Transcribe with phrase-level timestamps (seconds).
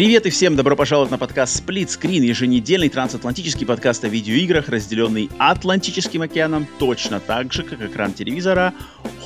[0.00, 5.28] Привет и всем добро пожаловать на подкаст Split Screen, еженедельный трансатлантический подкаст о видеоиграх, разделенный
[5.36, 8.72] Атлантическим океаном, точно так же, как экран телевизора,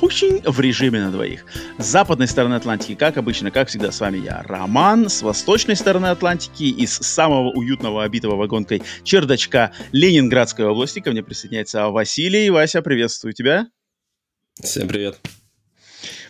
[0.01, 1.45] очень в режиме на двоих.
[1.77, 6.07] С западной стороны Атлантики, как обычно, как всегда, с вами я, Роман, с восточной стороны
[6.07, 12.49] Атлантики, из самого уютного, обитого вагонкой чердачка Ленинградской области ко мне присоединяется Василий.
[12.49, 13.67] Вася, приветствую тебя.
[14.61, 15.21] Всем привет.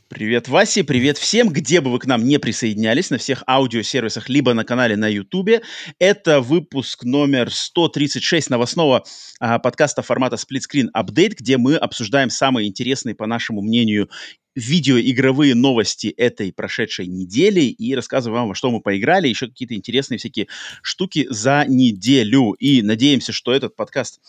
[0.08, 4.54] Привет, Васе, привет всем, где бы вы к нам не присоединялись, на всех аудиосервисах, либо
[4.54, 5.64] на канале на Ютубе.
[5.98, 9.04] Это выпуск номер 136 новостного
[9.40, 14.12] а, подкаста формата Split Screen Update, где мы обсуждаем самые интересные, по нашему мнению,
[14.56, 20.18] видеоигровые новости этой прошедшей недели и рассказываем вам, во что мы поиграли, еще какие-то интересные
[20.18, 20.48] всякие
[20.82, 22.52] штуки за неделю.
[22.54, 24.22] И надеемся, что этот подкаст,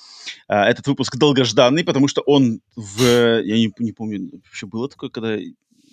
[0.48, 3.02] а, этот выпуск долгожданный, потому что он в...
[3.42, 5.38] Я не, не помню, вообще было такое, когда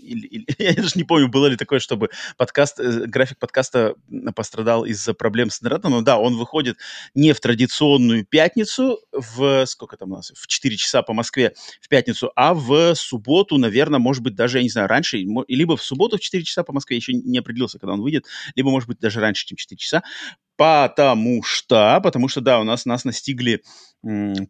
[0.03, 3.95] или, или, я даже не помню, было ли такое, чтобы подкаст, э, график подкаста
[4.35, 6.77] пострадал из-за проблем с интернетом, но да, он выходит
[7.15, 11.87] не в традиционную пятницу, в сколько там у нас, в 4 часа по Москве в
[11.87, 16.17] пятницу, а в субботу, наверное, может быть, даже, я не знаю, раньше, либо в субботу
[16.17, 19.19] в 4 часа по Москве, еще не определился, когда он выйдет, либо, может быть, даже
[19.19, 20.03] раньше, чем 4 часа,
[20.57, 23.61] потому что, потому что, да, у нас, нас настигли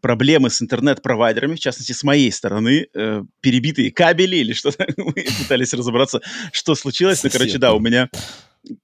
[0.02, 4.86] проблемы с интернет-провайдерами, в частности, с моей стороны, э, перебитые кабели или что-то.
[4.96, 7.22] Мы пытались разобраться, что случилось.
[7.22, 8.08] Ну, короче, да, у меня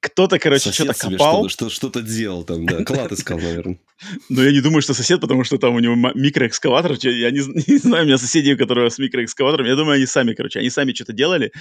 [0.00, 1.48] кто-то, короче, что-то копал.
[1.48, 2.84] Что, что-то делал там, да.
[2.84, 3.78] Клад искал, наверное.
[4.28, 6.92] Но я не думаю, что сосед, потому что там у него микроэкскаватор.
[7.02, 9.66] Я не, не знаю, у меня соседи, которые с микроэкскаватором.
[9.66, 11.52] Я думаю, они сами, короче, они сами что-то делали.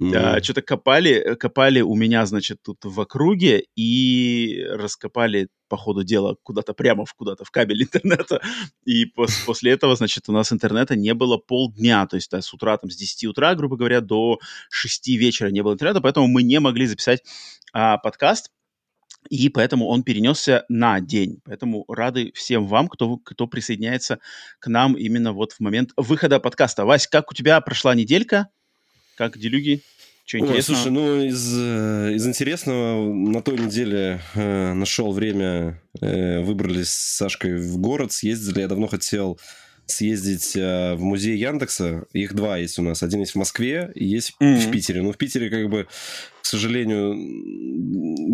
[0.00, 0.16] Mm-hmm.
[0.16, 6.36] А, что-то копали, копали у меня, значит, тут в округе и раскопали по ходу дела
[6.42, 8.40] куда-то прямо в куда-то в кабель интернета.
[8.84, 12.06] И пос, после этого, значит, у нас интернета не было полдня.
[12.06, 14.38] То есть да, с утра, там, с 10 утра, грубо говоря, до
[14.70, 17.22] 6 вечера не было интернета, поэтому мы не могли записать
[17.72, 18.50] а, подкаст,
[19.28, 21.40] и поэтому он перенесся на день.
[21.44, 24.20] Поэтому рады всем вам, кто, кто присоединяется
[24.58, 26.84] к нам именно вот в момент выхода подкаста.
[26.84, 28.48] Вась, как у тебя прошла неделька?
[29.16, 29.82] Как делюги?
[30.26, 30.56] Что интересного?
[30.56, 36.88] Ой, слушай, ну из, э, из интересного на той неделе э, нашел время, э, выбрались
[36.88, 38.60] с Сашкой в город, съездили.
[38.60, 39.38] Я давно хотел
[39.86, 42.06] съездить э, в музей Яндекса.
[42.12, 43.04] Их два есть у нас.
[43.04, 44.56] Один есть в Москве и есть mm-hmm.
[44.56, 45.02] в Питере.
[45.02, 45.86] Но в Питере, как бы,
[46.42, 47.14] к сожалению,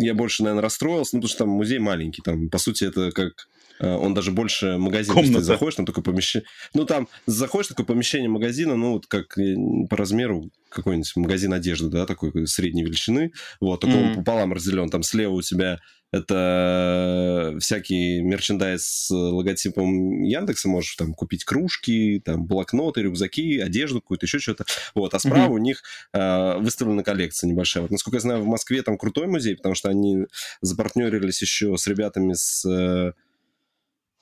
[0.01, 2.23] я больше, наверное, расстроился, ну, потому что там музей маленький.
[2.23, 3.47] Там, по сути, это как
[3.79, 5.13] он даже больше магазин.
[5.13, 5.39] Комната.
[5.39, 6.47] Ты заходишь, там такое помещение.
[6.73, 9.55] Ну, там заходишь, такое помещение магазина, ну, вот как э,
[9.89, 13.31] по размеру какой-нибудь магазин одежды, да, такой средней величины.
[13.59, 14.09] Вот, только mm-hmm.
[14.09, 14.89] он пополам разделен.
[14.89, 15.79] Там слева у тебя
[16.13, 20.69] это всякий мерчендайз с логотипом Яндекса.
[20.69, 24.65] Можешь там купить кружки, там блокноты, рюкзаки, одежду какую-то, еще что-то.
[24.93, 25.15] Вот.
[25.15, 25.55] А справа mm-hmm.
[25.55, 27.81] у них э, выставлена коллекция небольшая.
[27.81, 30.27] Вот, насколько я знаю, в Москве там крутой музей, потому что они
[30.61, 32.63] запартнерились еще с ребятами с...
[32.63, 33.13] Э, э,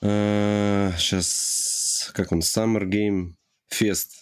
[0.01, 2.11] сейчас...
[2.13, 2.39] Как он?
[2.39, 3.33] Summer Game
[3.71, 4.21] Fest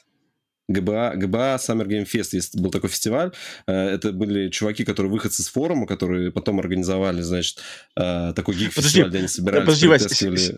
[0.69, 3.31] ГБА, ГБА Summer Game Fest, есть, был такой фестиваль.
[3.67, 7.57] Э, это были чуваки, которые выходцы с форума, которые потом организовали, значит,
[7.97, 10.51] э, такой гик-фестиваль, где они собирались, подожди, Вась,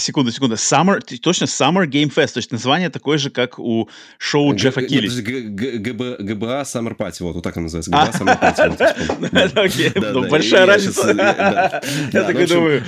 [0.00, 0.54] Секунду, секунду.
[0.54, 2.34] Summer, точно Summer Game Fest.
[2.34, 3.88] То есть название такое же, как у
[4.18, 5.08] шоу Джеффа Килли.
[5.10, 7.16] ГБА Summer Party.
[7.20, 7.90] Вот, вот так он называется.
[7.90, 9.58] ГБА Summer Party.
[9.64, 9.92] Окей,
[10.30, 11.82] большая разница.
[12.12, 12.82] Я такой думаю.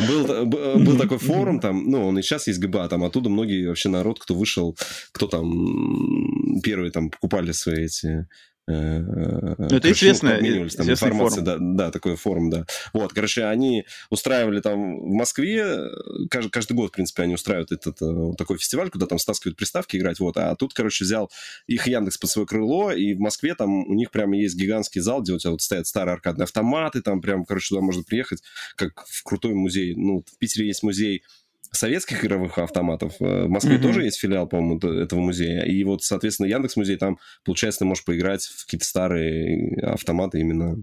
[0.46, 4.18] Был такой форум там, ну, он и сейчас есть ГБА, там оттуда многие вообще народ,
[4.20, 4.76] кто вышел,
[5.12, 8.24] кто там первые там покупали свои эти Э,
[8.72, 10.38] это известная,
[10.68, 12.66] там, информация, да, да, такой форум, да.
[12.92, 15.90] Вот, короче, они устраивали там в Москве,
[16.30, 19.96] каждый, каждый год, в принципе, они устраивают этот вот такой фестиваль, куда там стаскивают приставки
[19.96, 21.30] играть, вот, а тут, короче, взял
[21.66, 25.22] их Яндекс под свое крыло, и в Москве там у них прямо есть гигантский зал,
[25.22, 28.42] где у тебя вот стоят старые аркадные автоматы, там прям, короче, туда можно приехать,
[28.76, 29.94] как в крутой музей.
[29.94, 31.22] Ну, в Питере есть музей
[31.70, 33.14] советских игровых автоматов.
[33.20, 33.82] Э, в Москве mm-hmm.
[33.82, 35.62] тоже есть филиал, по-моему, этого музея.
[35.62, 40.82] И вот, соответственно, Яндекс музей там, получается, ты можешь поиграть в какие-то старые автоматы именно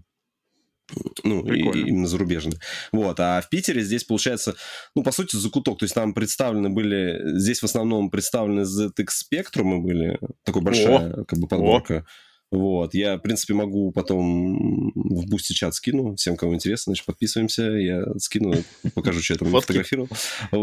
[1.24, 2.60] ну, и, именно зарубежные.
[2.92, 3.20] Вот.
[3.20, 4.56] А в Питере здесь, получается,
[4.96, 5.80] ну, по сути, закуток.
[5.80, 7.38] То есть там представлены были...
[7.38, 10.20] Здесь в основном представлены ZX Spectrum были.
[10.44, 11.26] Такой большая, О!
[11.26, 11.98] как бы, подборка.
[11.98, 12.06] О!
[12.52, 17.64] Вот, я, в принципе, могу потом в бусте чат скину, всем, кому интересно, значит, подписываемся,
[17.64, 18.54] я скину,
[18.96, 20.10] покажу, что я там фотографировал.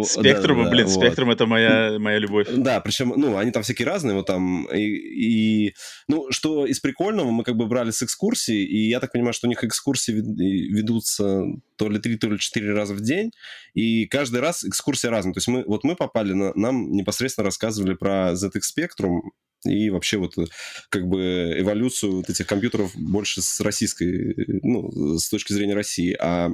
[0.05, 2.49] Спектрум, да, блин, Спектрум это моя, моя любовь.
[2.51, 5.75] Да, причем, ну, они там всякие разные, вот там, и, и,
[6.09, 9.47] ну, что из прикольного, мы как бы брали с экскурсии, и я так понимаю, что
[9.47, 11.43] у них экскурсии ведутся
[11.77, 13.31] то ли три, то ли четыре раза в день,
[13.75, 15.35] и каждый раз экскурсия разная.
[15.35, 19.21] То есть мы, вот мы попали, на, нам непосредственно рассказывали про ZX Spectrum,
[19.67, 20.45] и вообще вот э,
[20.89, 26.17] как бы эволюцию вот этих компьютеров больше с российской, ну, с точки зрения России.
[26.21, 26.51] А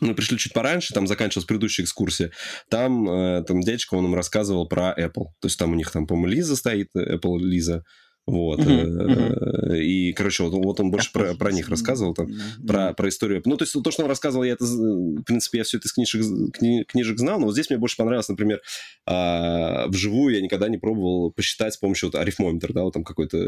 [0.00, 2.30] мы пришли чуть пораньше, там заканчивалась предыдущая экскурсия,
[2.68, 5.26] там, э, там дядечка, он нам рассказывал про Apple.
[5.40, 7.84] То есть там у них там, по-моему, Лиза стоит, Apple Лиза,
[8.30, 8.60] вот.
[8.60, 9.78] Uh-huh.
[9.78, 12.28] И, короче, вот, вот он больше про, про них рассказывал, там,
[12.66, 13.42] про, про историю.
[13.44, 15.92] Ну, то есть то, что он рассказывал, я это, в принципе, я все это из
[15.92, 18.60] книжек, кни, книжек знал, но вот здесь мне больше понравилось, например,
[19.06, 23.38] а, вживую я никогда не пробовал посчитать с помощью вот, арифмометра, да, вот там какой-то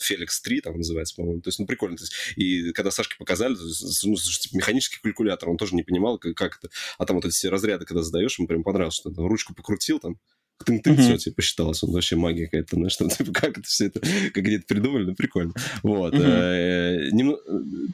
[0.00, 1.40] Феликс 3 там называется, по-моему.
[1.40, 1.96] То есть, ну, прикольно.
[1.96, 6.18] То есть, и когда Сашке показали, есть, ну, типа, механический калькулятор, он тоже не понимал,
[6.18, 6.72] как, как это.
[6.98, 9.98] А там вот эти все разряды, когда задаешь, ему прям понравилось, что там ручку покрутил,
[9.98, 10.18] там,
[10.64, 11.82] ты, ты все, типа, посчиталось.
[11.82, 15.14] Он вообще магия какая-то, знаешь, там, типа, как это все это, как где-то придумали, ну,
[15.14, 15.52] прикольно.
[15.82, 16.14] Вот.
[16.14, 17.10] Э,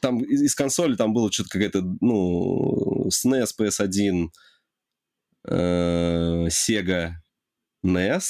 [0.01, 4.29] там из консоли там было что-то какая-то, ну, SNES, PS1,
[5.49, 7.13] э, Sega
[7.85, 8.23] NES,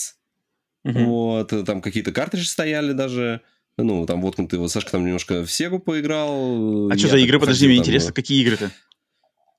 [0.85, 3.43] вот, там какие-то картриджи стояли даже,
[3.76, 6.90] ну, там вот ты, вот Сашка там немножко в Сегу поиграл.
[6.90, 7.38] А что за игры?
[7.38, 8.70] Подожди, мне интересно, какие игры-то?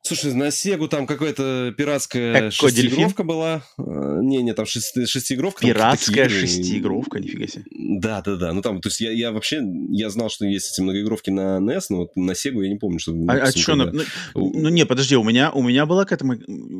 [0.06, 3.64] Слушай, на Сегу там какая-то пиратская как шестиигровка была.
[3.78, 5.66] Э, не-не, там шести, шестиигровка.
[5.66, 7.64] Пиратская там шестиигровка, нифига себе.
[7.72, 8.52] Да, да, да.
[8.52, 9.62] Ну там, то есть я, я вообще,
[9.92, 13.00] я знал, что есть эти многоигровки на NES, но вот на Сегу я не помню,
[13.00, 13.14] что...
[13.30, 13.94] А, а что, ну,
[14.36, 16.36] ну, ну не, подожди, у меня, у меня была к этому...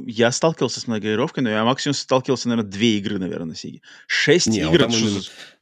[0.06, 3.80] Я сталкивался с многоигровкой, но я максимум сталкивался, наверное, две игры, наверное, на Сеге.
[4.06, 4.84] Шесть не, игр?
[4.84, 5.22] А именно...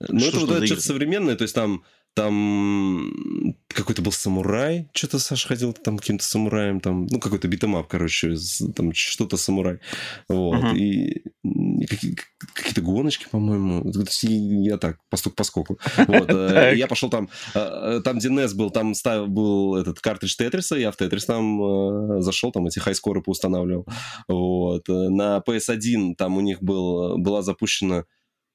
[0.10, 5.72] Ну это вот что-то современное, то есть там там какой-то был самурай, что-то Саша ходил
[5.72, 8.36] там каким-то самураем, там, ну, какой-то beat 'em up, короче,
[8.76, 9.80] там что-то самурай.
[10.28, 10.62] Вот.
[10.62, 10.78] Uh-huh.
[10.78, 12.18] И, и какие-
[12.54, 13.90] какие-то гоночки, по-моему.
[14.20, 15.80] Я так, постук по скоку.
[15.96, 16.30] Вот.
[16.30, 18.94] Э, я пошел там, э, там, где NES был, там
[19.28, 23.86] был этот картридж Тетриса, я в Тетрис там э, зашел, там эти хайскоры поустанавливал.
[24.28, 24.88] Вот.
[24.88, 28.04] На PS1 там у них был, была запущена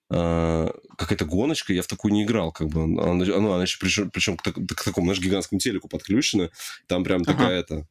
[0.08, 4.36] какая-то гоночка, я в такую не играл, как бы, она, она, она еще причем, причем
[4.36, 6.50] к, к такому, знаешь, гигантскому телеку подключена,
[6.86, 7.32] там прям ага.
[7.32, 7.86] такая это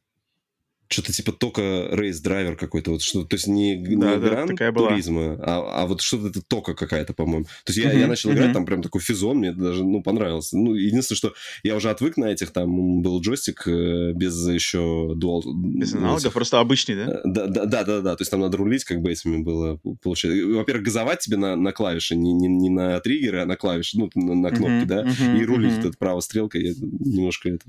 [0.88, 5.36] что-то типа только рейс-драйвер какой-то, вот что то есть не, не да, гран да, туризма,
[5.40, 7.44] а, а вот что-то это тока какая-то, по-моему.
[7.64, 8.34] То есть uh-huh, я, я начал uh-huh.
[8.34, 10.56] играть, там прям такой физон, мне даже, ну, понравился.
[10.56, 15.42] Ну, единственное, что я уже отвык на этих, там был джойстик э, без еще дуал...
[15.54, 17.20] Без аналогов, просто обычный, да?
[17.24, 17.46] да?
[17.46, 20.46] Да, да, да, да, то есть там надо рулить, как бы этими было получается.
[20.46, 24.10] Во-первых, газовать тебе на, на клавиши, не, не, не на триггеры, а на клавиши, ну,
[24.14, 25.86] на, на кнопки, uh-huh, да, uh-huh, и рулить uh-huh.
[25.86, 27.64] вот правой стрелкой, я немножко это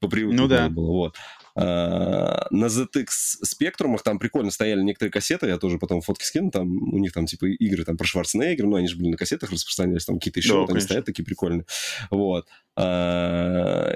[0.00, 0.68] по привычке ну, да.
[0.68, 1.16] было, вот.
[1.54, 3.06] А, на ZX
[3.42, 7.26] спектрумах там прикольно стояли некоторые кассеты, я тоже потом фотки скину, там у них там
[7.26, 10.62] типа игры там про Шварценеггера, ну они же были на кассетах распространялись, там какие-то еще,
[10.62, 11.66] да, там стоят такие прикольные.
[12.10, 12.46] Вот.
[12.76, 13.94] А,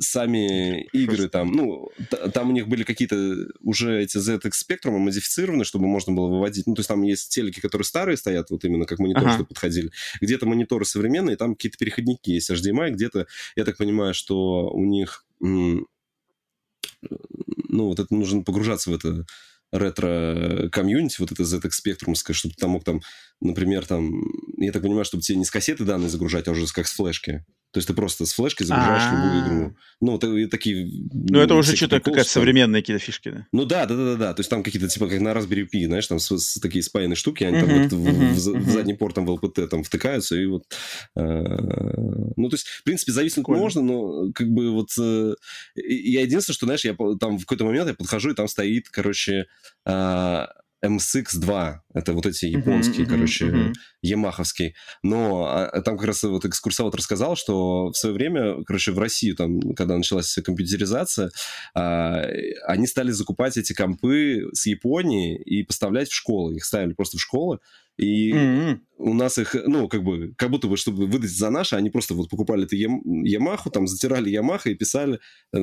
[0.00, 1.88] сами игры там, ну,
[2.32, 6.66] там у них были какие-то уже эти ZX спектрумы модифицированы, чтобы можно было выводить.
[6.66, 9.34] Ну, то есть там есть телеки, которые старые стоят, вот именно как монитор, ага.
[9.34, 9.90] что подходили.
[10.20, 15.24] Где-то мониторы современные, там какие-то переходники есть HDMI, где-то, я так понимаю, что у них
[17.68, 19.24] ну, вот это нужно погружаться в это
[19.72, 23.00] ретро-комьюнити, вот это ZX Spectrumское, чтобы ты там мог там,
[23.40, 24.12] например, там,
[24.58, 27.44] я так понимаю, чтобы тебе не с кассеты данные загружать, а уже как с флешки.
[27.72, 29.76] То есть ты просто с флешки загружаешь любую игру.
[30.00, 30.90] Ну, такие...
[31.12, 33.46] Ну, это уже что-то какая-то современная какие-то фишки, да?
[33.50, 34.34] Ну, да, да, да, да.
[34.34, 36.18] То есть там какие-то, типа, как на Raspberry Pi, знаешь, там
[36.60, 40.64] такие спаянные штуки, они там в задний порт там в LPT там втыкаются, и вот...
[41.16, 41.22] Э,
[42.36, 44.88] ну, то есть, в принципе, зависнуть можно, но как бы вот...
[45.00, 45.34] Э,
[45.76, 49.46] я единственное, что, знаешь, я там в какой-то момент я подхожу, и там стоит, короче,
[49.86, 50.48] а,
[50.84, 51.74] MSX2.
[51.94, 53.72] Это вот эти японские, короче,
[54.02, 54.74] ямаховские.
[55.02, 59.36] Но а, там как раз вот экскурсовод рассказал, что в свое время, короче, в Россию,
[59.36, 61.30] там, когда началась компьютеризация,
[61.74, 62.24] а,
[62.66, 66.56] они стали закупать эти компы с Японии и поставлять в школы.
[66.56, 67.58] Их ставили просто в школы.
[67.98, 68.78] И mm-hmm.
[68.98, 72.14] у нас их, ну, как бы, как будто бы, чтобы выдать за наши, они просто
[72.14, 75.20] вот покупали эту Ямаху, там, затирали Ямаха и писали,
[75.54, 75.58] э,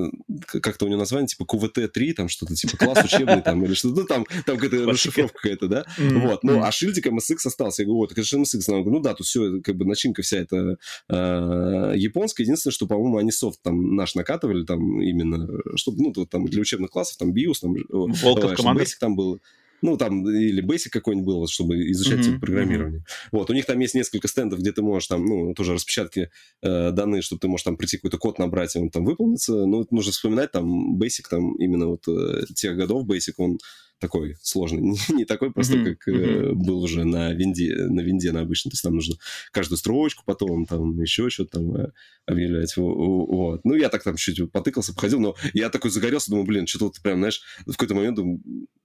[0.62, 4.06] как-то у него название, типа, КВТ-3, там, что-то, типа, класс учебный, там, или что-то, ну,
[4.06, 5.86] там, там какая-то расшифровка какая-то, да?
[5.98, 6.20] Mm-hmm.
[6.20, 7.82] Вот, ну, а шильдик MSX остался.
[7.82, 8.64] Я говорю, вот, это MSX.
[8.68, 10.78] Она говорит, ну, да, тут все, как бы, начинка вся эта
[11.10, 12.46] э, японская.
[12.46, 16.92] Единственное, что, по-моему, они софт там наш накатывали, там, именно, чтобы, ну, там, для учебных
[16.92, 18.86] классов, там, BIOS, там, Волков команда.
[19.00, 19.40] там был.
[19.82, 22.40] Ну, там, или Basic какой-нибудь был, чтобы изучать mm-hmm.
[22.40, 23.00] программирование.
[23.00, 23.30] Mm-hmm.
[23.32, 26.30] Вот, у них там есть несколько стендов, где ты можешь там, ну, тоже распечатки
[26.62, 29.54] э, данные, чтобы ты можешь там прийти какой-то код набрать, и он там выполнится.
[29.66, 33.60] Ну, нужно вспоминать там Basic, там именно вот э, тех годов Basic, он
[34.00, 35.96] такой сложный, не, не такой просто, mm-hmm.
[35.96, 38.72] как э, был уже на винде, на винде на обычном.
[38.72, 39.16] То есть там нужно
[39.52, 41.92] каждую строчку потом, там еще что-то там э,
[42.26, 42.76] объявлять.
[42.78, 43.62] Вот.
[43.64, 47.02] Ну, я так там чуть потыкался, походил, но я такой загорелся, думаю, блин, что-то вот
[47.02, 48.42] прям, знаешь, в какой-то момент думаю,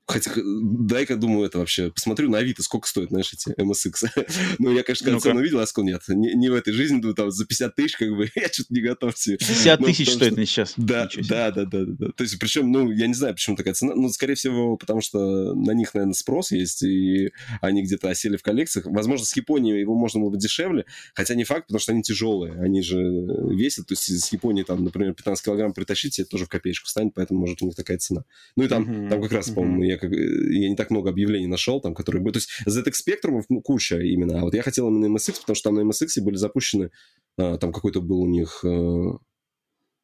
[0.07, 1.91] Хотя, дай-ка, думаю, это вообще...
[1.91, 4.27] Посмотрю на Авито, сколько стоит, знаешь, эти MSX.
[4.59, 6.03] ну, я, конечно, когда цену видел, а сколько нет.
[6.09, 8.83] Не, не в этой жизни, думаю, там, за 50 тысяч, как бы, я что-то не
[8.83, 9.39] готов себе.
[9.39, 10.45] 50 ну, тысяч стоит что...
[10.45, 10.75] сейчас.
[10.77, 12.07] Да, да, да, да, да.
[12.15, 13.95] То есть, причем, ну, я не знаю, почему такая цена.
[13.95, 17.33] Ну, скорее всего, потому что на них, наверное, спрос есть, и
[17.63, 18.85] они где-то осели в коллекциях.
[18.87, 20.85] Возможно, с Японией его можно было бы дешевле,
[21.15, 22.53] хотя не факт, потому что они тяжелые.
[22.61, 26.49] Они же весят, то есть с Японии, там, например, 15 килограмм притащить, это тоже в
[26.51, 28.25] копеечку станет, поэтому, может, у них такая цена.
[28.57, 31.81] Ну, и там, там как раз, по-моему, я, как, я не так много объявлений нашел,
[31.81, 32.35] там, которые были...
[32.35, 35.71] То есть ZX Spectrum ну, куча именно, а вот я хотел именно MSX, потому что
[35.71, 36.91] там на MSX были запущены,
[37.39, 39.19] а, там какой-то был у них а,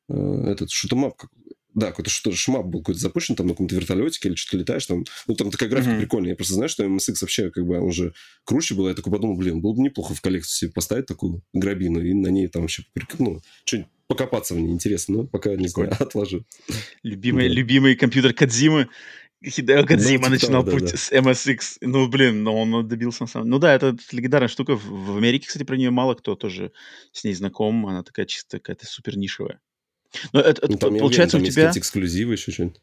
[0.08, 1.14] а, этот шутомап,
[1.74, 5.04] да, какой-то что шмап был какой-то запущен, там на каком-то вертолетике или что-то летаешь, там,
[5.26, 6.00] ну, там такая графика mm-hmm.
[6.00, 6.30] прикольная.
[6.30, 8.12] Я просто знаю, что MSX вообще, как бы, он же
[8.44, 8.88] круче был.
[8.88, 12.28] Я такой подумал, блин, было бы неплохо в коллекцию себе поставить такую грабину и на
[12.28, 12.84] ней там вообще,
[13.18, 16.44] ну, что-нибудь покопаться мне интересно, но пока, не знаю, отложу.
[17.04, 17.54] Любимый, да.
[17.54, 18.88] любимый компьютер Кадзимы
[19.44, 21.78] Хидео Кадзима ну, начинал того, путь да, с MSX.
[21.80, 23.54] Ну, блин, но он добился на самом деле.
[23.54, 24.76] Ну да, это легендарная штука.
[24.76, 26.72] В, Америке, кстати, про нее мало кто тоже
[27.12, 27.86] с ней знаком.
[27.86, 29.60] Она такая чисто какая-то супер нишевая.
[30.32, 31.80] Но это, ну, там, получается, уверен, там у тебя...
[31.80, 32.80] эксклюзивы еще что-нибудь.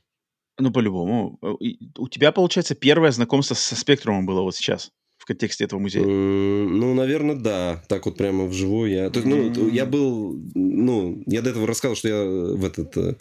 [0.57, 1.37] Ну, по-любому.
[1.41, 6.03] У тебя, получается, первое знакомство со спектрумом было вот сейчас в контексте этого музея?
[6.03, 7.83] Ну, наверное, да.
[7.87, 9.09] Так вот прямо вживую я...
[9.11, 10.41] То есть, ну, я был...
[10.55, 13.13] Ну, я до этого рассказывал, что я в этот э, Э,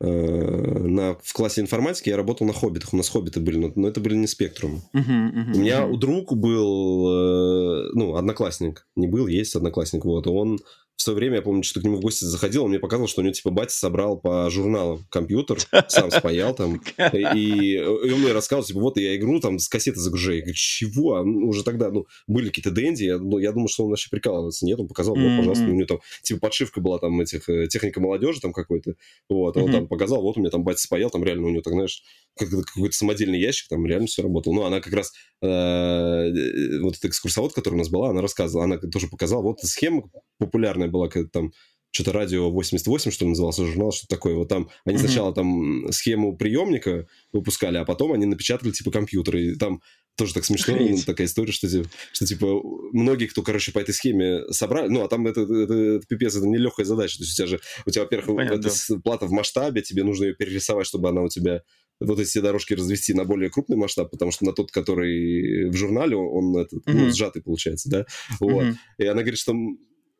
[0.00, 2.92] на, в классе информатики я работал на хоббитах.
[2.92, 4.82] У нас хоббиты были, но, но это были не спектрум.
[4.94, 5.90] Uh-huh, uh-huh, у меня uh-huh.
[5.90, 8.86] у друг был, э, ну, одноклассник.
[8.94, 10.04] Не был, есть одноклассник.
[10.04, 10.58] Вот, он
[10.96, 13.20] в свое время, я помню, что к нему в гости заходил, он мне показывал, что
[13.20, 16.80] у него, типа, батя собрал по журналам компьютер, сам спаял там,
[17.12, 20.38] и, и он мне рассказывал, типа, вот я игру там с кассеты загружаю.
[20.38, 21.22] Я говорю, чего?
[21.22, 24.64] Ну, уже тогда, ну, были какие-то дэнди, я, ну, я думал, что он вообще прикалывается.
[24.64, 28.00] Нет, он показал, вот, пожалуйста, у него там, типа, подшивка была там этих, э, техника
[28.00, 28.94] молодежи там какой-то,
[29.28, 31.62] вот, а он там показал, вот у меня там батя спаял, там реально у него,
[31.62, 32.02] так, знаешь,
[32.36, 34.54] какой-то самодельный ящик, там реально все работало.
[34.54, 35.12] Ну, она как раз,
[35.42, 39.60] э, э, вот эта экскурсовод, которая у нас была, она рассказывала, она тоже показала, вот
[39.60, 41.52] схема популярная была, когда там
[41.90, 44.34] что-то радио 88, что ли, назывался журнал, что такое.
[44.34, 45.00] Вот там они mm-hmm.
[45.00, 49.44] сначала там схему приемника выпускали, а потом они напечатали типа компьютеры.
[49.44, 49.80] И там
[50.16, 51.68] тоже так смешно, ну, такая история, что,
[52.12, 52.60] что типа
[52.92, 56.46] многие, кто, короче, по этой схеме собрали, ну, а там это, это, это пипец, это
[56.46, 57.18] нелегкая задача.
[57.18, 60.24] То есть у тебя же, у тебя, во-первых, Понятно, это плата в масштабе, тебе нужно
[60.24, 61.62] ее перерисовать, чтобы она у тебя
[62.00, 66.16] вот эти дорожки развести на более крупный масштаб, потому что на тот, который в журнале,
[66.16, 66.92] он этот, mm-hmm.
[66.92, 68.06] ну, сжатый получается, да,
[68.40, 68.64] вот.
[68.64, 68.76] Mm-hmm.
[68.98, 69.54] И она говорит, что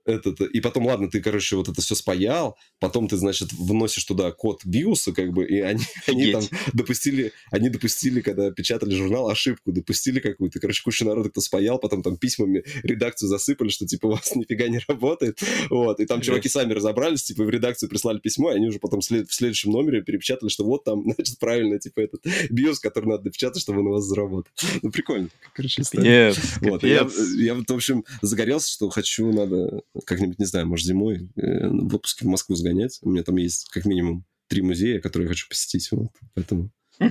[0.06, 4.30] этот, и потом, ладно, ты, короче, вот это все спаял, потом ты, значит, вносишь туда
[4.30, 9.72] код биуса, как бы, и они, они там допустили, они допустили, когда печатали журнал, ошибку,
[9.72, 14.10] допустили какую-то, короче, куча народа, кто спаял, потом там письмами редакцию засыпали, что, типа, у
[14.12, 18.52] вас нифига не работает, вот, и там чуваки сами разобрались, типа, в редакцию прислали письмо,
[18.52, 21.78] и они уже потом в, след- в следующем номере перепечатали, что вот там, значит, правильно,
[21.78, 24.50] типа, этот биос, который надо допечатать, чтобы он у вас заработал.
[24.82, 26.32] Ну, прикольно, короче, история.
[26.60, 27.08] Вот, я,
[27.38, 32.24] я, в общем, загорелся, что хочу, надо как-нибудь, не знаю, может, зимой э, в отпуске
[32.24, 32.98] в Москву сгонять.
[33.02, 35.88] У меня там есть как минимум три музея, которые я хочу посетить.
[35.90, 36.70] Вот, поэтому...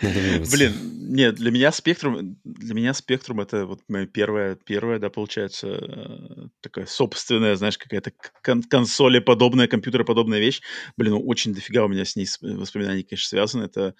[0.00, 0.74] Блин,
[1.10, 6.48] нет, для меня спектрум, для меня спектрум это вот моя первая, первая, да, получается, э,
[6.60, 10.60] такая собственная, знаешь, какая-то кон- консоли подобная, компьютероподобная вещь.
[10.96, 13.64] Блин, ну очень дофига у меня с ней воспоминаний, конечно, связаны.
[13.64, 13.94] Это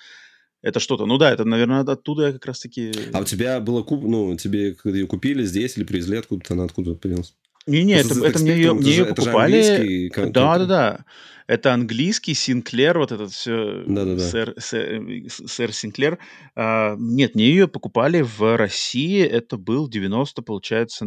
[0.60, 1.06] это что-то.
[1.06, 2.92] Ну да, это, наверное, оттуда я как раз-таки...
[3.12, 4.02] А у тебя было куп...
[4.02, 6.54] Ну, тебе ее купили здесь или привезли откуда-то?
[6.54, 7.34] Она откуда появилась?
[7.68, 10.10] Не-не, это, это мне ее, мне ее покупали.
[10.30, 11.04] Да, да, да.
[11.46, 13.82] Это английский Синклер, вот этот все.
[13.86, 14.18] Да, да, да.
[14.18, 16.18] Сэр, сэр, сэр Синклер.
[16.54, 19.22] А, нет, мне ее покупали в России.
[19.22, 21.06] Это был 90, получается,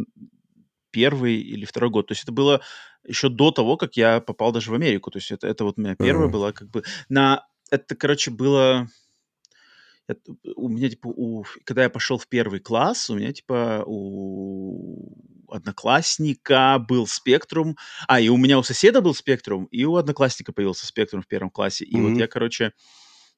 [0.90, 2.08] первый или второй год.
[2.08, 2.60] То есть это было
[3.06, 5.12] еще до того, как я попал даже в Америку.
[5.12, 6.32] То есть это, это вот у меня первая uh-huh.
[6.32, 7.46] была как бы на...
[7.70, 8.88] Это, короче, было
[10.08, 10.20] это,
[10.56, 15.12] у меня, типа, у, когда я пошел в первый класс, у меня, типа, у
[15.52, 17.76] одноклассника был спектрум,
[18.08, 21.50] а, и у меня у соседа был спектрум, и у одноклассника появился спектрум в первом
[21.50, 21.84] классе.
[21.84, 22.08] И mm-hmm.
[22.08, 22.72] вот я, короче,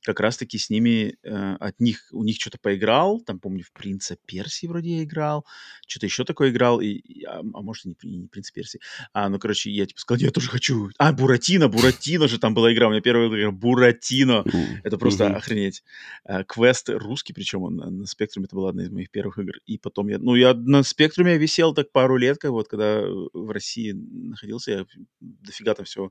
[0.04, 4.16] как раз-таки с ними, э, от них, у них что-то поиграл, там, помню, в «Принца
[4.26, 5.46] Персии» вроде я играл,
[5.86, 8.80] что-то еще такое играл, и, и, а, а может, и не, не «Принц Персии».
[9.14, 10.90] А, ну, короче, я типа сказал, я тоже хочу.
[10.98, 14.44] А, Буратино, Буратино же там была игра, у меня первая игра Буратино.
[14.84, 15.34] Это просто mm-hmm.
[15.36, 15.82] охренеть.
[16.24, 19.54] А, квест русский, причем он на, на Спектруме, это была одна из моих первых игр.
[19.64, 23.50] И потом я, ну, я на Спектруме висел так пару лет, как вот, когда в
[23.50, 24.86] России находился, я
[25.20, 26.10] дофига там все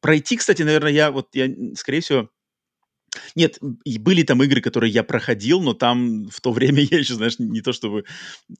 [0.00, 2.30] пройти, кстати, наверное, я вот, я, скорее всего,
[3.34, 7.14] нет, и были там игры, которые я проходил, но там в то время я еще,
[7.14, 8.04] знаешь, не то чтобы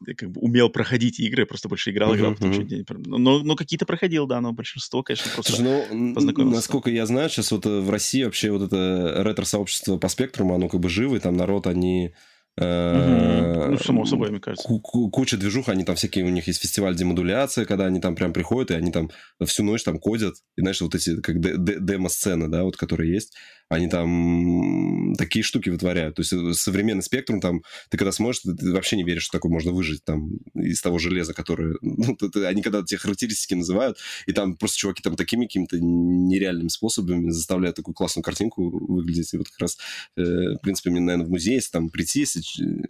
[0.07, 3.05] э, как бы умел проходить игры, просто больше играл, играл, uh-huh, uh-huh.
[3.07, 6.57] но, но какие-то проходил, да, но большинство, конечно, просто Слушай, ну, познакомился.
[6.57, 10.69] Насколько я знаю, сейчас вот э, в России вообще вот это ретро-сообщество по спектруму, оно
[10.69, 12.12] как бы живо, и там народ, они
[12.61, 14.69] ну, само собой, мне кажется.
[14.69, 18.71] Куча движух, они там всякие, у них есть фестиваль демодуляции, когда они там прям приходят,
[18.73, 19.11] и они там
[19.45, 20.35] всю ночь там кодят.
[20.57, 23.35] И знаешь, вот эти как демо-сцены, да, вот которые есть
[23.69, 26.17] они там такие штуки вытворяют.
[26.17, 29.53] То есть э, современный спектрум там, ты когда смотришь, ты, вообще не веришь, что такое
[29.53, 31.77] можно выжить там из того железа, которое...
[31.99, 35.79] Ну, ты, ты, они когда те характеристики называют, и там просто чуваки там такими какими-то
[35.81, 39.35] нереальными способами заставляют такую классную картинку выглядеть.
[39.35, 39.79] И вот как раз,
[40.17, 42.43] э, в принципе, мне, наверное, в музей, если там прийти, если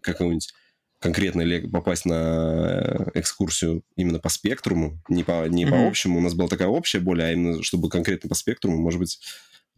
[0.03, 0.53] какого-нибудь
[1.01, 2.81] конкретно или попасть на
[3.15, 5.71] э, экскурсию именно по спектруму, не по, не mm-hmm.
[5.71, 6.19] по общему.
[6.19, 9.21] У нас была такая общая более, а именно чтобы конкретно по спектруму, может быть,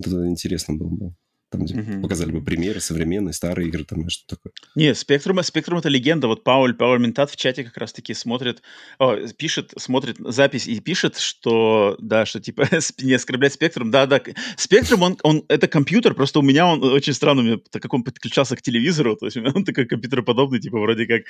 [0.00, 1.14] это интересно было бы.
[1.50, 2.02] Там, где угу.
[2.02, 4.52] показали бы примеры современные, старые игры, там, что такое.
[4.76, 6.28] Не, Спектрум, Спектрум это легенда.
[6.28, 8.62] Вот Пауль, Пауль Ментат в чате как раз-таки смотрит,
[8.98, 12.68] о, пишет, смотрит запись и пишет, что, да, что типа
[13.02, 13.90] не оскорблять Спектрум.
[13.90, 14.22] Да, да,
[14.56, 17.92] Спектрум, он, он, это компьютер, просто у меня он очень странно, у меня, так как
[17.94, 21.22] он подключался к телевизору, то есть у меня он такой компьютероподобный, типа вроде как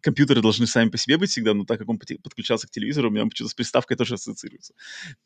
[0.00, 3.12] компьютеры должны сами по себе быть всегда, но так как он подключался к телевизору, у
[3.12, 4.74] меня почему-то с приставкой тоже ассоциируется.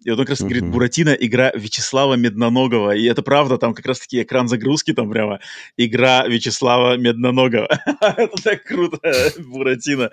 [0.02, 0.44] И вот он как раз uh-huh.
[0.44, 5.40] говорит, Буратино игра Вячеслава Медноногова, и это правда, там как раз-таки экран загрузки, там прямо
[5.76, 7.68] игра Вячеслава Медноногова.
[8.00, 8.98] это так круто,
[9.38, 10.10] Буратино.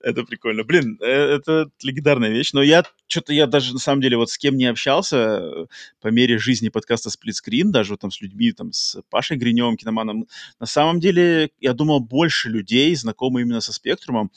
[0.00, 0.62] Это прикольно.
[0.62, 2.52] Блин, э, это легендарная вещь.
[2.52, 5.66] Но я что-то, я даже на самом деле вот с кем не общался э,
[6.00, 10.28] по мере жизни подкаста Сплитскрин, даже вот там с людьми, там с Пашей Гринем, киноманом,
[10.60, 14.30] на самом деле, я думал, больше людей знакомы именно со спектрумом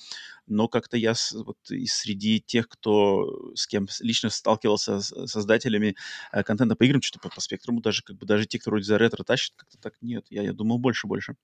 [0.49, 5.95] но как-то я вот из среди тех, кто с кем лично сталкивался с создателями
[6.31, 8.85] э, контента по играм, что-то по, по спектруму, даже как бы даже те, кто вроде
[8.85, 10.25] за ретро тащит, как-то так нет.
[10.29, 11.35] Я, я думал больше-больше.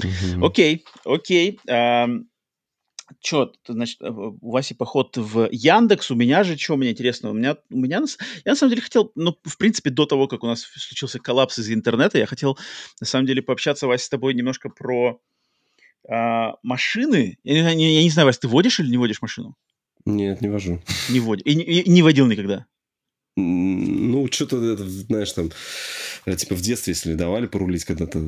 [0.00, 0.46] Mm-hmm.
[0.46, 1.60] Окей, окей.
[1.68, 2.24] Um,
[3.20, 7.34] Че, значит, э, у Васи поход в Яндекс, у меня же, что мне интересно, у
[7.34, 8.02] меня, у меня,
[8.44, 11.58] я на самом деле хотел, ну, в принципе, до того, как у нас случился коллапс
[11.58, 12.58] из интернета, я хотел,
[13.00, 15.20] на самом деле, пообщаться, Вася, с тобой немножко про
[16.08, 19.56] а, машины, я, я, я не знаю, Вась, ты водишь или не водишь машину?
[20.04, 20.80] Нет, не вожу.
[21.08, 21.44] Не водишь.
[21.46, 22.66] И, и, и не водил никогда?
[23.36, 25.50] Ну, что-то, знаешь, там,
[26.24, 28.22] э, типа в детстве, если давали порулить когда-то.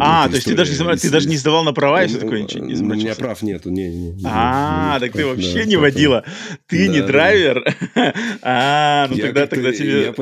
[0.00, 2.42] А, то есть ты даже, не, ты даже не сдавал на права и все такое?
[2.42, 4.22] Ничего, не У меня прав нету, не, не.
[4.24, 6.24] А, так ты вообще не водила.
[6.66, 7.62] Ты не драйвер.
[8.44, 10.12] А, ну тогда тогда тебе...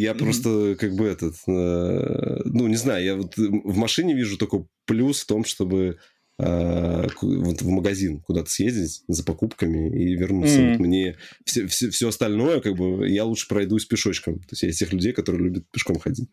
[0.00, 4.64] Я просто как бы этот, э, ну, не знаю, я вот в машине вижу только
[4.86, 5.98] плюс в том, чтобы
[7.22, 10.60] вот в магазин куда-то съездить за покупками и вернуться.
[10.60, 10.70] Mm-hmm.
[10.70, 14.38] Вот мне все, все, все остальное, как бы, я лучше пройдусь пешочком.
[14.40, 16.28] То есть я из тех людей, которые любят пешком ходить.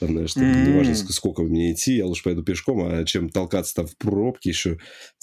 [0.00, 0.68] Там, знаешь, там, mm-hmm.
[0.68, 4.78] неважно, сколько мне идти, я лучше пойду пешком, а чем толкаться там в пробке еще,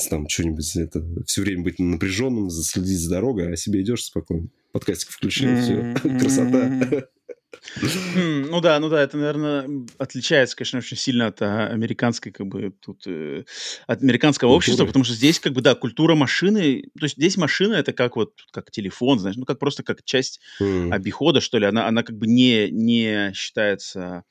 [0.09, 4.49] там что-нибудь, это все время быть напряженным, следить за дорогой, а себе идешь спокойно.
[4.71, 5.99] Подкастик включил, mm-hmm.
[5.99, 7.07] все, красота.
[8.15, 12.71] Ну да, ну да, это, наверное, отличается, конечно, очень сильно от а, американской, как бы,
[12.79, 13.43] тут, э,
[13.87, 17.75] от американского общества, потому что здесь, как бы, да, культура машины, то есть здесь машина
[17.75, 21.87] это как вот, как телефон, знаешь, ну как просто как часть обихода, что ли, она,
[21.87, 24.23] она как бы не, не считается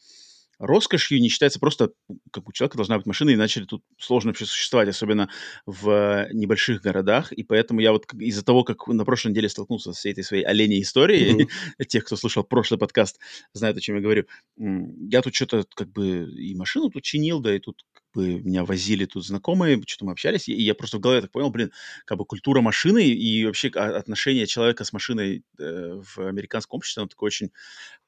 [0.58, 1.90] роскошью не считается просто,
[2.32, 5.28] как у человека должна быть машина, иначе тут сложно вообще существовать, особенно
[5.66, 7.32] в небольших городах.
[7.32, 10.44] И поэтому я вот из-за того, как на прошлой неделе столкнулся с всей этой своей
[10.44, 11.84] оленей историей, mm-hmm.
[11.88, 13.18] тех, кто слушал прошлый подкаст,
[13.52, 17.54] знают, о чем я говорю, я тут что-то как бы и машину тут чинил, да,
[17.54, 17.82] и тут
[18.14, 21.50] бы меня возили тут знакомые, что-то мы общались, и я просто в голове так понял,
[21.50, 21.72] блин,
[22.04, 27.08] как бы культура машины и вообще отношение человека с машиной э, в американском обществе, оно
[27.08, 27.50] такое очень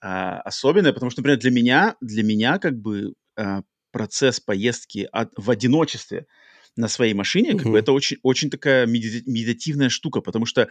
[0.03, 5.33] э, особенное, потому что, например, для меня, для меня как бы э, процесс поездки от,
[5.37, 6.27] в одиночестве
[6.77, 10.69] на своей машине, как бы это очень, очень такая медитативная штука, потому что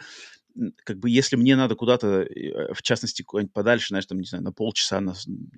[0.84, 4.44] как бы если мне надо куда-то, э, в частности, куда-нибудь подальше, знаешь, там, не знаю,
[4.44, 5.14] на полчаса, на,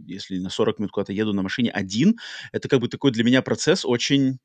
[0.05, 2.17] если на 40 минут куда-то еду на машине один,
[2.51, 4.39] это как бы такой для меня процесс очень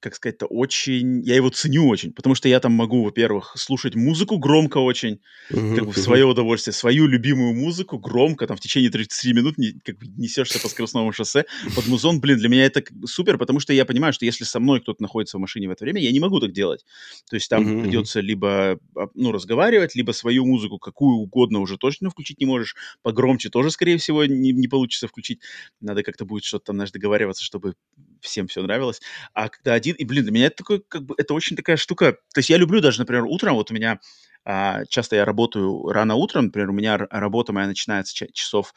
[0.00, 1.22] как сказать-то, очень...
[1.22, 5.74] Я его ценю очень, потому что я там могу, во-первых, слушать музыку громко очень, uh-huh,
[5.74, 9.72] как бы в свое удовольствие, свою любимую музыку громко, там в течение 33 минут не,
[9.84, 12.20] как бы несешься по скоростному шоссе под музон.
[12.20, 15.36] Блин, для меня это супер, потому что я понимаю, что если со мной кто-то находится
[15.36, 16.84] в машине в это время, я не могу так делать.
[17.28, 21.76] То есть там uh-huh, придется либо, а, ну, разговаривать, либо свою музыку, какую угодно, уже
[21.76, 22.76] точно включить не можешь.
[23.02, 25.40] Погромче тоже, скорее всего, не, не получится включить.
[25.80, 27.74] Надо как-то будет что-то там, знаешь, договариваться, чтобы
[28.20, 29.00] всем все нравилось.
[29.34, 29.87] А когда один...
[29.96, 32.12] И, блин, для меня это такой, как бы, это очень такая штука...
[32.34, 34.00] То есть я люблю даже, например, утром, вот у меня
[34.44, 38.72] а, часто я работаю рано утром, например, у меня работа моя начинается часов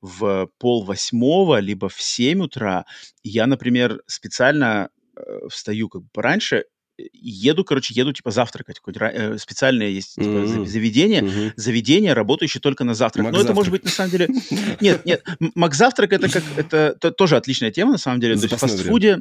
[0.00, 2.84] в пол восьмого, либо в семь утра.
[3.22, 6.66] И я, например, специально э, встаю как бы пораньше
[7.12, 8.78] еду, короче, еду типа завтракать.
[8.80, 10.64] Хоть, э, специальное есть типа, mm-hmm.
[10.64, 11.52] заведение, mm-hmm.
[11.56, 13.24] заведение, работающее только на завтрак.
[13.24, 14.28] Мак Но это может быть на самом деле...
[14.80, 15.24] Нет, нет,
[15.54, 16.44] Мак завтрак это как...
[16.56, 18.36] Это, это тоже отличная тема на самом деле.
[18.36, 19.20] То есть в фастфуде...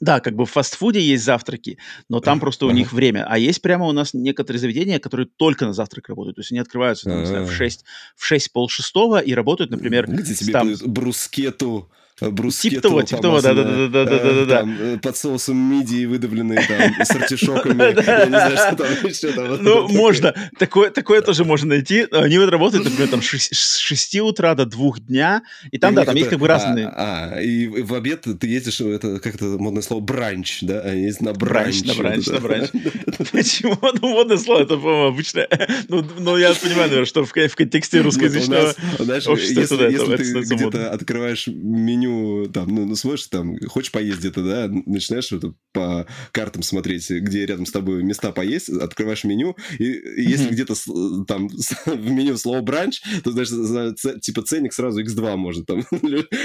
[0.00, 1.78] Да, как бы в фастфуде есть завтраки,
[2.08, 3.24] но там просто у них время.
[3.28, 6.36] А есть прямо у нас некоторые заведения, которые только на завтрак работают.
[6.36, 10.06] То есть они открываются там, знаю, в 6, в 6 пол шестого и работают, например...
[10.06, 10.74] Где тебе там...
[10.84, 14.60] брускету брускету Тип того, тип того, да-да-да-да-да-да.
[14.60, 17.76] Там, э, под соусом мидии, выдавленные там, с артишоками.
[18.06, 19.62] Я не знаю, что там еще там.
[19.62, 20.34] Ну, можно.
[20.58, 22.06] Такое, тоже можно найти.
[22.10, 25.42] Они вот работают, например, там с 6 утра до 2 дня.
[25.70, 26.88] И там, да, там есть как бы разные...
[26.88, 30.80] А, и в обед ты едешь, это как это модное слово, бранч, да?
[30.80, 31.82] Они есть на бранч.
[31.82, 32.70] На бранч, на бранч.
[33.32, 33.78] Почему?
[34.00, 35.48] Ну, модное слово, это, по-моему, обычное.
[35.88, 42.48] Ну, я понимаю, наверное, что в контексте русскоязычного общества Если ты где-то открываешь меню меню,
[42.48, 47.46] там, ну, ну смотришь, там, хочешь поесть где-то, да, начинаешь это по картам смотреть, где
[47.46, 50.52] рядом с тобой места поесть, открываешь меню, и, и если mm-hmm.
[50.52, 55.84] где-то там в меню слово бранч, то, знаешь, типа ценник сразу x2 может, там,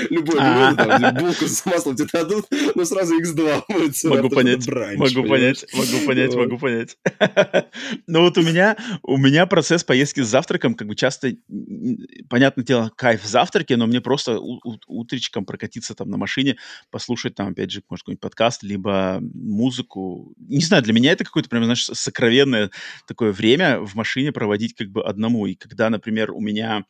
[0.09, 2.45] любой там, булку с маслом тебе дадут,
[2.75, 4.03] но сразу x2 будет.
[4.03, 6.97] Могу понять, могу понять, могу понять, могу понять.
[8.07, 11.31] Но вот у меня, у меня процесс поездки с завтраком, как бы часто,
[12.29, 14.39] понятное дело, кайф в завтраке, но мне просто
[14.87, 16.55] утречком прокатиться там на машине,
[16.89, 20.33] послушать там, опять же, может, какой-нибудь подкаст, либо музыку.
[20.37, 22.71] Не знаю, для меня это какое-то прям, знаешь, сокровенное
[23.05, 25.45] такое время в машине проводить как бы одному.
[25.45, 26.85] И когда, например, у меня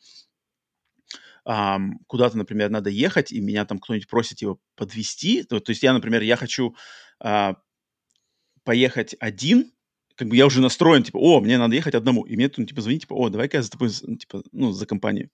[1.44, 5.42] Um, куда-то, например, надо ехать, и меня там кто-нибудь просит его подвести.
[5.42, 6.76] То, то есть я, например, я хочу
[7.20, 7.56] uh,
[8.62, 9.72] поехать один,
[10.14, 12.22] как бы я уже настроен, типа, о, мне надо ехать одному.
[12.22, 15.30] И мне тут, типа, звонит, типа, о, давай-ка я за тобой, типа, ну, за компанию.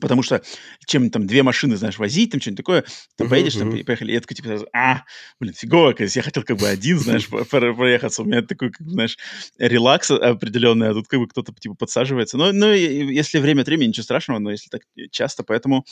[0.00, 0.42] Потому что
[0.86, 2.84] чем там две машины, знаешь, возить, там что-нибудь такое,
[3.16, 3.84] ты uh-huh, поедешь, там, uh-huh.
[3.84, 5.04] поехали, я такой, типа, а,
[5.40, 9.18] блин, фигово, я хотел как бы один, знаешь, проехаться, у меня такой, как, знаешь,
[9.58, 12.36] релакс определенный, а тут как бы кто-то, типа, подсаживается.
[12.36, 15.84] Но, но если время от времени, ничего страшного, но если так часто, поэтому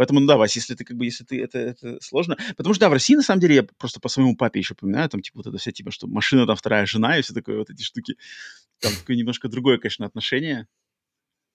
[0.00, 2.38] Поэтому, ну да, Вась, если ты как бы, если ты, это, это сложно.
[2.56, 5.10] Потому что, да, в России, на самом деле, я просто по своему папе еще поминаю,
[5.10, 7.68] там, типа, вот это все, типа, что машина там вторая жена и все такое, вот
[7.68, 8.16] эти штуки.
[8.80, 10.66] Там такое немножко другое, конечно, отношение.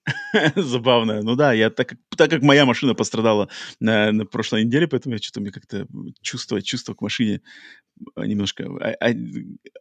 [0.56, 1.22] Забавная.
[1.22, 3.48] Ну да, я так, так как моя машина пострадала
[3.80, 5.86] на, на прошлой неделе, поэтому я что-то мне как-то
[6.22, 7.42] чувство, чувство к машине
[8.16, 9.14] немножко а, а,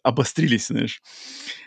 [0.04, 1.02] обострились, знаешь,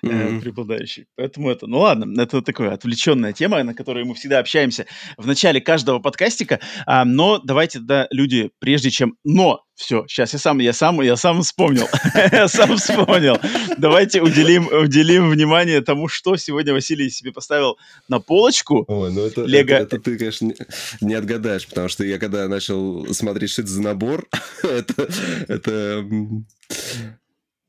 [0.04, 0.38] mm-hmm.
[0.38, 1.06] э, преобладающие.
[1.16, 5.60] Поэтому это, ну ладно, это такая отвлеченная тема, на которой мы всегда общаемся в начале
[5.60, 6.60] каждого подкастика.
[6.86, 9.16] А, но давайте, да, люди, прежде чем...
[9.24, 11.86] Но все, сейчас я сам, я сам, я сам вспомнил.
[12.32, 13.38] я сам вспомнил.
[13.78, 18.84] Давайте уделим, уделим внимание тому, что сегодня Василий себе поставил на полочку.
[18.88, 19.70] Ой, ну это, Лего...
[19.70, 20.52] это, это ты, конечно,
[21.00, 24.26] не отгадаешь, потому что я когда начал смотреть, что это за набор,
[24.64, 25.08] это,
[25.46, 26.04] это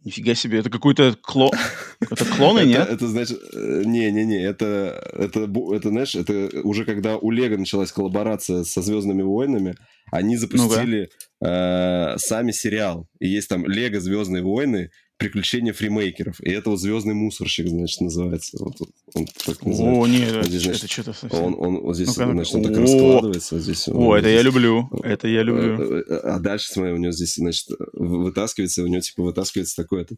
[0.10, 1.52] Нифига себе, это какой-то клон...
[2.00, 2.90] Это клоны, нет?
[2.90, 3.40] Это, значит...
[3.54, 9.22] Э, не-не-не, это, это, это, знаешь, это уже когда у Лего началась коллаборация со «Звездными
[9.22, 9.76] войнами»,
[10.12, 11.12] они запустили
[11.46, 13.08] э, сами сериал.
[13.20, 16.40] И есть там «Лего Звездные войны», приключения фримейкеров.
[16.42, 18.58] И это вот звездный мусорщик, значит, называется.
[18.60, 18.76] Вот,
[19.14, 20.02] он так называется.
[20.02, 21.44] О, нет, вот здесь, значит, это что-то совсем...
[21.44, 23.56] Он, он вот здесь, ну значит, он так раскладывается.
[23.56, 25.82] Вот здесь, О, это здесь, я люблю, это я люблю.
[25.82, 30.04] Э, э, а дальше, смотри, у него здесь, значит, вытаскивается, у него, типа, вытаскивается такой
[30.04, 30.18] этот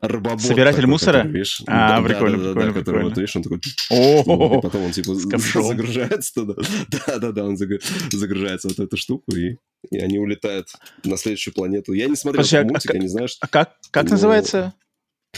[0.00, 0.40] рабобот.
[0.40, 1.18] Собиратель такой, мусора?
[1.18, 3.60] Который, видишь, а, да, прикольно, да, да, прикольно, да, который, вот, видишь, он такой...
[3.90, 6.54] О, и потом он, типа, загружается туда.
[7.06, 9.56] Да-да-да, он загружается вот эту штуку, и
[9.90, 10.68] и они улетают
[11.04, 11.92] на следующую планету.
[11.92, 13.38] Я не смотрел Подожди, этот а мультик, а, я не знаю, что...
[13.40, 14.10] А как, как но...
[14.10, 14.74] называется?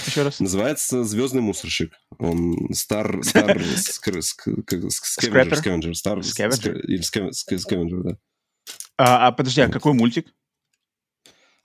[0.06, 0.40] Еще раз.
[0.40, 1.92] Называется «Звездный мусорщик».
[2.18, 3.20] Он стар...
[3.24, 3.60] Стар...
[3.62, 5.56] Скавенджер.
[5.56, 5.96] Скавенджер.
[5.96, 6.18] Стар...
[6.18, 8.18] Или Скавенджер, да.
[8.96, 10.32] А, а подожди, а какой мультик?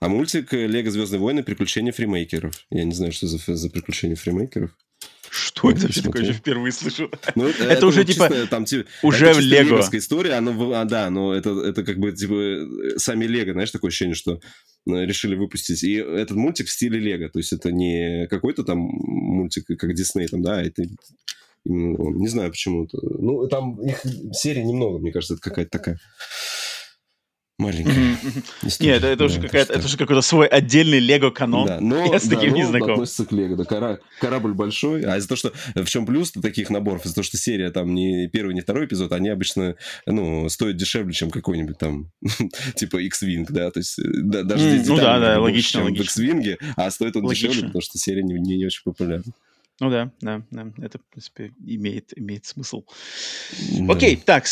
[0.00, 1.42] А мультик «Лего Звездные войны.
[1.42, 2.66] Приключения фримейкеров».
[2.70, 4.76] Я не знаю, что за, за приключения фримейкеров.
[5.30, 6.22] Что это вообще такое?
[6.22, 7.10] Я впервые слышу.
[7.34, 9.80] Ну, это, это уже типа там, типа, уже в Лего.
[9.92, 14.14] история, оно, а, да, но это, это как бы типа сами Лего, знаешь, такое ощущение,
[14.14, 14.40] что
[14.86, 15.82] решили выпустить.
[15.82, 17.28] И этот мультик в стиле Лего.
[17.28, 20.84] То есть это не какой-то там мультик, как Дисней, там, да, это
[21.64, 22.84] не знаю почему.
[22.84, 22.98] -то.
[23.02, 25.98] Ну, там их серий немного, мне кажется, это какая-то такая
[27.58, 28.16] маленькая.
[28.80, 31.66] Нет, это, уже какая-то, это же какой-то свой отдельный Лего-канон.
[31.66, 32.92] Да, но, Я с таким да, не знаком.
[32.92, 33.56] относится к Лего.
[33.56, 35.02] Да, кора, корабль большой.
[35.04, 35.52] А из-за того, что...
[35.74, 37.04] В чем плюс таких наборов?
[37.04, 41.12] Из-за того, что серия там не первый, не второй эпизод, они обычно, ну, стоят дешевле,
[41.12, 42.10] чем какой-нибудь там,
[42.76, 43.70] типа X-Wing, да?
[43.70, 47.24] То есть да, даже здесь Ну да, да, логично, чем в X-Wing, а стоит он
[47.24, 47.48] логично.
[47.48, 49.32] дешевле, потому что серия не, не, не очень популярна.
[49.80, 52.84] Ну да, да, да, это, в принципе, имеет, имеет смысл.
[53.78, 53.92] Да.
[53.92, 54.46] Окей, так,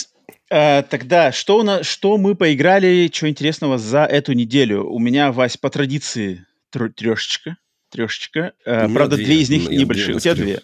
[0.50, 4.84] э, тогда что, у нас, что мы поиграли, что интересного за эту неделю?
[4.84, 7.56] У меня, Вась, по традиции трешечка,
[7.90, 8.52] трешечка.
[8.66, 10.16] Э, правда, две, две из них небольшие.
[10.16, 10.60] У тебя две.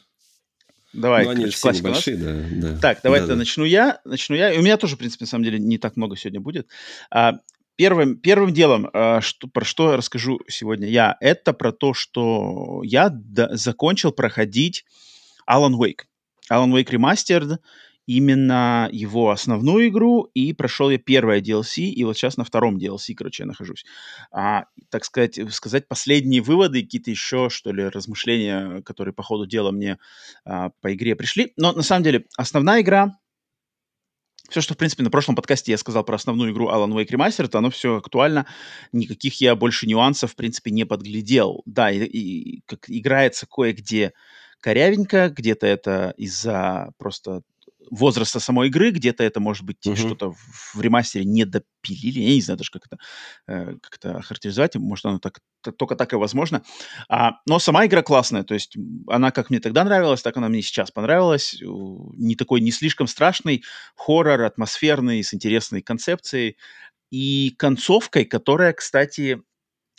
[0.92, 2.78] Давай, ну, короче, классика большие, да, да.
[2.78, 3.36] Так, давай да, да.
[3.36, 4.00] начну я.
[4.04, 4.52] Начну я.
[4.52, 6.66] И у меня тоже, в принципе, на самом деле, не так много сегодня будет.
[7.10, 7.38] А,
[7.80, 13.08] Первым, первым делом, э, что, про что расскажу сегодня я, это про то, что я
[13.08, 14.84] до, закончил проходить
[15.50, 16.02] Alan Wake.
[16.52, 17.56] Alan Wake Remastered,
[18.04, 23.14] именно его основную игру, и прошел я первое DLC, и вот сейчас на втором DLC,
[23.14, 23.86] короче, я нахожусь.
[24.30, 29.70] А, так сказать, сказать последние выводы, какие-то еще, что ли, размышления, которые по ходу дела
[29.70, 29.96] мне
[30.44, 31.54] а, по игре пришли.
[31.56, 33.16] Но на самом деле основная игра
[34.50, 37.56] все, что, в принципе, на прошлом подкасте я сказал про основную игру Alan Wake Remastered,
[37.56, 38.46] оно все актуально.
[38.92, 41.62] Никаких я больше нюансов, в принципе, не подглядел.
[41.66, 44.12] Да, и, и как играется кое-где
[44.60, 47.42] корявенько, где-то это из-за просто
[47.90, 49.96] возраста самой игры, где-то это может быть uh-huh.
[49.96, 52.98] что-то в, в ремастере не допилили, я не знаю даже, как это,
[53.48, 55.40] э, как это охарактеризовать, может, оно так,
[55.76, 56.62] только так и возможно.
[57.08, 58.76] А, но сама игра классная, то есть
[59.08, 61.56] она как мне тогда нравилась, так она мне сейчас понравилась.
[61.60, 63.64] Не такой, не слишком страшный
[63.96, 66.56] хоррор, атмосферный, с интересной концепцией
[67.10, 69.42] и концовкой, которая, кстати,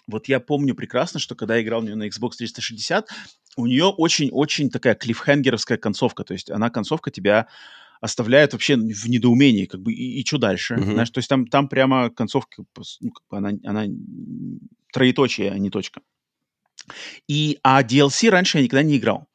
[0.07, 3.09] вот я помню прекрасно, что когда я играл в нее на Xbox 360,
[3.57, 6.23] у нее очень-очень такая клиффхенгеровская концовка.
[6.23, 7.47] То есть она, концовка тебя
[7.99, 10.75] оставляет вообще в недоумении, как бы, и, и что дальше?
[10.75, 10.93] Uh-huh.
[10.93, 12.63] Знаешь, то есть там, там прямо концовка,
[12.99, 13.85] ну, как бы она, она
[14.91, 16.01] троеточие, а не точка.
[17.27, 19.27] И, а DLC раньше я никогда не играл.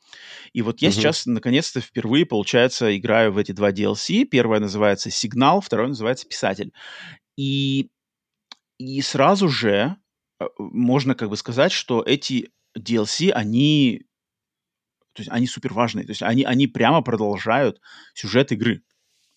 [0.53, 0.93] И вот я uh-huh.
[0.93, 4.25] сейчас, наконец-то, впервые, получается, играю в эти два DLC.
[4.25, 6.73] Первое называется «Сигнал», второе называется «Писатель».
[7.37, 7.91] И,
[8.79, 9.97] и сразу же
[10.41, 14.03] э, можно как бы сказать, что эти DLC, они,
[15.12, 17.81] то есть они супер важные, то есть они, они прямо продолжают
[18.15, 18.83] сюжет игры.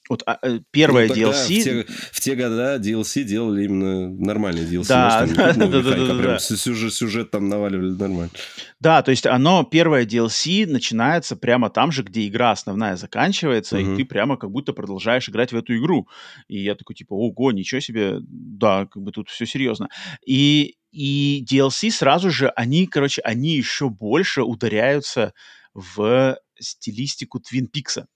[0.09, 1.59] Вот а, э, первое ну, DLC...
[1.59, 4.87] В те, в те года DLC делали именно нормальные DLC.
[4.87, 8.31] Да, да, да, да, да, да, прям Сюжет, сюжет там наваливали нормально.
[8.79, 13.93] Да, то есть оно, первое DLC начинается прямо там же, где игра основная заканчивается, угу.
[13.93, 16.07] и ты прямо как будто продолжаешь играть в эту игру.
[16.47, 19.89] И я такой, типа, ого, ничего себе, да, как бы тут все серьезно.
[20.25, 25.33] И, и DLC сразу же, они, короче, они еще больше ударяются
[25.73, 28.07] в стилистику Твин Пикса.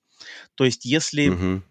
[0.55, 1.29] То есть если...
[1.29, 1.63] Угу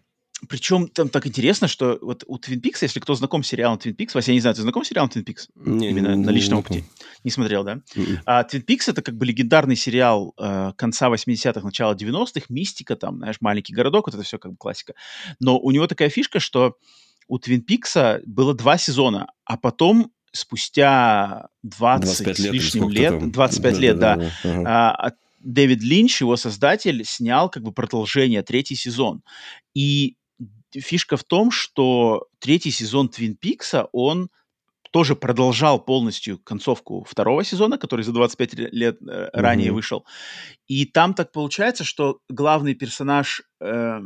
[0.47, 3.95] причем там так интересно, что вот у Twin Peaks, если кто знаком с сериалом Twin
[3.95, 5.47] Peaks, Вася, я не знаю, ты знаком с сериалом Twin Peaks?
[5.55, 6.83] Не, Именно не, на личном не, опыте.
[7.23, 7.81] Не смотрел, да?
[7.95, 8.03] Не.
[8.03, 8.19] М-м.
[8.25, 13.17] А, Twin Peaks— это как бы легендарный сериал э, конца 80-х, начала 90-х, мистика там,
[13.17, 14.93] знаешь, маленький городок, вот это все как бы классика.
[15.39, 16.77] Но у него такая фишка, что
[17.27, 23.73] у Twin Peaks было два сезона, а потом спустя 20 с лишним лет, лет 25
[23.73, 24.91] да, лет, да, да, да, да.
[24.91, 29.21] А, Дэвид Линч, его создатель, снял как бы продолжение, третий сезон.
[29.73, 30.17] И
[30.71, 34.29] фишка в том, что третий сезон Твин Пикса, он
[34.91, 39.73] тоже продолжал полностью концовку второго сезона, который за 25 лет э, ранее mm-hmm.
[39.73, 40.05] вышел.
[40.67, 44.01] И там так получается, что главный персонаж, э,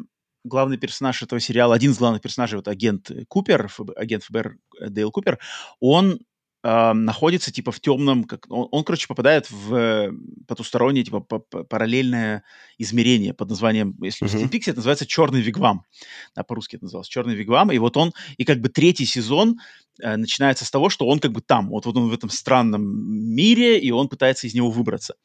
[0.47, 4.89] главный персонаж этого сериала, один из главных персонажей, вот агент Купер, ФБ, агент ФБР э,
[4.89, 5.39] Дейл Купер,
[5.79, 6.19] он
[6.63, 10.11] э, находится типа в темном, как он, он, короче, попадает в
[10.47, 12.43] потустороннее, типа параллельное
[12.77, 14.47] измерение под названием, если mm-hmm.
[14.47, 15.83] в Steam это называется черный вигвам,
[16.35, 19.59] да, по-русски это называлось черный вигвам, и вот он и как бы третий сезон
[20.01, 22.83] э, начинается с того, что он как бы там, вот, вот он в этом странном
[22.83, 25.15] мире, и он пытается из него выбраться.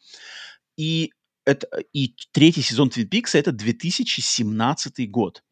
[0.77, 1.13] И
[1.45, 5.43] это и третий сезон Twin Peaks это 2017 год,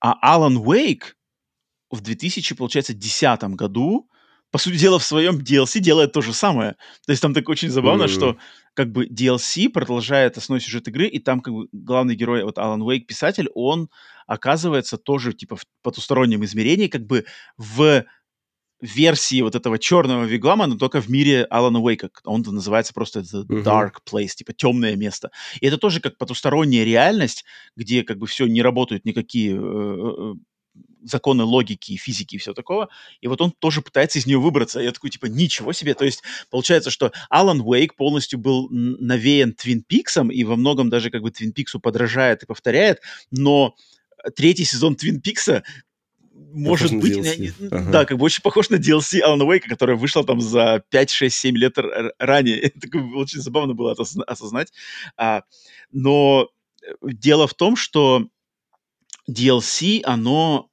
[0.00, 1.14] а Alan Wake
[1.90, 4.08] в 2000, получается, 2010 году
[4.50, 6.72] по сути дела, в своем DLC делает то же самое.
[7.04, 8.08] То есть там так очень забавно, mm-hmm.
[8.08, 8.38] что
[8.72, 12.80] как бы DLC продолжает основной сюжет игры, и там как бы главный герой, вот Алан
[12.82, 13.90] Уэйк, писатель, он
[14.26, 17.26] оказывается тоже типа в потустороннем измерении, как бы
[17.58, 18.04] в
[18.80, 22.10] версии вот этого черного вигвама, но только в мире Алана Уэйка.
[22.24, 25.30] Он называется просто The Dark Place, типа темное место.
[25.60, 27.44] И это тоже как потусторонняя реальность,
[27.76, 30.34] где как бы все не работают никакие э, э,
[31.02, 32.88] законы логики и физики и все такого,
[33.20, 34.80] и вот он тоже пытается из нее выбраться.
[34.80, 35.94] Я такой, типа, ничего себе.
[35.94, 41.10] То есть получается, что Алан Уэйк полностью был навеян Твин Пиксом, и во многом даже
[41.10, 43.74] как бы Твин Пиксу подражает и повторяет, но
[44.36, 45.62] третий сезон Твин Пикса
[46.52, 47.90] может быть, не, ага.
[47.90, 51.36] да, как бы очень похож на DLC Алана Уэйка, которая вышла там за 5, 6,
[51.36, 51.76] 7 лет
[52.18, 52.58] ранее.
[52.60, 53.94] Это очень забавно было
[54.26, 54.72] осознать.
[55.16, 55.42] А,
[55.92, 56.48] но
[56.82, 58.26] э, дело в том, что
[59.30, 60.70] DLC, оно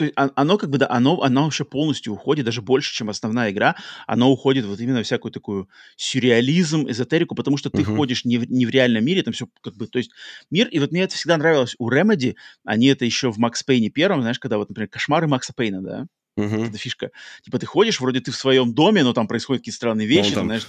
[0.00, 3.50] то есть оно как бы, да, оно, оно вообще полностью уходит, даже больше, чем основная
[3.50, 7.96] игра, оно уходит вот именно в всякую такую сюрреализм, эзотерику, потому что ты uh-huh.
[7.96, 10.10] ходишь не в, не в реальном мире, там все как бы, то есть
[10.50, 12.34] мир, и вот мне это всегда нравилось у Remedy,
[12.64, 16.06] они это еще в Макс Пейне первом, знаешь, когда вот, например, кошмары Макса Пейна, да,
[16.38, 16.68] Uh-huh.
[16.68, 17.10] Это фишка.
[17.42, 20.30] Типа ты ходишь, вроде ты в своем доме, но там происходят какие-то странные вещи.
[20.30, 20.64] Ну, там, знаешь,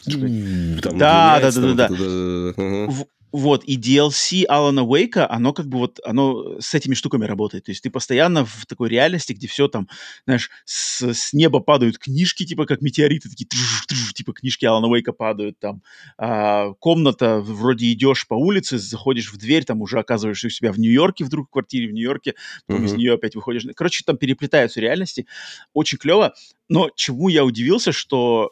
[0.81, 3.05] там, да, да, да, да, да.
[3.31, 7.65] Вот, и DLC Алана Уэйка, оно как бы вот, оно с этими штуками работает.
[7.65, 9.87] То есть ты постоянно в такой реальности, где все там,
[10.25, 14.87] знаешь, с, с неба падают книжки, типа как метеориты, такие, трж, трж, типа книжки Алана
[14.87, 15.81] Уэйка падают там.
[16.17, 20.79] А, комната, вроде идешь по улице, заходишь в дверь, там уже оказываешься у себя в
[20.79, 22.35] Нью-Йорке, вдруг в квартире в Нью-Йорке,
[22.67, 22.87] потом uh-huh.
[22.87, 23.65] из нее опять выходишь.
[23.75, 25.25] Короче, там переплетаются реальности.
[25.73, 26.33] Очень клево.
[26.67, 28.51] Но чему я удивился, что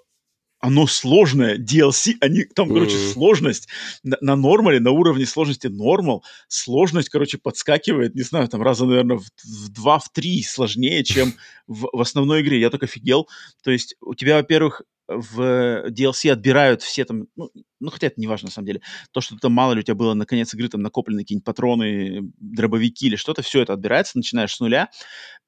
[0.59, 3.13] оно сложное, DLC, они, там, короче, mm-hmm.
[3.13, 3.67] сложность
[4.03, 9.17] на, на нормале, на уровне сложности нормал, сложность, короче, подскакивает, не знаю, там раза, наверное,
[9.17, 11.33] в, в два, в три сложнее, чем
[11.67, 12.59] в, в основной игре.
[12.59, 13.29] Я так офигел.
[13.63, 18.27] То есть у тебя, во-первых, в DLC отбирают все там, ну, ну, хотя это не
[18.27, 20.69] важно на самом деле, то, что там мало ли у тебя было на конец игры
[20.69, 24.89] там накоплены какие-нибудь патроны, дробовики или что-то, все это отбирается, начинаешь с нуля,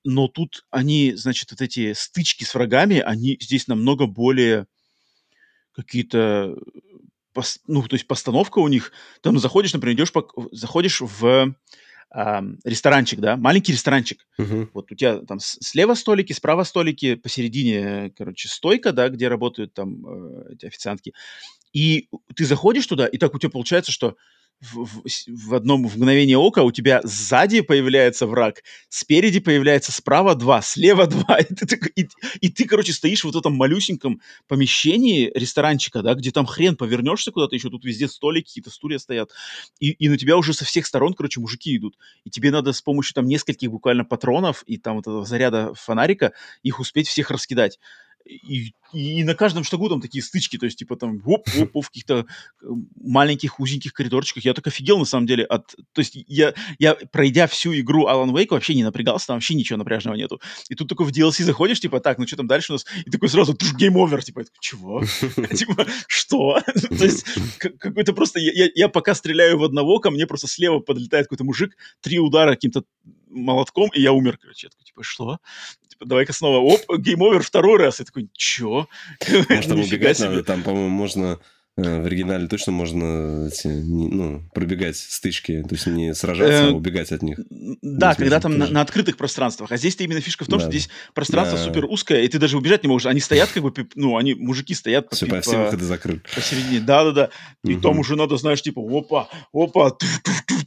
[0.03, 4.65] но тут они, значит, вот эти стычки с врагами, они здесь намного более
[5.73, 6.55] какие-то,
[7.67, 10.11] ну, то есть постановка у них, там заходишь, например, идешь,
[10.51, 11.55] заходишь в
[12.13, 14.27] э, ресторанчик, да, маленький ресторанчик.
[14.39, 14.69] Uh-huh.
[14.73, 20.05] Вот у тебя там слева столики, справа столики, посередине, короче, стойка, да, где работают там
[20.05, 21.13] э, эти официантки.
[21.73, 24.17] И ты заходишь туда, и так у тебя получается, что
[24.61, 31.07] в, в, одном мгновение ока у тебя сзади появляется враг, спереди появляется справа два, слева
[31.07, 32.07] два, и ты, и,
[32.41, 37.31] и ты, короче, стоишь в вот этом малюсеньком помещении ресторанчика, да, где там хрен повернешься
[37.31, 39.31] куда-то еще, тут везде столики, какие-то стулья стоят,
[39.79, 42.81] и, и на тебя уже со всех сторон, короче, мужики идут, и тебе надо с
[42.81, 47.79] помощью там нескольких буквально патронов и там вот этого заряда фонарика их успеть всех раскидать
[48.25, 51.87] и, и на каждом шагу там такие стычки, то есть, типа, там, оп, оп, в
[51.87, 52.25] каких-то
[52.61, 54.43] э, маленьких узеньких коридорчиках.
[54.43, 55.75] Я так офигел, на самом деле, от...
[55.93, 59.77] То есть, я, я пройдя всю игру Alan Wake, вообще не напрягался, там вообще ничего
[59.77, 60.41] напряжного нету.
[60.69, 62.85] И тут только в DLC заходишь, типа, так, ну что там дальше у нас?
[63.05, 65.03] И такой сразу, game over, типа, чего?
[65.55, 66.59] Типа, что?
[66.97, 67.25] То есть,
[67.57, 68.39] какой-то просто...
[68.39, 72.83] Я пока стреляю в одного, ко мне просто слева подлетает какой-то мужик, три удара каким-то
[73.31, 74.67] молотком, и я умер, короче.
[74.67, 75.37] Я такой, типа, что?
[76.01, 77.99] Типа, давай-ка снова, оп, game over второй раз.
[77.99, 78.87] Я такой, чё?
[79.29, 81.39] Может, там убегать надо, там, по-моему, можно
[81.77, 87.11] в оригинале точно можно эти, ну, пробегать стычки, то есть не сражаться, а э, убегать
[87.13, 87.39] от них.
[87.81, 89.71] Да, когда там на, на открытых пространствах.
[89.71, 90.65] А здесь-то именно фишка в том, да.
[90.65, 91.63] что здесь пространство да.
[91.63, 93.05] супер узкое, и ты даже убежать не можешь.
[93.05, 96.23] Они стоят как бы, ну, они, мужики стоят все, по, все выходы закрыты.
[96.35, 97.29] Посередине, да-да-да.
[97.63, 97.81] И угу.
[97.81, 99.97] там уже надо, знаешь, типа, опа, опа,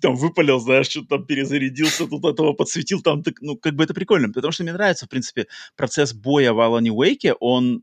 [0.00, 4.32] там выпалил, знаешь, что-то там перезарядился, тут этого подсветил, там, ну, как бы это прикольно.
[4.32, 7.82] Потому что мне нравится, в принципе, процесс боя в Алане Уэйке, он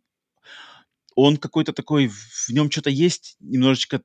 [1.22, 4.02] он какой-то такой, в нем что-то есть немножечко,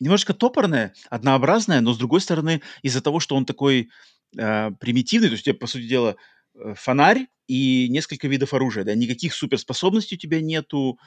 [0.00, 3.90] немножечко топорное, однообразное, но с другой стороны, из-за того, что он такой
[4.36, 6.16] э, примитивный, то есть у тебя, по сути дела,
[6.54, 10.98] э, фонарь и несколько видов оружия, да, никаких суперспособностей у тебя нету,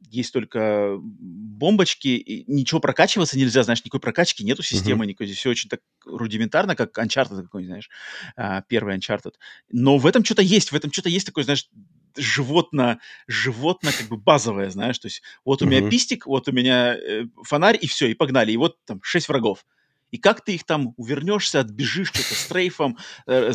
[0.00, 5.08] есть только бомбочки, и ничего прокачиваться нельзя, знаешь, никакой прокачки нету системы, uh-huh.
[5.08, 7.90] никакой, здесь все очень так рудиментарно, как Uncharted какой-нибудь, знаешь,
[8.36, 9.34] а, первый Uncharted.
[9.70, 11.68] Но в этом что-то есть, в этом что-то есть такое, знаешь,
[12.18, 15.68] животно, животно как бы базовое, знаешь, то есть вот у uh-huh.
[15.68, 19.28] меня пистик, вот у меня э, фонарь, и все, и погнали, и вот там шесть
[19.28, 19.64] врагов.
[20.10, 23.52] И как ты их там увернешься, отбежишь что-то стрейфом, э,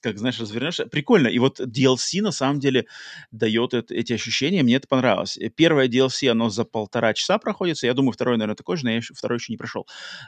[0.00, 0.86] как, знаешь, развернешься.
[0.86, 1.28] Прикольно.
[1.28, 2.86] И вот DLC на самом деле
[3.30, 4.62] дает это, эти ощущения.
[4.62, 5.38] Мне это понравилось.
[5.56, 7.86] Первое DLC, оно за полтора часа проходится.
[7.86, 9.86] Я думаю, второе, наверное, такое же, но я еще, второй еще не прошел.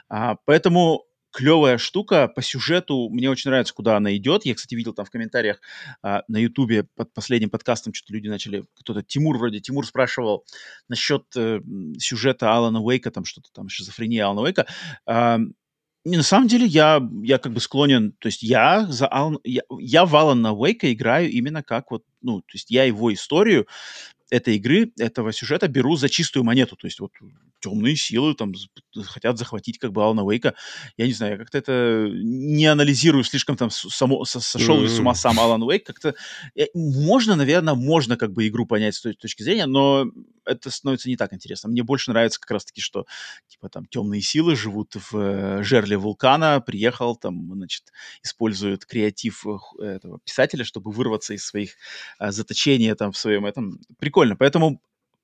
[0.09, 3.09] А, поэтому клевая штука по сюжету.
[3.09, 4.45] Мне очень нравится, куда она идет.
[4.45, 5.59] Я, кстати, видел там в комментариях
[6.01, 10.45] а, на Ютубе под последним подкастом что-то люди начали, кто-то Тимур вроде, Тимур спрашивал
[10.87, 11.59] насчет э,
[11.97, 14.67] сюжета Алана Уэйка, там что-то там, шизофрения Алана Уэйка.
[15.07, 15.39] А,
[16.05, 19.63] не, на самом деле я, я как бы склонен, то есть я за Алан, я,
[19.79, 23.67] я в Алана Уэйка играю именно как вот, ну, то есть я его историю
[24.29, 26.75] этой игры, этого сюжета беру за чистую монету.
[26.75, 27.11] То есть вот
[27.63, 28.53] темные силы там
[29.05, 30.53] хотят захватить как бы Алана Уэйка.
[30.97, 35.15] Я не знаю, я как-то это не анализирую слишком там само, сошел ли с ума
[35.15, 35.85] сам Алан Уэйк.
[35.85, 36.13] Как-то
[36.55, 40.05] э, можно, наверное, можно как бы игру понять с той точки зрения, но
[40.45, 41.69] это становится не так интересно.
[41.69, 43.05] Мне больше нравится как раз-таки, что
[43.47, 49.45] типа там темные силы живут в э, жерле вулкана, приехал там, значит, использует креатив
[49.79, 51.75] э, этого писателя, чтобы вырваться из своих
[52.19, 53.79] э, заточений там в своем этом.
[53.99, 54.35] Прикольно.
[54.35, 54.81] Поэтому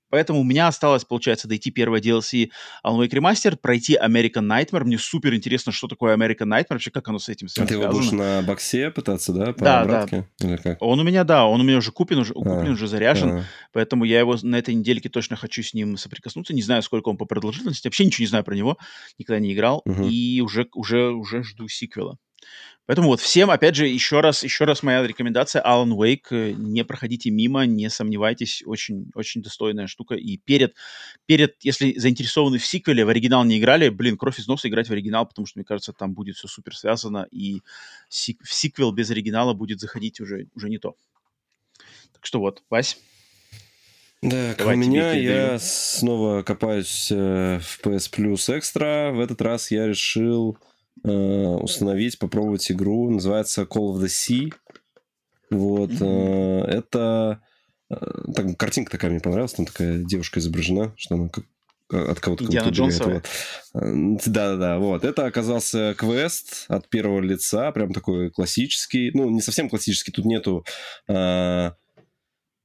[0.10, 2.50] Поэтому у меня осталось, получается, дойти первое DLC
[2.86, 4.84] Alan Wake Remastered, пройти American Nightmare.
[4.84, 7.66] Мне супер интересно, что такое American Nightmare, вообще как оно с этим связано.
[7.66, 9.54] А ты его будешь на боксе пытаться, да?
[9.54, 10.28] По да, обратке?
[10.40, 10.48] да.
[10.48, 10.82] Или как?
[10.82, 13.44] Он у меня, да, он у меня уже куплен, уже, а, куплен, уже заряжен, а.
[13.74, 16.54] поэтому я его на этой недельке точно хочу с ним соприкоснуться.
[16.54, 18.78] Не знаю, сколько он по продолжительности, вообще ничего не знаю про него,
[19.18, 20.08] никогда не играл, угу.
[20.08, 22.18] и уже, уже, уже жду сиквела.
[22.90, 26.26] Поэтому вот всем, опять же, еще раз, еще раз моя рекомендация Alan Wake.
[26.32, 28.64] Э, не проходите мимо, не сомневайтесь.
[28.66, 30.16] Очень, очень достойная штука.
[30.16, 30.74] И перед,
[31.28, 34.92] перед, если заинтересованы в сиквеле, в оригинал не играли, блин, кровь из носа играть в
[34.92, 37.62] оригинал, потому что, мне кажется, там будет все супер связано, и
[38.10, 40.96] сик, в сиквел без оригинала будет заходить уже, уже не то.
[42.12, 42.98] Так что вот, Вась.
[44.24, 49.12] Да, у меня я снова копаюсь э, в PS Plus Extra.
[49.12, 50.58] В этот раз я решил
[51.04, 53.10] установить, попробовать игру.
[53.10, 54.54] Называется Call of the Sea.
[55.50, 55.92] Вот.
[55.92, 56.66] Mm-hmm.
[56.66, 57.42] Это...
[57.90, 57.96] Э,
[58.36, 59.54] так, картинка такая мне понравилась.
[59.54, 61.46] Там такая девушка изображена, что она как
[61.92, 63.24] от кого-то Индиана Джонса.
[63.74, 65.04] Да-да-да, вот.
[65.04, 69.12] Это оказался квест от первого лица, прям такой классический.
[69.14, 70.66] Ну, не совсем классический, тут нету
[71.08, 71.74] а,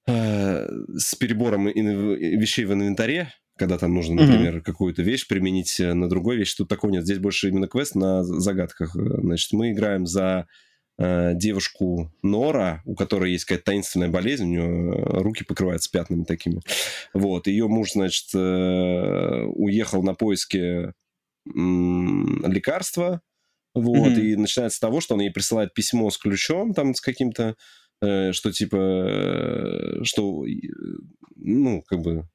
[0.06, 0.66] а,
[0.96, 4.62] с перебором вещей в инвентаре, когда там нужно, например, mm-hmm.
[4.62, 6.54] какую-то вещь применить э, на другой вещь.
[6.54, 7.04] Тут такого нет.
[7.04, 8.96] Здесь больше именно квест на загадках.
[8.96, 10.46] Э, значит, мы играем за
[10.98, 16.24] э, девушку Нора, у которой есть какая-то таинственная болезнь, у нее э, руки покрываются пятнами
[16.24, 16.60] такими.
[17.12, 17.46] Вот.
[17.46, 20.92] Ее муж, значит, э, уехал на поиски э,
[21.46, 23.20] лекарства,
[23.72, 24.20] вот, mm-hmm.
[24.20, 27.56] и начинается с того, что он ей присылает письмо с ключом, там, с каким-то,
[28.00, 30.44] что типа, что,
[31.34, 32.28] ну, как бы,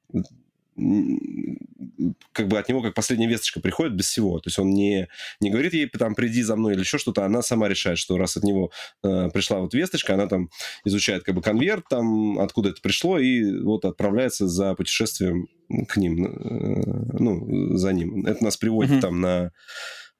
[2.32, 4.38] как бы от него как последняя весточка приходит без всего.
[4.38, 5.08] То есть он не,
[5.40, 8.36] не говорит ей, там, приди за мной или еще что-то, она сама решает, что раз
[8.36, 8.70] от него
[9.02, 10.50] э, пришла вот весточка, она там
[10.84, 15.48] изучает как бы конверт, там, откуда это пришло, и вот отправляется за путешествием
[15.88, 18.26] к ним, э, ну, за ним.
[18.26, 19.00] Это нас приводит mm-hmm.
[19.00, 19.52] там на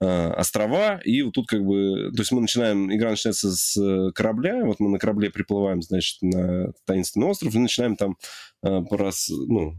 [0.00, 4.64] э, острова, и вот тут как бы, то есть мы начинаем, игра начинается с корабля,
[4.64, 8.16] вот мы на корабле приплываем, значит, на таинственный остров, и начинаем там
[8.62, 9.76] э, порас, ну,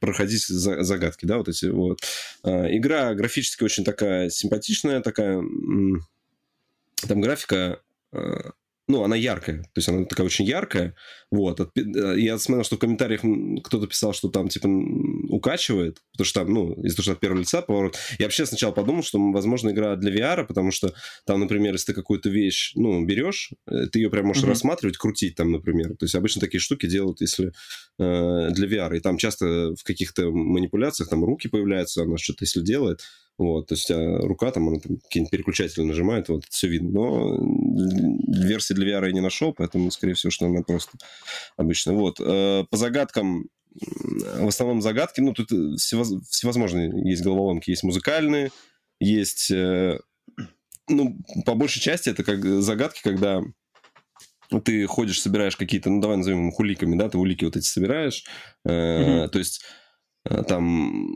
[0.00, 2.00] проходить загадки, да, вот эти вот.
[2.42, 5.42] А, игра графически очень такая симпатичная, такая...
[7.06, 7.80] Там графика
[8.12, 8.52] а,
[8.88, 10.94] ну, она яркая, то есть она такая очень яркая,
[11.30, 11.60] вот.
[11.60, 13.22] Э, я смотрел, что в комментариях
[13.64, 14.68] кто-то писал, что там, типа,
[15.28, 17.98] укачивает, потому что там, ну, из-за того, что от первого лица поворот.
[18.18, 21.94] Я вообще сначала подумал, что, возможно, игра для VR, потому что там, например, если ты
[21.94, 24.48] какую-то вещь, ну, берешь, э, ты ее прям можешь mm-hmm.
[24.48, 25.90] рассматривать, крутить там, например.
[25.96, 27.52] То есть обычно такие штуки делают, если
[27.98, 28.96] э, для VR.
[28.96, 33.00] И там часто в каких-то манипуляциях там руки появляются, она что-то если делает,
[33.38, 36.90] вот, то есть а рука там, она там какие-нибудь переключатели нажимает, вот, все видно.
[36.90, 37.38] Но
[38.28, 40.92] версии для VR я не нашел, поэтому, скорее всего, что она просто
[41.56, 41.94] обычная.
[41.94, 43.48] Вот, э, по загадкам,
[43.80, 48.50] в основном загадки, ну, тут всевозможные есть головоломки, есть музыкальные,
[49.00, 49.98] есть, э,
[50.88, 53.42] ну, по большей части это как загадки, когда
[54.64, 58.24] ты ходишь, собираешь какие-то, ну, давай назовем их уликами, да, ты улики вот эти собираешь,
[58.66, 59.28] mm-hmm.
[59.28, 59.64] то есть
[60.46, 61.08] там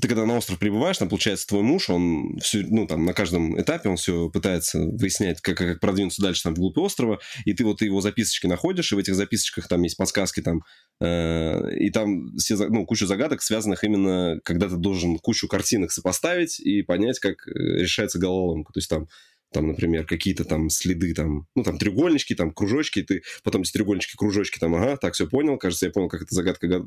[0.00, 3.60] ты когда на остров прибываешь, там, получается, твой муж, он все, ну, там, на каждом
[3.60, 7.82] этапе он все пытается выяснять, как, как продвинуться дальше там вглубь острова, и ты вот
[7.82, 10.62] его записочки находишь, и в этих записочках там есть подсказки там,
[11.00, 16.58] э, и там все, ну, куча загадок, связанных именно, когда ты должен кучу картинок сопоставить
[16.58, 17.50] и понять, как э,
[17.82, 18.72] решается головоломка.
[18.72, 19.08] То есть там
[19.52, 24.16] там, например, какие-то там следы, там, ну, там, треугольнички, там, кружочки, ты потом эти треугольнички,
[24.16, 26.78] кружочки, там, ага, так, все понял, кажется, я понял, как эта загадка э,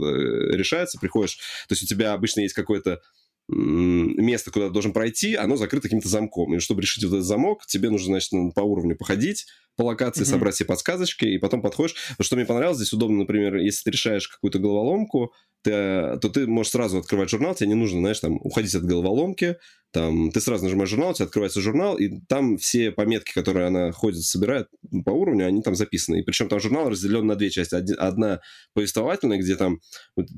[0.55, 1.37] решается, приходишь,
[1.67, 3.01] то есть у тебя обычно есть какое-то
[3.47, 6.55] место, куда ты должен пройти, оно закрыто каким-то замком.
[6.55, 9.45] И чтобы решить вот этот замок, тебе нужно, значит, по уровню походить,
[9.75, 10.25] по локации mm-hmm.
[10.25, 11.95] собрать все подсказочки, и потом подходишь.
[12.19, 16.71] Что мне понравилось, здесь удобно, например, если ты решаешь какую-то головоломку, ты, то ты можешь
[16.71, 19.57] сразу открывать журнал, тебе не нужно, знаешь, там, уходить от головоломки,
[19.95, 23.91] там, ты сразу нажимаешь журнал, у тебя открывается журнал, и там все пометки, которые она
[23.91, 24.67] ходит, собирает
[25.03, 26.19] по уровню, они там записаны.
[26.19, 27.75] И причем там журнал разделен на две части.
[27.95, 28.39] Одна
[28.73, 29.79] повествовательная, где там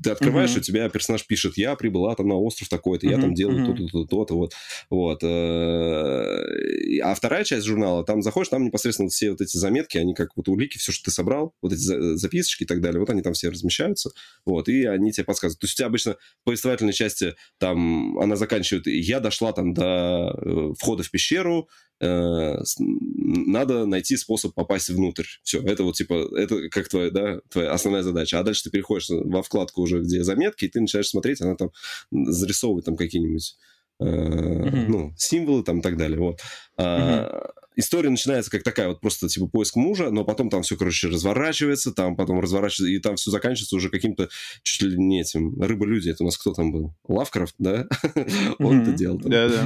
[0.02, 0.58] ты открываешь, uh-huh.
[0.58, 3.10] у тебя персонаж пишет, я прибыла там на остров такой-то, uh-huh.
[3.10, 3.88] я там делаю uh-huh.
[3.88, 4.52] то-то, то-то, вот.
[4.90, 5.22] вот.
[5.22, 10.14] Э, а вторая часть журнала, там заходишь, там непосредственно все все вот эти заметки, они
[10.14, 13.22] как вот улики, все, что ты собрал, вот эти записочки и так далее, вот они
[13.22, 14.10] там все размещаются,
[14.44, 15.60] вот, и они тебе подсказывают.
[15.60, 20.34] То есть у тебя обычно в повествовательной части там она заканчивает, я дошла там до
[20.34, 21.68] э, входа в пещеру,
[22.00, 25.26] э, надо найти способ попасть внутрь.
[25.42, 28.38] Все, это вот типа, это как твоя, да, твоя основная задача.
[28.38, 31.70] А дальше ты переходишь во вкладку уже, где заметки, и ты начинаешь смотреть, она там
[32.10, 33.56] зарисовывает там какие-нибудь
[34.02, 34.86] mm-hmm.
[34.88, 36.18] ну, символы там и так далее.
[36.18, 36.40] Вот.
[36.78, 37.50] Mm-hmm.
[37.78, 41.92] История начинается как такая вот просто типа поиск мужа, но потом там все, короче, разворачивается,
[41.92, 44.28] там потом разворачивается, и там все заканчивается уже каким-то
[44.64, 46.10] чуть ли не этим рыба-люди.
[46.10, 46.96] Это у нас кто там был?
[47.06, 47.86] Лавкрафт, да?
[48.58, 49.20] Он это делал.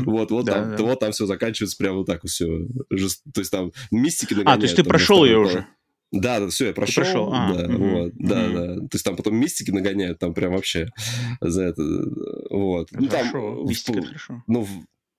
[0.04, 2.46] Вот, вот там, вот там все заканчивается прямо вот так все.
[2.90, 5.66] То есть там мистики А, то есть ты прошел ее уже?
[6.12, 7.02] Да, да, все, я прошел.
[7.02, 7.30] прошел?
[7.32, 7.88] А, да, угу.
[7.88, 8.52] вот, да, угу.
[8.52, 8.74] да.
[8.76, 10.88] То есть там потом мистики нагоняют, там прям вообще
[11.40, 11.82] за это,
[12.50, 12.88] вот.
[12.92, 14.42] Ну, хорошо, там, мистика, в, хорошо.
[14.46, 14.66] Ну,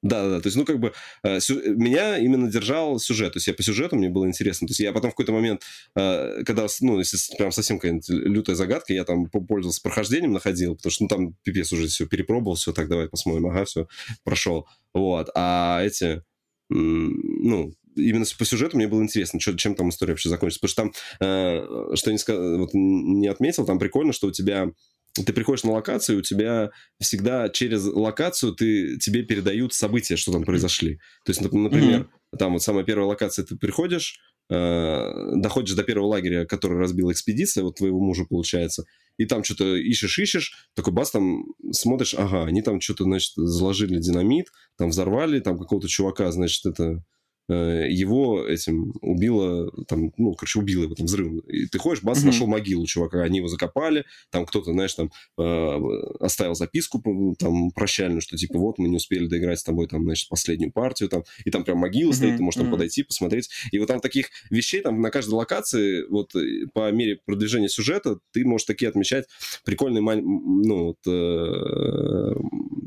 [0.03, 1.55] да, да, то есть, ну, как бы, э, сю...
[1.75, 4.91] меня именно держал сюжет, то есть я по сюжету, мне было интересно, то есть я
[4.91, 5.63] потом в какой-то момент,
[5.95, 10.91] э, когда, ну, если прям совсем какая-нибудь лютая загадка, я там пользовался прохождением, находил, потому
[10.91, 13.87] что, ну, там пипец уже все перепробовал, все, так, давай посмотрим, ага, все,
[14.25, 16.21] прошел, вот, а эти,
[16.69, 20.59] ну, именно по сюжету мне было интересно, что, чем там история вообще закончится.
[20.61, 22.37] Потому что там, э, что не, сказ...
[22.37, 24.71] вот, не отметил, там прикольно, что у тебя
[25.13, 30.43] ты приходишь на локацию, у тебя всегда через локацию ты, тебе передают события, что там
[30.43, 30.95] произошли.
[31.23, 32.37] То есть, например, mm-hmm.
[32.39, 34.19] там вот самая первая локация, ты приходишь,
[34.49, 38.85] э, доходишь до первого лагеря, который разбила экспедиция, вот твоего мужа получается,
[39.17, 44.47] и там что-то ищешь-ищешь, такой бас там смотришь, ага, они там что-то, значит, заложили динамит,
[44.77, 47.03] там взорвали, там какого-то чувака, значит, это
[47.49, 51.39] его этим убило, там, ну, короче, убило его там взрывом.
[51.39, 52.25] И ты ходишь, бас, mm-hmm.
[52.27, 55.79] нашел могилу чувака, они его закопали, там кто-то, знаешь, там э,
[56.19, 57.03] оставил записку
[57.37, 61.09] там прощальную, что типа вот мы не успели доиграть с тобой там, значит, последнюю партию,
[61.09, 62.15] там, и там прям могила mm-hmm.
[62.15, 62.71] стоит, ты можешь там mm-hmm.
[62.71, 63.49] подойти, посмотреть.
[63.71, 68.19] И вот там таких вещей там на каждой локации, вот э, по мере продвижения сюжета,
[68.31, 69.25] ты можешь такие отмечать
[69.65, 72.33] прикольные, ну, вот, э,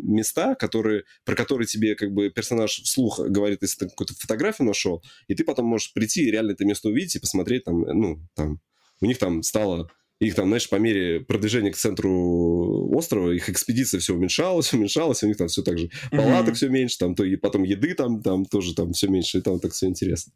[0.07, 4.15] места, которые, про которые тебе как бы персонаж вслух говорит, если ты какую-то
[4.47, 7.81] фотографию нашел, и ты потом можешь прийти и реально это место увидеть и посмотреть там,
[7.81, 8.61] ну, там,
[9.01, 14.01] у них там стало их там, знаешь, по мере продвижения к центру острова, их экспедиция
[14.01, 16.57] все уменьшалась, уменьшалась, у них там все так же палаток mm-hmm.
[16.57, 19.61] все меньше, там, то и потом еды там, там тоже там все меньше, и там
[19.61, 20.33] так все интересно.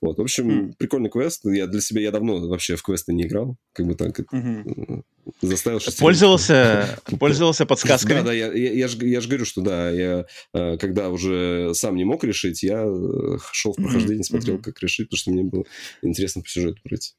[0.00, 0.74] Вот, в общем, mm-hmm.
[0.78, 1.44] прикольный квест.
[1.44, 5.02] Я для себя, я давно вообще в квесты не играл, как бы так mm-hmm.
[5.42, 8.18] заставил Пользовался, пользовался подсказками?
[8.18, 11.72] Да, да, я, я, я, же, я же говорю, что да, я э, когда уже
[11.74, 14.24] сам не мог решить, я э, шел в прохождение, mm-hmm.
[14.24, 15.64] смотрел, как решить, потому что мне было
[16.02, 17.12] интересно по сюжету пройти.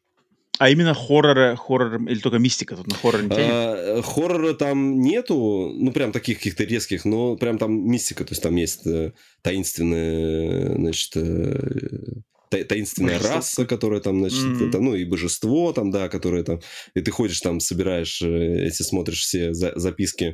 [0.59, 3.49] А именно хоррора, хоррор или только мистика тут на хоррор не тянет?
[3.51, 8.43] А, хоррора там нету, ну прям таких каких-то резких, но прям там мистика, то есть
[8.43, 13.35] там есть э, таинственная, значит, э, таинственная божество.
[13.35, 14.71] раса, которая там, значит, mm-hmm.
[14.71, 16.59] там, ну и божество там, да, которое там,
[16.93, 20.33] и ты ходишь там, собираешь э, эти, смотришь все за- записки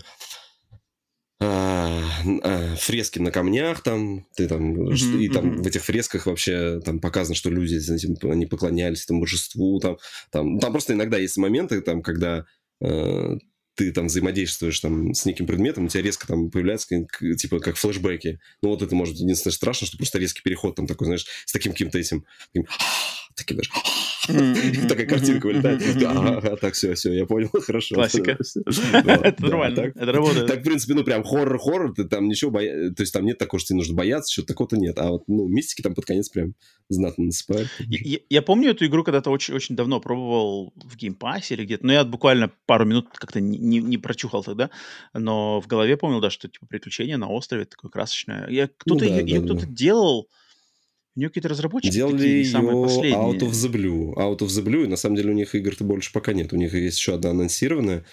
[1.40, 5.64] фрески на камнях там, ты там, mm-hmm, и там mm-hmm.
[5.64, 9.98] в этих фресках вообще там показано, что люди, знаете, они поклонялись этому божеству, там,
[10.32, 12.46] там, там просто иногда есть моменты, там, когда
[12.82, 13.38] э,
[13.78, 16.88] ты там взаимодействуешь там с неким предметом, у тебя резко там появляется
[17.38, 18.40] типа как флешбеки.
[18.64, 21.74] Ну вот это может единственное страшно, что просто резкий переход там такой, знаешь, с таким
[21.74, 22.68] каким-то этим, таким,
[23.38, 23.70] таким даже
[24.90, 26.04] такая картинка вылетает.
[26.04, 27.96] Ага, так, все, все, я понял, хорошо.
[27.96, 28.38] Классика.
[28.58, 30.48] Это нормально, это работает.
[30.48, 32.92] Так, в принципе, ну, прям хоррор-хоррор, ты там ничего боя...
[32.92, 34.98] То есть там нет такого, что тебе нужно бояться, что такого-то нет.
[35.00, 36.56] А вот, ну, мистики там под конец прям
[36.90, 37.70] знатно насыпают.
[37.80, 41.94] Я помню эту игру когда-то очень давно пробовал в Game Pass е или где-то, но
[41.94, 44.70] я буквально пару минут как-то не прочухал тогда,
[45.14, 48.70] но в голове помнил, да, что типа приключение на острове такое красочное.
[48.78, 50.28] Кто-то ее кто-то делал,
[51.18, 53.20] у нее какие-то разработчики Делали такие, ее самые последние.
[53.20, 54.14] Out of the Blue.
[54.16, 56.54] Out of the Blue, и на самом деле у них игр-то больше пока нет.
[56.54, 58.06] У них есть еще одна анонсированная.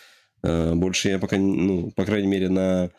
[0.43, 2.91] А, больше я пока, ну, по крайней мере, на...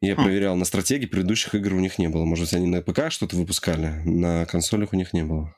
[0.00, 0.22] Я хм.
[0.24, 2.24] проверял, на стратегии предыдущих игр у них не было.
[2.24, 5.54] Может быть, они на ПК что-то выпускали, на консолях у них не было.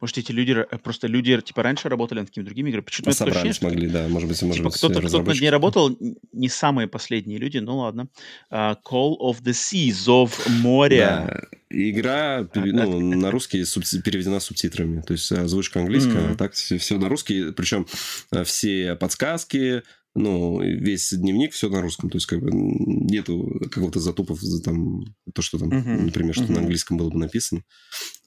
[0.00, 2.84] Может, эти люди, э, просто люди, типа, раньше работали над какими-то другими играми.
[2.84, 5.96] Почему-то собрались могли, да, может быть, может типа, быть, кто-то, кто над ней работал,
[6.32, 8.08] не самые последние люди, ну ладно.
[8.50, 11.26] Uh, Call of the Sea, Зов моря.
[11.26, 11.58] Да.
[11.70, 16.32] Игра а, ну, на русский субти- переведена субтитрами, то есть озвучка английская, mm-hmm.
[16.32, 17.86] а так все, все на русский, причем
[18.30, 19.82] э, все подсказки,
[20.14, 25.04] ну, весь дневник все на русском, то есть как бы нету какого-то затупов за там
[25.34, 26.02] то, что там, mm-hmm.
[26.02, 26.52] например, что mm-hmm.
[26.52, 27.62] на английском было бы написано.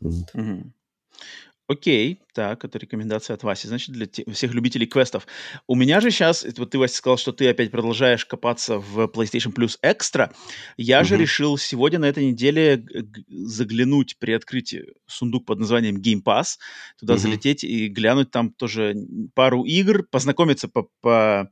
[0.01, 0.29] Вот.
[0.33, 0.71] Mm-hmm.
[1.69, 5.27] Окей, так, это рекомендация от Васи, значит, для те- всех любителей квестов.
[5.67, 9.53] У меня же сейчас, вот ты, Вася, сказал, что ты опять продолжаешь копаться в PlayStation
[9.53, 10.31] Plus Extra.
[10.77, 11.23] Я же Мгм.
[11.23, 12.85] решил сегодня на этой неделе
[13.27, 16.57] заглянуть при открытии сундук под названием Game Pass,
[16.97, 17.19] туда Мгм.
[17.21, 18.95] залететь и глянуть там тоже
[19.35, 21.51] пару игр, познакомиться по, по-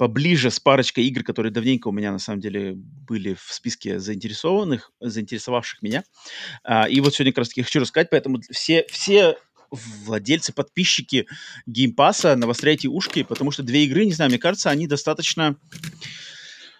[0.00, 4.90] поближе с парочкой игр, которые давненько у меня на самом деле были в списке заинтересованных,
[4.98, 6.04] заинтересовавших меня.
[6.64, 9.36] А, и вот сегодня как раз таки хочу рассказать, поэтому все, все
[9.70, 11.26] владельцы, подписчики
[11.66, 15.56] Game Pass а, навостряйте ушки, потому что две игры, не знаю, мне кажется, они достаточно...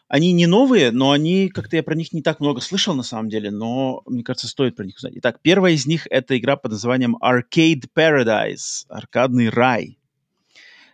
[0.09, 3.29] Они не новые, но они, как-то я про них не так много слышал на самом
[3.29, 5.13] деле, но мне кажется, стоит про них узнать.
[5.17, 10.00] Итак, первая из них это игра под названием Arcade Paradise, аркадный рай.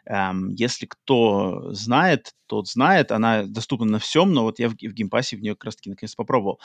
[0.06, 4.76] Эм, если кто знает, тот знает, она доступна на всем, но вот я в, в
[4.76, 6.60] Game Pass е в нее как раз-таки наконец попробовал.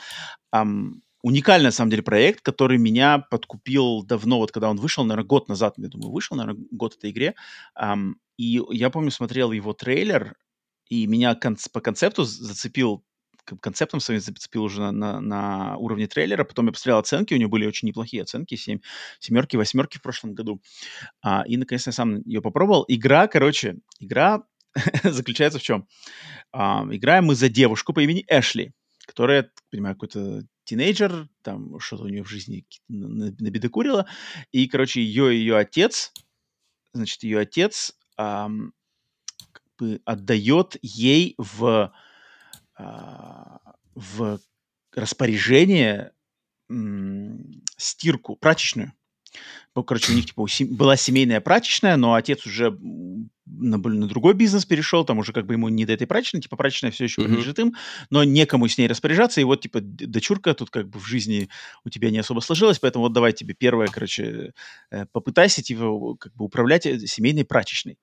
[1.24, 5.48] Уникальный, на самом деле, проект, который меня подкупил давно, вот когда он вышел, наверное, год
[5.48, 7.34] назад, я думаю, вышел, наверное, год этой игре.
[8.38, 10.34] И я помню, смотрел его трейлер,
[10.88, 13.04] и меня конц- по концепту зацепил
[13.44, 16.44] концептом своим зацепил уже на, на, на уровне трейлера.
[16.44, 18.80] Потом я посмотрел оценки, у него были очень неплохие оценки, семь,
[19.18, 20.60] семерки, восьмерки в прошлом году.
[21.22, 22.84] А, и, наконец, я сам ее попробовал.
[22.88, 24.44] Игра, короче, игра
[25.04, 25.86] заключается в чем?
[26.52, 28.72] А, играем мы за девушку по имени Эшли,
[29.06, 34.06] которая, понимаю, какой-то тинейджер, там что-то у нее в жизни набедокурила.
[34.52, 36.12] И, короче, ее ее отец,
[36.94, 37.96] значит, ее отец
[39.82, 41.92] бы отдает ей в,
[43.94, 44.40] в
[44.94, 46.12] распоряжение
[47.76, 48.92] стирку, прачечную.
[49.74, 52.76] Ну, короче, у них типа была семейная прачечная, но отец уже
[53.46, 56.56] на, на другой бизнес перешел, там уже как бы ему не до этой прачечной, типа
[56.56, 57.74] прачечная все еще принадлежит им,
[58.10, 61.48] но некому с ней распоряжаться, и вот типа дочурка тут как бы в жизни
[61.84, 64.52] у тебя не особо сложилось, поэтому вот давай тебе первое, короче,
[64.90, 67.98] э, попытайся типа как бы управлять э, семейной прачечной.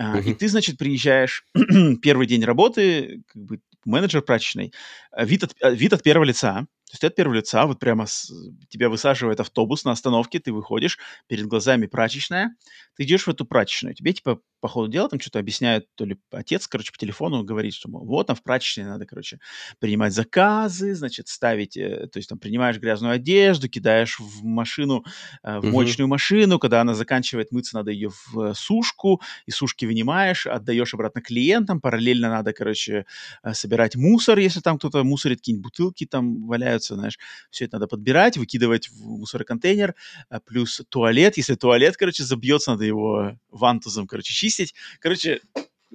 [0.00, 0.22] Uh-huh.
[0.24, 1.44] И ты, значит, приезжаешь
[2.02, 4.72] первый день работы, как бы менеджер прачечной,
[5.18, 8.32] вид от, вид от первого лица, то есть от первого лица, вот прямо с,
[8.68, 12.54] тебя высаживает автобус на остановке, ты выходишь, перед глазами прачечная,
[12.96, 16.16] ты идешь в эту прачечную, тебе типа по ходу дела там что-то объясняет, то ли
[16.30, 19.38] отец, короче, по телефону говорит, что мол, вот там в прачечной надо, короче,
[19.78, 25.04] принимать заказы, значит, ставить, э, то есть там принимаешь грязную одежду, кидаешь в машину,
[25.42, 26.10] э, в мощную uh-huh.
[26.10, 31.80] машину, когда она заканчивает мыться, надо ее в сушку, и сушки вынимаешь, отдаешь обратно клиентам,
[31.80, 33.06] параллельно надо, короче,
[33.42, 37.18] э, собирать мусор, если там кто-то мусорит, какие-нибудь бутылки там валяются, знаешь,
[37.50, 39.94] все это надо подбирать, выкидывать в мусороконтейнер,
[40.30, 45.40] э, плюс туалет, если туалет, короче, забьется, надо его вантузом, короче, чистить, Короче,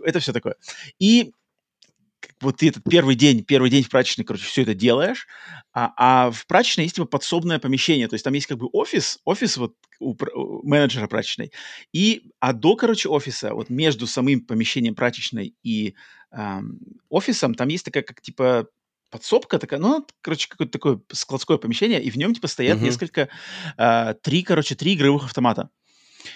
[0.03, 0.55] это все такое.
[0.99, 1.33] И
[2.39, 5.27] вот ты этот первый день, первый день в прачечной, короче, все это делаешь,
[5.73, 9.19] а, а в прачечной есть типа подсобное помещение, то есть там есть как бы офис,
[9.25, 11.51] офис вот у, у менеджера прачечной,
[11.91, 15.95] и, а до, короче, офиса, вот между самым помещением прачечной и
[16.31, 16.79] эм,
[17.09, 18.67] офисом, там есть такая как типа
[19.11, 22.83] подсобка такая, ну, короче, какое-то такое складское помещение, и в нем типа стоят uh-huh.
[22.83, 23.29] несколько,
[23.77, 25.69] э, три, короче, три игровых автомата.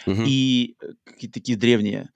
[0.06, 0.24] Uh-huh.
[0.28, 2.10] И какие-то такие древние.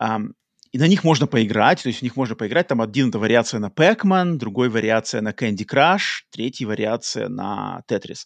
[0.00, 0.34] Um,
[0.72, 2.66] и на них можно поиграть, то есть в них можно поиграть.
[2.66, 8.24] Там один это вариация на Pac-Man, другой вариация на Candy Crush, третий вариация на Tetris.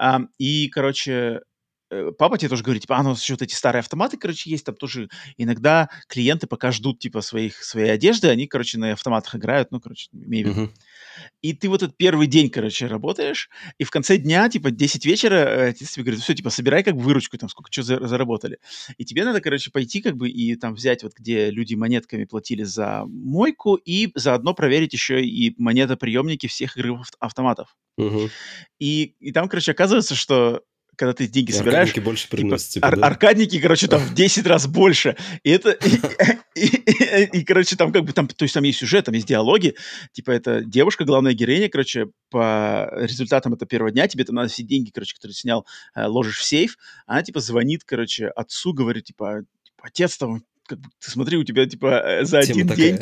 [0.00, 1.42] Um, и, короче,
[1.90, 4.74] э, папа тебе тоже говорит, типа, а, ну, вот эти старые автоматы, короче, есть, там
[4.74, 9.80] тоже иногда клиенты пока ждут, типа, своих, своей одежды, они, короче, на автоматах играют, ну,
[9.80, 10.50] короче, виду.
[10.50, 10.70] Uh-huh.
[11.42, 15.68] И ты вот этот первый день, короче, работаешь, и в конце дня, типа, 10 вечера,
[15.68, 18.58] отец тебе говорит, все, типа, собирай как бы выручку, там, сколько что за, заработали.
[18.96, 22.62] И тебе надо, короче, пойти как бы и там взять вот, где люди монетками платили
[22.62, 27.76] за мойку, и заодно проверить еще и монетоприемники всех игровых автоматов.
[27.96, 28.30] Угу.
[28.78, 30.62] И, и там, короче, оказывается, что
[30.96, 31.88] когда ты деньги и собираешь...
[31.88, 33.06] Аркадники больше приносят, типа, ар- да?
[33.06, 35.16] Аркадники, короче, там в 10 раз больше.
[35.42, 35.70] И это...
[35.70, 36.00] И,
[36.54, 38.28] и, и, и, короче, там как бы там...
[38.28, 39.74] То есть там есть сюжет, там есть диалоги.
[40.12, 44.62] Типа это девушка, главная героиня, короче, по результатам этого первого дня тебе там надо все
[44.62, 45.66] деньги, короче, которые ты снял,
[45.96, 46.76] ложишь в сейф.
[47.06, 49.44] Она, типа, звонит, короче, отцу, говорит, типа,
[49.80, 52.92] отец там как бы, ты смотри, у тебя, типа, за Тема один такая.
[52.92, 52.98] день,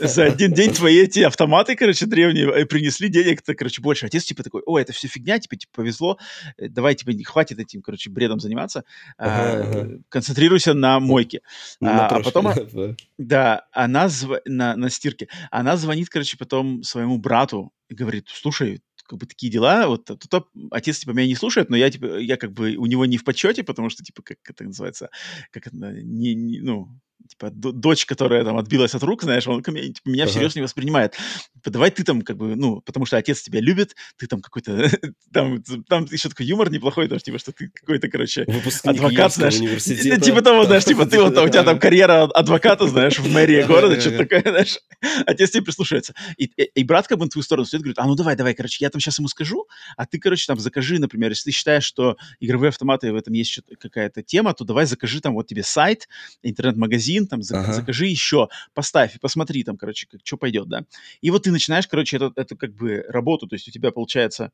[0.00, 4.06] за один день твои эти автоматы, короче, древние, принесли денег-то, короче, больше.
[4.06, 6.18] Отец, типа, такой, о, это все фигня, типа, типа, повезло,
[6.58, 8.84] давай, типа, не хватит этим, короче, бредом заниматься,
[9.16, 9.98] Ага, а, ага.
[10.08, 11.40] концентрируйся на мойке.
[11.80, 13.56] На А, а потом, прошлое, да.
[13.58, 14.40] да, она зв...
[14.44, 19.52] на, на стирке, она звонит, короче, потом своему брату и говорит, слушай, как бы такие
[19.52, 22.86] дела, вот тут отец, типа, меня не слушает, но я, типа, я как бы у
[22.86, 25.10] него не в почете, потому что, типа, как это называется,
[25.50, 26.88] как это, не, не ну,
[27.28, 30.30] типа, дочь, которая там отбилась от рук, знаешь, он мне, типа, меня Ага.
[30.32, 31.12] всерьез не воспринимает.
[31.54, 34.90] типа, давай ты там, как бы, ну, потому что отец тебя любит, ты там какой-то,
[35.32, 39.56] там, там еще такой юмор неплохой, даже, типа, что ты какой-то, короче, Выпускник адвокат, знаешь,
[39.58, 40.20] университета.
[40.20, 44.00] типа того, знаешь, типа, ты вот, у тебя там карьера адвоката, знаешь, в мэрии города,
[44.00, 44.78] что-то такое, знаешь,
[45.26, 46.14] отец тебе прислушивается.
[46.36, 48.54] И, и, и брат как бы на твою сторону стоит, говорит, а ну давай, давай,
[48.54, 49.66] короче, я там сейчас ему скажу,
[49.96, 53.60] а ты, короче, там закажи, например, если ты считаешь, что игровые автоматы в этом есть
[53.80, 56.08] какая-то тема, то давай закажи там вот тебе сайт,
[56.42, 57.72] интернет-магазин, там, зак- Ага.
[57.72, 60.84] закажи еще, поставь и посмотри там, короче, как, что пойдет, да.
[61.20, 64.50] И вот ты начинаешь, короче, эту, эту как бы работу, то есть у тебя получается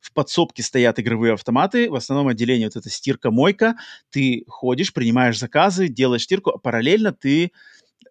[0.00, 3.76] в подсобке стоят игровые автоматы, в основном отделении вот эта стирка-мойка,
[4.10, 7.52] ты ходишь, принимаешь заказы, делаешь стирку, а параллельно ты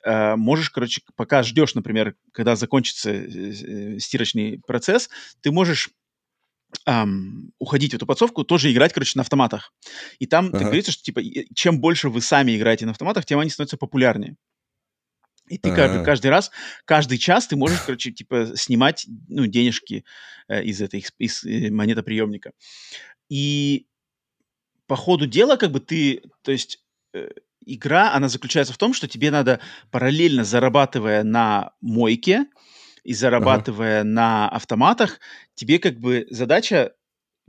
[0.04, 5.10] э, можешь, короче, пока ждешь, например, когда закончится э, э, стирочный процесс,
[5.42, 5.90] ты можешь
[6.86, 9.74] ам, уходить в эту подсобку, тоже играть, короче, на автоматах.
[10.20, 10.66] И там так Ага.
[10.66, 11.22] говорится, что, типа,
[11.56, 14.36] чем больше вы сами играете на автоматах, тем они становятся популярнее.
[15.50, 16.04] И ты как бы А.
[16.04, 16.50] каждый раз,
[16.86, 20.06] каждый час ты можешь, короче, типа, снимать, ну, денежки
[20.48, 22.52] э, из этой, из, из, э, монетоприемника.
[23.30, 23.88] И
[24.88, 27.30] по ходу дела, как бы ты, то есть э,
[27.66, 29.60] игра, она заключается в том, что тебе надо
[29.90, 32.46] параллельно зарабатывая на мойке
[33.04, 35.20] и зарабатывая на автоматах,
[35.56, 36.94] тебе как бы задача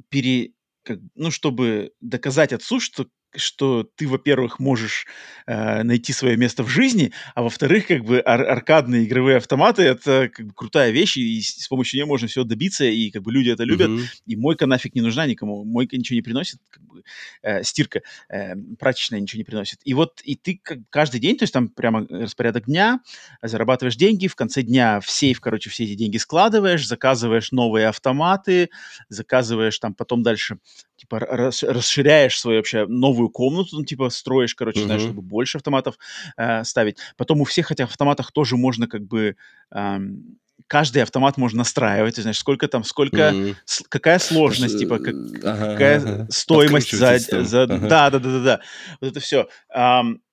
[0.09, 0.53] пере,
[0.85, 3.07] как, ну, чтобы доказать отцу, что
[3.37, 5.07] что ты, во-первых, можешь
[5.47, 10.29] э, найти свое место в жизни, а во-вторых, как бы ар- аркадные игровые автоматы это
[10.33, 13.33] как бы крутая вещь, и с, с помощью нее можно все добиться, и как бы
[13.33, 14.03] люди это любят, Мгм.
[14.27, 15.65] и мойка нафиг не нужна никому.
[15.65, 17.03] Мойка ничего не приносит, как бы,
[17.43, 19.81] э, стирка, э, прачечная ничего не приносит.
[19.85, 23.01] И вот и ты как каждый день, то есть там прямо распорядок дня,
[23.43, 28.71] зарабатываешь деньги, в конце дня в сейф, короче, все эти деньги складываешь, заказываешь новые автоматы,
[29.09, 30.59] заказываешь там потом дальше,
[30.97, 35.13] типа, рас- расширяешь свою вообще новую комнату, ну, типа, строишь, короче, знаешь, Мгм.
[35.13, 35.97] чтобы больше автоматов
[36.37, 36.99] э, ставить.
[37.17, 39.37] Потом у всех этих автоматах тоже можно как бы...
[39.71, 43.57] эм, каждый автомат можно настраивать, знаешь, сколько там, сколько, Мгм.
[43.65, 45.15] с- какая сложность, типа, как,
[45.45, 46.27] Ага, какая ага.
[46.31, 47.89] стоимость за, за- Ага.
[47.89, 48.61] да, да, да, да, да,
[49.01, 49.49] вот это все.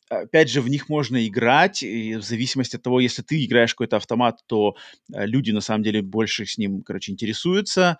[0.10, 3.98] опять же, в них можно играть, и в зависимости от того, если ты играешь какой-то
[3.98, 4.76] автомат, то
[5.14, 7.98] э, люди на самом деле больше с ним, короче, интересуются,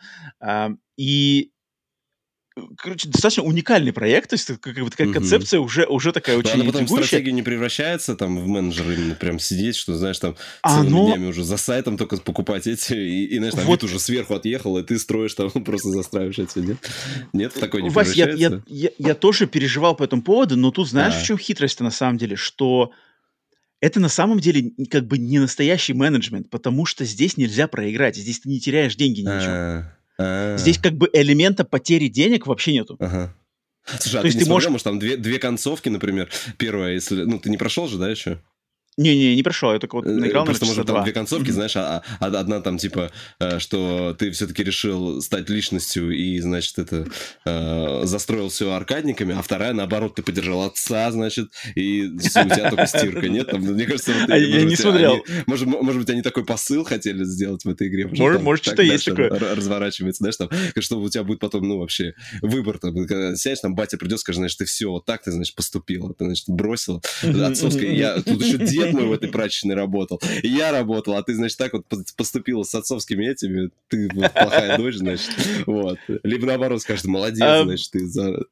[0.98, 1.59] и э,
[2.78, 5.14] Короче, достаточно уникальный проект, то есть как бы такая Мгм.
[5.16, 7.08] концепция уже, уже такая очень она потом в интригующая.
[7.08, 10.36] стратегию не превращается, там, в менеджера именно прям сидеть, что, знаешь, там,
[10.68, 13.82] целыми Оно- днями уже за сайтом только покупать эти, и, и, знаешь, там Вот.
[13.82, 16.78] вид уже сверху отъехал, и ты строишь там, просто застраиваешь эти, нет?
[17.34, 20.72] Нет, в такой не Вась, я, я, я, я тоже переживал по этому поводу, но
[20.72, 21.20] тут знаешь, А.
[21.20, 22.92] в чем хитрость на самом деле, что
[23.82, 28.42] это на самом деле как бы не настоящий менеджмент, потому что здесь нельзя проиграть, здесь
[28.42, 29.50] ты не теряешь деньги ни на чем.
[29.52, 30.58] А, а.
[30.58, 32.98] Здесь как бы элемента потери денег вообще нету.
[33.00, 33.34] Ага.
[33.86, 36.30] Слушай, а То ты есть не ты смотрел, можешь- может, там две, две концовки, например,
[36.58, 37.24] первая, если...
[37.24, 38.40] Ну, ты не прошел же, да, еще?
[38.98, 41.52] Не-не, не прошел, я только вот Э, наиграл на Просто, часа может, там две концовки,
[41.52, 46.78] знаешь, а, а одна там, типа, э, что ты все-таки решил стать личностью и, значит,
[46.80, 47.08] это,
[47.46, 52.70] э, застроил все аркадниками, а вторая, наоборот, ты поддержал отца, значит, и всё, у тебя
[52.70, 53.50] только стирка, нет?
[53.50, 55.14] Там, мне кажется, вот, А я может не быть, смотрел.
[55.14, 58.08] они- может, может быть, они такой посыл хотели сделать в этой игре.
[58.08, 59.30] Может- там может, так что-то есть такое.
[59.30, 63.76] Разворачивается, знаешь, там, чтобы у тебя будет потом, ну, вообще, выбор, там, когда сядешь, там,
[63.76, 67.94] батя придет, скажет, знаешь, ты все, вот так ты, значит, поступила, ты, значит, бросила, отцовская.
[67.94, 70.22] Я, тут еще дед мой в этой прачечной работал.
[70.44, 74.78] И я работал, а ты, значит, так вот пос- поступила с отцовскими этими, ты плохая
[74.78, 75.32] дочь, значит.
[75.66, 75.98] Вот.
[76.24, 78.46] Либо наоборот скажет, молодец, А, значит, ты за...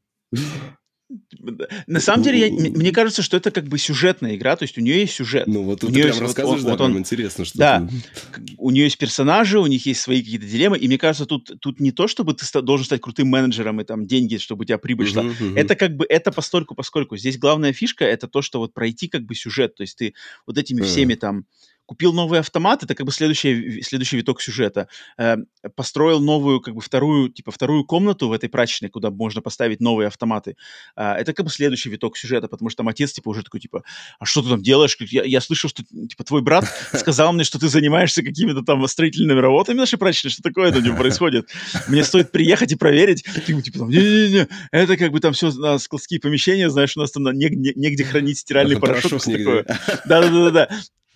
[1.88, 4.82] На самом деле, я- мне кажется, что это как бы сюжетная игра, то есть у
[4.82, 5.48] нее есть сюжет.
[5.48, 7.88] Ну, вот У ты есть прям вот рассказываешь, он- да, вот он- интересно, что Да.
[8.36, 11.52] ты- У нее есть персонажи, у них есть свои какие-то дилеммы, и мне кажется, тут,
[11.62, 14.66] тут не то, чтобы ты ста- должен стать крутым менеджером и там деньги, чтобы у
[14.66, 15.24] тебя прибыль шла.
[15.24, 15.58] Мгм, мгм.
[15.58, 17.16] Это как бы, это постольку, поскольку.
[17.18, 20.14] Здесь главная фишка это то, что вот пройти как бы сюжет, то есть ты
[20.46, 20.88] вот этими Мгм.
[20.88, 21.46] всеми там
[21.88, 24.88] купил новый автомат, это как бы следующий, следующий виток сюжета.
[25.18, 25.38] Э,
[25.76, 30.08] построил новую, как бы вторую, типа вторую комнату в этой прачечной, куда можно поставить новые
[30.08, 30.58] автоматы.
[30.96, 33.84] А, это как бы следующий виток сюжета, потому что там отец, типа, уже такой, типа,
[34.20, 34.98] а что ты там делаешь?
[35.00, 39.40] Я, я слышал, что, типа, твой брат сказал мне, что ты занимаешься какими-то там строительными
[39.40, 41.50] работами нашей прачечной, что такое там происходит?
[41.88, 43.24] Мне стоит приехать и проверить.
[43.46, 47.24] Ты типа, не-не-не, это как бы там все на складские помещения, знаешь, у нас там
[47.24, 49.24] негде, негде хранить стиральный порошок, порошок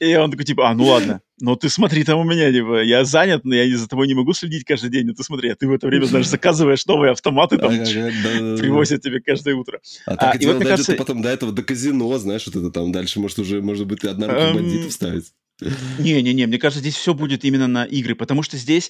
[0.02, 3.06] И он такой, типа, а, ну ладно, но ты смотри там у меня, типа, я
[3.06, 5.68] занят, но я за тобой не могу следить каждый день, но ты смотри, а ты
[5.68, 7.70] в это время, знаешь, заказываешь новые автоматы, там,
[8.58, 9.80] привозят тебе каждое утро.
[10.08, 12.56] А А, так и и вот, мне кажется- потом до этого, до казино, знаешь, вот
[12.56, 15.34] это там дальше, может, уже, может быть, и одна рука Эм, бандитов ставить.
[16.00, 18.90] Не-не-не, мне кажется, здесь все будет именно на игры, потому что здесь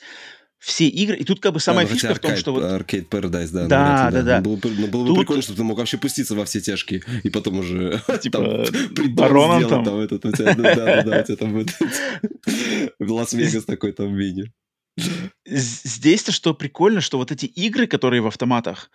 [0.62, 2.64] все игры, и тут как бы самая да, ну, фишка в том, что вот...
[2.64, 3.66] Arcade Paradise, да.
[3.66, 4.42] Да, да, да.
[4.42, 5.16] Было, было, было тут...
[5.16, 8.00] бы прикольно, чтобы ты мог вообще пуститься во все тяжкие, и потом уже...
[8.22, 8.64] Типа,
[9.10, 9.84] бароном там.
[9.84, 11.66] там этот, у тебя, да, да, да, у тебя там
[13.00, 14.52] Лас-Вегас такой там мини.
[15.46, 18.92] Здесь-то что прикольно, что вот эти игры, которые в автоматах,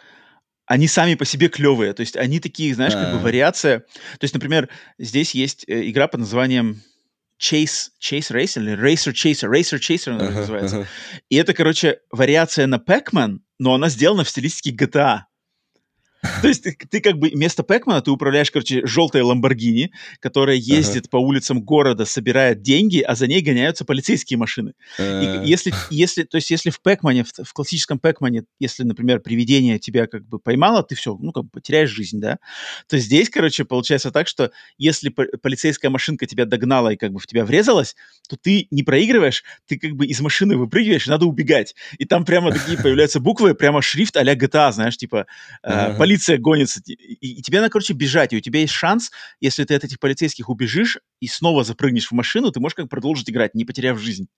[0.67, 1.95] они сами по себе клевые.
[1.95, 3.81] То есть они такие, знаешь, как бы вариация.
[3.81, 6.83] То есть, например, здесь есть э, игра под названием
[7.39, 10.77] Chase, Chase Racer или Racer Chaser, Racer Chaser она uh-huh, называется.
[10.77, 10.87] Uh-huh.
[11.29, 15.21] И это, короче, вариация на Pac-Man, но она сделана в стилистике GTA.
[16.43, 21.05] То есть ты, ты как бы вместо Пэкмана ты управляешь, короче, желтой Ламборгини, которая ездит
[21.05, 21.11] ага.
[21.11, 24.75] по улицам города, собирает деньги, а за ней гоняются полицейские машины.
[24.99, 29.79] И если, если, то есть если в Пэкмане, в, в классическом Пэкмане, если, например, привидение
[29.79, 32.39] тебя как бы поймало, ты все, ну, как бы теряешь жизнь, да,
[32.89, 37.27] то здесь, короче, получается так, что если полицейская машинка тебя догнала и как бы в
[37.27, 37.97] тебя врезалась,
[38.29, 41.75] то ты не проигрываешь, ты как бы из машины выпрыгиваешь, надо убегать.
[41.99, 45.27] И там прямо такие появляются буквы, прямо шрифт а-ля GTA, знаешь, типа,
[45.63, 49.11] ага полиция гонится, и, и тебе надо, короче, бежать, и у тебя есть шанс,
[49.41, 53.29] если ты от этих полицейских убежишь и снова запрыгнешь в машину, ты можешь как продолжить
[53.29, 54.29] играть, не потеряв жизнь.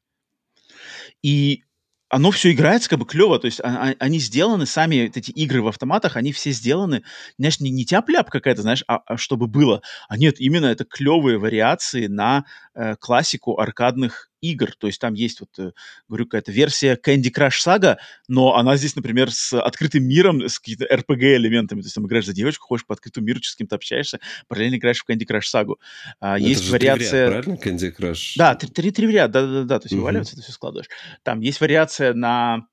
[1.23, 1.63] И
[2.11, 5.63] оно все играется как бы клево, то есть а, а, они сделаны сами, эти игры
[5.63, 7.05] в автоматах, они все сделаны,
[7.39, 11.39] знаешь, не, не тяп-ляп какая-то, знаешь, а, а чтобы было, а нет, именно это клевые
[11.39, 15.73] вариации на э, классику аркадных игр, то есть там есть вот, э,
[16.09, 17.97] говорю, какая-то версия Candy Crush Saga,
[18.29, 22.33] но она здесь, например, с открытым миром, с какими-то RPG-элементами, то есть там играешь за
[22.33, 25.75] девочку, ходишь по открытому миру, с кем-то общаешься, параллельно играешь в Candy Crush Saga.
[26.21, 27.31] А, есть же вариация...
[27.31, 28.33] Ряд, правильно, Candy Crush?
[28.37, 30.01] Да, три, три, три ряд, да-да-да, то есть угу.
[30.03, 30.89] вываливается, ты все складываешь.
[31.23, 32.67] Там есть вариация на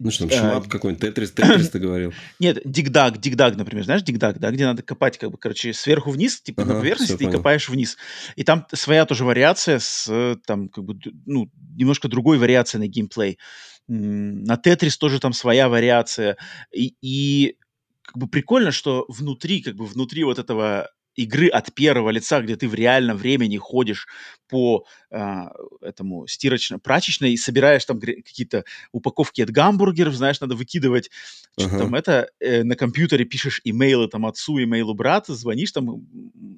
[0.00, 2.12] ну что там, шмап а, какой-нибудь, Тетрис, Тетрис ты говорил?
[2.40, 6.40] Нет, Дигдаг, Дигдаг, например, знаешь, Дигдаг, да, где надо копать, как бы, короче, сверху вниз,
[6.40, 7.38] типа ага, на поверхности, понял.
[7.38, 7.96] копаешь вниз.
[8.34, 13.38] И там своя тоже вариация с, там, как бы, ну, немножко другой вариацией на геймплей.
[13.86, 16.38] На Тетрис тоже там своя вариация.
[16.72, 17.56] И, и
[18.02, 22.56] как бы прикольно, что внутри, как бы внутри вот этого игры от первого лица, где
[22.56, 24.06] ты в реальном времени ходишь
[24.48, 25.44] по э,
[25.80, 31.10] этому стирочно-прачечной и собираешь там какие-то упаковки от гамбургеров, знаешь, надо выкидывать,
[31.58, 31.78] что uh-huh.
[31.78, 36.06] там это, э, на компьютере пишешь имейлы там отцу, имейлу брата, звонишь там,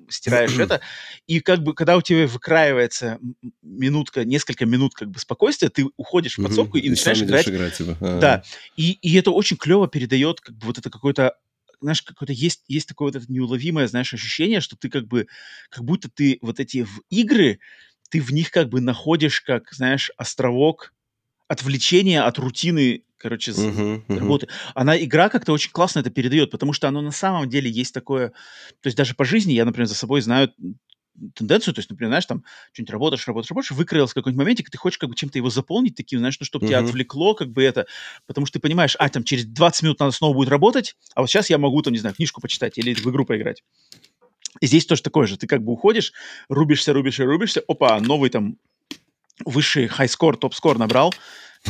[0.09, 0.81] стираешь это,
[1.27, 3.19] и как бы, когда у тебя выкраивается
[3.63, 6.83] минутка, несколько минут как бы спокойствия, ты уходишь в подсобку uh-huh.
[6.83, 7.49] и, и начинаешь играть.
[7.49, 7.97] играть типа.
[8.01, 8.43] Да,
[8.77, 11.37] и, и это очень клево передает как бы вот это какое-то
[11.81, 15.27] знаешь, какое-то есть, есть такое вот это неуловимое, знаешь, ощущение, что ты как бы,
[15.71, 17.61] как будто ты вот эти в игры,
[18.11, 20.93] ты в них как бы находишь, как, знаешь, островок
[21.49, 24.19] отвлечения от рутины, короче, uh-huh, uh-huh.
[24.19, 24.49] работы.
[24.75, 28.31] Она, игра как-то очень классно это передает, потому что оно на самом деле есть такое,
[28.81, 30.53] то есть даже по жизни я, например, за собой знаю
[31.35, 34.79] тенденцию, то есть, например, знаешь, там, что-нибудь работаешь, работаешь, работаешь, выкроился какой-нибудь моментик, и ты
[34.79, 36.69] хочешь как бы чем-то его заполнить таким, знаешь, ну, чтобы uh-huh.
[36.69, 37.87] тебя отвлекло, как бы это,
[38.27, 41.31] потому что ты понимаешь, а, там, через 20 минут надо снова будет работать, а вот
[41.31, 43.63] сейчас я могу, там, не знаю, книжку почитать или в игру поиграть.
[44.61, 46.13] И здесь тоже такое же, ты как бы уходишь,
[46.49, 48.57] рубишься, рубишься, рубишься, опа, новый там
[49.45, 51.13] высший хай-скор, топ-скор набрал,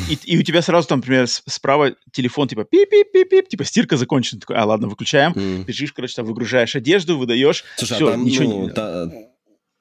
[0.08, 4.40] и, и у тебя сразу там, например, справа телефон, типа пип-пип-пип-пип, типа стирка закончена.
[4.40, 5.32] Такой, а, ладно, выключаем.
[5.32, 5.64] Mm.
[5.64, 7.64] Бежишь, короче, там выгружаешь одежду, выдаешь.
[7.76, 8.70] Слушай, все, а там, ничего ну, не...
[8.70, 9.10] Та,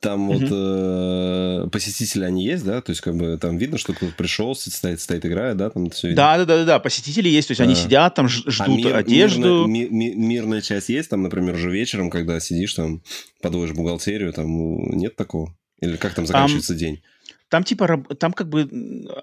[0.06, 1.64] там mm-hmm.
[1.64, 2.80] вот э, посетители они есть, да?
[2.82, 5.72] То есть, как бы там видно, что кто-то пришел, стоит, стоит играет, да?
[5.72, 7.64] Там все да, да, да, да, да, посетители есть, то есть а.
[7.64, 9.66] они сидят там, ждут а мир, одежду.
[9.66, 13.02] Мирная, ми, мирная часть есть, там, например, уже вечером, когда сидишь там,
[13.42, 14.48] подводишь бухгалтерию, там
[14.92, 15.58] нет такого?
[15.82, 17.04] Или как там заканчивается um, день?
[17.50, 18.70] Там типа, там как бы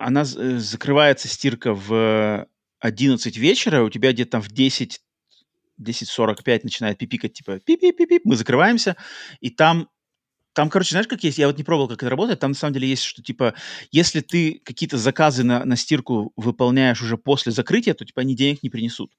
[0.01, 2.49] она э, закрывается стирка в
[2.80, 5.01] 11 вечера, у тебя где-то там в 10
[5.80, 8.97] 10.45 начинает пипикать, типа пип-пип-пип, мы закрываемся,
[9.41, 9.89] и там
[10.55, 11.38] там, короче, знаешь, как есть?
[11.38, 12.40] Я вот не пробовал, как это работает.
[12.40, 13.55] Там, на самом деле, есть, что, типа,
[13.90, 18.62] если ты какие-то заказы на, на стирку выполняешь уже после закрытия, то, типа, они денег
[18.62, 19.12] не принесут.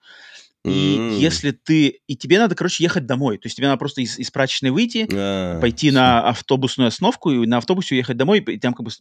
[0.63, 1.17] И mm.
[1.17, 1.99] если ты...
[2.07, 3.37] И тебе надо, короче, ехать домой.
[3.37, 5.97] То есть тебе надо просто из, из прачечной выйти, ah, пойти все.
[5.97, 8.91] на автобусную остановку, и на автобусе уехать домой, и там как бы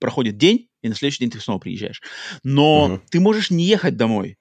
[0.00, 2.02] проходит день, и на следующий день ты снова приезжаешь.
[2.42, 3.08] Но uh-huh.
[3.10, 4.36] ты можешь не ехать домой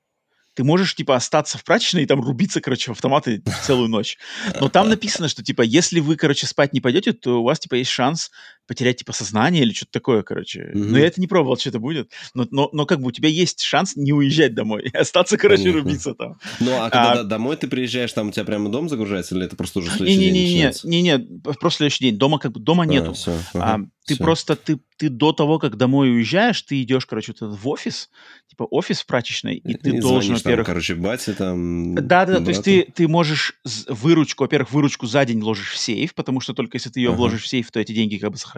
[0.56, 4.18] ты можешь, типа, остаться в прачечной и там рубиться, короче, в автоматы целую ночь.
[4.60, 7.76] Но там написано, что, типа, если вы, короче, спать не пойдете, то у вас, типа,
[7.76, 8.32] есть шанс
[8.68, 10.72] потерять, типа, сознание или что-то такое, короче.
[10.74, 10.84] Mm-hmm.
[10.86, 12.12] Но я это не пробовал, что это будет.
[12.34, 15.64] Но, но, но как бы у тебя есть шанс не уезжать домой и остаться, короче,
[15.64, 15.82] Понятно.
[15.82, 16.36] рубиться там.
[16.60, 19.56] Ну, а когда а, домой ты приезжаешь, там у тебя прямо дом загружается или это
[19.56, 22.18] просто уже следующий не, не, день не, не, не, не, просто следующий день.
[22.18, 23.14] Дома как бы, дома а, нету.
[23.14, 24.24] Все, ага, а, ты все.
[24.24, 28.10] просто, ты, ты до того, как домой уезжаешь, ты идешь, короче, вот в офис,
[28.50, 30.66] типа офис в прачечной, и, и ты должен, во-первых...
[30.66, 31.96] Короче, батя там...
[31.96, 33.54] Да-да-да, то есть ты, ты можешь
[33.88, 37.18] выручку, во-первых, выручку за день ложишь в сейф, потому что только если ты ее ага.
[37.18, 38.53] вложишь в сейф, то эти деньги как бы сохраняются.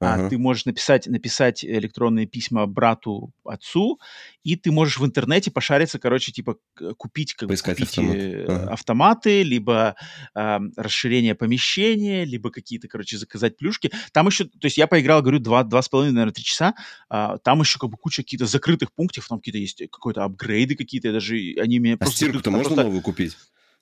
[0.00, 0.26] Ага.
[0.26, 3.98] А, ты можешь написать, написать электронные письма брату, отцу,
[4.44, 6.56] и ты можешь в интернете пошариться, короче, типа
[6.96, 8.16] купить, как бы, купить автомат.
[8.16, 8.72] Э, ага.
[8.72, 9.96] автоматы, либо
[10.34, 13.90] э, расширение помещения, либо какие-то, короче, заказать плюшки.
[14.12, 16.74] Там еще, то есть я поиграл, говорю, два, два с половиной, наверное, три часа.
[17.08, 21.12] А, там еще как бы куча каких-то закрытых пунктов, там какие-то есть какой-то апгрейды какие-то,
[21.12, 22.16] даже они меня а просто...
[22.16, 22.84] стирку-то можно просто...
[22.84, 23.36] новую купить?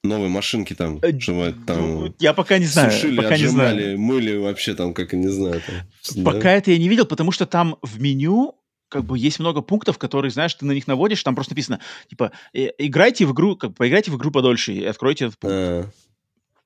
[0.04, 2.14] Новые машинки там, э, чтобы там...
[2.18, 2.92] Я пока не знаю.
[2.92, 4.00] Сушили, пока отжимали, не знаю.
[4.00, 5.60] мыли вообще там, как не знаю.
[5.66, 6.52] Там, пока да?
[6.52, 8.54] это я не видел, потому что там в меню
[8.88, 12.30] как бы есть много пунктов, которые, знаешь, ты на них наводишь, там просто написано, типа,
[12.52, 15.54] «Э, играйте в игру, как, поиграйте в игру подольше и откройте этот пункт.
[15.54, 15.90] А-а-а.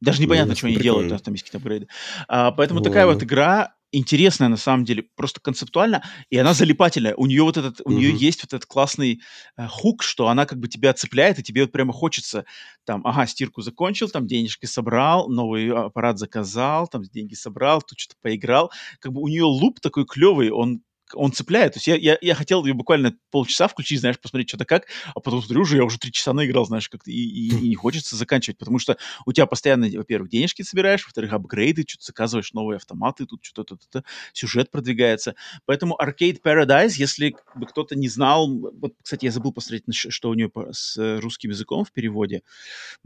[0.01, 1.89] Даже непонятно, ну, что они делают, там есть какие-то апгрейды.
[2.27, 2.91] А, поэтому Ладно.
[2.91, 7.15] такая вот игра, интересная на самом деле, просто концептуально, и она залипательная.
[7.17, 9.21] У нее вот этот, у нее есть вот этот классный
[9.57, 12.45] э, хук, что она как бы тебя цепляет, и тебе вот прямо хочется
[12.85, 18.21] там, ага, стирку закончил, там денежки собрал, новый аппарат заказал, там деньги собрал, тут что-то
[18.23, 18.71] поиграл.
[19.01, 20.83] Как бы у нее луп такой клевый, он
[21.15, 21.75] он цепляет.
[21.75, 25.21] То есть я, я, я хотел ее буквально полчаса включить, знаешь, посмотреть, что-то как, а
[25.21, 28.17] потом смотрю, уже я уже три часа наиграл, знаешь, как-то, и, и, и не хочется
[28.17, 28.97] заканчивать, потому что
[29.27, 34.05] у тебя постоянно, во-первых, денежки собираешь, во-вторых, апгрейды, что-то заказываешь, новые автоматы, тут что-то, то
[34.33, 35.35] сюжет продвигается.
[35.67, 40.35] Поэтому Arcade Paradise, если бы кто-то не знал, вот, кстати, я забыл посмотреть, что у
[40.35, 42.43] нее с русским языком в переводе,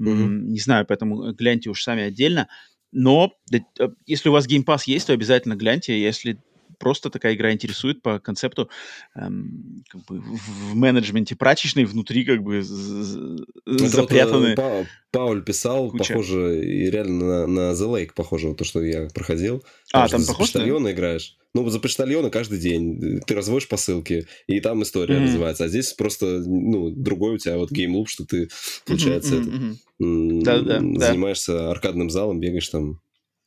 [0.00, 0.28] mm-hmm.
[0.28, 2.48] не знаю, поэтому гляньте уж сами отдельно.
[2.94, 3.58] Но э,
[4.06, 6.00] если у вас Game Pass есть, то обязательно гляньте.
[6.00, 6.40] Если
[6.78, 8.68] просто такая игра интересует по концепту
[9.14, 14.54] эм, как бы в менеджменте прачечной внутри как бы запрятаны.
[14.56, 16.12] Вот, э, Пауль писал, куча.
[16.12, 19.64] похоже, и реально на, на The Lake похоже, вот то, что я проходил.
[19.92, 20.38] А, там похоже?
[20.38, 20.92] почтальона да?
[20.92, 21.36] играешь.
[21.54, 23.20] Ну, за почтальона каждый день.
[23.24, 25.24] Ты разводишь посылки, и там история mm-hmm.
[25.24, 25.64] развивается.
[25.64, 28.48] А здесь просто, ну, другой у тебя вот геймлуп, что ты,
[28.84, 30.42] получается, mm-hmm.
[30.42, 30.98] это, mm-hmm.
[30.98, 33.00] занимаешься аркадным залом, бегаешь там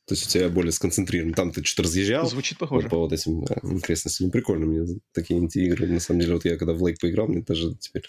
[0.08, 1.34] то есть у тебя более сконцентрирован.
[1.34, 2.26] Там ты что-то разъезжал.
[2.26, 2.84] Звучит похоже.
[2.84, 4.28] Вот, по вот этим да, окрестностям.
[4.28, 5.86] Ну, прикольно мне такие игры.
[5.86, 8.04] На самом деле, вот я когда в Lake поиграл, мне даже теперь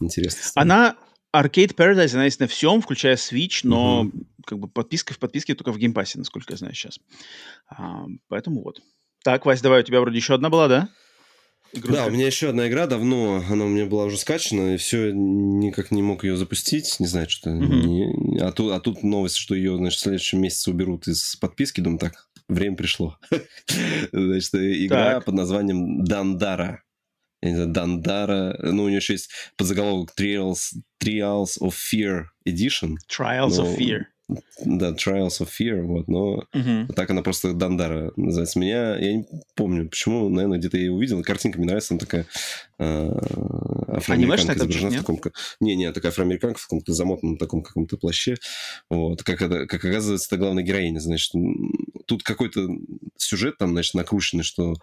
[0.00, 0.42] интересно.
[0.42, 0.62] Стало.
[0.62, 0.96] Она
[1.34, 4.12] Arcade Paradise, она есть на всем, включая Switch, но угу.
[4.44, 7.00] как бы подписка в подписке только в геймпассе, насколько я знаю сейчас.
[7.68, 8.82] А, поэтому вот.
[9.24, 10.90] Так, Вась, давай, у тебя вроде еще одна была, да?
[11.72, 11.92] Игрушка.
[11.92, 15.12] Да, у меня еще одна игра давно, она у меня была уже скачана, и все,
[15.12, 17.56] никак не мог ее запустить, не знаю, что-то.
[17.56, 17.64] Угу.
[17.64, 18.40] Не...
[18.40, 22.00] А, тут, а тут новость, что ее, значит, в следующем месяце уберут из подписки, думаю,
[22.00, 23.16] так, время пришло.
[24.12, 26.82] Значит, игра под названием Дандара.
[27.42, 32.96] Дандара, ну, у нее еще есть подзаголовок Trials, Trials of Fear Edition.
[33.08, 34.02] Trials of Fear
[34.64, 36.92] да, Trials of Fear, вот, но uh-huh.
[36.94, 38.58] так она просто Дандара называется.
[38.58, 42.26] Меня, я не помню, почему, наверное, где-то я ее увидел, картинка мне нравится, она такая
[42.80, 43.10] э,
[43.88, 45.20] афроамериканка изображена в таком...
[45.60, 48.36] Не, не, такая афроамериканка в каком-то замотанном таком каком-то плаще,
[48.88, 51.32] вот, как, это, как оказывается, это главная героиня, значит,
[52.06, 52.68] тут какой-то
[53.16, 54.74] сюжет там, значит, накрученный, что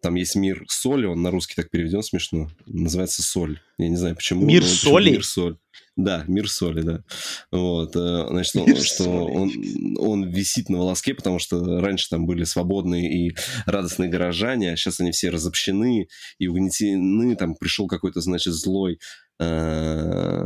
[0.00, 4.16] там есть мир соли, он на русский так переведен смешно, называется соль, я не знаю
[4.16, 4.44] почему.
[4.44, 5.10] Мир соли?
[5.10, 5.58] Мир соль.
[5.94, 7.04] Да, мир соли, да.
[7.50, 12.44] Вот, э, значит, он, что он, он висит на волоске, потому что раньше там были
[12.44, 13.36] свободные и
[13.66, 19.00] радостные горожане, а сейчас они все разобщены и угнетены, там пришел какой-то, значит, злой,
[19.40, 20.44] э,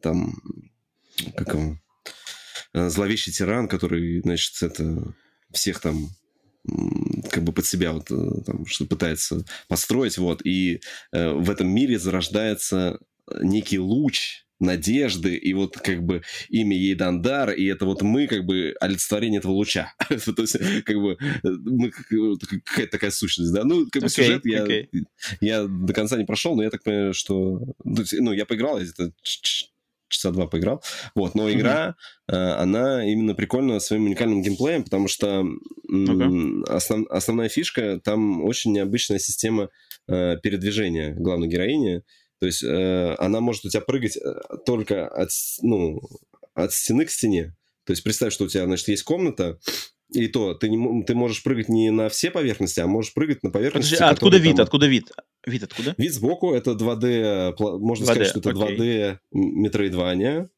[0.00, 0.40] там,
[1.36, 1.80] как он,
[2.72, 5.12] э, зловещий тиран, который, значит, это
[5.50, 6.08] всех там
[7.32, 8.06] как бы под себя вот
[8.46, 13.00] там, что пытается построить, вот, и э, в этом мире зарождается
[13.42, 18.44] некий луч, надежды, и вот как бы имя ей Дандар, и это вот мы как
[18.44, 19.94] бы олицетворение этого луча.
[20.08, 23.64] То есть как бы мы какая-то такая сущность, да.
[23.64, 24.66] Ну, как бы сюжет я,
[25.40, 27.62] я до конца не прошел, но я так понимаю, что...
[27.84, 29.12] Ну, я поиграл, это
[30.10, 30.82] часа два поиграл.
[31.14, 31.94] Вот, но игра,
[32.30, 32.52] mm-hmm.
[32.54, 35.44] она именно прикольна своим уникальным геймплеем, потому что
[35.90, 36.64] okay.
[36.68, 39.70] основ, основная фишка, там очень необычная система
[40.08, 42.02] э, передвижения главной героини.
[42.40, 44.34] То есть э, она может у тебя прыгать э,
[44.64, 45.28] только от,
[45.60, 46.00] ну,
[46.54, 47.54] от стены к стене.
[47.84, 49.58] То есть представь, что у тебя, значит, есть комната,
[50.12, 53.50] и то ты, не, ты можешь прыгать не на все поверхности, а можешь прыгать на
[53.50, 53.90] поверхности.
[53.90, 54.56] Подожди, а откуда вид?
[54.56, 54.64] Там...
[54.64, 55.12] Откуда вид?
[55.46, 55.94] Вид откуда?
[55.98, 58.78] Вид сбоку это 2D, можно 2D, сказать, что это окей.
[58.78, 60.50] 2D метроидвания.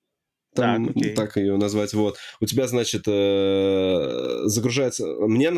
[0.54, 1.14] Там, так, окей.
[1.14, 1.94] так ее назвать.
[1.94, 2.18] Вот.
[2.40, 5.06] У тебя, значит, э, загружается...
[5.06, 5.50] Мне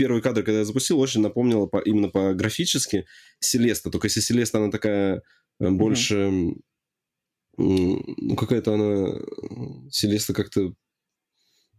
[0.00, 3.06] вот первый кадр, когда я запустил, очень напомнило по, именно по графически
[3.38, 3.90] Селеста.
[3.90, 5.22] Только если Селеста, она такая
[5.60, 6.14] э, больше...
[6.14, 6.62] Mm-hmm.
[7.56, 9.20] Ну, какая-то она...
[9.90, 10.72] Селеста как-то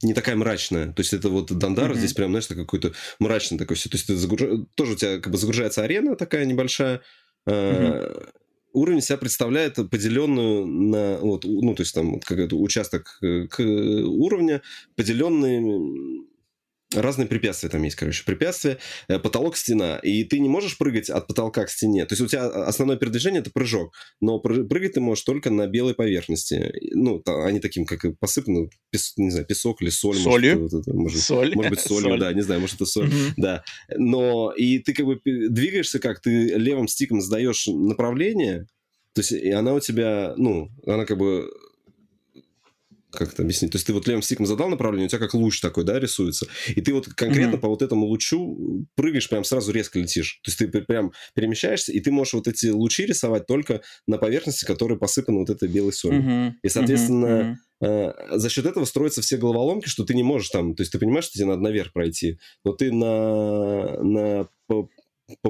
[0.04, 0.94] не такая мрачная.
[0.94, 1.98] То есть это вот Дандара mm-hmm.
[1.98, 3.90] здесь прям, знаешь, какой-то мрачный такой все.
[3.90, 4.68] То есть ты загруж...
[4.76, 7.02] тоже у тебя как бы загружается арена такая небольшая.
[7.48, 8.34] Mm-hmm.
[8.74, 11.18] Уровень себя представляет поделенную на...
[11.18, 14.62] Вот, ну, то есть там какой-то участок э, к уровня,
[14.96, 16.26] поделенный
[16.94, 18.24] разные препятствия там есть, короче.
[18.26, 18.78] Препятствия,
[19.08, 19.98] э, потолок, стена.
[19.98, 22.06] И ты не можешь прыгать от потолка к стене.
[22.06, 23.94] То есть у тебя основное передвижение– это прыжок.
[24.20, 26.74] Но прыгать ты можешь только на белой поверхности.
[26.94, 30.18] Ну, они таким, как посыпаны, пес, не знаю, песок или соль.
[30.18, 30.60] Солью?
[30.62, 31.56] Может, это, может, соль.
[31.56, 32.20] может быть, солью, соль.
[32.20, 33.10] да, не знаю, может, это соль.
[33.10, 33.34] Mm-hmm.
[33.38, 33.64] Да.
[33.98, 38.68] Но и ты как бы двигаешься как, ты левым стиком сдаешь направление,
[39.14, 41.50] то есть и она у тебя, ну, она как бы
[43.12, 43.72] как это объяснить?
[43.72, 46.48] То есть ты вот левым стиком задал направление, у тебя как луч такой, да, рисуется.
[46.68, 47.60] И ты вот конкретно mm-hmm.
[47.60, 50.40] по вот этому лучу прыгаешь, прям сразу резко летишь.
[50.44, 54.66] То есть ты прям перемещаешься, и ты можешь вот эти лучи рисовать только на поверхности,
[54.66, 56.22] которая посыпана вот этой белой солью.
[56.22, 56.52] Mm-hmm.
[56.64, 58.38] И, соответственно, mm-hmm.
[58.38, 60.76] за счет этого строятся все головоломки, что ты не можешь там...
[60.76, 64.90] То есть ты понимаешь, что тебе надо наверх пройти, но ты на, на по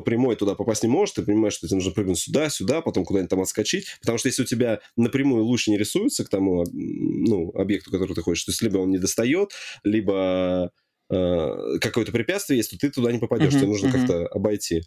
[0.05, 3.29] прямой туда попасть не можешь, ты понимаешь, что тебе нужно прыгнуть сюда, сюда, потом куда-нибудь
[3.29, 7.91] там отскочить, потому что если у тебя напрямую лучше не рисуется к тому ну, объекту,
[7.91, 9.51] который ты хочешь, то есть либо он не достает,
[9.83, 10.71] либо
[11.09, 13.91] э, какое-то препятствие есть, то ты туда не попадешь, uh-huh, тебе нужно uh-huh.
[13.91, 14.83] как-то обойти.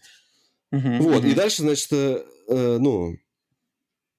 [0.72, 1.30] Uh-huh, вот, uh-huh.
[1.30, 3.16] и дальше, значит, э, э, ну,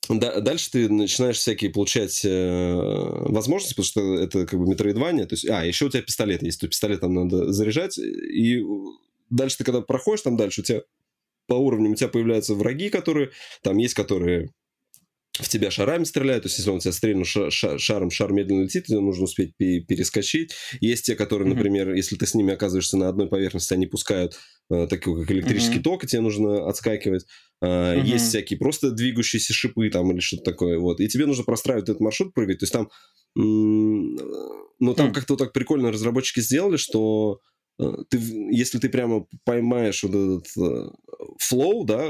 [0.08, 5.26] да, дальше ты начинаешь всякие получать э, возможности, потому что это как бы метроидвания.
[5.26, 8.64] То есть, а, еще у тебя пистолет есть, то пистолет там надо заряжать, и
[9.30, 10.82] дальше ты когда проходишь там дальше, у тебя
[11.48, 13.32] по уровням у тебя появляются враги, которые...
[13.62, 14.50] Там есть, которые
[15.40, 18.64] в тебя шарами стреляют, то есть если он тебя стрельнул ша- ша- шаром, шар медленно
[18.64, 20.54] летит, тебе нужно успеть пе- перескочить.
[20.80, 21.56] Есть те, которые, mm-hmm.
[21.56, 25.80] например, если ты с ними оказываешься на одной поверхности, они пускают э, такой, как электрический
[25.80, 25.84] mm-hmm.
[25.84, 27.26] ток, и тебе нужно отскакивать.
[27.62, 28.06] Э, mm-hmm.
[28.06, 31.02] Есть всякие просто двигающиеся шипы там или что-то такое, вот.
[31.02, 32.60] И тебе нужно простраивать этот маршрут, прыгать.
[32.60, 32.90] То есть там...
[33.38, 34.16] М-
[34.80, 35.14] ну, там mm-hmm.
[35.14, 38.18] как-то вот так прикольно разработчики сделали, что Э, ты,
[38.52, 40.48] если ты прямо поймаешь вот этот
[41.40, 42.10] флоу, э, да,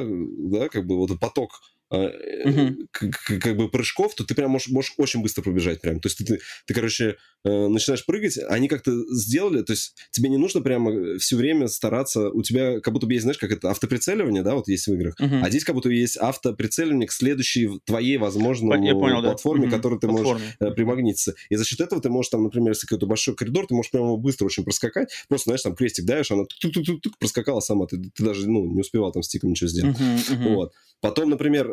[0.59, 2.87] да, как бы вот этот поток угу.
[2.91, 5.99] как, как бы прыжков, то ты прям можешь, можешь очень быстро пробежать прям.
[5.99, 10.29] То есть ты, ты, ты короче, э, начинаешь прыгать, они как-то сделали, то есть тебе
[10.29, 13.69] не нужно прямо все время стараться, у тебя как будто бы есть, знаешь, как это
[13.69, 18.17] автоприцеливание, да, вот есть в играх, а здесь как будто есть автоприцеливание к следующей твоей,
[18.17, 19.77] возможно, понял, платформе, да.
[19.77, 20.43] которой ты Платформе.
[20.59, 21.35] можешь примагниться.
[21.49, 24.17] И за счет этого ты можешь там, например, если какой-то большой коридор, ты можешь прямо
[24.17, 26.43] быстро очень проскакать, просто, знаешь, там крестик даешь, она
[27.19, 29.97] проскакала сама, ты, ты даже, ну, не успевал там стиком ничего сделать.
[30.29, 30.73] Вот.
[31.01, 31.69] Потом, например,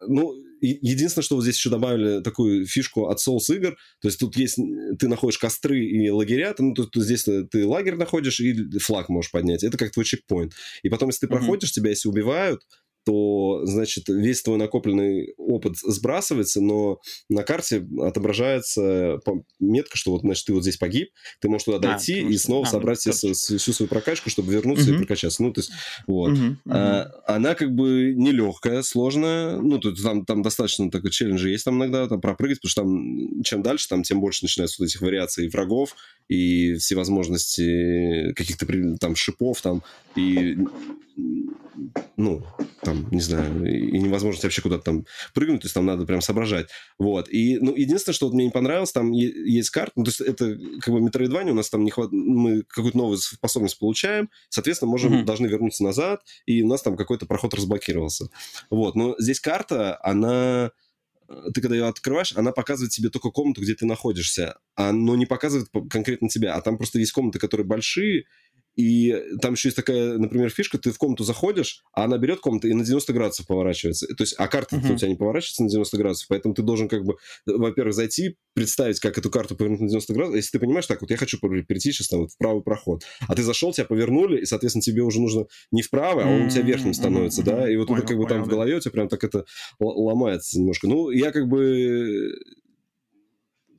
[0.00, 4.36] ну, единственное, что вот здесь еще добавили такую фишку от Souls игр, то есть тут
[4.36, 4.58] есть,
[4.98, 9.30] ты находишь костры и лагеря, ну, тут, тут здесь ты лагерь находишь и флаг можешь
[9.30, 10.52] поднять, это как твой чекпоинт.
[10.82, 11.38] И потом, если ты mm-hmm.
[11.38, 12.62] проходишь, тебя если убивают,
[13.08, 17.00] то, значит, весь твой накопленный опыт сбрасывается, но
[17.30, 19.18] на карте отображается
[19.58, 21.08] метка, что вот, значит, ты вот здесь погиб,
[21.40, 24.90] ты можешь туда дойти а, и снова а, собрать ну, всю, свою прокачку, чтобы вернуться
[24.90, 24.96] угу.
[24.96, 25.42] и прокачаться.
[25.42, 25.70] Ну, то есть,
[26.06, 26.32] вот.
[26.32, 31.64] Угу, а, она как бы нелегкая, сложная, ну, тут там, там достаточно такой челлендж есть
[31.64, 35.00] там иногда, там пропрыгать, потому что там чем дальше, там тем больше начинается вот этих
[35.00, 35.96] вариаций врагов
[36.28, 38.66] и всевозможности каких-то
[39.00, 39.82] там шипов там,
[40.14, 40.58] и
[42.16, 42.44] ну,
[42.82, 46.68] там, не знаю, и невозможно вообще куда-то там прыгнуть, то есть там надо прям соображать.
[46.98, 47.28] Вот.
[47.28, 50.58] И, ну, единственное, что вот мне не понравилось, там есть карта, ну, то есть это
[50.80, 52.10] как бы метроидвание, у нас там не хват...
[52.12, 55.24] мы какую-то новую способность получаем, соответственно, можем, mm-hmm.
[55.24, 58.28] должны вернуться назад, и у нас там какой-то проход разблокировался.
[58.70, 58.94] Вот.
[58.94, 60.72] Но здесь карта, она
[61.52, 65.26] ты когда ее открываешь, она показывает тебе только комнату, где ты находишься, а, но не
[65.26, 66.54] показывает конкретно тебя.
[66.54, 68.24] А там просто есть комнаты, которые большие,
[68.78, 69.12] и
[69.42, 72.74] там еще есть такая, например, фишка, ты в комнату заходишь, а она берет комнату и
[72.74, 74.06] на 90 градусов поворачивается.
[74.06, 74.94] То есть, а карта uh-huh.
[74.94, 79.00] у тебя не поворачивается на 90 градусов, поэтому ты должен как бы, во-первых, зайти, представить,
[79.00, 80.36] как эту карту повернуть на 90 градусов.
[80.36, 83.34] Если ты понимаешь, так вот, я хочу перейти сейчас там вот в правый проход, а
[83.34, 86.62] ты зашел, тебя повернули, и, соответственно, тебе уже нужно не вправо, а он у тебя
[86.62, 88.44] верхним становится, да, и вот понял, это как бы понял, там да.
[88.44, 89.44] в голове у тебя прям так это
[89.80, 90.86] ломается немножко.
[90.86, 92.30] Ну, я как бы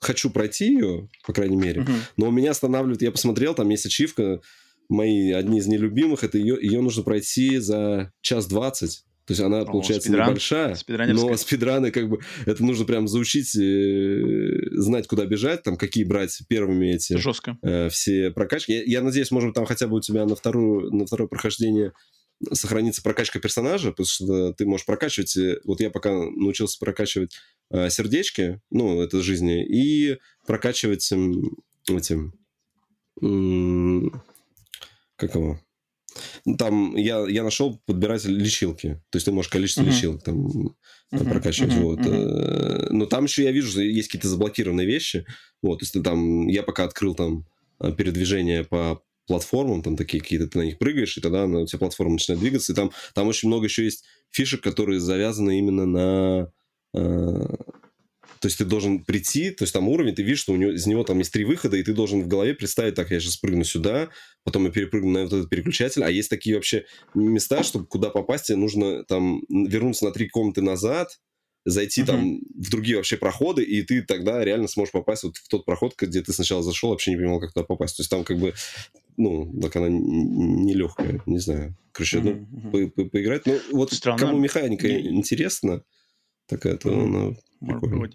[0.02, 2.00] хочу пройти ее, по крайней мере, uh-huh.
[2.18, 4.42] но у меня останавливает, я посмотрел, там есть ачивка,
[4.90, 9.06] мои одни из нелюбимых, это ее, ее нужно пройти за час двадцать.
[9.26, 10.30] То есть она, О, получается, спидран.
[10.30, 12.20] небольшая, но спидраны как бы...
[12.48, 17.16] Это нужно прям заучить, э, знать, куда бежать, там, какие брать первыми эти...
[17.16, 17.56] Жестко.
[17.62, 18.74] Э, все прокачки.
[18.74, 21.94] Я, я надеюсь, может быть, там хотя бы у тебя на, вторую, на второе прохождение
[22.52, 25.38] сохранится прокачка персонажа, потому что ты можешь прокачивать...
[25.38, 27.36] Э, вот я пока научился прокачивать
[27.70, 30.18] э, сердечки, ну, это жизни, и
[30.48, 31.56] прокачивать этим...
[31.88, 32.34] этим
[35.20, 35.60] как его?
[36.46, 39.02] Ну, там я, я нашел подбиратель лечилки.
[39.10, 39.90] То есть ты можешь количество uh-huh.
[39.90, 41.30] лечилок там uh-huh.
[41.30, 41.74] прокачивать.
[41.74, 41.82] Uh-huh.
[41.82, 42.00] Вот.
[42.00, 42.88] Uh-huh.
[42.90, 45.26] Но там еще я вижу, что есть какие-то заблокированные вещи.
[45.62, 47.46] Вот, то есть ты там, я пока открыл там
[47.80, 51.80] э, передвижение по платформам, там такие какие-то, ты на них прыгаешь, и тогда у тебя
[51.80, 56.52] платформа начинает двигаться, и там, там очень много еще есть фишек, которые завязаны именно на...
[58.40, 60.86] То есть ты должен прийти, то есть там уровень, ты видишь, что у него, из
[60.88, 63.66] него там есть три выхода, и ты должен в голове представить, так, я сейчас прыгну
[63.66, 64.10] сюда,
[64.44, 68.46] потом я перепрыгну на вот этот переключатель, а есть такие вообще места, чтобы куда попасть,
[68.46, 71.20] тебе нужно там вернуться на три комнаты назад,
[71.66, 72.06] зайти mm-hmm.
[72.06, 75.94] там в другие вообще проходы, и ты тогда реально сможешь попасть вот в тот проход,
[75.98, 77.98] где ты сначала зашел, вообще не понимал, как туда попасть.
[77.98, 78.54] То есть там как бы,
[79.18, 81.76] ну, так она нелегкая, не знаю.
[81.92, 82.46] Короче, mm-hmm.
[82.52, 83.46] ну, по- по- поиграть.
[83.46, 84.20] Ну, вот Странно.
[84.20, 85.10] кому механика не...
[85.10, 85.84] интересна,
[86.48, 87.04] такая, то mm-hmm.
[87.04, 87.36] она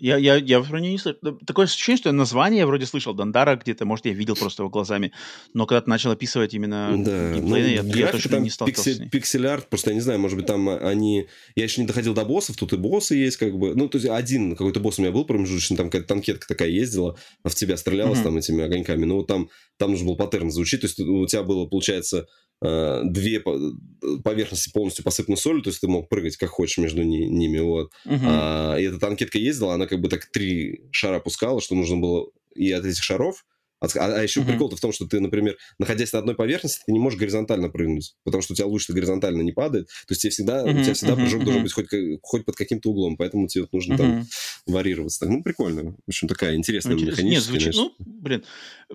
[0.00, 1.20] я, я, я про нее не слышал.
[1.46, 3.12] Такое ощущение, что название я вроде слышал.
[3.14, 5.12] Дандара где-то, может, я видел просто его глазами.
[5.52, 7.32] Но когда ты начал описывать именно да.
[7.34, 10.46] геймплей, ну, я, я точно не сталкивался пиксель, пиксель-арт, просто я не знаю, может быть,
[10.46, 11.28] там они...
[11.56, 13.74] Я еще не доходил до боссов, тут и боссы есть, как бы.
[13.74, 17.18] Ну, то есть один какой-то босс у меня был промежуточный, там какая-то танкетка такая ездила,
[17.42, 18.24] а в тебя стрелялась mm-hmm.
[18.24, 19.04] там этими огоньками.
[19.04, 20.80] Ну, вот там, там нужно был паттерн заучить.
[20.80, 22.26] То есть у тебя было, получается,
[23.05, 27.93] две поверхности полностью посыпаны солью, то есть ты мог прыгать как хочешь между ними, вот.
[28.07, 28.20] Uh-huh.
[28.24, 32.28] А, и эта танкетка ездила, она как бы так три шара пускала, что нужно было
[32.55, 33.45] и от этих шаров
[33.97, 34.47] а, а еще mm-hmm.
[34.47, 38.15] прикол-то в том, что ты, например, находясь на одной поверхности, ты не можешь горизонтально прыгнуть,
[38.24, 39.86] потому что у тебя луч горизонтально не падает.
[39.86, 40.81] То есть тебе всегда, mm-hmm.
[40.81, 41.44] у тебя всегда прыжок mm-hmm.
[41.44, 41.86] должен быть хоть,
[42.23, 43.98] хоть под каким-то углом, поэтому тебе нужно mm-hmm.
[43.98, 44.27] там
[44.66, 45.27] варьироваться.
[45.27, 45.93] Ну, прикольно.
[45.93, 47.31] В общем, такая интересная ну, механическая.
[47.31, 48.44] Нет, звучит, ну, блин,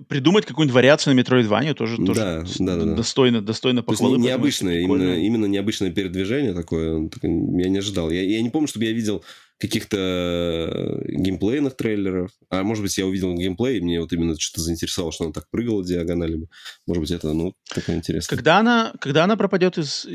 [0.08, 2.20] придумать какую-нибудь вариацию на Metroidvania тоже, да, тоже
[2.58, 2.94] да, да, да.
[2.94, 4.16] достойно, достойно похвалы.
[4.16, 8.10] То есть, необычное, именно, именно необычное передвижение такое, я не ожидал.
[8.10, 9.24] Я, я не помню, чтобы я видел
[9.60, 12.30] каких-то э, геймплейных трейлеров.
[12.48, 15.48] А может быть, я увидел геймплей, и мне вот именно что-то заинтересовало, что она так
[15.50, 16.48] прыгала диагоналями.
[16.86, 18.34] Может быть, это, ну, такое интересное.
[18.34, 20.06] Когда она, когда она пропадет из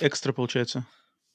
[0.00, 0.86] экстра, получается?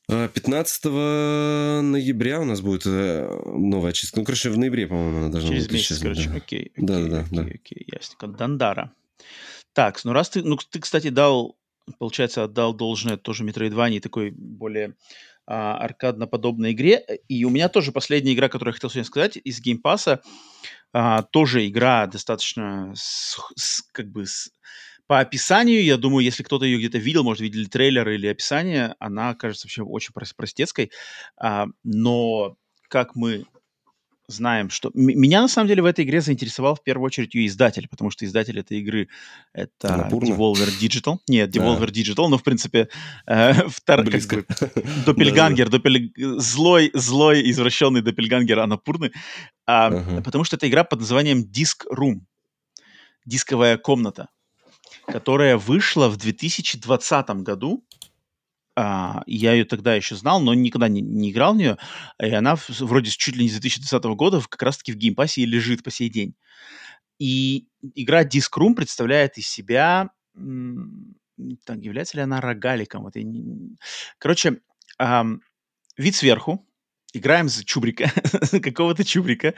[0.07, 4.19] 15 а, ноября у нас будет э, новая очистка.
[4.19, 6.35] Ну, короче, в ноябре, по-моему, она должна Через быть месяц, короче, да.
[6.37, 6.71] окей.
[6.75, 7.41] Да, окей, да, да.
[7.41, 8.27] Окей, окей, ясненько.
[8.27, 8.91] Дандара.
[9.73, 11.59] Так, ну раз ты, ну ты, кстати, дал,
[11.99, 14.95] получается, отдал должное тоже Metroidvania такой более
[15.51, 17.03] а, аркадно-подобной игре.
[17.27, 20.21] И у меня тоже последняя игра, которую я хотел сегодня сказать, из Game Pass а,
[20.93, 24.51] а, тоже игра достаточно с, с, как бы с,
[25.07, 29.33] по описанию, я думаю, если кто-то ее где-то видел, может, видели трейлер или описание, она
[29.33, 30.91] кажется вообще очень простецкой.
[31.35, 32.55] А, но
[32.87, 33.45] как мы
[34.29, 34.91] знаем, что...
[34.93, 38.25] Меня, на самом деле, в этой игре заинтересовал в первую очередь ее издатель, потому что
[38.25, 39.09] издатель этой игры—
[39.53, 40.29] это Annapurna?
[40.29, 41.17] Devolver Digital.
[41.27, 41.91] Нет, Devolver а.
[41.91, 42.89] Digital, но, в принципе,
[43.25, 44.09] э, втор...
[44.09, 44.45] как бы,
[45.05, 46.13] Доппельгангер, допель...
[46.37, 49.11] злой, злой, извращенный Доппельгангер Аннапурны,
[49.65, 50.21] а, ага.
[50.21, 52.21] потому что это игра под названием Disc Room,
[53.25, 54.29] дисковая комната,
[55.07, 57.83] которая вышла в 2020 году,
[59.25, 61.77] я ее тогда еще знал, но никогда не, не играл в нее.
[62.21, 65.41] И она вроде чуть ли не с 2020 года как раз-таки в Game Pass е
[65.41, 66.35] и лежит по сей день.
[67.19, 70.09] И игра Disc Room представляет из себя...
[71.65, 73.03] Так, является ли она рогаликом?
[73.03, 73.77] Вот не...
[74.17, 74.61] Короче,
[74.99, 75.41] эм,
[75.97, 76.67] вид сверху,
[77.13, 78.11] играем за чубрика,
[78.61, 79.53] какого-то чубрика,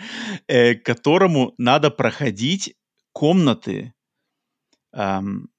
[0.48, 2.76] э, которому надо проходить
[3.14, 3.94] комнаты.
[4.94, 5.50] Эм,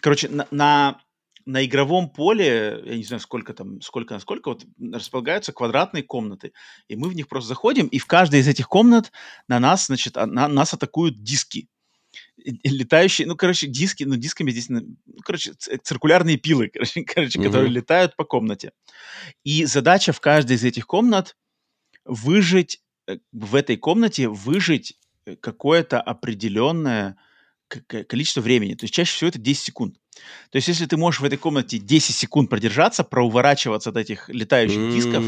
[0.00, 1.00] короче, на, на
[1.48, 6.52] на игровом поле, я не знаю, сколько там, сколько на сколько, вот располагаются квадратные комнаты.
[6.88, 9.10] И мы в них просто заходим, и в каждой из этих комнат
[9.48, 11.68] на нас, значит, а, на, нас атакуют диски.
[12.36, 14.82] Летающие, ну, короче, диски, ну, дисками здесь, ну,
[15.24, 17.44] короче, циркулярные пилы, короче, короче mm-hmm.
[17.44, 18.72] которые летают по комнате.
[19.42, 21.34] И задача в каждой из этих комнат
[22.04, 27.16] выжить, э, в этой комнате выжить э, какое-то определенное
[27.68, 28.74] количество времени.
[28.74, 29.96] То есть чаще всего это 10 секунд.
[30.50, 34.78] То есть, если ты можешь в этой комнате 10 секунд продержаться, проуворачиваться от этих летающих
[34.78, 34.92] mm.
[34.92, 35.24] дисков,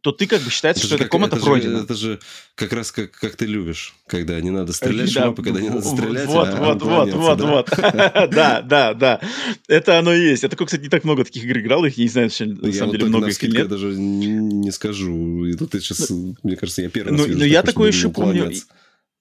[0.00, 1.78] то ты как бы считается, это что эта комната это пройдена.
[1.78, 2.20] Же, это же
[2.54, 5.82] как раз как, как ты любишь, когда не надо стрелять да, шляпы, когда не надо
[5.82, 7.46] стрелять, Вот, а вот, вот, вот, да?
[7.46, 7.70] вот.
[8.34, 9.20] Да, да, да.
[9.68, 10.42] Это оно и есть.
[10.42, 13.06] Я такой, кстати, не так много таких игр играл, их не знаю, на самом деле
[13.06, 13.54] много их нет.
[13.54, 15.46] Я даже не скажу.
[15.46, 16.10] И тут ты сейчас,
[16.42, 18.52] мне кажется, я первый раз Ну, я такое еще помню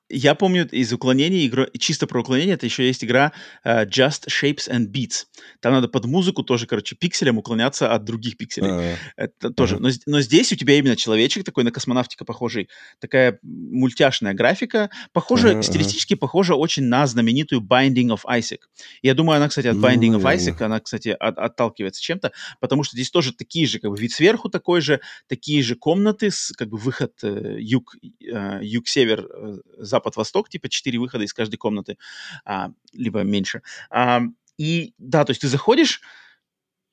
[0.09, 3.31] я помню из уклонений, игра, чисто про уклонение, это еще есть игра
[3.65, 5.25] uh, Just Shapes and Beats.
[5.61, 8.69] Там надо под музыку тоже, короче, пикселем уклоняться от других пикселей.
[8.69, 8.95] Uh-huh.
[9.17, 9.77] Это тоже.
[9.77, 9.79] Uh-huh.
[10.05, 12.69] Но, но здесь у тебя именно человечек такой на космонавтика похожий.
[12.99, 14.89] Такая мультяшная графика.
[15.11, 15.63] Похоже, uh-huh.
[15.63, 18.59] стилистически похоже очень на знаменитую Binding of Isaac.
[19.01, 20.21] Я думаю, она, кстати, от Binding uh-huh.
[20.21, 23.97] of Isaac, она, кстати, от, отталкивается чем-то, потому что здесь тоже такие же, как бы,
[23.97, 29.25] вид сверху такой же, такие же комнаты, с, как бы, выход э, юг, э, юг-север,
[29.25, 29.57] э,
[29.95, 31.97] запад-восток, типа четыре выхода из каждой комнаты,
[32.43, 33.61] а, либо меньше.
[33.89, 34.21] А,
[34.57, 36.01] и да, то есть ты заходишь,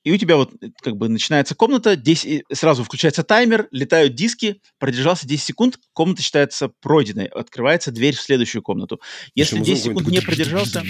[0.03, 4.61] и у тебя вот э, как бы начинается комната, 10, сразу включается таймер, летают диски,
[4.79, 8.99] продержался 10 секунд, комната считается пройденной, открывается дверь в следующую комнату.
[9.35, 10.83] Если 10 секунд не продержался...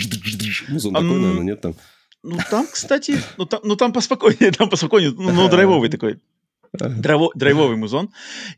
[0.70, 1.76] Музон такой, наверное, нет там?
[2.24, 6.20] Ну, там, кстати, ну там, ну, там поспокойнее, там поспокойнее, ну, ну драйвовый такой.
[6.74, 8.12] Драйво, драйвовый музон.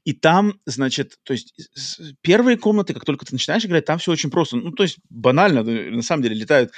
[0.06, 1.54] И там, значит, то есть
[2.22, 4.56] первые комнаты, как только ты начинаешь играть, там все очень просто.
[4.56, 6.72] Ну, то есть банально, на самом деле летают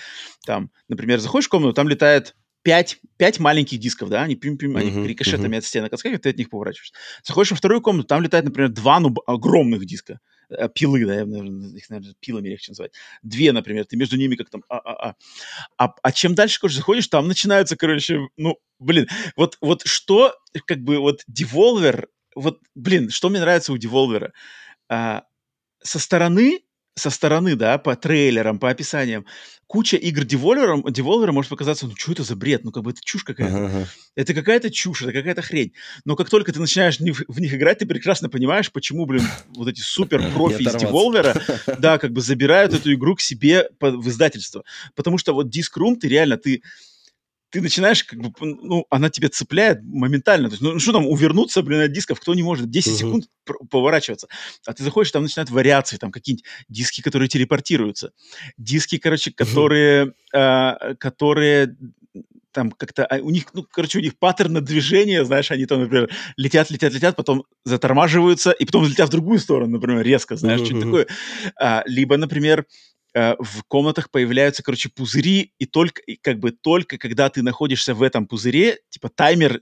[0.46, 4.90] там, например, заходишь в комнату, там летает пять, пять маленьких дисков, да, они пим-пим, они
[4.90, 5.60] uh-huh, рикошетами uh-huh.
[5.60, 6.94] от стенок отскакивают, ты от них поворачиваешься.
[7.24, 10.20] Заходишь во вторую комнату, там летает, например, два ну, огромных диска,
[10.74, 12.94] пилы, да, их, наверное, пилами легче называть.
[13.24, 15.16] Две, например, ты между ними как там а-а-а.
[15.78, 20.80] А, а чем дальше, короче, заходишь, там начинаются, короче, ну, блин, вот, вот что, как
[20.80, 24.32] бы, вот Devolver, вот, блин, что мне нравится у Devolver?
[24.90, 25.24] А,
[25.84, 26.62] со стороны
[26.98, 29.26] со стороны, да, по трейлерам, по описаниям,
[29.68, 33.02] куча игр Devolver, Devolver может показаться, ну, что это за бред, ну, как бы это
[33.04, 33.56] чушь какая-то.
[33.56, 33.88] Uh-huh.
[34.16, 35.74] Это какая-то чушь, это какая-то хрень.
[36.06, 39.82] Но как только ты начинаешь в них играть, ты прекрасно понимаешь, почему, блин, вот эти
[39.82, 44.64] супер-профи из Devolver, да, как бы забирают эту игру к себе в издательство.
[44.96, 46.64] Потому что вот Disc Room, ты реально, ты
[47.50, 50.50] ты начинаешь, как бы, ну, она тебя цепляет моментально.
[50.50, 52.70] То есть, ну, что там, увернуться, блин, от дисков, кто не может?
[52.70, 52.98] 10 uh-huh.
[52.98, 53.30] секунд
[53.70, 54.28] поворачиваться.
[54.66, 58.12] А ты заходишь, там начинают вариации, там какие-нибудь диски, которые телепортируются.
[58.58, 60.76] Диски, короче, которые, uh-huh.
[60.80, 61.78] э, которые
[62.52, 66.10] там как-то, а, у них, ну, короче, у них паттерн движения, знаешь, они там, например,
[66.38, 70.66] летят, летят, летят, потом затормаживаются, и потом летят в другую сторону, например, резко, знаешь, uh-huh.
[70.66, 71.08] что-нибудь такое.
[71.56, 72.66] А, либо, например,
[73.18, 77.96] Э, в комнатах появляются, короче, пузыри, и только, и как бы только когда ты находишься
[77.96, 79.62] в этом пузыре, типа таймер,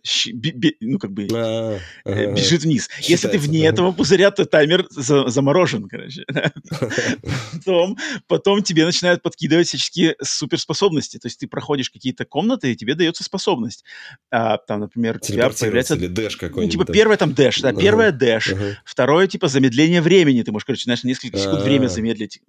[0.81, 2.89] ну, как бы, а, э, бежит вниз.
[2.99, 6.25] Если ты вне этого пузыря, то таймер за, заморожен, короче.
[7.53, 11.17] потом, потом тебе начинают подкидывать всяческие суперспособности.
[11.17, 13.85] То есть ты проходишь какие-то комнаты, и тебе дается способность.
[14.31, 15.95] А, там, например, у тебя появляется...
[15.95, 16.75] Или дэш какой-нибудь.
[16.75, 18.53] Ну, типа, первое там дэш, да, первое дэш.
[18.83, 20.41] Второе, типа, замедление времени.
[20.41, 22.41] Ты можешь, короче, знаешь, несколько секунд время замедлить.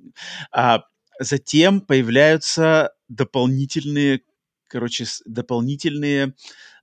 [0.50, 0.82] А
[1.18, 4.20] затем появляются дополнительные,
[4.68, 6.34] короче, дополнительные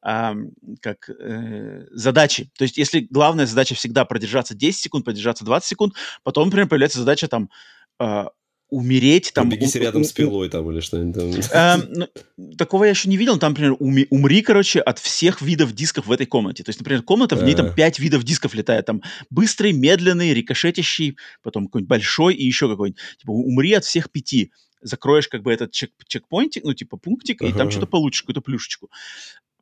[0.02, 0.36] а,
[0.82, 2.52] как э, задачи.
[2.58, 5.94] То есть, если главная задача всегда продержаться 10 секунд, продержаться 20 секунд,
[6.24, 7.50] потом, например, появляется задача там
[8.00, 8.26] э,
[8.74, 9.50] умереть там...
[9.50, 11.82] Бегите рядом у, с пилой там или что-нибудь там.
[11.82, 13.38] Э, ну, такого я еще не видел.
[13.38, 16.64] Там, например, уми, умри, короче, от всех видов дисков в этой комнате.
[16.64, 18.86] То есть, например, комната, в ней там пять видов дисков летает.
[18.86, 23.00] Там быстрый, медленный, рикошетящий, потом какой-нибудь большой и еще какой-нибудь.
[23.20, 24.52] Типа, умри от всех пяти
[24.82, 27.50] закроешь как бы этот чек чекпоинтик, ну, типа пунктик, uh-huh.
[27.50, 28.90] и там что-то получишь, какую-то плюшечку.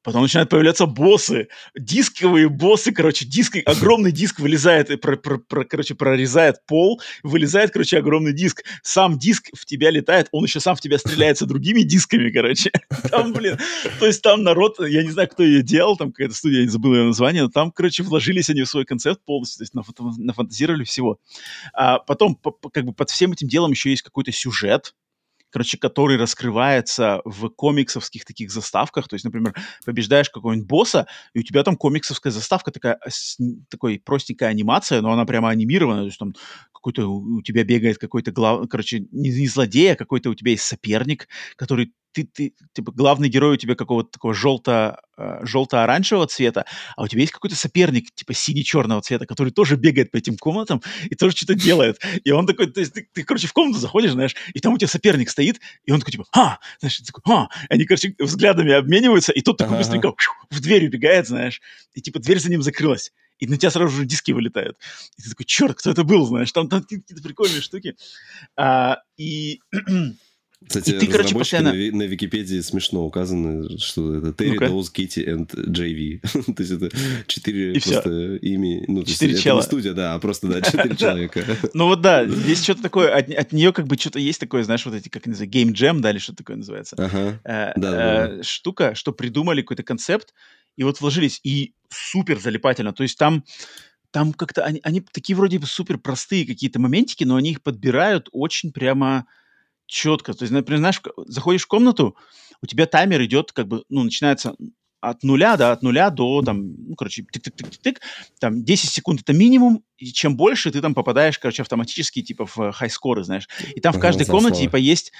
[0.03, 5.63] Потом начинают появляться боссы, дисковые боссы, короче, диск, огромный диск вылезает, и про, про, про,
[5.63, 8.63] короче, прорезает пол, вылезает, короче, огромный диск.
[8.81, 12.71] Сам диск в тебя летает, он еще сам в тебя стреляется другими дисками, короче.
[13.11, 13.57] Там, блин,
[13.99, 16.71] то есть там народ, я не знаю, кто ее делал, там какая-то студия, я не
[16.71, 20.83] забыл ее название, но там, короче, вложились они в свой концепт полностью, то есть нафантазировали
[20.83, 21.19] всего.
[21.73, 22.39] А потом,
[22.73, 24.93] как бы под всем этим делом еще есть какой-то сюжет,
[25.51, 29.07] короче, который раскрывается в комиксовских таких заставках.
[29.07, 29.53] То есть, например,
[29.85, 33.37] побеждаешь какого-нибудь босса, и у тебя там комиксовская заставка такая, с,
[33.69, 36.03] такой простенькая анимация, но она прямо анимированная.
[36.03, 36.33] То есть там
[36.81, 38.67] какой-то у тебя бегает какой-то глав...
[38.69, 43.29] короче, не, не злодей, а какой-то у тебя есть соперник, который ты, ты, типа, главный
[43.29, 48.13] герой у тебя какого-то такого желто, э, желто-оранжевого цвета, а у тебя есть какой-то соперник,
[48.13, 51.99] типа, сине-черного цвета, который тоже бегает по этим комнатам и тоже что-то делает.
[52.23, 54.77] И он такой, то есть ты, ты, короче, в комнату заходишь, знаешь, и там у
[54.77, 59.31] тебя соперник стоит, и он такой, типа, а, знаешь, такой, а, они, короче, взглядами обмениваются,
[59.31, 60.13] и тот такой быстренько
[60.49, 61.61] в дверь убегает, знаешь,
[61.93, 63.11] и, типа, дверь за ним закрылась
[63.41, 64.77] и на тебя сразу же диски вылетают.
[65.17, 67.97] И ты такой, черт, кто это был, знаешь, там, там какие-то прикольные штуки.
[68.55, 69.59] А, и
[70.67, 71.73] Кстати, и ты, короче, постоянно...
[71.73, 76.19] на, на Википедии смешно указано, что это Терри, ну Доуз, Кити и JV.
[76.53, 76.89] То есть это
[77.25, 78.83] четыре просто имя.
[78.87, 79.57] Ну, четыре чела.
[79.57, 81.43] Это не студия, да, а просто, да, четыре человека.
[81.73, 84.85] Ну вот да, здесь что-то такое, от, от нее как бы что-то есть такое, знаешь,
[84.85, 86.95] вот эти, как называется, Game Jam, да, или что такое называется.
[86.99, 90.31] Ага, э, да, э, Штука, что придумали какой-то концепт,
[90.75, 92.93] и вот вложились, и супер залипательно.
[92.93, 93.43] То есть там
[94.11, 98.29] там как-то они, они такие вроде бы супер простые какие-то моментики, но они их подбирают
[98.31, 99.25] очень прямо
[99.85, 100.33] четко.
[100.33, 102.15] То есть, например, знаешь, заходишь в комнату,
[102.61, 104.55] у тебя таймер идет, как бы, ну, начинается
[105.01, 107.97] от нуля, да, от нуля до, там, ну, короче, тык-тык-тык-тык,
[108.39, 112.71] там, 10 секунд это минимум, и чем больше ты там попадаешь, короче, автоматически, типа, в
[112.71, 113.49] хай-скоры, знаешь.
[113.75, 115.11] И там в каждой комнате, типа, есть,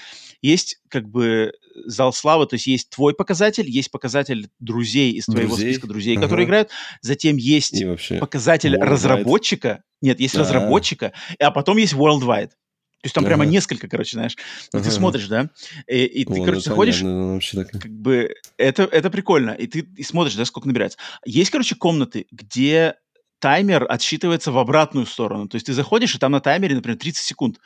[0.42, 1.52] есть, как бы,
[1.86, 5.72] зал славы, то есть есть твой показатель, есть показатель друзей из твоего друзей?
[5.72, 6.24] списка друзей, ага.
[6.24, 6.70] которые играют,
[7.00, 7.82] затем есть
[8.20, 8.84] показатель Worldwide.
[8.84, 10.44] разработчика, нет, есть А-а-а.
[10.44, 12.50] разработчика, а потом есть worldwide.
[12.50, 13.30] То есть там ага.
[13.30, 14.36] прямо несколько, короче, знаешь.
[14.36, 14.84] И ага.
[14.84, 15.50] ты смотришь, да,
[15.88, 20.02] и, и ты, О, короче, заходишь, ну, как бы, это, это прикольно, и ты и
[20.02, 20.98] смотришь, да, сколько набирается.
[21.24, 22.96] Есть, короче, комнаты, где
[23.40, 25.48] таймер отсчитывается в обратную сторону.
[25.48, 27.58] То есть ты заходишь, и там на таймере, например, 30 секунд,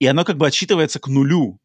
[0.00, 1.60] и оно как бы отсчитывается к нулю.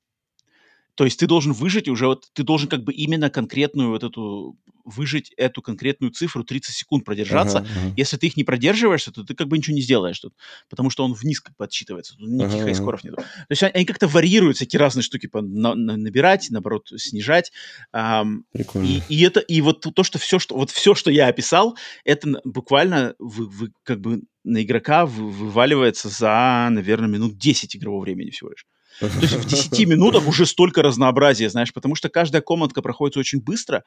[0.96, 4.58] То есть ты должен выжить уже, вот ты должен как бы именно конкретную вот эту
[4.86, 7.60] выжить эту конкретную цифру 30 секунд продержаться.
[7.60, 7.94] Ага, ага.
[7.98, 10.34] Если ты их не продерживаешься, то ты как бы ничего не сделаешь тут,
[10.70, 12.66] потому что он вниз как бы отсчитывается, тут никаких Ага, ага.
[12.66, 13.18] хайскоров нету.
[13.18, 17.52] То есть они, как-то варьируют всякие разные штуки, по, на- на- набирать, наоборот, снижать.
[17.92, 18.86] Ам, Прикольно.
[18.86, 22.40] и, и это, и вот то, что все, что вот все, что я описал, это
[22.44, 28.30] буквально вы, вы как бы на игрока вы- вываливается за, наверное, минут 10 игрового времени
[28.30, 28.66] всего лишь.
[29.00, 33.42] То есть в 10 минутах уже столько разнообразия, знаешь, потому что каждая комнатка проходит очень
[33.42, 33.84] быстро,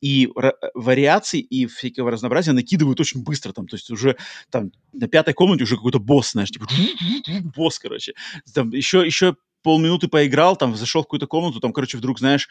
[0.00, 0.28] и
[0.74, 3.52] вариаций и всякого разнообразия накидывают очень быстро.
[3.52, 4.16] Там, то есть уже
[4.50, 6.66] там на пятой комнате уже какой-то босс, знаешь, типа
[7.54, 8.14] босс, короче.
[8.54, 12.48] Там еще, еще полминуты поиграл, там зашел в какую-то комнату, там, короче, вдруг, знаешь,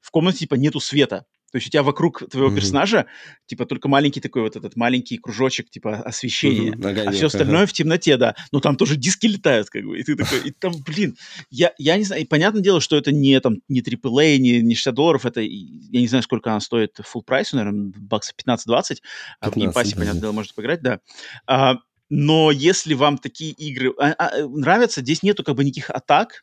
[0.00, 1.24] в комнате типа нету света.
[1.54, 2.56] То есть у тебя вокруг твоего Мгм.
[2.56, 3.06] персонажа
[3.46, 6.72] типа только маленький такой вот этот маленький кружочек типа освещения.
[6.72, 7.26] А огонек, все ага.
[7.26, 8.34] остальное в темноте, да.
[8.50, 9.96] Но там тоже диски летают, как бы.
[9.96, 11.16] И ты такой, и там, блин,
[11.50, 14.74] я, я не знаю, и понятное дело, что это не там, не AAA, не, не
[14.74, 18.56] 60 долларов, это, я не знаю, сколько она стоит full price, наверное, баксов 15-20, а
[18.56, 20.98] в 15, Game Pass е, понятное дело, можно поиграть, да.
[21.46, 21.76] А,
[22.10, 26.42] но если вам такие игры а, а, нравятся, здесь нету как бы никаких атак,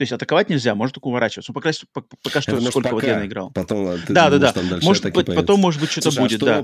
[0.00, 1.52] то есть атаковать нельзя, можно только уворачиваться.
[1.52, 3.12] Ну, пока, по- пока что, Это, может, сколько вот пока.
[3.12, 3.50] я наиграл.
[3.50, 4.52] Потом а, ты Да, да, думаешь, да.
[4.60, 5.34] там дальше Может появятся.
[5.34, 6.62] потом, может быть, что-то Слушай, будет, а что да.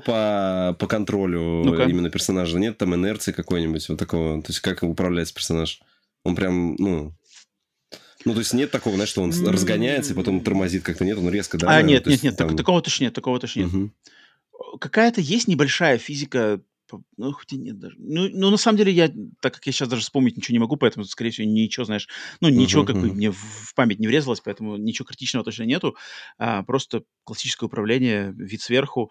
[0.72, 1.82] по, по контролю Ну-ка.
[1.82, 2.58] именно персонажа?
[2.58, 4.40] Нет там инерции какой-нибудь, вот такого?
[4.42, 5.80] То есть как управляется персонаж?
[6.24, 7.12] Он прям, ну...
[8.24, 11.18] Ну, то есть нет такого, знаешь, что он разгоняется и потом тормозит как-то, нет?
[11.18, 11.68] Он резко, да?
[11.76, 13.72] а, нет, нет, нет, так- там- такого точно нет, такого точно нет.
[13.72, 13.92] Мгм.
[14.80, 16.62] какая-то есть небольшая физика, по-
[17.16, 17.96] ну, хоть и нет даже.
[17.98, 19.08] Ну, ну, на самом деле, я,
[19.40, 22.08] так как я сейчас даже вспомнить ничего не могу, поэтому, скорее всего, ничего, знаешь,
[22.40, 23.14] ну, ничего Мгм, как бы мгм.
[23.14, 25.96] мне в в память не врезалось, поэтому ничего критичного точно нету.
[26.38, 29.10] А, просто классическое управление, вид сверху.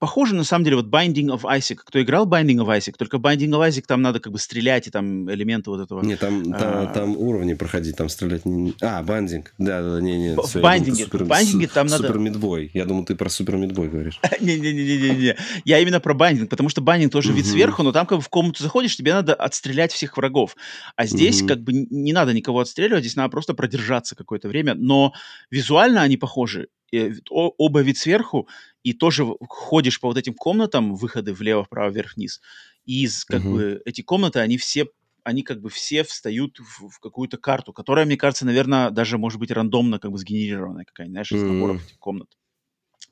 [0.00, 1.76] Похоже, на самом деле, вот Binding of Isaac.
[1.84, 2.94] Кто играл Binding of Isaac?
[2.98, 6.02] Только Binding of Isaac там надо как бы стрелять, и там элементы вот этого.
[6.02, 6.58] Не, там, А.
[6.58, 8.72] там, там уровни проходить, там стрелять не...
[8.80, 9.52] А, бандинг.
[9.58, 10.34] Да, да, не, не.
[10.34, 12.70] В- всё, в я думал, ты бандинге- супер- с- там надо- Супер Мидбой.
[12.72, 14.18] Я думал, ты про Супер Мидбой говоришь.
[14.40, 15.36] Не-не-не-не-не.
[15.66, 18.28] Я именно про байдинг, потому что байдинг тоже вид сверху, но там как бы в
[18.30, 20.56] комнату заходишь, тебе надо отстрелять всех врагов.
[20.96, 24.74] А здесь как бы не надо никого отстреливать, здесь надо просто продержаться какое-то время.
[24.74, 25.12] Но
[25.50, 26.68] визуально они похожи.
[26.92, 28.48] Э, Оба вид сверху,
[28.82, 32.40] и тоже ходишь по вот этим комнатам, выходы влево, вправо, вверх, вниз.
[32.84, 33.50] И из, как Мгм.
[33.50, 34.86] бы эти комнаты, они все
[35.22, 39.38] они как бы все встают в, в какую-то карту, которая, мне кажется, наверное, даже может
[39.38, 42.28] быть рандомно как бы сгенерированная какая-нибудь, знаешь, из наборов этих комнат.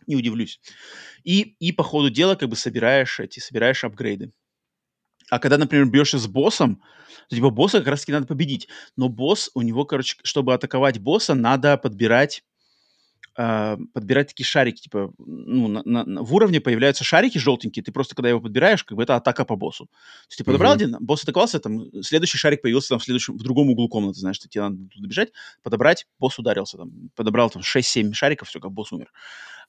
[0.06, 0.60] Не удивлюсь.
[1.24, 4.32] И, и по ходу дела как бы собираешь эти, собираешь апгрейды.
[5.30, 6.82] А когда, например, бьешься с боссом,
[7.28, 8.68] то типа босса как раз-таки надо победить.
[8.96, 12.44] Но босс, у него, короче, чтобы атаковать босса, надо подбирать
[13.40, 18.16] а, подбирать такие шарики, типа, ну, на- на- в уровне появляются шарики желтенькие, ты просто,
[18.16, 19.86] когда его подбираешь, как бы это атака по боссу.
[19.86, 19.90] То
[20.30, 20.82] есть ты подобрал Мгм.
[20.84, 24.40] один, босс атаковался, там, следующий шарик появился там в следующем, в другом углу комнаты, знаешь,
[24.40, 25.28] ты тебе надо туда бежать,
[25.62, 29.12] подобрать, босс ударился, там, подобрал там 6-7 шариков, все, как босс умер.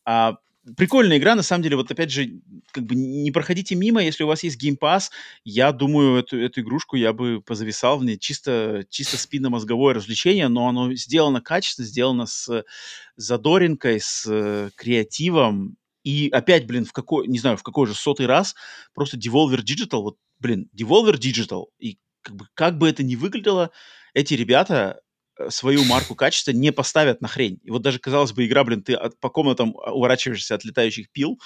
[0.06, 0.38] А,
[0.78, 2.41] прикольная игра, на самом деле, вот опять же,
[2.72, 5.10] как бы не проходите мимо, если у вас есть Game Pass,
[5.44, 10.68] я думаю, эту, эту игрушку я бы позависал в ней, чисто, чисто спинномозговое развлечение, но
[10.68, 12.64] оно сделано качественно, сделано с
[13.16, 18.26] задоринкой, с э, креативом, и опять, блин, в какой, не знаю, в какой же сотый
[18.26, 18.56] раз
[18.94, 23.72] просто Devolver Digital, вот, блин, Devolver Digital, и как бы, как бы это ни выглядело,
[24.14, 25.02] эти ребята
[25.49, 27.60] свою марку качества не поставят на хрень.
[27.64, 31.10] И вот даже, казалось бы, игра, блин, ты от- по комнатам а, уворачиваешься от летающих
[31.11, 31.40] пил,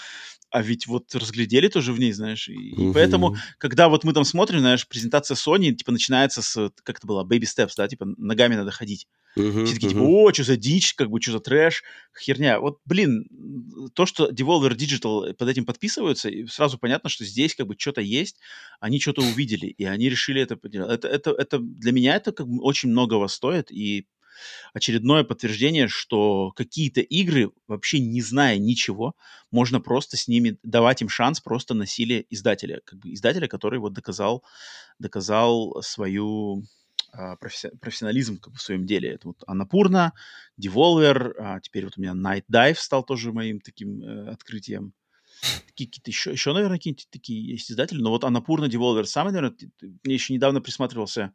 [0.53, 2.53] а ведь вот разглядели тоже в ней, знаешь, и,
[2.85, 2.93] и Мгм.
[2.93, 7.23] поэтому, когда вот мы там смотрим, знаешь, презентация Sony, типа, начинается с, как это было,
[7.25, 9.07] baby steps, да, типа, ногами надо ходить.
[9.35, 10.13] Мгм, Все такие, типа, мгм.
[10.25, 11.83] о, что за дичь, как бы, что за трэш,
[12.19, 12.59] херня.
[12.59, 13.27] Вот, блин,
[13.93, 18.01] то, что Devolver Digital под этим подписываются, и сразу понятно, что здесь как бы что-то
[18.01, 18.39] есть,
[18.79, 20.91] они что-то увидели, и они решили это поделать.
[20.91, 24.07] Это, это, это для меня это как бы очень многого стоит, и
[24.73, 29.15] очередное подтверждение, что какие-то игры, вообще не зная ничего,
[29.51, 32.81] можно просто с ними давать им шанс просто на силе издателя.
[32.85, 34.43] Как бы издателя, который вот доказал,
[34.99, 36.63] доказал свою
[37.11, 39.09] а, професси- профессионализм как бы, в своем деле.
[39.09, 40.13] Это вот Анапурна,
[40.59, 44.93] Devolver, а теперь вот у меня Night Dive стал тоже моим таким э, открытием.
[45.67, 49.55] Такие какие-то еще, еще, наверное, какие-то такие есть издатели, но вот Анапурна, Devolver самый, наверное,
[50.03, 51.33] мне еще недавно присматривался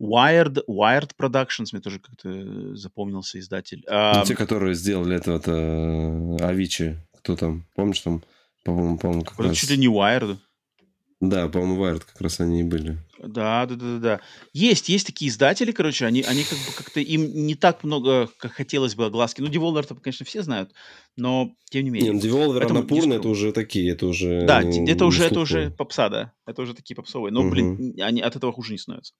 [0.00, 3.84] Wired, Wired Productions, мне тоже как-то э, запомнился издатель.
[3.88, 8.22] А, те, которые сделали это, это Авичи, кто там, помнишь, там,
[8.64, 9.56] по-моему, по-моему, как это раз...
[9.56, 10.38] чуть ли не Wired.
[11.20, 12.96] Да, по-моему, Wired как раз они и были.
[13.18, 14.20] Да, да, да, да.
[14.52, 18.52] Есть, есть такие издатели, короче, они, они как бы как-то им не так много, как
[18.52, 19.40] хотелось бы, огласки.
[19.40, 20.72] Ну, Devolver-то, конечно, все знают,
[21.16, 22.12] но тем не Не, менее.
[22.12, 24.46] ну, Devolver, диск- это уже такие, это уже...
[24.46, 26.32] Да, ну, это уже, это уже попса, да.
[26.46, 27.32] Это уже такие попсовые.
[27.32, 29.14] Но, блин, они от этого хуже не становятся.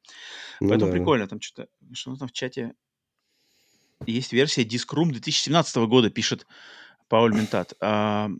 [0.60, 0.96] Ну Поэтому да.
[0.98, 1.26] прикольно.
[1.26, 1.68] Там что-то...
[1.94, 2.74] Что там в чате?
[4.06, 6.46] Есть версия Disc Room 2017 года, пишет
[7.08, 7.74] Пауль Ментат.
[7.80, 8.30] А,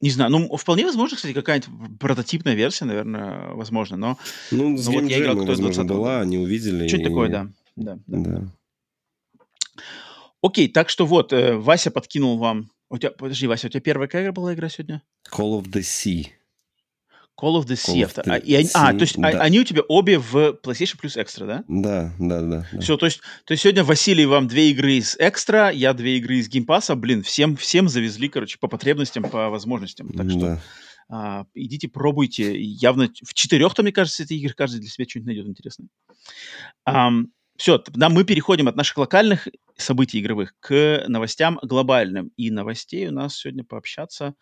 [0.00, 4.18] не знаю, ну, вполне возможно, кстати, какая-нибудь прототипная версия, наверное, возможно, но...
[4.50, 6.86] Ну, с ну, вот я играл, возможно, была, не увидели.
[6.86, 7.04] Что-то и...
[7.04, 7.48] такое, да.
[7.76, 8.18] Да, да.
[8.18, 8.52] да.
[10.40, 12.70] Окей, так что вот, э, Вася подкинул вам...
[12.90, 15.02] У тебя, подожди, Вася, у тебя первая какая была игра сегодня?
[15.30, 16.28] Call of the Sea.
[17.40, 18.04] Call of the Sea.
[18.04, 19.28] Of the а, и, Sea а, то есть да.
[19.28, 21.64] они у тебя обе в PlayStation Plus Extra, да?
[21.68, 22.66] Да, да, да.
[22.72, 22.80] да.
[22.80, 26.36] Все, то есть, то есть сегодня Василий вам две игры из Extra, я две игры
[26.36, 30.08] из Game Pass, блин, всем, всем завезли, короче, по потребностям, по возможностям.
[30.10, 30.60] Так что да.
[31.08, 32.60] а, идите, пробуйте.
[32.60, 35.88] Явно в четырех-то, мне кажется, эти игры каждый для себя что-нибудь найдет интересное.
[36.88, 39.48] Um, все, тогда мы переходим от наших локальных
[39.78, 42.32] событий игровых к новостям глобальным.
[42.36, 44.34] И новостей у нас сегодня пообщаться,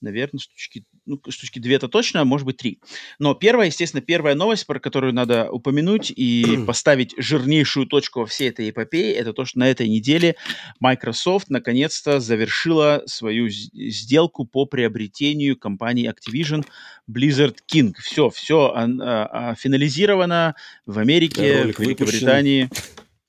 [0.00, 2.80] наверное, штучки, ну, штучки две это точно, а может быть три.
[3.18, 8.50] Но первая, естественно, первая новость, про которую надо упомянуть и поставить жирнейшую точку во всей
[8.50, 10.36] этой эпопее, это то, что на этой неделе
[10.78, 16.64] Microsoft наконец-то завершила свою сделку по приобретению компании Activision
[17.10, 17.92] Blizzard King.
[17.98, 20.54] Все, все а, а, финализировано
[20.86, 22.70] в Америке, в Великобритании.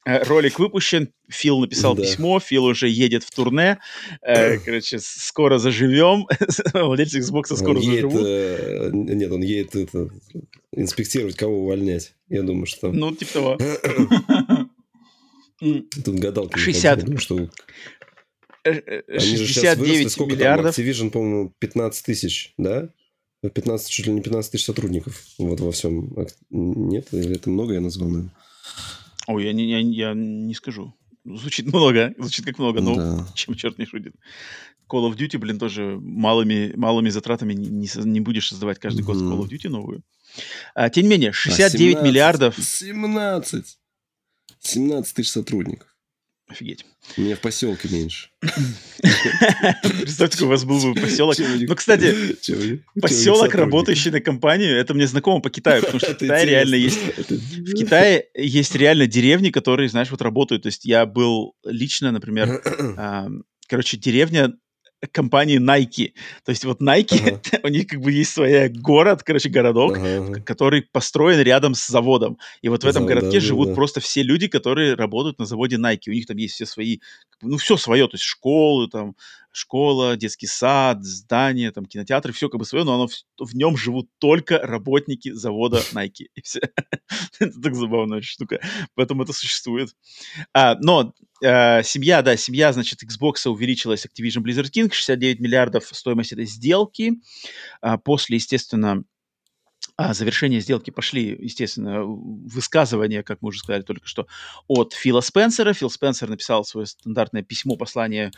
[0.04, 2.02] Э, ролик выпущен, Фил написал да.
[2.02, 3.80] письмо, Фил уже едет в турне.
[4.22, 6.28] Э, короче, скоро заживем.
[6.74, 8.26] Владельцы Xbox скоро он едет, заживут.
[8.26, 10.10] Э, нет, он едет это,
[10.72, 12.16] инспектировать, кого увольнять.
[12.30, 12.92] Я думаю, что...
[12.92, 13.58] Ну, типа того.
[15.60, 16.58] Тут гадалка.
[16.58, 17.04] 60.
[17.04, 17.50] Думаю, что...
[18.64, 20.76] 69 Сколько миллиардов.
[20.76, 22.90] Там, Activision, по-моему, 15 тысяч, да?
[23.42, 26.16] 15, чуть ли не 15 тысяч сотрудников вот во всем.
[26.50, 27.08] Нет?
[27.12, 28.34] Или это много я назвал, наверное?
[29.28, 30.94] Ой, я не, я, я не скажу.
[31.24, 33.28] Звучит много, звучит как много, но да.
[33.36, 34.16] чем черт не шутит.
[34.90, 39.18] Call of Duty, блин, тоже малыми, малыми затратами не, не, не будешь создавать каждый год
[39.18, 40.04] Call of Duty новую.
[40.74, 42.56] А, тем не менее, 69 а 17, миллиардов...
[42.58, 43.78] 17!
[44.60, 45.91] 17 тысяч сотрудников.
[46.52, 46.86] Офигеть.
[47.18, 48.30] У меня в поселке меньше.
[50.02, 51.36] Представьте, у вас был бы поселок.
[51.40, 52.36] Ну, кстати,
[53.00, 57.00] поселок, работающий на компанию, это мне знакомо по Китаю, потому что в Китае реально есть...
[57.30, 60.64] В Китае есть реально деревни, которые, знаешь, вот работают.
[60.64, 62.62] То есть я был лично, например,
[63.68, 64.54] короче, деревня
[65.12, 66.14] компании Nike.
[66.46, 67.60] То есть вот Nike, ага.
[67.64, 70.42] у них как бы есть свой город, короче, городок, ага.
[70.42, 72.38] который построен рядом с заводом.
[72.62, 73.76] И вот в этом Завод, городке да, живут да.
[73.76, 76.10] просто все люди, которые работают на заводе Nike.
[76.10, 77.00] У них там есть все свои,
[77.42, 79.16] ну, все свое, то есть школы, там,
[79.52, 83.78] школа, детский сад, здание, там, кинотеатры, все как бы свое, но оно в, в нем
[83.78, 86.28] живут только работники завода Nike.
[86.36, 86.62] И все.
[87.40, 88.60] это так забавная штука.
[88.96, 89.96] Поэтому это существует.
[90.54, 91.14] А, но
[91.44, 97.14] э, семья, да, семья, значит, Xbox увеличилась Activision Blizzard King, 69 миллиардов стоимость этой сделки.
[97.82, 99.04] А, после, естественно,
[100.10, 104.28] а завершение сделки пошли, естественно, высказывания, как мы уже сказали только что,
[104.68, 105.74] от Фила Спенсера.
[105.74, 108.32] Фил Спенсер написал свое стандартное письмо, послание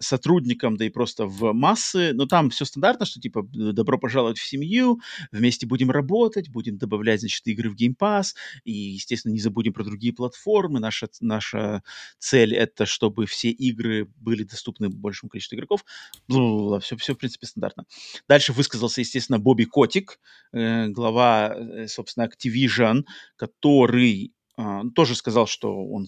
[0.00, 2.12] сотрудникам, да и просто в массы.
[2.14, 5.00] Но там все стандартно, что типа добро пожаловать в семью,
[5.32, 8.34] вместе будем работать, будем добавлять, значит, игры в Game Pass,
[8.64, 10.80] и, естественно, не забудем про другие платформы.
[10.80, 11.82] Наша, наша
[12.18, 15.84] цель это, чтобы все игры были доступны большему количеству игроков.
[16.28, 17.84] Все, все, в принципе, стандартно.
[18.28, 20.18] Дальше высказался, естественно, Бобби Котик,
[20.52, 23.04] э, глава, э, собственно, Activision,
[23.36, 26.06] который Uh, тоже сказал, что он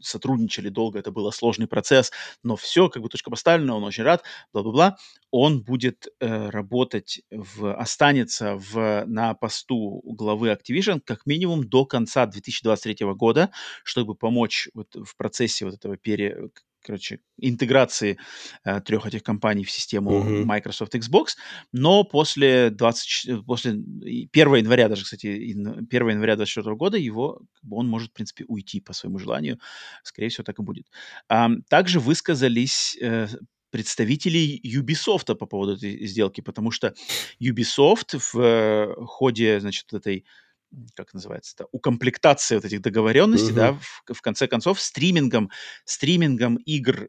[0.00, 2.12] сотрудничали долго, это был сложный процесс,
[2.42, 4.22] но все, как бы точка поставлена, он очень рад,
[4.54, 4.96] бла-бла-бла.
[5.30, 12.24] Он будет э, работать, в, останется в, на посту главы Activision как минимум до конца
[12.24, 13.50] 2023 года,
[13.82, 16.48] чтобы помочь вот в процессе вот этого пере,
[16.84, 18.18] короче, интеграции
[18.64, 20.44] э, трех этих компаний в систему uh-huh.
[20.44, 21.36] Microsoft Xbox,
[21.72, 28.10] но после 20, после 1 января даже, кстати, 1 января 2024 года его, он может,
[28.10, 29.58] в принципе, уйти по своему желанию.
[30.02, 30.86] Скорее всего, так и будет.
[31.28, 33.28] А, также высказались э,
[33.70, 36.94] представителей Ubisoft по поводу этой сделки, потому что
[37.40, 40.24] Ubisoft в э, ходе, значит, этой
[40.94, 43.54] как называется это, укомплектация вот этих договоренностей, uh-huh.
[43.54, 45.50] да, в, в конце концов, стримингом,
[45.84, 47.08] стримингом игр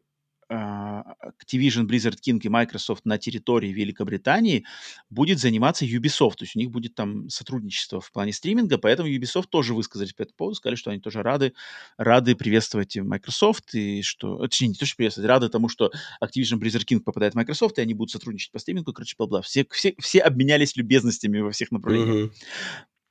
[0.50, 4.64] uh, Activision, Blizzard King и Microsoft на территории Великобритании
[5.10, 9.46] будет заниматься Ubisoft, то есть у них будет там сотрудничество в плане стриминга, поэтому Ubisoft
[9.50, 11.52] тоже высказались по этому поводу, сказали, что они тоже рады,
[11.96, 15.90] рады приветствовать Microsoft, и что, точнее, не то, что приветствовать, рады тому, что
[16.22, 19.42] Activision, Blizzard King попадает в Microsoft, и они будут сотрудничать по стримингу, короче, бла-бла.
[19.42, 22.30] Все, все, все обменялись любезностями во всех направлениях.
[22.30, 22.32] Uh-huh.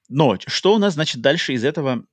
[0.09, 2.05] Но что у нас, значит, дальше из этого?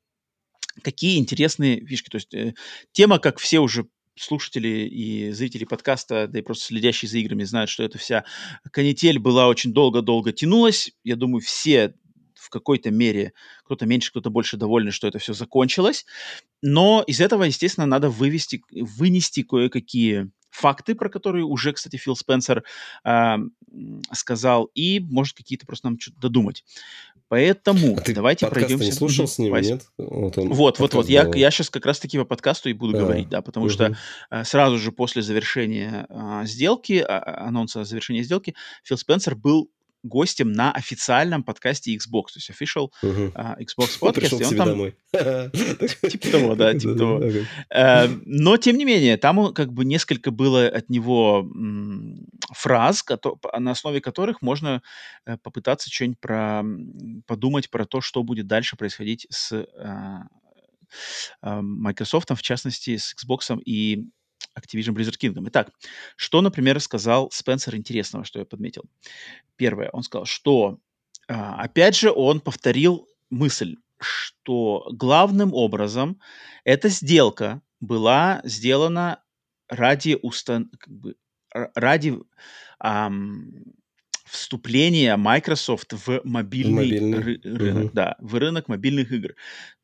[0.83, 2.09] Какие интересные фишки?
[2.09, 2.55] То есть э,
[2.93, 3.87] тема, как все уже
[4.17, 8.25] слушатели и зрители подкаста, да и просто следящие за играми знают, что эта вся
[8.71, 10.93] канитель была очень долго-долго тянулась.
[11.03, 11.95] Я думаю, все
[12.53, 13.33] какой-то мере,
[13.65, 16.05] кто-то меньше, кто-то больше довольны, что это все закончилось.
[16.61, 22.63] Но из этого, естественно, надо вывести, вынести кое-какие факты, про которые уже, кстати, Фил Спенсер
[23.05, 23.37] э,
[24.13, 26.63] сказал, и, может, какие-то просто нам что-то додумать.
[27.33, 28.85] Поэтому а давайте пройдемся.
[28.85, 29.87] не слушал с ним, нет?
[29.97, 31.09] Вот, он вот, вот, вот.
[31.09, 33.73] Я, я сейчас как раз-таки по подкасту и буду а, говорить, да, потому угу.
[33.73, 33.97] что
[34.31, 38.55] э, сразу же после завершения э, сделки, э, анонса завершения сделки,
[38.85, 39.71] Фил Спенсер был
[40.03, 43.33] гостем на официальном подкасте Xbox, то есть official uh-huh.
[43.33, 44.41] uh, Xbox podcast.
[44.41, 44.69] и он там...
[44.69, 44.95] домой.
[46.11, 47.23] Типа того, да, типа того.
[47.71, 51.49] Эм, но, тем не менее, там как бы несколько было от него
[52.53, 53.05] фраз,
[53.59, 54.83] на основе которых можно
[55.27, 56.63] э, попытаться что-нибудь про...
[57.27, 59.67] подумать про то, что будет дальше происходить с э,
[61.43, 64.05] э, Microsoft, в частности, с Xbox и
[64.59, 65.45] Activision Blizzard Kingdom.
[65.49, 65.71] Итак,
[66.17, 68.85] что, например, сказал Спенсер интересного, что я подметил?
[69.57, 70.79] Первое, он сказал, что,
[71.27, 76.21] опять же, он повторил мысль, что главным образом
[76.65, 79.23] эта сделка была сделана
[79.69, 80.71] ради, устан...
[80.79, 81.17] как бы,
[81.53, 82.19] ради
[82.79, 83.53] ам,
[84.33, 87.19] вступление Microsoft в мобильный, мобильный.
[87.19, 87.91] Ры- рынок, угу.
[87.93, 89.35] да, в рынок мобильных игр.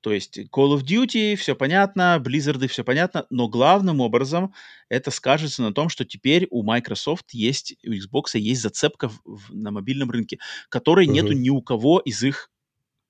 [0.01, 4.55] То есть Call of Duty, все понятно, Blizzard, все понятно, но главным образом
[4.89, 9.55] это скажется на том, что теперь у Microsoft есть, у Xbox есть зацепка в, в,
[9.55, 10.39] на мобильном рынке,
[10.71, 11.13] которой угу.
[11.13, 12.51] нету ни у кого из их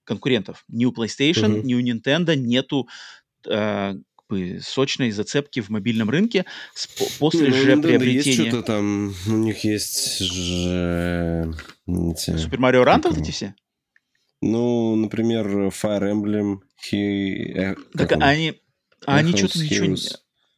[0.02, 0.64] конкурентов.
[0.66, 1.66] Ни у PlayStation, угу.
[1.66, 2.88] ни у Nintendo нету
[3.46, 3.94] э,
[4.28, 6.44] бы сочной зацепки в мобильном рынке
[7.18, 8.36] после ну, же да, приобретения...
[8.36, 11.54] Есть что-то там, у них есть же...
[11.86, 13.54] Супер Марио Ран вот эти все?
[14.40, 16.60] Ну, например, Fire Emblem,
[16.90, 17.52] he...
[17.54, 18.22] Э, так он?
[18.22, 18.60] они,
[19.06, 19.96] они что-то ничего не...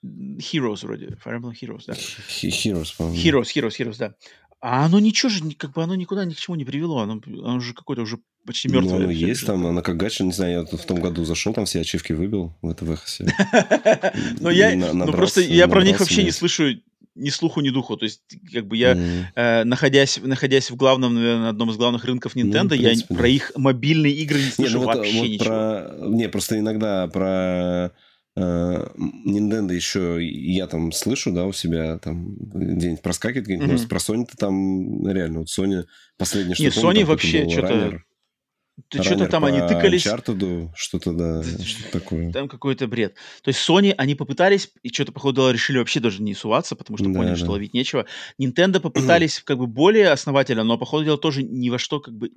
[0.02, 1.92] Heroes вроде, Fire Emblem Heroes, да.
[1.94, 3.16] Heroes, по-моему.
[3.16, 4.14] Heroes, Heroes, Heroes, да.
[4.60, 6.98] А оно ничего же, как бы оно никуда ни к чему не привело.
[6.98, 8.98] Оно, оно же какое-то уже почти мертвое.
[8.98, 11.64] Ну, оно есть там, оно как гача, не знаю, я в том году зашел, там
[11.64, 13.26] все ачивки выбил в это Вехасе.
[14.40, 16.80] Но я, ну просто я про них вообще не слышу
[17.16, 17.96] ни слуху, ни духу.
[17.96, 18.22] То есть,
[18.52, 18.96] как бы я,
[19.34, 23.52] э, находясь, находясь в главном, наверное, одном из главных рынков ну, Nintendo, я про их
[23.56, 26.08] мобильные игры не слышу ну вообще ничего.
[26.08, 27.92] Не, просто иногда про
[28.36, 28.86] Э,
[29.26, 33.88] Nintendo еще я там слышу, да, у себя там где-нибудь проскакивает, где-нибудь, mm-hmm.
[33.88, 35.84] про Sony-то там реально, вот Sony
[36.16, 38.02] последний что Нет, Sony вообще что-то
[38.88, 40.06] ты что-то там они тыкались.
[40.06, 42.32] Uncharted, что-то, да, что такое.
[42.32, 43.14] Там какой-то бред.
[43.42, 47.06] То есть Sony, они попытались, и что-то, походу, решили вообще даже не суваться, потому что
[47.06, 47.36] да, поняли, да.
[47.36, 48.06] что ловить нечего.
[48.40, 52.30] Nintendo попытались как бы более основательно, но, походу дела, тоже ни во что, как бы,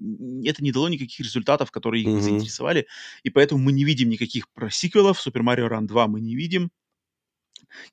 [0.45, 2.87] это не дало никаких результатов, которые их заинтересовали,
[3.23, 5.25] и поэтому мы не видим никаких просиквелов.
[5.25, 6.71] Super Mario Run 2 мы не видим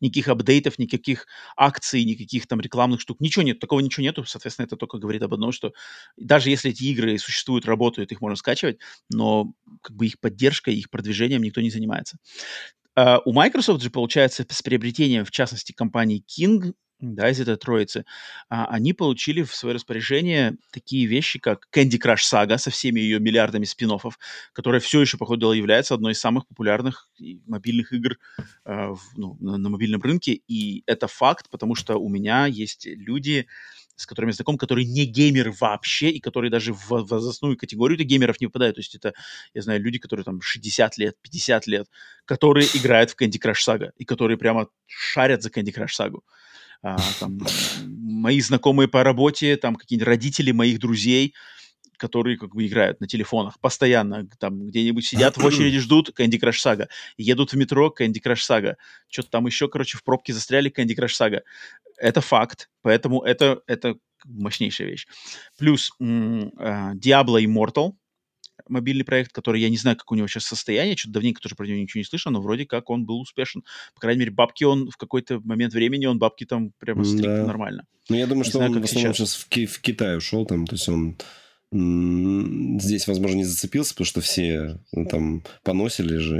[0.00, 1.26] никаких апдейтов, никаких
[1.56, 5.34] акций, никаких там рекламных штук, ничего нет, такого ничего нету, соответственно, это только говорит об
[5.34, 5.72] одном, что
[6.16, 8.78] даже если эти игры существуют, работают, их можно скачивать,
[9.10, 9.52] но
[9.82, 12.16] как бы их поддержкой, их продвижением никто не занимается.
[12.98, 18.04] Uh, у Microsoft же, получается, с приобретением, в частности, компании King, да, из этой троицы,
[18.48, 23.18] а, они получили в свое распоряжение такие вещи, как Candy Crush Saga со всеми ее
[23.20, 23.90] миллиардами спин
[24.52, 27.08] которая все еще, походу является одной из самых популярных
[27.46, 28.18] мобильных игр
[28.64, 30.40] а, в, ну, на, на мобильном рынке.
[30.46, 33.46] И это факт, потому что у меня есть люди,
[33.96, 38.46] с которыми знаком, которые не геймеры вообще, и которые даже в возрастную категорию геймеров не
[38.46, 38.76] попадают.
[38.76, 39.12] То есть это,
[39.54, 41.86] я знаю, люди, которые там 60 лет, 50 лет,
[42.24, 46.20] которые играют в Candy Crush Saga, и которые прямо шарят за Candy Crush Saga
[46.82, 47.38] а, там,
[47.86, 51.34] мои знакомые по работе, там какие-нибудь родители моих друзей,
[51.96, 56.64] которые как бы играют на телефонах постоянно, там где-нибудь сидят в очереди, ждут Candy Crush
[56.64, 56.88] Saga,
[57.18, 58.74] едут в метро Candy Crush Saga,
[59.08, 61.40] что-то там еще, короче, в пробке застряли Candy Crush Saga.
[61.98, 65.06] Это факт, поэтому это, это мощнейшая вещь.
[65.58, 67.92] Плюс м- м- Diablo Immortal,
[68.70, 71.66] мобильный проект, который я не знаю, как у него сейчас состояние, что-то давненько тоже про
[71.66, 73.64] него ничего не слышно, но вроде как он был успешен.
[73.94, 77.46] По крайней мере, бабки он в какой-то момент времени, он бабки там прямо стриг да.
[77.46, 77.86] нормально.
[78.08, 80.16] Ну, я думаю, не что знаю, он в основном сейчас, сейчас в, Ки- в Китай
[80.16, 81.16] ушел, там, то есть он
[81.72, 86.36] здесь, возможно, не зацепился, потому что все ну, там поносили же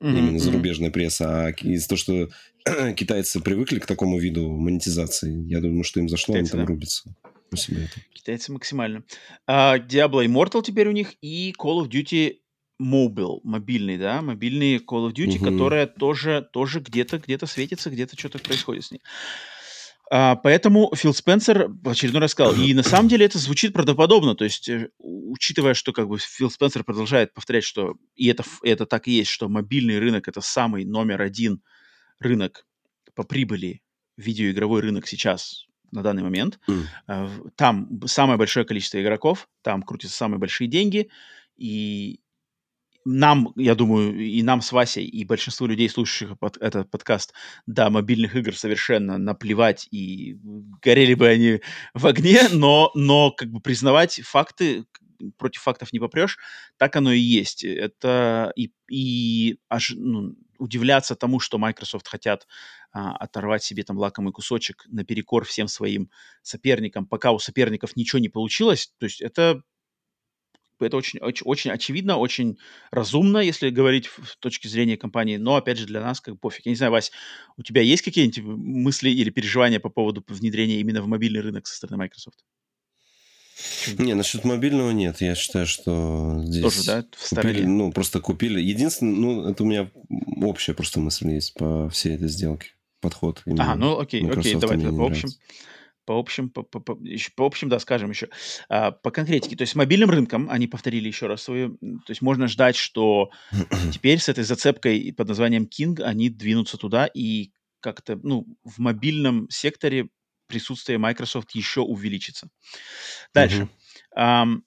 [0.00, 2.28] mm-hmm, именно зарубежная пресса, а из-за того, что
[2.94, 6.72] китайцы привыкли к такому виду монетизации, я думаю, что им зашло, Китайцы, они там да.
[6.72, 7.14] рубятся
[7.50, 8.00] у себя это.
[8.12, 9.04] Китайцы максимально.
[9.46, 12.36] А, Diablo Immortal теперь у них и Call of Duty
[12.80, 15.44] Mobile, мобильный, да, мобильный Call of Duty, угу.
[15.46, 19.00] которая тоже, тоже где-то где светится, где-то что-то происходит с ней.
[20.10, 24.34] А, поэтому Фил Спенсер в очередной раз сказал, и на самом деле это звучит правдоподобно,
[24.34, 28.86] то есть э, учитывая, что как бы Фил Спенсер продолжает повторять, что и это, это
[28.86, 31.62] так и есть, что мобильный рынок это самый номер один
[32.20, 32.66] рынок
[33.14, 33.82] по прибыли,
[34.16, 36.58] видеоигровой рынок сейчас на данный момент.
[36.68, 37.50] Mm.
[37.56, 41.10] Там самое большое количество игроков, там крутятся самые большие деньги,
[41.56, 42.20] и
[43.04, 47.32] нам, я думаю, и нам с Васей, и большинству людей, слушающих под, этот подкаст,
[47.66, 50.36] до мобильных игр совершенно наплевать, и
[50.82, 51.60] горели бы они
[51.94, 54.84] в огне, но, но как бы признавать факты,
[55.36, 56.38] против фактов не попрешь,
[56.76, 57.64] так оно и есть.
[57.64, 62.46] Это и, и аж, ну, удивляться тому, что Microsoft хотят
[62.92, 66.10] а, оторвать себе там лакомый кусочек наперекор всем своим
[66.42, 69.62] соперникам, пока у соперников ничего не получилось, то есть это
[70.80, 72.58] это очень, очень, очень очевидно, очень
[72.90, 76.66] разумно, если говорить в точке зрения компании, но, опять же, для нас как пофиг.
[76.66, 77.10] Я не знаю, Вась,
[77.56, 81.74] у тебя есть какие-нибудь мысли или переживания по поводу внедрения именно в мобильный рынок со
[81.76, 82.44] стороны Microsoft?
[83.98, 85.20] Не, насчет мобильного нет.
[85.20, 86.62] Я считаю, что здесь...
[86.62, 87.04] Тоже, да?
[87.16, 88.60] В купили, ну, просто купили.
[88.60, 89.90] Единственное, ну, это у меня
[90.42, 92.68] общая просто мысль есть по всей этой сделке.
[93.00, 93.42] Подход.
[93.46, 95.28] Ага, ну окей, Microsoft окей, давай, по общем.
[95.28, 95.38] Нравится
[96.08, 98.30] по общим, по, по, по, еще, по общим, да, скажем еще,
[98.70, 99.56] а, по конкретике.
[99.56, 101.76] То есть мобильным рынком они повторили еще раз свою...
[101.76, 103.28] То есть можно ждать, что
[103.92, 109.50] теперь с этой зацепкой под названием King они двинутся туда и как-то, ну, в мобильном
[109.50, 110.08] секторе
[110.48, 112.48] присутствие Microsoft еще увеличится.
[113.32, 113.68] Дальше.
[114.16, 114.62] Mm-hmm.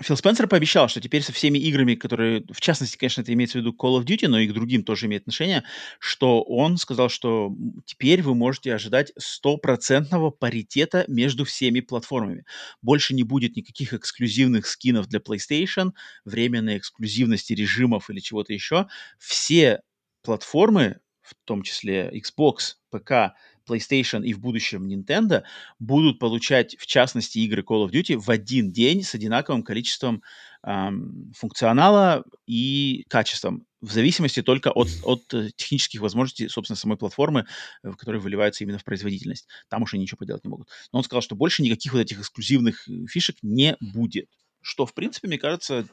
[0.00, 3.60] Фил Спенсер пообещал, что теперь со всеми играми, которые, в частности, конечно, это имеется в
[3.60, 5.64] виду Call of Duty, но и к другим тоже имеет отношение,
[5.98, 7.54] что он сказал, что
[7.84, 12.44] теперь вы можете ожидать стопроцентного паритета между всеми платформами.
[12.80, 15.92] Больше не будет никаких эксклюзивных скинов для PlayStation,
[16.24, 18.88] временной эксклюзивности режимов или чего-то еще.
[19.18, 19.82] Все
[20.22, 23.34] платформы, в том числе Xbox, ПК,
[23.72, 25.42] PlayStation и в будущем Nintendo
[25.78, 30.22] будут получать, в частности, игры Call of Duty в один день с одинаковым количеством
[30.64, 37.46] эм, функционала и качеством, в зависимости только от, от э, технических возможностей, собственно, самой платформы,
[37.82, 39.48] э, в которой выливаются именно в производительность.
[39.68, 40.68] Там уже ничего поделать не могут.
[40.92, 44.28] Но он сказал, что больше никаких вот этих эксклюзивных э, фишек не будет.
[44.60, 45.88] Что, в принципе, мне кажется,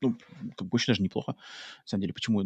[0.00, 0.16] ну,
[0.56, 1.32] как бы очень даже неплохо.
[1.32, 2.44] На самом деле, почему?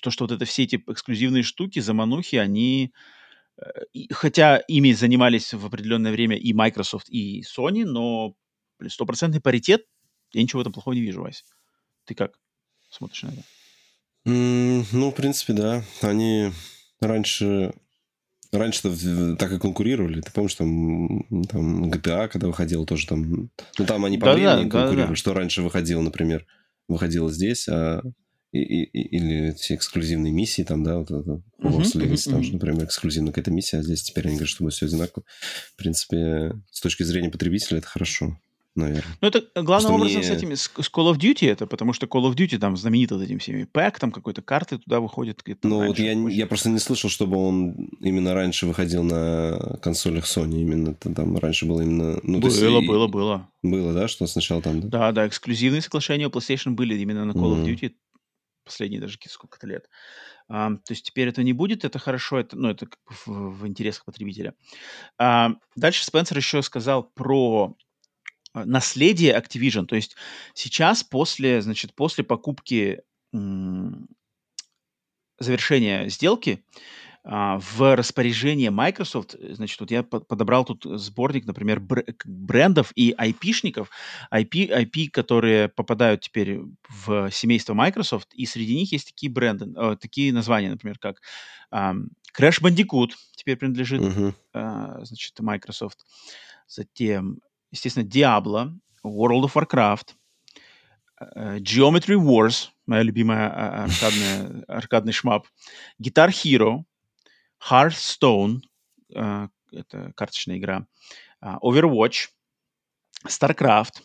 [0.00, 2.92] То, что вот это все эти эксклюзивные штуки, заманухи, они...
[4.10, 8.34] Хотя ими занимались в определенное время и Microsoft, и Sony, но
[8.88, 9.86] стопроцентный паритет,
[10.32, 11.44] я ничего в этом плохого не вижу, Вась.
[12.04, 12.38] Ты как
[12.90, 13.42] смотришь на это?
[14.26, 15.84] Mm, ну, в принципе, да.
[16.00, 16.52] Они
[17.00, 17.72] раньше
[18.52, 20.20] Раньше-то так и конкурировали.
[20.20, 23.50] Ты помнишь, там, там GTA, когда выходил, тоже там...
[23.78, 25.00] Ну, там они по да, времени да, конкурировали.
[25.00, 25.16] Да, да.
[25.16, 26.46] Что раньше выходило, например,
[26.86, 28.02] выходило здесь, а...
[28.52, 32.30] И, и, или все эксклюзивные миссии, там, да, вот это, Wars uh-huh, Legacy, uh-huh.
[32.32, 35.24] там же, например, эксклюзивная какая-то миссия, а здесь теперь они говорят, что будет все одинаково.
[35.72, 38.36] В принципе, с точки зрения потребителя это хорошо
[38.74, 39.16] наверное.
[39.20, 40.28] Ну, это главным образом мне...
[40.28, 43.22] с этими, с, Call of Duty это, потому что Call of Duty там знаменит вот
[43.22, 45.42] этим всеми пэк, там какой-то карты туда выходят.
[45.62, 50.60] Ну, вот я, я просто не слышал, чтобы он именно раньше выходил на консолях Sony,
[50.60, 52.18] именно там раньше было именно...
[52.22, 53.48] Ну, было, есть, было, было.
[53.62, 54.88] Было, да, что сначала там, да?
[54.88, 57.64] Да, да, эксклюзивные соглашения у PlayStation были именно на Call mm-hmm.
[57.64, 57.92] of Duty
[58.72, 59.88] последние даже сколько-то лет.
[60.50, 64.04] Um, то есть теперь это не будет, это хорошо, это, ну, это в, в интересах
[64.06, 64.54] потребителя.
[65.20, 67.76] Uh, дальше Спенсер еще сказал про
[68.54, 69.86] а, наследие Activision.
[69.86, 70.16] То есть
[70.54, 73.02] сейчас после, значит, после покупки
[75.38, 76.80] завершения сделки а,
[77.24, 81.80] в распоряжение Microsoft, значит, вот я подобрал тут сборник, например,
[82.24, 83.90] брендов и IP-шников,
[84.32, 89.96] IP, IP, которые попадают теперь в семейство Microsoft, и среди них есть такие бренды, э,
[90.00, 91.20] такие названия, например, как
[91.72, 95.04] Crash Bandicoot теперь принадлежит, uh-huh.
[95.04, 95.98] значит, Microsoft,
[96.66, 97.38] затем
[97.72, 98.72] естественно, Diablo,
[99.04, 100.14] World of Warcraft,
[101.20, 105.46] э, Geometry Wars, моя любимая а, аркадная, аркадный шмап,
[106.00, 106.84] Guitar Hero,
[107.70, 108.60] Hearthstone,
[109.14, 110.86] э, это карточная игра,
[111.40, 112.28] а, Overwatch,
[113.26, 114.02] StarCraft,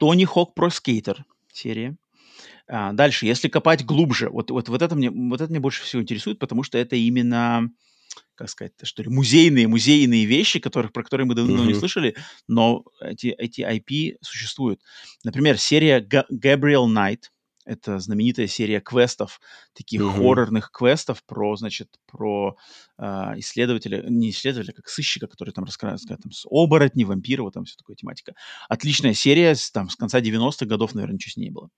[0.00, 1.18] Tony Hawk Pro Skater
[1.52, 1.96] серия.
[2.68, 6.02] А, дальше, если копать глубже, вот, вот, вот, это мне, вот это мне больше всего
[6.02, 7.70] интересует, потому что это именно
[8.34, 11.66] как сказать, что ли, музейные, музейные вещи, которых, про которые мы давно uh-huh.
[11.66, 14.80] не слышали, но эти, эти IP существуют.
[15.24, 17.24] Например, серия Gabriel Knight,
[17.68, 19.40] это знаменитая серия квестов,
[19.74, 20.16] таких uh-huh.
[20.16, 22.56] хоррорных квестов про, значит, про
[22.98, 23.04] э,
[23.36, 27.96] исследователя, не исследователя, как сыщика, который там рассказывает, там, с оборотней, вампиров, там все такое
[27.96, 28.32] тематика.
[28.68, 31.68] Отличная серия, с, там, с конца 90-х годов, наверное, ничего с ней не было.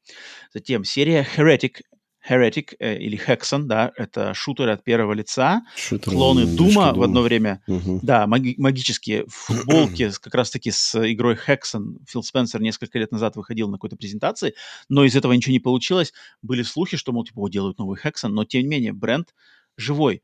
[0.54, 1.80] Затем серия Heretic,
[2.28, 7.22] Heretic э, или Hexon, да, это шутеры от первого лица, Шутер, клоны Дума в одно
[7.22, 8.00] время, угу.
[8.02, 11.98] да, маги- магические футболки как раз-таки с игрой Hexon.
[12.08, 14.54] Фил Спенсер несколько лет назад выходил на какой-то презентации,
[14.88, 16.12] но из этого ничего не получилось.
[16.42, 19.34] Были слухи, что, мол, типа, делают новый Hexon, но тем не менее бренд
[19.76, 20.22] живой.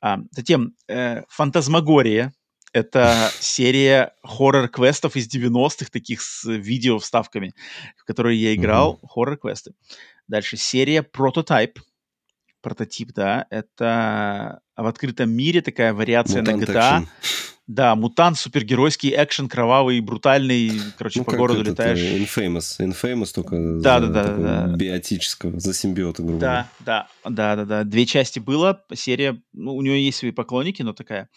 [0.00, 2.32] А, затем э, «Фантазмагория»,
[2.72, 7.54] это серия хоррор-квестов из 90-х, таких с видео-вставками,
[7.98, 9.08] в которые я играл, mm-hmm.
[9.08, 9.72] хоррор-квесты.
[10.28, 11.76] Дальше серия Prototype.
[12.60, 16.74] Прототип, да, это в открытом мире такая вариация Mutant на GTA.
[16.74, 17.08] Action.
[17.68, 21.98] Да, мутант, супергеройский экшен, кровавый, брутальный, короче, ну, по городу этот, летаешь.
[21.98, 24.76] Infamous, Infamous только да, за, да, да, да.
[24.76, 27.84] биотического, за симбиота, грубо Да, да, да, да, да.
[27.84, 31.28] Две части было, серия, ну, у нее есть свои поклонники, но такая.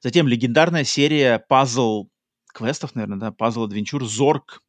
[0.00, 2.08] Затем легендарная серия пазл
[2.54, 4.62] квестов, наверное, да, пазл адвенчур Зорг,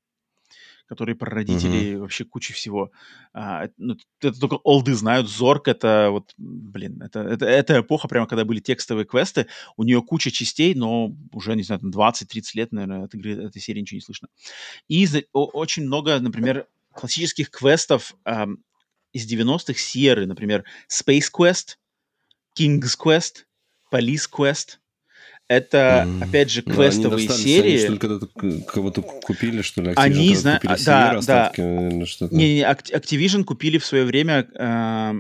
[0.86, 2.00] которые про родителей, mm-hmm.
[2.00, 2.92] вообще куча всего.
[3.34, 5.30] А, ну, это только олды знают.
[5.30, 9.48] Зорк это вот, блин, это, это, это эпоха, прямо когда были текстовые квесты.
[9.78, 13.82] У нее куча частей, но уже, не знаю, 20-30 лет, наверное, от игры, этой серии
[13.82, 14.28] ничего не слышно.
[14.88, 18.64] И очень много, например, классических квестов эм,
[19.14, 21.78] из 90-х Сierra, например, Space Quest,
[22.58, 23.46] King's Quest,
[23.92, 24.78] Police Quest—
[25.48, 26.24] это, mm.
[26.24, 27.86] опять же, квестовые ну, серии.
[27.86, 29.90] Они, что ли, кого-то купили, что ли?
[29.90, 30.64] Activision, они знают...
[30.86, 31.52] Да, да.
[31.58, 35.14] Не, не, Activision купили в свое время э,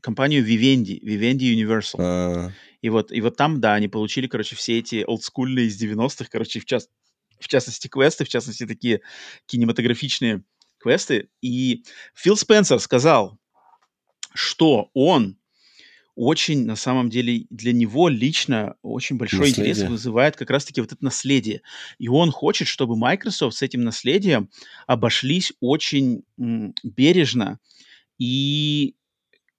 [0.00, 1.96] компанию Vivendi, Vivendi Universal.
[1.98, 2.52] А.
[2.82, 6.60] И вот, и вот там, да, они получили, короче, все эти олдскульные из 90-х, короче,
[6.60, 6.90] в, част...
[7.38, 9.00] в частности, квесты, в частности, такие
[9.46, 10.42] кинематографичные
[10.78, 11.28] квесты.
[11.42, 11.84] И
[12.14, 13.38] Фил Спенсер сказал,
[14.34, 15.36] что он
[16.16, 19.50] очень, на самом деле, для него лично очень большой наследие.
[19.50, 21.62] интерес вызывает как раз-таки вот это наследие.
[21.98, 24.50] И он хочет, чтобы Microsoft с этим наследием
[24.86, 27.58] обошлись очень м, бережно
[28.18, 28.96] и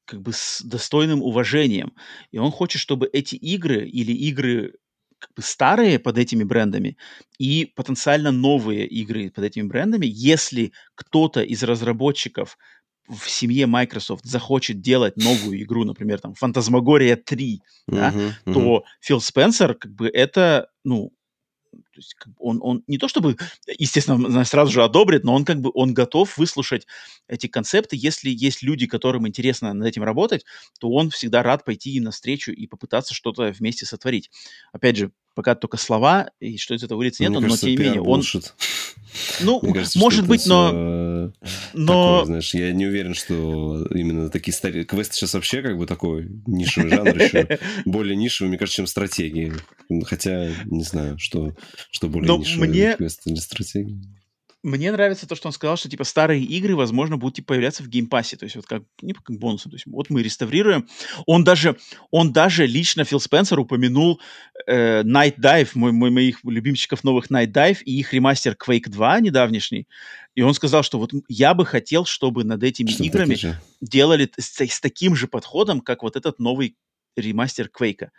[0.05, 1.93] как бы с достойным уважением.
[2.31, 4.73] И он хочет, чтобы эти игры или игры
[5.19, 6.97] как бы старые под этими брендами
[7.37, 12.57] и потенциально новые игры под этими брендами, если кто-то из разработчиков
[13.07, 18.53] в семье Microsoft захочет делать новую игру, например, там, Фантазмагория 3, uh-huh, да, uh-huh.
[18.53, 21.11] то Фил Спенсер, как бы, это, ну,
[21.71, 23.37] то есть как бы он, он не то чтобы,
[23.67, 26.85] естественно, сразу же одобрит, но он как бы он готов выслушать
[27.27, 27.95] эти концепты.
[27.99, 30.45] Если есть люди, которым интересно над этим работать,
[30.79, 34.29] то он всегда рад пойти им навстречу и попытаться что-то вместе сотворить.
[34.73, 37.77] Опять же, пока только слова, и что из этого выльется, нет, но кажется, тем не
[37.77, 38.23] менее он...
[39.41, 41.31] Ну, кажется, может быть, но...
[41.73, 42.19] но...
[42.19, 44.85] Такое, знаешь, я не уверен, что именно такие старые...
[44.85, 47.59] Квесты сейчас вообще как бы такой нишевый жанр еще.
[47.85, 49.53] Более нишевый, мне кажется, чем стратегии.
[50.05, 51.53] Хотя, не знаю, что,
[51.91, 52.95] что более но нишевый мне...
[52.95, 54.01] квесты или стратегии.
[54.63, 57.87] Мне нравится то, что он сказал, что типа старые игры, возможно, будут типа, появляться в
[57.87, 60.87] Game Pass е, то есть вот как не как бонусы, то есть вот мы реставрируем.
[61.25, 61.77] Он даже,
[62.11, 64.21] он даже лично Фил Спенсер упомянул
[64.67, 69.21] э, Night Dive, мой, мой моих любимчиков новых Night Dive и их ремастер Quake 2
[69.21, 69.87] недавнешний.
[70.35, 73.37] И он сказал, что вот я бы хотел, чтобы над этими что играми
[73.81, 76.75] делали с, с таким же подходом, как вот этот новый
[77.15, 78.11] ремастер Квейка.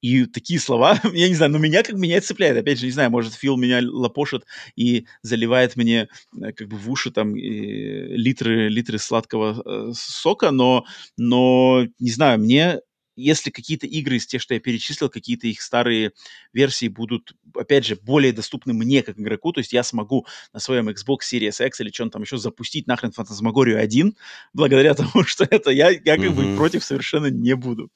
[0.00, 2.56] И такие слова, я не знаю, но меня как меня цепляет.
[2.56, 4.44] Опять же, не знаю, может, Фил меня лопошит
[4.76, 6.08] и заливает мне
[6.40, 10.84] э, как бы в уши там литры, литры сладкого э, сока, но,
[11.16, 12.80] но, не знаю, мне
[13.16, 16.12] если какие-то игры из тех, что я перечислил, какие-то их старые
[16.52, 20.88] версии будут, опять же, более доступны мне как игроку, то есть я смогу на своем
[20.90, 24.14] Xbox Series X или что-то там еще запустить нахрен Фантазмагорию 1,
[24.52, 26.52] благодаря тому, что это я, я как mm-hmm.
[26.52, 27.90] бы против совершенно не буду.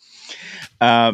[0.78, 1.12] А,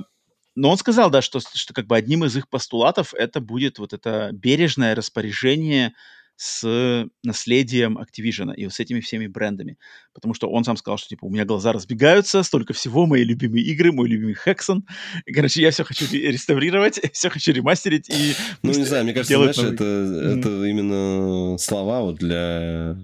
[0.57, 3.93] но он сказал, да, что, что как бы одним из их постулатов это будет вот
[3.93, 5.93] это бережное распоряжение
[6.37, 9.79] с наследием Activision и с этими всеми брендами.
[10.13, 13.65] Потому что он сам сказал, что типа у меня глаза разбегаются, столько всего, мои любимые
[13.65, 14.87] игры, мой любимый Хексон.
[15.33, 19.57] Короче, я все хочу реставрировать, все хочу ремастерить и Ну, не знаю, мне кажется, знаешь,
[19.57, 19.75] новый...
[19.75, 20.39] это, mm-hmm.
[20.39, 22.97] это именно слова вот для...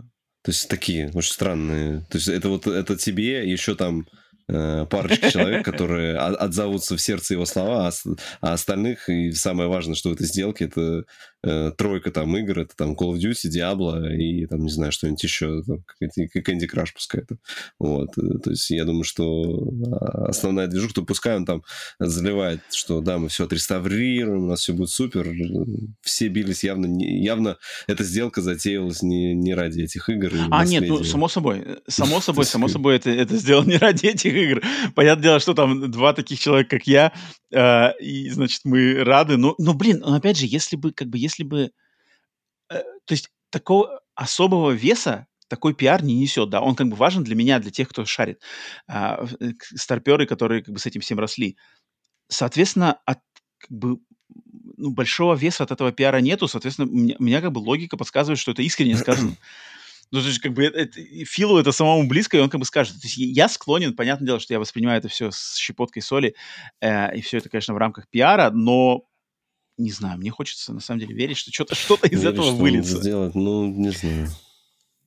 [0.43, 2.01] То есть такие очень странные.
[2.11, 4.07] То есть это вот это тебе еще там
[4.47, 7.93] парочка человек, которые отзовутся в сердце его слова, а,
[8.41, 11.05] а остальных, и самое важное, что в этой сделке, это
[11.43, 15.23] э, тройка там игр, это там Call of Duty, Diablo и там, не знаю, что-нибудь
[15.23, 17.37] еще, там, Candy Crush пускай это.
[17.79, 21.63] Вот, э, то есть я думаю, что а, основная движуха, то пускай он там
[21.99, 25.33] заливает, что да, мы все отреставрируем, у нас все будет супер.
[26.03, 27.57] Все бились явно, не, явно
[27.87, 30.33] эта сделка затеялась не, не ради этих игр.
[30.51, 34.35] А, нет, ну, само собой, само собой, само собой, это, это сделано не ради этих
[34.35, 34.63] игр.
[34.95, 37.13] Понятное дело, что там два таких человека, как я,
[37.53, 39.37] э, и, значит, мы рады.
[39.37, 41.73] Но, но блин, ну, опять же, если бы, как бы, если бы...
[42.71, 47.25] Э, то есть такого особого веса такой пиар не несет, да, он как бы важен
[47.25, 48.41] для меня, для тех, кто шарит,
[48.87, 51.59] а, э, старперы, которые как бы с этим всем росли.
[52.29, 53.19] Соответственно, от
[53.59, 53.99] как бы
[54.79, 57.99] ну, большого веса от этого пиара нету, соответственно, у меня, у меня как бы логика
[57.99, 59.37] подсказывает, что это искренне сказано.
[60.15, 63.01] Ну, то есть, как бы, это, Филу это самому близко, и он как бы скажет.
[63.01, 66.35] То есть, я склонен, понятное дело, что я воспринимаю это все с щепоткой соли,
[66.83, 69.07] э, и все это, конечно, в рамках пиара, но
[69.83, 72.99] не знаю, мне хочется на самом деле верить, что что-то что из Веришь, этого выльется.
[72.99, 74.29] Сделать, ну, не знаю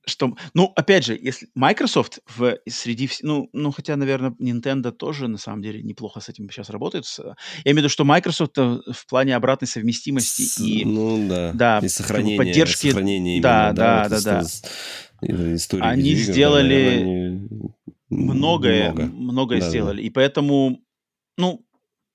[0.08, 5.38] что, ну, опять же, если Microsoft в среди, ну, ну, хотя, наверное, Nintendo тоже на
[5.38, 7.06] самом деле неплохо с этим сейчас работает.
[7.18, 7.34] Я
[7.66, 11.88] имею в виду, что Microsoft в плане обратной совместимости с, и, ну, да, да и
[11.88, 15.56] сохранения, поддержки, сохранения да, именно, да, да, да, да.
[15.56, 17.50] Истории они видеоигр, сделали да, они...
[18.10, 19.06] многое, много.
[19.06, 20.04] многое да, сделали, да.
[20.04, 20.82] и поэтому,
[21.38, 21.66] ну,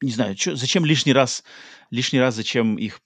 [0.02, 1.44] не знаю, чё, зачем лишний раз
[1.90, 3.00] лишний раз зачем их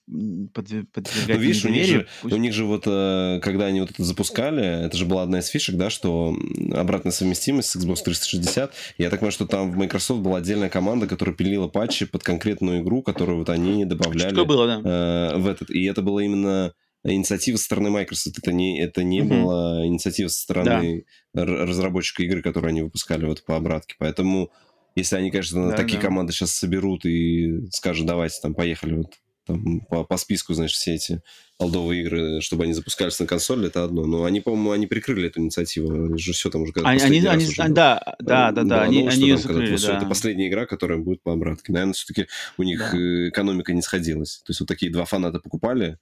[0.53, 2.35] подвергать ну, видишь, у них, же, Пусть...
[2.35, 5.47] у них же вот, э, когда они вот это запускали, это же была одна из
[5.47, 6.35] фишек, да, что
[6.71, 8.73] обратная совместимость с Xbox 360.
[8.97, 12.83] Я так понимаю, что там в Microsoft была отдельная команда, которая пилила патчи под конкретную
[12.83, 15.33] игру, которую вот они добавляли что было, да.
[15.33, 15.71] э, в этот.
[15.71, 16.73] И это было именно
[17.03, 18.37] инициатива со стороны Microsoft.
[18.37, 19.29] Это не, это не угу.
[19.29, 21.45] была инициатива со стороны да.
[21.45, 23.95] разработчика игры, которую они выпускали вот по обратке.
[23.97, 24.51] Поэтому
[24.95, 26.07] если они, конечно, да, такие да.
[26.07, 29.13] команды сейчас соберут и скажут, давайте там поехали вот
[29.45, 31.21] там, по, по списку, значит, все эти
[31.57, 34.05] олдовые игры, чтобы они запускались на консоли, это одно.
[34.05, 36.05] Но они, по-моему, они прикрыли эту инициативу.
[36.05, 39.21] Они же все там уже они, они, они, уже да, да, да, да, они, они
[39.21, 39.97] ее закрыли, да.
[39.97, 41.71] Это последняя игра, которая будет по обратке.
[41.71, 42.27] Наверное, все-таки
[42.57, 42.97] у них да.
[42.97, 44.41] Э, экономика не сходилась.
[44.45, 45.97] То есть вот такие два фаната покупали,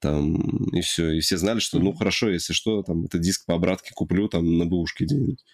[0.00, 3.54] там, и все, и все знали, что, ну, хорошо, если что, там, это диск по
[3.54, 5.44] обратке куплю, там, на бэушке где-нибудь.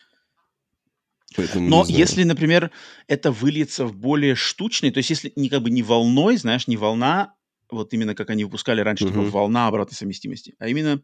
[1.36, 2.70] Поэтому Но если, например,
[3.08, 6.76] это выльется в более штучный, то есть если не как бы не волной, знаешь, не
[6.76, 7.34] волна,
[7.70, 9.08] вот именно как они выпускали раньше, uh-huh.
[9.08, 11.02] типа волна обратной совместимости, а именно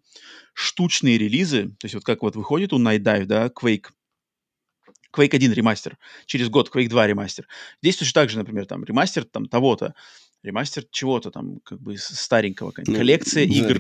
[0.55, 3.87] штучные релизы, то есть вот как вот выходит у Night Dive, да, Quake,
[5.13, 7.49] Quake 1 ремастер, через год Quake 2 ремастер.
[7.83, 9.95] Здесь точно так же, например, там ремастер там того-то,
[10.43, 13.79] ремастер чего-то там, как бы старенького, ну, коллекция да, игр.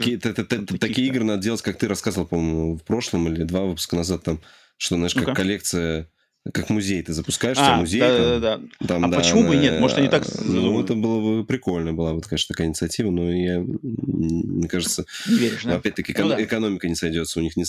[0.79, 4.41] Такие, игры надо делать, как ты рассказывал, по-моему, в прошлом или два выпуска назад, там,
[4.77, 6.11] что, знаешь, как ну коллекция
[6.53, 8.01] как музей ты запускаешь, а, музей.
[8.01, 8.87] Да, там, да, да.
[8.87, 9.79] Там, а да, почему бы и нет?
[9.79, 10.25] Может, они так...
[10.43, 15.05] Ну, это было бы прикольно, была бы, конечно, такая инициатива, но я, мне кажется...
[15.29, 15.77] Не веришь, да?
[15.77, 16.23] Опять-таки, эко...
[16.23, 16.43] ну, да.
[16.43, 17.65] экономика не сойдется, у них не...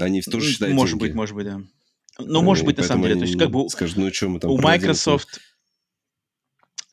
[0.00, 1.08] Они тоже считают Может деньги.
[1.08, 1.60] быть, может быть, да.
[2.20, 3.16] Ну, может быть, на самом деле.
[3.16, 3.68] То есть, как бы...
[3.68, 5.40] Скажут, ну, что мы там У Microsoft...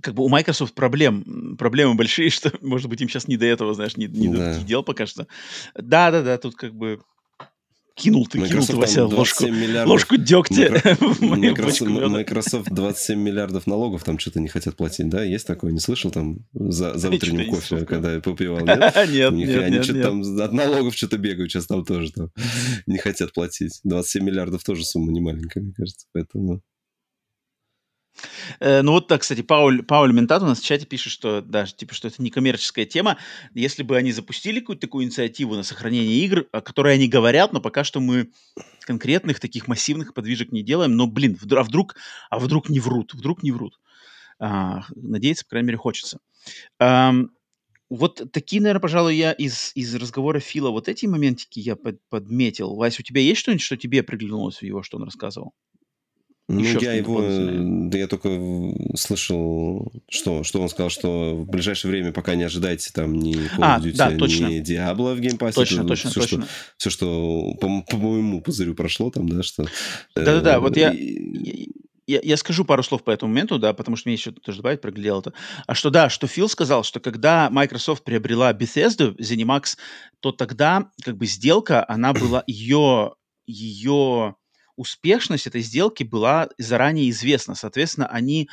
[0.02, 3.76] Как бы у Microsoft проблем, проблемы большие, что, может быть, им сейчас не до этого,
[3.76, 4.38] знаешь, не, не да.
[4.38, 5.28] до таких дел пока что.
[5.76, 7.02] Да-да-да, тут как бы
[7.98, 10.70] кинул ты, кинул ты, Вася, ложку, миллиардов, ложку дегтя
[11.20, 15.24] мою Microsoft, Microsoft 27 миллиардов налогов там что-то не хотят платить, да?
[15.24, 15.72] Есть такое?
[15.72, 18.60] Не слышал там за, за утренним кофе, когда я попивал?
[18.60, 19.64] Нет, нет, нет.
[19.64, 22.30] Они что-то там от налогов что-то бегают, сейчас там тоже там
[22.86, 23.80] не хотят платить.
[23.84, 26.62] 27 миллиардов тоже сумма не маленькая, мне кажется, поэтому...
[28.60, 31.76] Э, ну вот, так, кстати, Пауль, Пауль Ментат у нас в чате пишет, что даже
[31.76, 33.18] типа, что это не коммерческая тема.
[33.54, 37.62] Если бы они запустили какую-то такую инициативу на сохранение игр, о которой они говорят, но
[37.62, 38.32] пока что мы
[38.82, 40.96] конкретных таких массивных подвижек не делаем.
[40.96, 41.96] Но, блин, а вдруг,
[42.30, 43.80] а вдруг не врут, вдруг не врут.
[44.40, 46.20] А, надеяться, по крайней мере, хочется.
[46.80, 47.14] А,
[47.90, 52.76] вот такие, наверное, пожалуй, я из, из разговора Фила вот эти моментики я под, подметил.
[52.76, 55.54] Вась, у тебя есть что-нибудь, что тебе приглянулось в его, что он рассказывал?
[56.50, 57.22] Ну, Еще я его,
[57.90, 58.30] да я только
[58.96, 63.60] слышал, что, что он сказал, что в ближайшее время пока не ожидайте там ни Call
[63.60, 65.56] а, of Duty, да, ни Diablo в Game Pass е.
[65.56, 66.42] Точно, это точно, все, точно.
[66.44, 69.66] Что, все, что по, по моему пузырю прошло там, да, что...
[70.16, 70.96] Да-да-да, э, вот я,
[72.08, 74.80] я, я скажу пару слов по этому моменту, да, потому что мне еще тоже добавить,
[74.80, 75.34] проглядел это.
[75.66, 79.78] А что да, что Фил сказал, что когда Microsoft приобрела Bethesda, ZeniMax,
[80.22, 83.16] то тогда как бы сделка, она была ее,
[83.46, 84.36] ее
[84.78, 87.56] успешность этой сделки была заранее известна.
[87.56, 88.48] Соответственно, они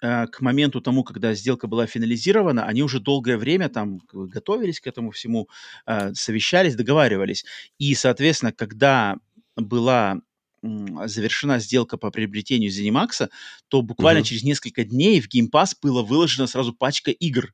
[0.00, 4.86] э, к моменту тому, когда сделка была финализирована, они уже долгое время там готовились к
[4.86, 5.48] этому всему,
[5.86, 7.44] э, совещались, договаривались.
[7.78, 9.16] И, соответственно, когда
[9.56, 10.20] была
[10.62, 13.28] завершена сделка по приобретению ZeniMax,
[13.66, 14.24] то буквально uh-huh.
[14.24, 17.52] через несколько дней в Game Pass было выложена сразу пачка игр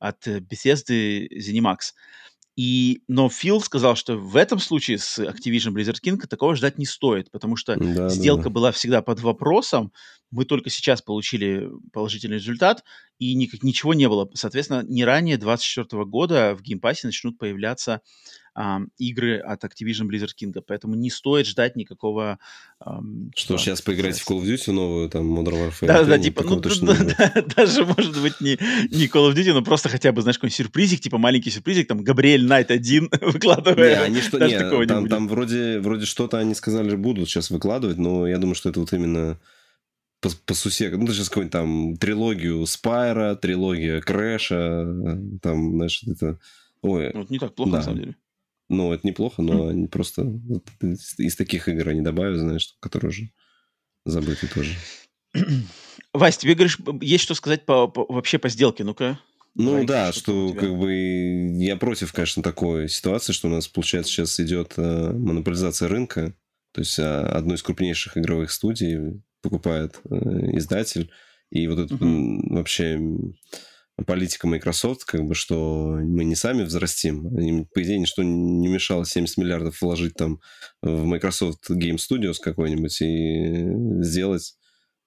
[0.00, 1.92] от э, Bethesda ZeniMax.
[2.58, 6.86] И, но Фил сказал, что в этом случае с Activision Blizzard King такого ждать не
[6.86, 8.50] стоит, потому что да, сделка да.
[8.50, 9.92] была всегда под вопросом.
[10.32, 12.82] Мы только сейчас получили положительный результат,
[13.20, 14.28] и никак, ничего не было.
[14.34, 18.00] Соответственно, не ранее 2024 года в Game Pass е начнут появляться
[18.98, 22.38] игры от Activision Blizzard King, поэтому не стоит ждать никакого...
[22.80, 23.00] А,
[23.36, 25.86] что, что сейчас поиграть в Call of Duty новую, там, Modern Warfare?
[25.86, 28.58] Да-да, типа, ну, да, даже, может быть, не,
[28.90, 32.02] не Call of Duty, но просто хотя бы, знаешь, какой-нибудь сюрпризик, типа маленький сюрпризик, там,
[32.02, 33.96] Gabriel Knight один выкладывая.
[33.96, 37.98] Не, они что, не, там, не там вроде, вроде что-то они сказали, будут сейчас выкладывать,
[37.98, 39.38] но я думаю, что это вот именно
[40.20, 44.84] по, по сусе, ну, сейчас какую-нибудь там трилогию Спайра, трилогия Крэша,
[45.42, 46.38] там, знаешь, это...
[46.82, 47.76] Ой, вот не так плохо, да.
[47.78, 48.16] на самом деле.
[48.68, 50.22] Ну, это неплохо, но они просто
[50.82, 53.30] из, из таких игр они добавят, знаешь, которые уже
[54.04, 54.74] забыты тоже.
[56.12, 58.84] Вась, тебе, говоришь, есть что сказать по, по, вообще по сделке?
[58.84, 59.18] Ну-ка.
[59.54, 63.66] Ну Давай, да, что, что как бы я против, конечно, такой ситуации, что у нас,
[63.66, 66.34] получается, сейчас идет э, монополизация рынка.
[66.72, 70.14] То есть э, одну из крупнейших игровых студий покупает э,
[70.56, 71.10] издатель.
[71.50, 72.54] И вот это uh-huh.
[72.54, 73.00] вообще
[74.06, 77.36] политика Microsoft, как бы, что мы не сами взрастим.
[77.38, 80.40] Им, по идее, ничто не мешало 70 миллиардов вложить там
[80.82, 84.54] в Microsoft Game Studios какой-нибудь и сделать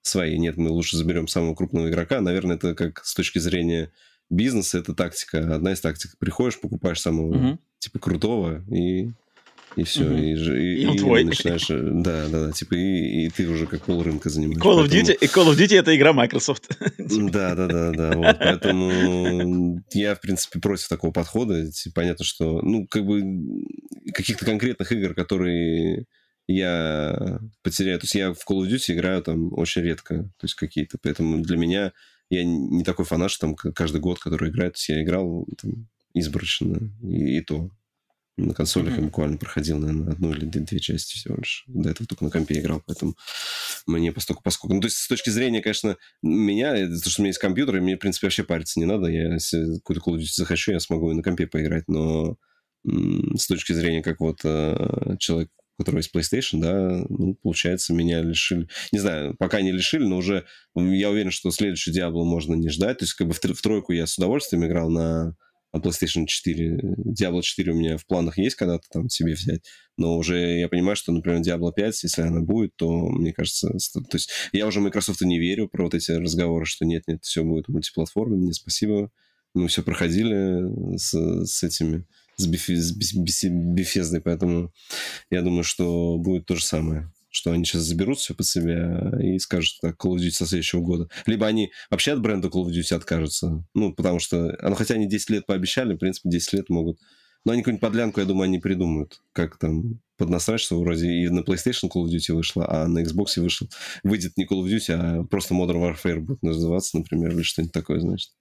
[0.01, 0.37] свои.
[0.37, 2.21] Нет, мы лучше заберем самого крупного игрока.
[2.21, 3.91] Наверное, это как с точки зрения
[4.29, 5.55] бизнеса, это тактика.
[5.55, 6.17] Одна из тактик.
[6.17, 7.59] Приходишь, покупаешь самого, угу.
[7.79, 9.11] типа, крутого и
[9.75, 10.15] и все, угу.
[10.15, 11.23] и, и, и, он и твой.
[11.23, 14.61] начинаешь, э, да, да, да, типа, и, и ты уже как пол рынка занимаешь.
[14.61, 15.01] Call of поэтому...
[15.01, 16.69] Duty, и Call of Duty это игра Microsoft.
[17.31, 21.71] Да, да, да, да, вот, поэтому я, в принципе, против такого подхода.
[21.71, 23.21] Типа, понятно, что, ну, как бы,
[24.13, 26.05] каких-то конкретных игр, которые
[26.47, 30.55] я потеряю, то есть я в Call of Duty играю там очень редко, то есть
[30.55, 31.93] какие-то, поэтому для меня
[32.29, 35.87] я не такой фанат, что там каждый год, который играет, то есть я играл там,
[36.13, 37.69] изборочно, и, и то.
[38.37, 39.01] На консолях mm-hmm.
[39.01, 41.65] я буквально проходил, наверное, одну или две части всего лишь.
[41.67, 43.15] До этого только на компе играл, поэтому
[43.85, 44.73] мне постольку поскольку.
[44.73, 47.81] Ну, то есть, с точки зрения, конечно, меня, то, что у меня есть компьютер, и
[47.81, 49.07] мне, в принципе, вообще париться не надо.
[49.09, 52.37] Я, если какую-то Call захочу, я смогу и на компе поиграть, но
[52.85, 58.21] с точки зрения, как вот э, человек, у которого есть PlayStation, да, ну, получается, меня
[58.21, 58.67] лишили...
[58.91, 60.45] Не знаю, пока не лишили, но уже
[60.75, 62.99] я уверен, что следующий Diablo можно не ждать.
[62.99, 65.35] То есть, как бы в, в тройку я с удовольствием играл на
[65.77, 66.95] PlayStation 4.
[67.17, 69.61] Diablo 4 у меня в планах есть когда-то там себе взять,
[69.97, 74.17] но уже я понимаю, что, например, Diablo 5, если она будет, то, мне кажется, то
[74.17, 78.45] есть я уже Microsoft не верю про вот эти разговоры, что нет-нет, все будет мультиплатформенным,
[78.45, 79.11] не спасибо.
[79.53, 81.13] Мы все проходили с,
[81.45, 82.05] с этими,
[82.37, 82.95] с, бифи, с
[83.45, 84.71] Bethesda, поэтому
[85.29, 89.39] я думаю, что будет то же самое что они сейчас заберут все под себя и
[89.39, 91.09] скажут, так, Call of Duty со следующего года.
[91.25, 93.63] Либо они вообще от бренда Call of Duty откажутся.
[93.73, 96.99] Ну, потому что, ну, хотя они 10 лет пообещали, в принципе, 10 лет могут.
[97.43, 99.21] Но они какую-нибудь подлянку, я думаю, они придумают.
[99.33, 103.41] Как там поднасрать, что вроде и на PlayStation Call of Duty вышла, а на Xbox
[103.41, 103.67] вышел.
[104.03, 107.99] Выйдет не Call of Duty, а просто Modern Warfare будет называться, например, или что-нибудь такое,
[108.01, 108.31] значит.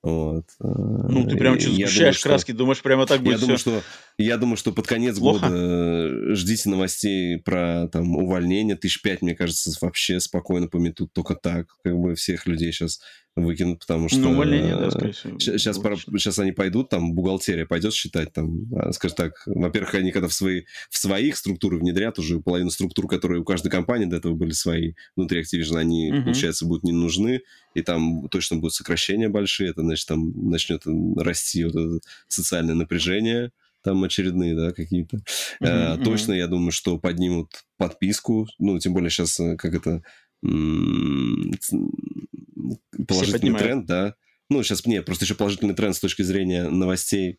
[0.00, 0.44] Вот.
[0.60, 2.58] Ну, ты прям что, сгущаешь краски, что...
[2.58, 3.46] думаешь, прямо так будет я все?
[3.46, 3.82] думаю, что
[4.18, 5.48] Я думаю, что под конец Плохо?
[5.48, 8.74] года ждите новостей про там увольнение.
[8.74, 11.68] Тысяч пять, мне кажется, вообще спокойно пометут только так.
[11.84, 13.00] Как бы всех людей сейчас
[13.36, 14.18] выкинут, потому что...
[14.18, 15.38] Ну, увольнение, да, скорее всего.
[15.38, 20.10] Сейчас, пора, сейчас они пойдут, там, бухгалтерия пойдет считать, там, а, скажем так, во-первых, они
[20.10, 24.16] когда в, свои, в своих структуры внедрят уже половину структур, которые у каждой компании до
[24.16, 26.24] этого были свои внутри Activision, они, угу.
[26.24, 27.42] получается, будут не нужны,
[27.74, 30.82] и там точно будут сокращения большие, это, значит, там начнет
[31.16, 35.18] расти вот это социальное напряжение, там очередные, да, какие-то.
[35.62, 36.02] Uh-huh.
[36.04, 40.02] Точно, я думаю, что поднимут подписку, ну, тем более сейчас, э, как это,
[43.06, 44.14] положительный тренд, да.
[44.50, 47.38] Ну, сейчас нет, просто еще положительный тренд с точки зрения новостей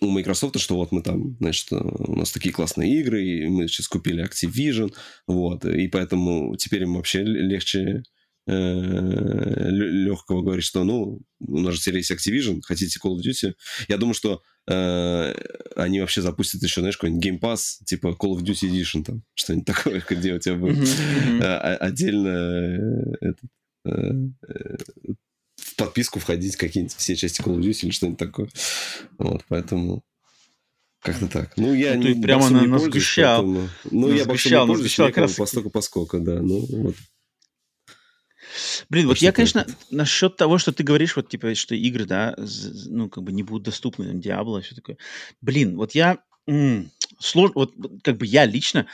[0.00, 3.88] у Microsoft, что вот мы там, значит, у нас такие классные игры, и мы сейчас
[3.88, 4.92] купили Activision,
[5.26, 8.02] вот, и поэтому теперь им вообще легче
[8.46, 13.54] э, легкого говорить, что, ну, у нас же теперь есть Activision, хотите Call of Duty.
[13.88, 15.34] Я думаю, что э,
[15.76, 19.66] они вообще запустят еще, знаешь, какой-нибудь Game Pass, типа Call of Duty Edition, там, что-нибудь
[19.66, 20.88] такое, где у тебя будет
[21.40, 23.92] э, отдельно э,
[25.56, 28.48] в подписку входить какие-нибудь все части Call of Duty или что-нибудь такое.
[29.18, 30.02] Вот, поэтому
[31.00, 31.56] как-то так.
[31.56, 33.42] Ну, я ну, не, прямо на, не сгущал.
[33.42, 33.68] Поэтому...
[33.90, 35.34] Ну, я боксом не пользуюсь, как раз...
[35.34, 36.40] поскольку поскольку, да.
[36.40, 36.96] Ну, вот.
[38.88, 42.36] Блин, вот я, конечно, насчет того, что ты говоришь, вот, типа, что игры, да,
[42.86, 44.96] ну, как бы не будут доступны, там, Diablo, все такое.
[45.40, 46.18] Блин, вот я...
[47.20, 47.50] Слож...
[47.54, 48.86] Вот, как бы я лично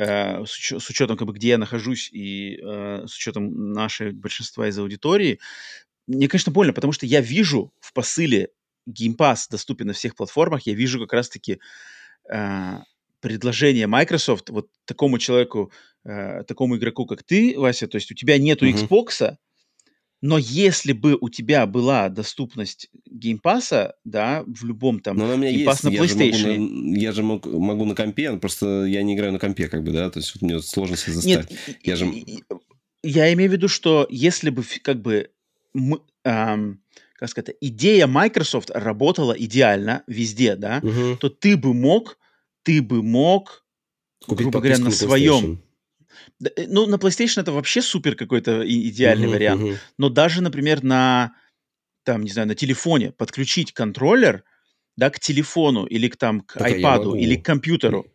[0.00, 4.12] Э, с, уч- с учетом, как бы, где я нахожусь и э, с учетом нашей
[4.12, 5.40] большинства из аудитории,
[6.06, 8.48] мне, конечно, больно, потому что я вижу в посыле
[8.88, 11.60] Game Pass доступен на всех платформах, я вижу как раз-таки
[12.32, 12.78] э,
[13.20, 15.70] предложение Microsoft вот такому человеку,
[16.04, 18.88] э, такому игроку, как ты, Вася, то есть у тебя нету mm-hmm.
[18.88, 19.36] Xbox,
[20.22, 25.16] но если бы у тебя была доступность Game Pass а, да, в любом там...
[25.16, 26.28] Но меня есть, на PlayStation.
[26.28, 29.68] Я же, могу я же мог, могу на компе, просто я не играю на компе,
[29.68, 31.50] как бы, да, то есть вот мне сложно себе заставить.
[31.50, 32.12] Нет, я, же...
[33.02, 35.30] я имею в виду, что если бы, как бы,
[35.72, 36.82] мы, эм,
[37.14, 41.16] как сказать, идея Microsoft работала идеально везде, да, угу.
[41.16, 42.18] то ты бы мог,
[42.62, 43.64] ты бы мог,
[44.26, 45.62] Купить грубо говоря, на своем
[46.68, 49.62] ну, на PlayStation это вообще супер какой-то идеальный uh-huh, вариант.
[49.62, 49.76] Uh-huh.
[49.98, 51.34] Но даже, например, на,
[52.04, 54.44] там, не знаю, на телефоне подключить контроллер,
[54.96, 58.06] да, к телефону или к, там, к так iPad или к компьютеру,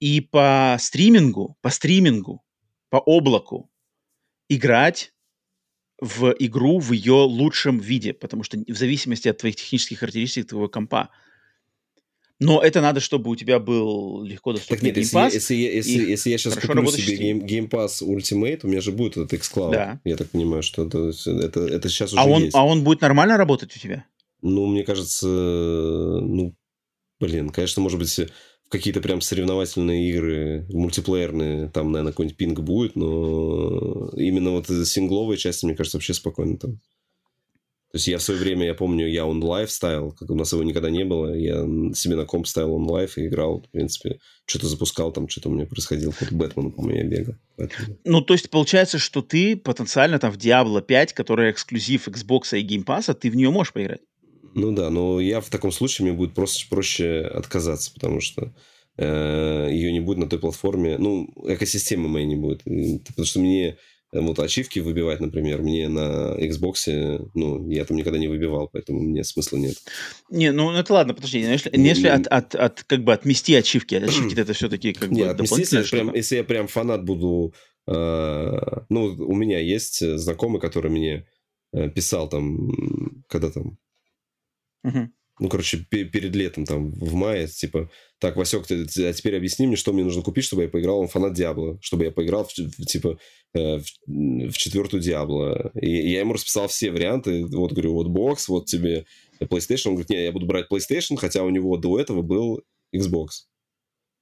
[0.00, 2.42] и по стримингу, по стримингу,
[2.90, 3.70] по облаку
[4.48, 5.12] играть
[6.00, 10.68] в игру в ее лучшем виде, потому что в зависимости от твоих технических характеристик твоего
[10.68, 11.10] компа.
[12.38, 15.32] Но это надо, чтобы у тебя был легко доступный так нет, Game Pass.
[15.32, 18.92] Если, если, если, если я сейчас куплю себе Game, Game Pass Ultimate, у меня же
[18.92, 19.72] будет этот xCloud.
[19.72, 20.00] Да.
[20.04, 22.54] Я так понимаю, что это, это, это сейчас а уже он, есть.
[22.54, 24.04] А он будет нормально работать у тебя?
[24.42, 26.54] Ну, мне кажется, ну,
[27.20, 32.96] блин, конечно, может быть, в какие-то прям соревновательные игры, мультиплеерные, там, наверное, какой-нибудь пинг будет,
[32.96, 36.80] но именно вот сингловые части, мне кажется, вообще спокойно там.
[37.92, 40.52] То есть я в свое время, я помню, я он лайф ставил, как у нас
[40.52, 41.64] его никогда не было, я
[41.94, 45.52] себе на комп ставил он лайф и играл, в принципе, что-то запускал, там что-то у
[45.52, 47.34] меня происходило, какой-то Бэтмен, по-моему, я бегал.
[47.56, 47.96] Поэтому...
[48.04, 52.66] Ну, то есть получается, что ты потенциально там в Diablo 5, которая эксклюзив Xbox и
[52.66, 54.00] Game Pass, ты в нее можешь поиграть?
[54.54, 58.52] Ну да, но я в таком случае мне будет просто проще отказаться, потому что
[58.96, 63.76] э, ее не будет на той платформе, ну, экосистемы моей не будет, потому что мне
[64.20, 69.24] вот ачивки выбивать, например, мне на Xbox, ну, я там никогда не выбивал, поэтому мне
[69.24, 69.76] смысла нет.
[70.30, 73.54] Не, ну это ладно, подожди, ну, если, не, если от, от, от, как бы отмести
[73.54, 77.54] ачивки, ачивки это все-таки как не, бы отмести, если, прям, если я прям фанат буду,
[77.86, 77.92] э,
[78.88, 81.26] ну, у меня есть знакомый, который мне
[81.72, 83.78] э, писал там, когда там
[84.86, 85.10] Угу.
[85.38, 89.76] Ну, короче, перед летом, там, в мае, типа, так, Васек, ты, а теперь объясни мне,
[89.76, 92.86] что мне нужно купить, чтобы я поиграл, он фанат Диабло, чтобы я поиграл, в, в,
[92.86, 93.18] типа,
[93.56, 95.70] в, в четвертую Диабло.
[95.74, 99.06] И, я ему расписал все варианты, вот, говорю, вот бокс, вот тебе
[99.40, 102.62] PlayStation, он говорит, не, я буду брать PlayStation, хотя у него до этого был
[102.94, 103.46] Xbox.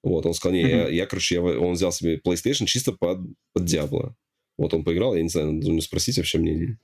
[0.02, 0.68] Вот, он сказал, не, mm-hmm.
[0.68, 3.20] я, я, короче, я, он взял себе PlayStation чисто под,
[3.52, 4.12] под Diablo.
[4.58, 6.78] Вот он поиграл, я не знаю, нужно спросить вообще мнение.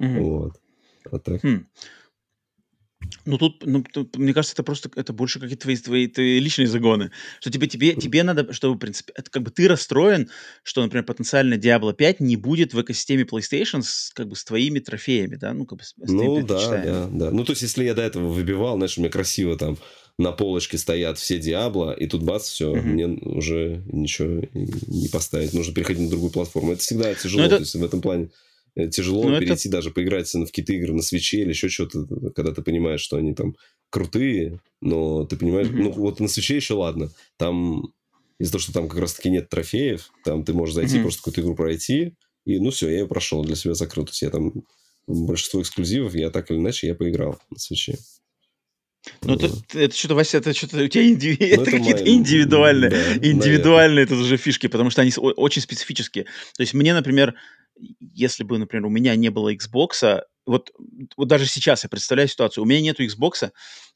[0.00, 0.20] Mm-hmm.
[0.20, 0.52] Вот.
[1.10, 1.42] А так.
[1.44, 1.64] Hmm.
[3.24, 6.66] Ну тут, ну, тут, мне кажется, это просто, это больше какие-то твои, твои, твои личные
[6.66, 7.10] загоны.
[7.40, 10.30] Что тебе, тебе, тебе надо, чтобы, в принципе, это как бы ты расстроен,
[10.62, 14.78] что, например, потенциально Diablo 5 не будет в экосистеме PlayStation с, как бы с твоими
[14.78, 15.52] трофеями, да?
[15.52, 17.30] Ну, как бы с, с Ну, да, да, да.
[17.30, 19.78] Ну, то есть, если я до этого выбивал, знаешь, у меня красиво там
[20.18, 22.82] на полочке стоят все Диабло, и тут бац, все, mm-hmm.
[22.82, 25.52] мне уже ничего не поставить.
[25.52, 26.72] Нужно переходить на другую платформу.
[26.72, 27.56] Это всегда тяжело, это...
[27.56, 28.30] то есть в этом плане
[28.90, 29.78] тяжело Но ну, перейти это...
[29.78, 33.34] даже поиграть в какие-то игры на свече или еще что-то, когда ты понимаешь, что они
[33.34, 33.56] там
[33.90, 35.82] крутые, но ты понимаешь, mm-hmm.
[35.82, 37.92] ну вот на свече еще ладно, там
[38.38, 41.02] из-за того, что там как раз-таки нет трофеев, там ты можешь зайти mm-hmm.
[41.02, 44.04] просто какую-то игру пройти, и ну все, я ее прошел, для себя закрыл.
[44.04, 44.52] То есть я там
[45.06, 47.96] большинство эксклюзивов, я так или иначе, я поиграл на свече.
[49.22, 49.48] Ну, это,
[49.78, 51.36] это что-то, Вася, это что-то у тебя индиви...
[51.40, 52.14] ну, это, это какие-то моя...
[52.14, 56.24] индивидуальные, да, индивидуальные это уже фишки, потому что они очень специфические.
[56.24, 57.34] То есть мне, например,
[58.00, 60.70] если бы, например, у меня не было Xbox, вот,
[61.16, 63.50] вот даже сейчас я представляю ситуацию, у меня нету Xbox,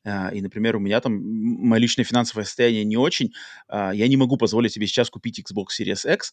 [0.04, 3.32] э, и, например, у меня там мое личное финансовое состояние не очень,
[3.68, 6.32] э, я не могу позволить себе сейчас купить Xbox Series X,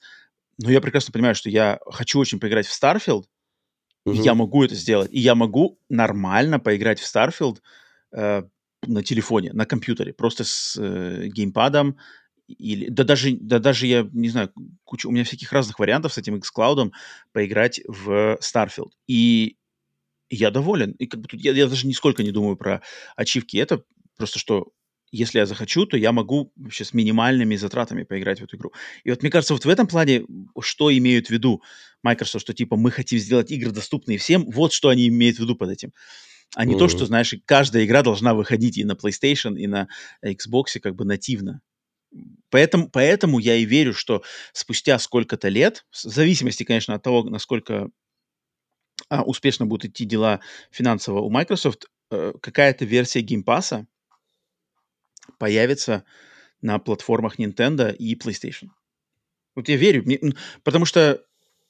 [0.59, 3.25] но я прекрасно понимаю, что я хочу очень поиграть в Starfield,
[4.05, 4.15] угу.
[4.15, 7.57] и я могу это сделать, и я могу нормально поиграть в Starfield
[8.11, 8.43] э,
[8.85, 11.97] на телефоне, на компьютере, просто с э, геймпадом,
[12.47, 14.51] или да даже да даже я не знаю
[14.83, 16.91] куча у меня всяких разных вариантов с этим xCloud
[17.33, 19.57] поиграть в Starfield и
[20.29, 22.81] я доволен и как бы тут я, я даже нисколько не думаю про
[23.15, 23.83] ачивки это
[24.17, 24.71] просто что
[25.11, 28.73] если я захочу, то я могу вообще с минимальными затратами поиграть в эту игру.
[29.03, 30.25] И вот мне кажется, вот в этом плане,
[30.61, 31.61] что имеют в виду
[32.03, 35.55] Microsoft, что типа мы хотим сделать игры доступные всем, вот что они имеют в виду
[35.55, 35.93] под этим.
[36.55, 36.79] А не mm-hmm.
[36.79, 39.87] то, что, знаешь, каждая игра должна выходить и на PlayStation, и на
[40.25, 41.61] Xbox как бы нативно.
[42.49, 44.23] Поэтому, поэтому я и верю, что
[44.53, 47.89] спустя сколько-то лет, в зависимости, конечно, от того, насколько
[49.09, 50.39] а, успешно будут идти дела
[50.71, 53.85] финансово у Microsoft, э, какая-то версия Pass
[55.37, 56.03] появится
[56.61, 58.69] на платформах Nintendo и PlayStation.
[59.55, 60.05] Вот я верю,
[60.63, 61.23] потому что,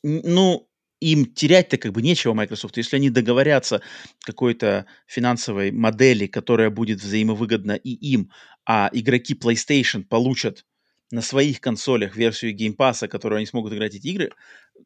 [0.03, 0.67] ну,
[0.99, 2.77] им терять-то как бы нечего Microsoft.
[2.77, 3.81] Если они договорятся
[4.25, 8.31] какой-то финансовой модели, которая будет взаимовыгодна и им,
[8.67, 10.65] а игроки PlayStation получат
[11.09, 14.31] на своих консолях версию Game Pass, которую они смогут играть эти игры,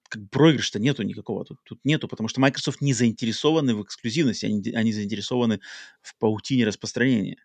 [0.07, 1.45] как проигрыша-то нету никакого.
[1.45, 5.61] Тут, тут нету, потому что Microsoft не заинтересованы в эксклюзивности, они, они заинтересованы
[6.03, 7.43] в паутине распространения.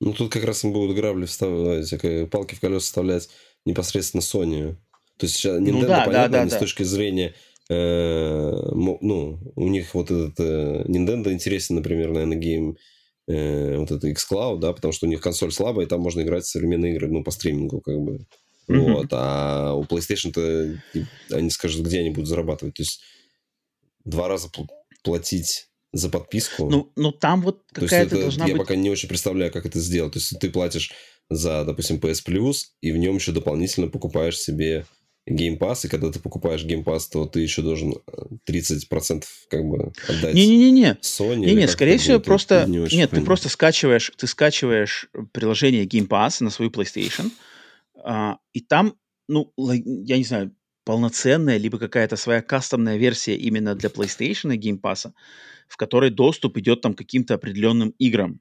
[0.00, 1.90] Ну, тут как раз им будут грабли вставлять,
[2.30, 3.28] палки в колеса вставлять
[3.66, 4.76] непосредственно Sony.
[5.18, 6.56] То есть Nintendo, ну, да, понятно, да, да, они да.
[6.56, 7.34] с точки зрения
[7.68, 12.78] э, ну, у них вот этот э, Nintendo интересен, например, наверное, гейм
[13.26, 16.44] э, вот это xCloud, да, потому что у них консоль слабая, и там можно играть
[16.44, 18.26] в современные игры, ну, по стримингу, как бы.
[18.68, 18.92] Mm-hmm.
[18.92, 20.80] Вот, а у PlayStation-то
[21.30, 22.74] они скажут, где они будут зарабатывать.
[22.74, 23.00] То есть
[24.04, 24.50] два раза
[25.02, 26.68] платить за подписку.
[26.68, 28.58] Ну, ну там вот какая-то должна я быть...
[28.58, 30.14] Я пока не очень представляю, как это сделать.
[30.14, 30.92] То есть ты платишь
[31.30, 34.84] за, допустим, PS Plus, и в нем еще дополнительно покупаешь себе
[35.28, 37.94] Game Pass, и когда ты покупаешь Game Pass, то ты еще должен
[38.48, 40.98] 30% э, как бы отдать Не-не-не.
[41.02, 41.46] Sony.
[41.46, 42.64] Не-не, скорее всего, просто...
[42.66, 43.18] Не нет, понятно.
[43.18, 47.30] ты просто скачиваешь, ты скачиваешь приложение Game Pass на свою PlayStation,
[48.04, 48.94] а, и там,
[49.28, 50.54] ну, я не знаю,
[50.84, 55.10] полноценная, либо какая-то своя кастомная версия именно для PlayStation и Game Pass,
[55.66, 58.40] в которой доступ идет там каким-то определенным играм.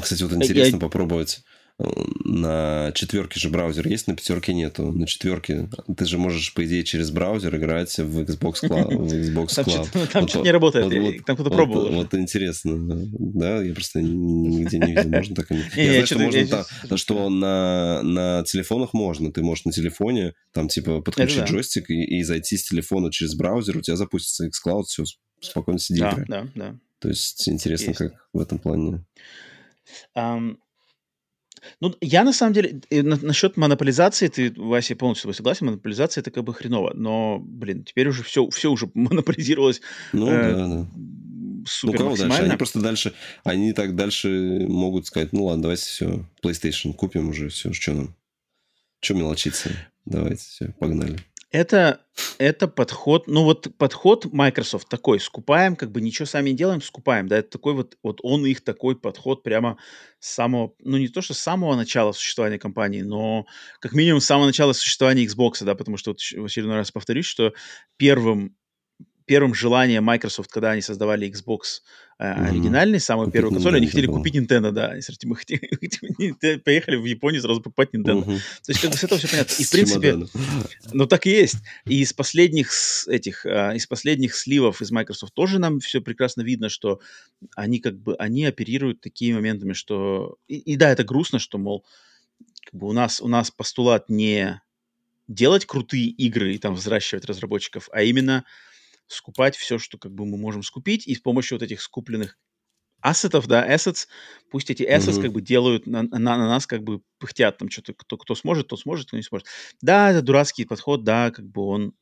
[0.00, 0.80] Кстати, вот интересно я...
[0.80, 1.42] попробовать
[1.78, 4.92] на четверке же браузер есть, на пятерке нету.
[4.92, 8.96] На четверке ты же можешь, по идее, через браузер играть в Xbox Cloud.
[8.96, 9.88] В Xbox Cloud.
[9.92, 11.82] Там, там вот, что-то не работает, вот, вот, там кто-то вот, пробовал.
[11.88, 15.10] Вот, вот интересно, да, я просто нигде не видел.
[15.10, 15.50] Можно так?
[15.76, 19.32] Я знаю, что можно что на, на телефонах можно.
[19.32, 23.80] Ты можешь на телефоне там типа подключить джойстик и, зайти с телефона через браузер, у
[23.80, 25.04] тебя запустится xCloud, все,
[25.40, 26.78] спокойно сиди да, Да, да.
[27.00, 29.04] То есть интересно, как в этом плане.
[31.80, 36.44] Ну, я на самом деле, на, насчет монополизации, ты, Вася, полностью согласен, монополизация это как
[36.44, 39.80] бы хреново, но, блин, теперь уже все, все уже монополизировалось.
[40.12, 40.86] Ну, э, да, да.
[41.66, 42.42] Супер ну, кого дальше?
[42.42, 47.48] Они просто дальше, они так дальше могут сказать, ну ладно, давайте все, PlayStation купим уже,
[47.48, 48.14] все, что нам?
[49.00, 49.70] Что мелочиться?
[50.04, 51.18] Давайте, все, погнали.
[51.54, 52.00] Это,
[52.38, 57.28] это подход, ну вот подход Microsoft такой, скупаем, как бы ничего сами не делаем, скупаем,
[57.28, 59.78] да, это такой вот, вот он их такой подход прямо
[60.18, 63.46] с самого, ну не то, что с самого начала существования компании, но
[63.78, 67.26] как минимум с самого начала существования Xbox, да, потому что вот в очередной раз повторюсь,
[67.26, 67.52] что
[67.98, 68.56] первым
[69.26, 71.80] первым желанием Microsoft, когда они создавали Xbox
[72.18, 72.48] э, mm-hmm.
[72.48, 74.16] оригинальный, самую купить первую консоль, они хотели было.
[74.16, 74.88] купить Nintendo, да.
[74.88, 78.24] Они мы хотели, поехали в Японию сразу покупать Nintendo.
[78.24, 78.38] Mm-hmm.
[78.64, 79.54] То есть как бы с этого все понятно.
[79.58, 80.16] И в принципе,
[80.92, 81.56] ну так и есть.
[81.86, 82.70] И из последних
[83.08, 87.00] этих, э, из последних сливов из Microsoft тоже нам все прекрасно видно, что
[87.56, 90.36] они как бы, они оперируют такими моментами, что...
[90.48, 91.84] И, и да, это грустно, что, мол,
[92.64, 94.60] как бы у нас, у нас постулат не
[95.28, 98.44] делать крутые игры и там взращивать разработчиков, а именно
[99.06, 102.38] скупать все, что как бы мы можем скупить, и с помощью вот этих скупленных
[103.00, 104.06] ассетов, да, assets,
[104.50, 105.22] пусть эти assets mm-hmm.
[105.22, 108.68] как бы делают на, на, на нас, как бы пыхтят там что-то, кто, кто сможет,
[108.68, 109.46] тот сможет, кто не сможет.
[109.82, 111.92] Да, это дурацкий подход, да, как бы он,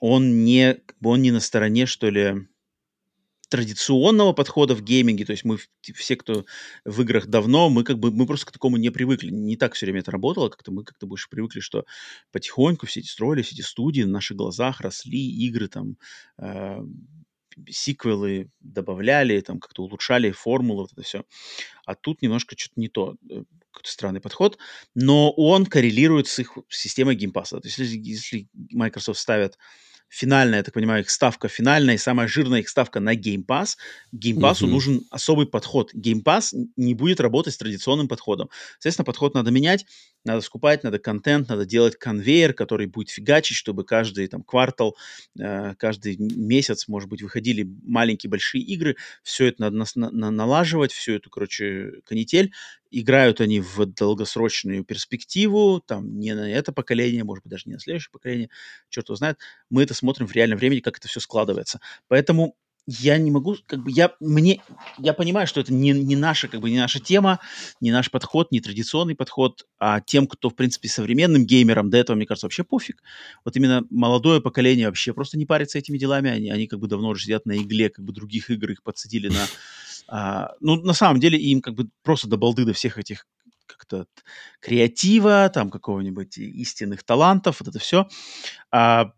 [0.00, 2.48] он не, как бы он не на стороне, что ли,
[3.48, 5.58] традиционного подхода в гейминге, то есть мы
[5.94, 6.44] все, кто
[6.84, 9.86] в играх давно, мы как бы мы просто к такому не привыкли, не так все
[9.86, 11.84] время это работало, как-то мы как-то больше привыкли, что
[12.32, 15.96] потихоньку все эти строились, эти студии на наших глазах росли, игры там
[16.38, 16.80] э,
[17.68, 21.24] сиквелы добавляли, там как-то улучшали формулы, вот это все.
[21.84, 24.58] А тут немножко что-то не то, э, какой-то странный подход,
[24.94, 27.60] но он коррелирует с их системой Game Pass а.
[27.60, 29.58] То есть если, если Microsoft ставят
[30.14, 33.76] финальная, я так понимаю, их ставка финальная и самая жирная их ставка на Game Pass.
[34.14, 34.66] Game Pass uh-huh.
[34.66, 35.92] нужен особый подход.
[35.92, 38.48] Game Pass не будет работать с традиционным подходом.
[38.74, 39.86] Соответственно, подход надо менять,
[40.24, 44.96] надо скупать, надо контент, надо делать конвейер, который будет фигачить, чтобы каждый там квартал,
[45.38, 48.96] э, каждый месяц, может быть, выходили маленькие большие игры.
[49.24, 52.52] Все это надо на, на, налаживать, всю эту, короче, канитель.
[52.96, 57.80] Играют они в долгосрочную перспективу, там не на это поколение, может быть, даже не на
[57.80, 58.50] следующее поколение,
[58.88, 59.38] черт его знает.
[59.68, 61.80] Мы это смотрим в реальном времени, как это все складывается.
[62.06, 62.56] Поэтому
[62.86, 64.60] я не могу, как бы, я, мне,
[64.98, 67.40] я понимаю, что это не, не наша, как бы, не наша тема,
[67.80, 72.16] не наш подход, не традиционный подход, а тем, кто, в принципе, современным геймерам до этого,
[72.16, 73.02] мне кажется, вообще пофиг.
[73.44, 77.08] Вот именно молодое поколение вообще просто не парится этими делами, они, они как бы давно
[77.08, 79.46] уже сидят на игле, как бы, других игр их подсадили на...
[80.08, 83.26] А, ну, на самом деле, им как бы просто до балды до всех этих
[83.66, 84.06] как-то
[84.60, 88.08] креатива, там, какого-нибудь истинных талантов, вот это все.
[88.70, 89.12] А,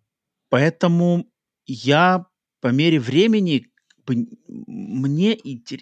[0.49, 1.27] поэтому
[1.67, 2.27] я
[2.61, 3.69] по мере времени
[4.07, 5.39] мне,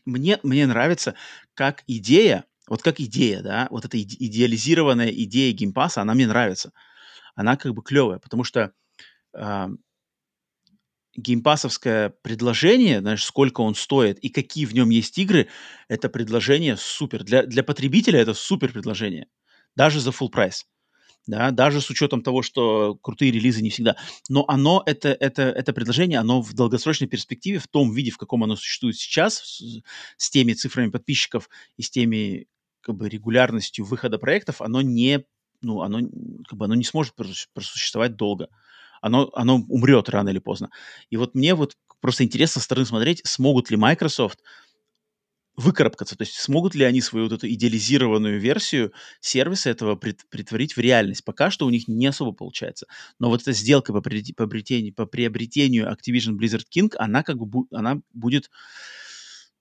[0.06, 1.14] мне, мне нравится
[1.54, 6.72] как идея, вот как идея, да, вот эта идеализированная идея геймпаса, она мне нравится.
[7.34, 8.72] Она как бы клевая, потому что
[9.34, 9.68] э,
[11.16, 15.48] геймпасовское предложение, знаешь, сколько он стоит и какие в нем есть игры,
[15.88, 17.24] это предложение супер.
[17.24, 19.28] Для, для потребителя это супер предложение.
[19.76, 20.66] Даже за full прайс
[21.26, 23.96] да, даже с учетом того, что крутые релизы не всегда.
[24.28, 28.44] Но оно, это, это, это предложение, оно в долгосрочной перспективе, в том виде, в каком
[28.44, 29.62] оно существует сейчас, с,
[30.16, 32.46] с теми цифрами подписчиков и с теми
[32.80, 35.24] как бы регулярностью выхода проектов, оно не,
[35.62, 36.00] ну, оно,
[36.46, 37.14] как бы, оно не сможет
[37.54, 38.48] просуществовать долго.
[39.04, 40.70] Оно, оно умрет рано или поздно.
[41.10, 44.40] И вот мне вот просто интересно со стороны смотреть, смогут ли Microsoft
[45.56, 46.16] выкарабкаться.
[46.16, 50.80] То есть смогут ли они свою вот эту идеализированную версию сервиса этого прит, притворить в
[50.80, 51.22] реальность?
[51.22, 52.86] Пока что у них не особо получается.
[53.18, 57.66] Но вот эта сделка по, по, приобретению, по приобретению Activision Blizzard King, она как бы
[57.72, 58.50] она будет,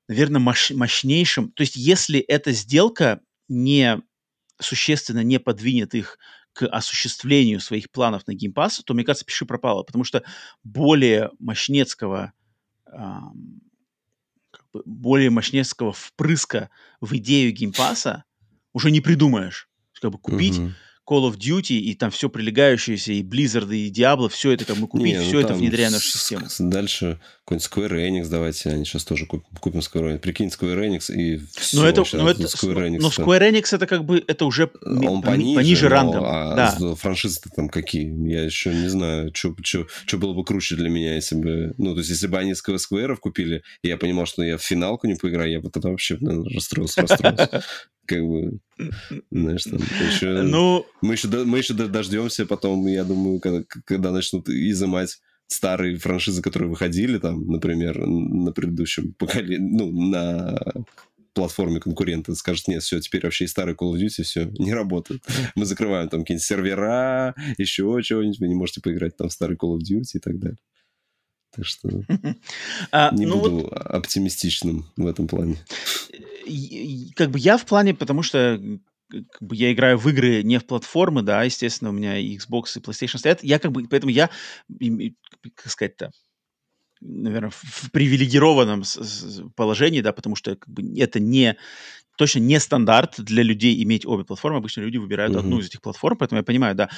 [0.07, 1.51] наверное, мощ, мощнейшим.
[1.51, 4.01] То есть если эта сделка не
[4.57, 6.17] существенно не подвинет их
[6.53, 10.23] к осуществлению своих планов на Game Pass, то, мне кажется, пиши пропало, потому что
[10.63, 12.33] более мощнецкого
[14.85, 16.69] более мощнецкого впрыска
[16.99, 18.23] в идею Game Pass а
[18.73, 19.69] уже не придумаешь.
[20.01, 20.71] Как бы купить uh-huh.
[21.07, 24.87] Call of Duty и там все прилегающееся, и Blizzard, и Diablo, все это как мы
[24.87, 26.47] купить, не, ну все это внедряя нашу систему.
[26.59, 30.19] Дальше какой-нибудь Square Enix давайте, они сейчас тоже купим, купим Square Enix.
[30.19, 31.77] Прикинь, Square Enix и все.
[31.77, 32.99] Но это, но это, Square Enix.
[33.01, 36.23] Но Square Enix это как бы, это уже Он пониже, пониже рангом.
[36.25, 36.95] А да.
[36.95, 38.07] франшизы там какие?
[38.29, 41.73] Я еще не знаю, что было бы круче для меня, если бы...
[41.77, 45.07] Ну, то есть, если бы они Square купили, и я понимал, что я в финалку
[45.07, 47.63] не поиграю, я бы тогда вообще наверное, расстроился, расстроился.
[48.05, 48.59] Как бы,
[49.31, 50.41] знаешь, там еще...
[50.41, 50.85] Ну...
[51.01, 56.69] Мы еще, мы еще дождемся потом, я думаю, когда, когда начнут изымать старые франшизы, которые
[56.69, 60.59] выходили там, например, на предыдущем поколении, ну, на
[61.33, 65.23] платформе конкурента скажет, нет, все, теперь вообще и старый Call of Duty все не работает.
[65.55, 69.77] Мы закрываем там какие-нибудь сервера, еще чего-нибудь, вы не можете поиграть там в старый Call
[69.77, 70.57] of Duty и так далее.
[71.55, 71.89] Так что
[72.91, 75.57] а, не ну буду вот, оптимистичным в этом плане.
[77.15, 78.59] Как бы я в плане, потому что
[79.09, 82.63] как бы я играю в игры не в платформы, да, естественно, у меня и Xbox,
[82.75, 83.43] и PlayStation стоят.
[83.43, 84.29] Я как бы, поэтому я,
[85.55, 86.11] как сказать-то,
[87.01, 88.83] наверное, в привилегированном
[89.55, 91.57] положении, да, потому что как бы, это не
[92.17, 94.57] точно не стандарт для людей иметь обе платформы.
[94.57, 95.39] Обычно люди выбирают mm-hmm.
[95.39, 96.89] одну из этих платформ, поэтому я понимаю, да.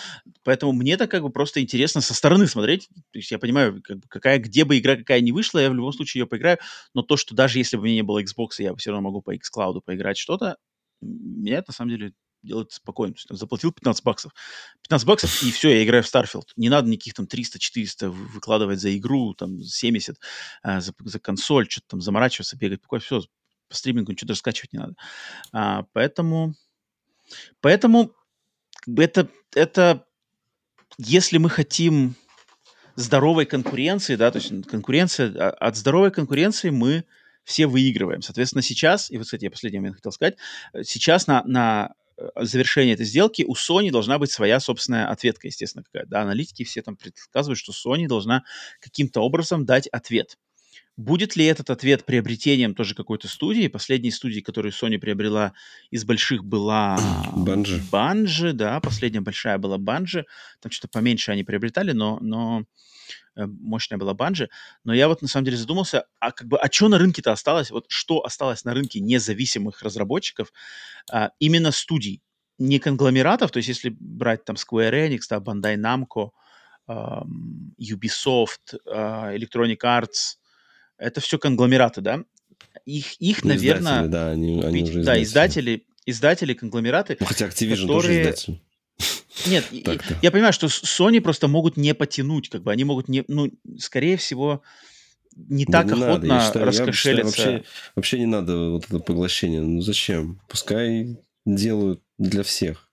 [0.43, 2.87] Поэтому мне это как бы просто интересно со стороны смотреть.
[3.11, 5.73] То есть я понимаю, как бы, какая, где бы игра какая не вышла, я в
[5.73, 6.57] любом случае ее поиграю.
[6.93, 9.21] Но то, что даже если бы у меня не было Xbox, я все равно могу
[9.21, 10.57] по xCloud поиграть что-то,
[11.01, 12.13] меня это на самом деле
[12.45, 13.15] делает спокойно.
[13.29, 14.31] Заплатил 15 баксов.
[14.83, 16.45] 15 баксов, и все, я играю в Starfield.
[16.55, 20.17] Не надо никаких там 300-400 выкладывать за игру, там 70
[20.61, 22.81] а, за, за консоль, что-то там заморачиваться, бегать.
[23.01, 23.21] Все,
[23.67, 24.95] по стримингу ничего даже скачивать не надо.
[25.51, 26.53] А, поэтому,
[27.61, 28.11] поэтому
[28.87, 30.05] это, это,
[30.97, 32.15] если мы хотим
[32.95, 37.05] здоровой конкуренции, да, то есть конкуренция, а, от здоровой конкуренции мы
[37.43, 38.21] все выигрываем.
[38.21, 40.35] Соответственно, сейчас, и вот, кстати, я последний момент хотел сказать,
[40.73, 45.47] э, сейчас на, на э, завершение этой сделки у Sony должна быть своя собственная ответка,
[45.47, 46.09] естественно, какая-то.
[46.09, 48.43] Да, аналитики все там предсказывают, что Sony должна
[48.81, 50.37] каким-то образом дать ответ.
[50.97, 53.67] Будет ли этот ответ приобретением тоже какой-то студии?
[53.67, 55.51] Последней студией, которую Sony приобрела
[55.91, 56.97] из больших, была
[57.35, 57.83] Банжи.
[57.91, 60.25] Банжи, да, последняя большая была Банжи.
[60.61, 62.63] Там что-то поменьше они приобретали, но, но
[63.35, 64.49] э, мощная была Банжи.
[64.85, 67.71] Но я вот на самом деле задумался, а как бы, а что на рынке-то осталось?
[67.71, 70.53] Вот что осталось на рынке независимых разработчиков?
[71.11, 72.21] А, именно студий,
[72.57, 76.29] не конгломератов, то есть если брать там Square Enix, да, Bandai Namco,
[76.87, 80.37] Ubisoft, а, Electronic Arts,
[80.97, 82.23] это все конгломераты, да?
[82.85, 84.07] Их, их ну, наверное...
[84.07, 87.17] да, они, они уже Да, издатели, издатели, конгломераты.
[87.19, 87.87] Ну, хотя Activision которые...
[87.87, 88.61] тоже издатель.
[89.47, 89.65] Нет,
[90.21, 94.17] я понимаю, что Sony просто могут не потянуть, как бы они могут не, ну, скорее
[94.17, 94.63] всего,
[95.35, 96.45] не так не охотно надо.
[96.45, 97.35] считаю, раскошелиться.
[97.35, 99.61] Считаю, вообще, вообще не надо вот это поглощение.
[99.61, 100.39] Ну зачем?
[100.47, 102.89] Пускай делают для всех.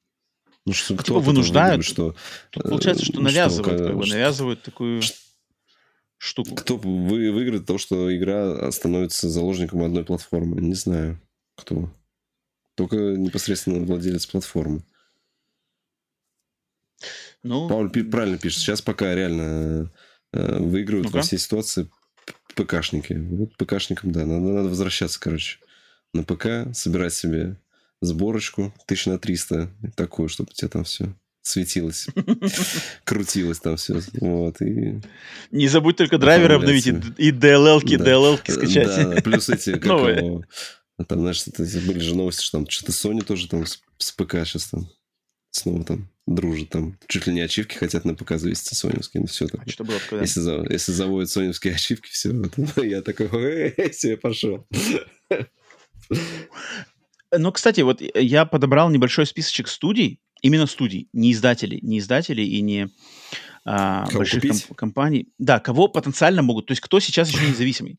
[0.67, 2.15] Ну что, кто типа вынуждают, выиграет, что
[2.51, 5.03] Тут получается, что навязывают, что, как бы, навязывают такую
[6.23, 6.55] штуку.
[6.55, 10.61] Кто вы, выиграет то, что игра становится заложником одной платформы?
[10.61, 11.21] Не знаю,
[11.57, 11.93] кто.
[12.77, 14.85] Только непосредственно владелец платформы.
[17.43, 18.61] Ну, Пауль правильно пишет.
[18.61, 19.91] Сейчас пока реально
[20.33, 21.91] э, выигрывают ну во всей ситуации
[22.55, 23.15] ПКшники.
[23.15, 25.59] Вот ПКшникам, да, надо, надо возвращаться, короче,
[26.15, 27.57] на ПК, собирать себе
[28.01, 31.13] сборочку тысяч на 300, такую, чтобы у тебя там все
[31.43, 32.07] светилось,
[33.05, 34.01] крутилось там все.
[34.21, 35.01] Вот, и...
[35.51, 38.05] Не забудь только драйвер обновить и DLL-ки, да.
[38.05, 38.97] DLL-ки скачать.
[38.97, 40.45] Да, плюс эти, как его,
[41.09, 41.45] там, знаешь,
[41.87, 44.89] были же новости, что там что-то Sony тоже там с, ПК сейчас там
[45.51, 46.99] снова там дружит там.
[47.09, 49.63] Чуть ли не ачивки хотят на ПК завести соневские, ну все так.
[49.67, 50.21] А что было такое?
[50.21, 52.31] Если, за, если заводят соневские ачивки, все,
[52.83, 53.29] я такой,
[53.77, 54.67] эй, себе пошел.
[57.35, 62.61] Ну, кстати, вот я подобрал небольшой списочек студий, Именно студий, не издателей, не издателей и
[62.61, 62.89] не
[63.65, 65.29] а, больших комп- компаний.
[65.39, 67.99] Да, кого потенциально могут, то есть кто сейчас еще независимый.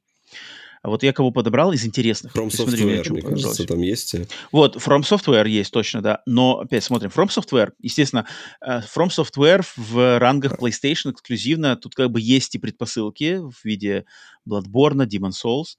[0.84, 2.36] Вот я кого подобрал из интересных.
[2.36, 4.16] From Software, смотри, мне кажется, там есть.
[4.52, 6.22] Вот, From Software есть точно, да.
[6.26, 8.28] Но, опять смотрим, From Software, естественно,
[8.60, 14.06] э, From Software в рангах PlayStation эксклюзивно, тут как бы есть и предпосылки в виде
[14.46, 15.78] Bloodborne, Demon Souls.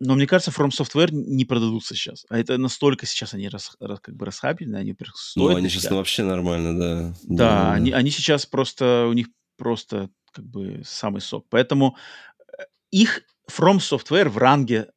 [0.00, 2.26] Но мне кажется, From Software не продадутся сейчас.
[2.28, 5.50] А это настолько сейчас они рас, рас, как бы расхаблены, они стоят.
[5.50, 7.14] Ну, они сейчас ну, вообще нормально, да.
[7.22, 11.46] Да, да, Они, они сейчас просто, у них просто как бы самый сок.
[11.48, 11.96] Поэтому
[12.58, 14.88] э, их From Software в ранге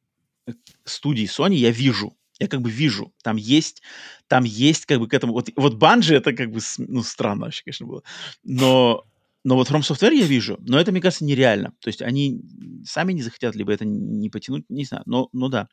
[0.46, 0.52] э,
[0.84, 2.16] студии Sony я вижу.
[2.40, 3.12] Я как бы вижу.
[3.22, 3.82] Там есть,
[4.26, 5.32] там есть как бы к этому...
[5.32, 8.02] Вот, вот Bungie это как бы, ну, странно вообще, конечно, было.
[8.42, 9.04] Но
[9.48, 11.72] но вот From Software я вижу, но это, мне кажется, нереально.
[11.80, 12.42] То есть они
[12.84, 15.04] сами не захотят, либо это не потянуть, не знаю.
[15.06, 15.68] Но, но да.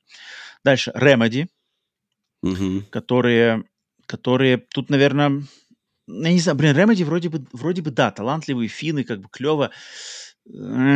[0.64, 0.93] Дальше.
[0.95, 1.49] Remedy,
[2.41, 2.84] угу.
[2.89, 3.65] которые,
[4.06, 5.43] которые тут, наверное,
[6.07, 9.72] я не знаю, блин, Remedy вроде бы, вроде бы, да, талантливые финны, как бы клево,
[10.45, 10.49] э,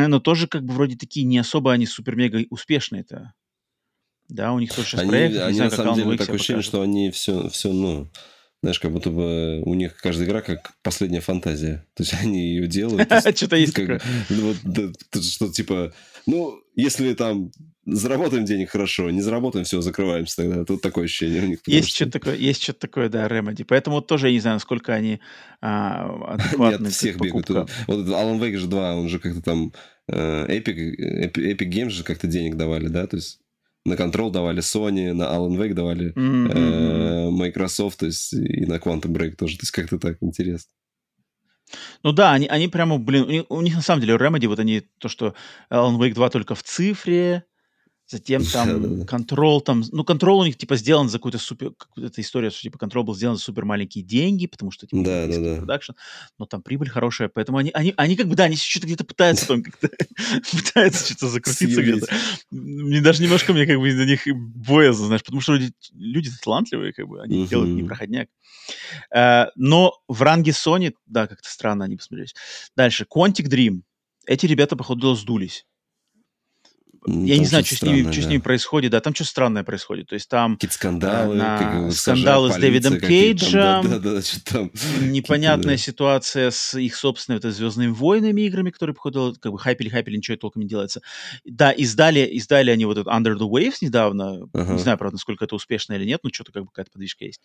[0.07, 3.33] но тоже как бы вроде такие не особо они супер-мега успешные-то.
[4.29, 6.81] Да, у них тоже сейчас они, проект, они, знаю, на самом деле, такое ощущение, что
[6.81, 8.09] они все, все, ну,
[8.61, 11.85] знаешь, как будто бы у них каждая игра как последняя фантазия.
[11.93, 13.11] То есть они ее делают.
[13.35, 14.01] Что-то есть такое.
[15.21, 15.93] Что типа,
[16.25, 17.51] ну, если там
[17.85, 20.65] заработаем денег хорошо, не заработаем, все, закрываемся тогда.
[20.65, 21.59] Тут такое ощущение у них.
[21.65, 23.65] Есть что-то такое, есть что-то такое, да, Remedy.
[23.67, 25.19] Поэтому тоже я не знаю, насколько они
[25.61, 26.85] а, адекватны.
[26.85, 27.49] Нет, всех бегают.
[27.49, 29.73] Вот Alan Wake же 2, он же как-то там
[30.07, 33.07] э, Epic, Epic Games же как-то денег давали, да?
[33.07, 33.39] То есть
[33.89, 36.51] на Control давали Sony, на Alan Wake давали mm-hmm.
[36.53, 39.57] э, Microsoft, то есть и на Quantum Break тоже.
[39.57, 40.71] То есть как-то так интересно.
[42.03, 44.59] Ну да, они, они прямо, блин, у них, у них на самом деле Remedy, вот
[44.59, 45.35] они, то, что
[45.71, 47.43] Alan Wake 2 только в цифре,
[48.09, 52.49] Затем там контрол, там, ну, контрол у них, типа, сделан за какую-то супер, какую-то история,
[52.49, 55.55] что, типа, контрол был сделан за супер маленькие деньги, потому что, типа, да, да, да.
[55.57, 55.91] продакшн,
[56.39, 59.47] но там прибыль хорошая, поэтому они, они, они как бы, да, они что-то где-то пытаются
[59.47, 59.89] там как-то,
[60.51, 62.07] пытаются что-то закрутиться где-то.
[62.49, 66.93] Мне даже немножко, мне как бы на них боязно, знаешь, потому что люди, люди талантливые,
[66.93, 68.29] как бы, они делают непроходняк.
[69.15, 72.35] Uh, но в ранге Sony, да, как-то странно они посмотрелись.
[72.75, 73.81] Дальше, Quantic Dream.
[74.27, 75.65] Эти ребята, походу, сдулись.
[77.05, 78.11] Я не знаю, что, с ними, да.
[78.11, 80.07] что с ними происходит, да, там что странное происходит.
[80.07, 81.57] То есть там какие-то скандалы, на...
[81.57, 84.71] как скандалы с Дэвидом Кейджем, да, да, да, там,
[85.01, 85.81] непонятная да.
[85.81, 90.37] ситуация с их собственными это Звездными войнами играми, которые, походу, как бы хайпели, хайпели, ничего
[90.37, 91.01] толком не делается.
[91.45, 94.49] Да, издали, издали они вот этот Under the Waves недавно.
[94.53, 94.73] Ага.
[94.73, 97.41] Не знаю, правда, насколько это успешно или нет, но что-то как бы какая-то подвижка есть.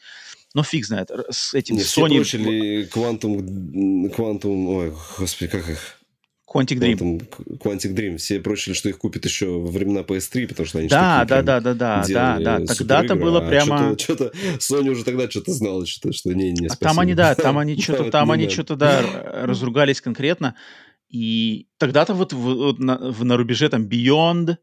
[0.54, 1.10] Но фиг знает.
[1.30, 2.22] С этим Нет, Sony...
[2.24, 6.03] Все Quantum, Quantum, ой, господи, как их?
[6.46, 6.96] Quantic Dream.
[6.96, 7.18] Там,
[7.58, 8.16] Quantic Dream.
[8.18, 11.60] Все прочили, что их купят еще во времена PS3, потому что они да, да, да,
[11.60, 12.66] да, да, да, да.
[12.66, 13.98] Тогда-то было а прямо...
[13.98, 16.74] Что-то, Sony уже тогда что-то знала, что, что не, не, спасибо.
[16.74, 19.02] А там они, да, там они что-то, там они что-то, да,
[19.46, 20.54] разругались конкретно.
[21.08, 24.56] И тогда-то вот, вот на, на рубеже там Beyond,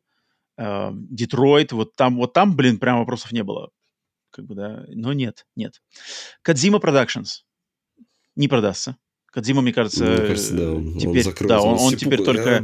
[0.57, 3.71] Детройт, вот там, вот там, блин, прям вопросов не было.
[4.29, 5.81] Как бы, да, но нет, нет.
[6.45, 7.43] Kadzima Productions
[8.35, 8.97] не продастся.
[9.31, 12.61] Кадзима, мне кажется, мне кажется да, он, теперь, он да, он, он теперь только,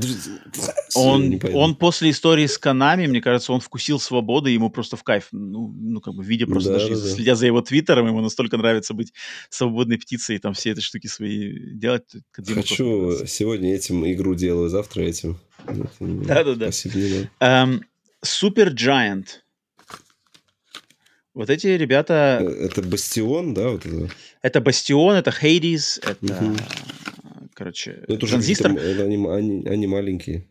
[0.96, 5.30] он, он после истории с Канами, мне кажется, он вкусил свободы, ему просто в кайф,
[5.32, 7.10] ну, ну как бы видя просто да, даже, да.
[7.10, 9.14] следя за его твиттером, ему настолько нравится быть
[9.50, 12.04] свободной птицей и там все эти штуки свои делать.
[12.32, 15.40] Кадзима Хочу сегодня этим игру делаю, завтра этим.
[16.00, 16.70] Да-да-да.
[18.22, 19.26] Супер Giant.
[21.38, 22.40] Вот эти ребята...
[22.42, 23.70] Э, это Бастион, да?
[23.70, 24.10] Вот это?
[24.42, 26.56] это Бастион, это Хейдис, это, угу.
[27.54, 28.72] короче, ну, это Транзистор.
[28.72, 30.48] Это они, они, они маленькие.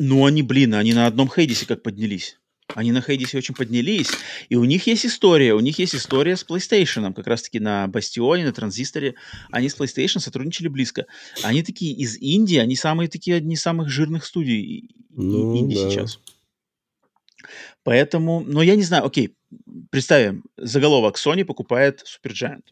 [0.00, 2.40] Ну, они, блин, они на одном Хейдисе как поднялись.
[2.74, 4.10] Они на Хейдисе очень поднялись,
[4.48, 8.44] и у них есть история, у них есть история с PlayStation, как раз-таки на Бастионе,
[8.44, 9.14] на Транзисторе,
[9.52, 11.06] они с PlayStation сотрудничали близко.
[11.44, 15.88] Они такие из Индии, они самые такие, одни из самых жирных студий ну, Индии да.
[15.88, 16.18] сейчас.
[17.84, 19.34] Поэтому, ну, я не знаю, окей,
[19.90, 22.64] представим, заголовок Sony покупает Supergiant.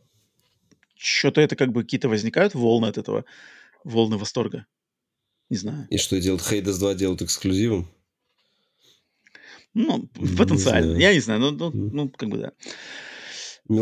[0.96, 3.24] Что-то это как бы какие-то возникают волны от этого,
[3.84, 4.66] волны восторга.
[5.50, 5.86] Не знаю.
[5.90, 6.42] И что делают?
[6.42, 7.88] Hades 2 делают эксклюзивом?
[9.74, 10.94] Ну, потенциально.
[10.96, 12.52] Не я не знаю, ну, ну, ну как бы да.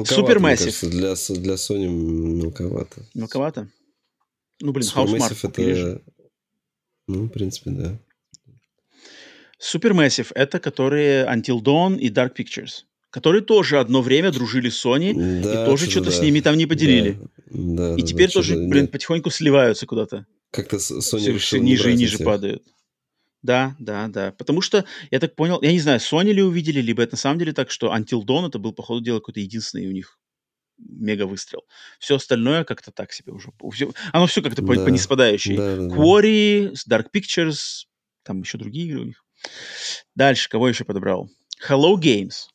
[0.04, 0.88] Супер Supermassive.
[0.90, 3.06] Для, для Sony мелковато.
[3.14, 3.68] Мелковато?
[4.60, 6.02] Ну, блин, Supermassive это...
[7.08, 7.98] Ну, в принципе, да.
[9.60, 15.14] Supermassive— это которые Until Dawn и Dark Pictures, которые тоже одно время дружили с Sony
[15.42, 16.16] да, и тоже что-то да.
[16.16, 17.18] с ними там не поделили.
[17.46, 18.90] Да, и да, теперь да, тоже, блин, нет.
[18.90, 20.26] потихоньку сливаются куда-то.
[20.50, 22.62] Как-то Sony все ниже и ниже падают.
[23.42, 24.32] Да, да, да.
[24.32, 27.38] Потому что, я так понял, я не знаю, Sony ли увидели, либо это на самом
[27.38, 30.18] деле так, что Until Dawn это был, по ходу дела, какой-то единственный у них
[30.78, 31.62] мега выстрел.
[31.98, 33.52] Все остальное как-то так себе уже.
[33.72, 35.56] Все, оно все как-то да, по, по неспадающей.
[35.56, 37.86] Да, да, Quarry, Dark Pictures,
[38.24, 39.24] там еще другие игры у них.
[40.14, 41.28] Дальше, кого еще подобрал?
[41.68, 42.48] Hello Games.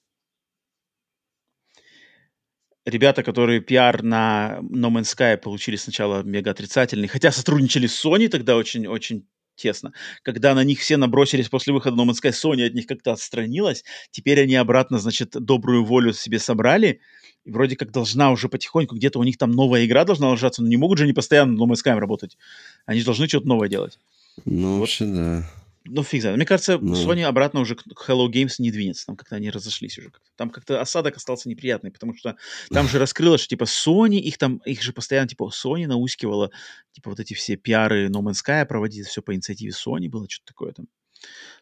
[2.85, 8.27] Ребята, которые пиар на No Man's Sky получили сначала мега отрицательный, хотя сотрудничали с Sony
[8.27, 9.93] тогда очень-очень тесно.
[10.23, 13.83] Когда на них все набросились после выхода No Man's Sky, Sony от них как-то отстранилась.
[14.09, 17.01] Теперь они обратно, значит, добрую волю себе собрали.
[17.43, 20.67] И вроде как должна уже потихоньку, где-то у них там новая игра должна ложаться, но
[20.67, 22.37] не могут же они постоянно No Man's Sky работать.
[22.85, 23.99] Они должны что-то новое делать.
[24.45, 24.79] Ну, вот.
[24.79, 25.43] вообще, да.
[25.85, 26.37] Ну, фиг знает.
[26.37, 26.93] Мне кажется, ну...
[26.93, 29.07] Sony обратно уже к Hello Games не двинется.
[29.07, 30.11] Там как-то они разошлись уже.
[30.35, 32.37] Там как-то осадок остался неприятный, потому что
[32.69, 36.51] там же раскрылось, что типа Sony, их там, их же постоянно типа Sony наускивала,
[36.91, 40.53] типа вот эти все пиары No Man's Sky проводить, все по инициативе Sony было, что-то
[40.53, 40.87] такое там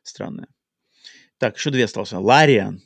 [0.04, 0.48] странное.
[1.38, 2.12] Так, еще две осталось.
[2.12, 2.82] Лариан.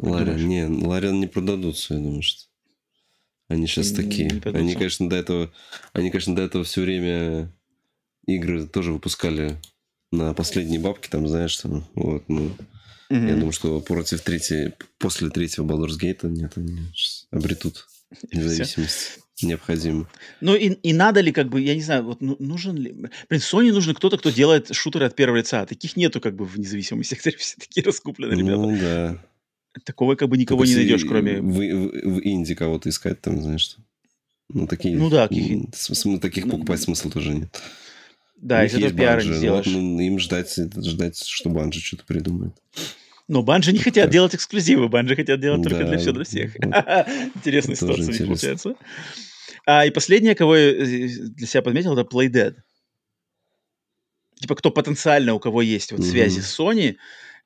[0.00, 2.50] Лариан, не, Лариан не продадутся, я думаю, что.
[3.46, 4.30] Они сейчас такие.
[4.44, 5.52] Они, конечно, до этого,
[5.92, 7.52] они, конечно, до этого все время
[8.26, 9.56] игры тоже выпускали
[10.12, 12.50] на последние бабки, там, знаешь, там, вот, ну,
[13.10, 13.28] mm-hmm.
[13.28, 16.80] я думаю, что против третьей, после третьего Baldur's Gate нет, они
[17.30, 17.86] обретут
[18.32, 20.08] независимость необходимо.
[20.40, 22.92] Ну и, и надо ли, как бы, я не знаю, вот ну, нужен ли...
[22.92, 25.64] Блин, Sony нужен кто-то, кто делает шутеры от первого лица.
[25.66, 27.36] Таких нету, как бы, в независимом секторе.
[27.38, 28.56] Все такие раскуплены, ребята.
[28.56, 29.24] Ну, да.
[29.84, 31.40] Такого, как бы, никого Только не найдешь, кроме...
[31.40, 33.80] В, в, в Инди кого-то искать там, знаешь, что...
[34.48, 34.96] Ну, такие...
[34.96, 35.28] Ну, да.
[35.28, 35.70] Каких...
[36.20, 37.62] Таких ну, покупать смысла тоже нет.
[38.40, 39.66] Да, из этого пиара не сделаешь.
[39.66, 42.54] Вот, ну, им ждать, ждать, что Банжи что-то придумает.
[43.28, 44.12] Но Банжи не хотят так.
[44.12, 46.54] делать эксклюзивы, Банжи хотят делать только да, для всего, для всех.
[46.60, 46.74] Вот.
[47.36, 48.74] Интересная ситуация них получается.
[49.66, 52.56] А, и последнее, кого я э, для себя подметил, это Playdead.
[54.40, 56.96] Типа, кто потенциально, у кого есть вот связи с Sony,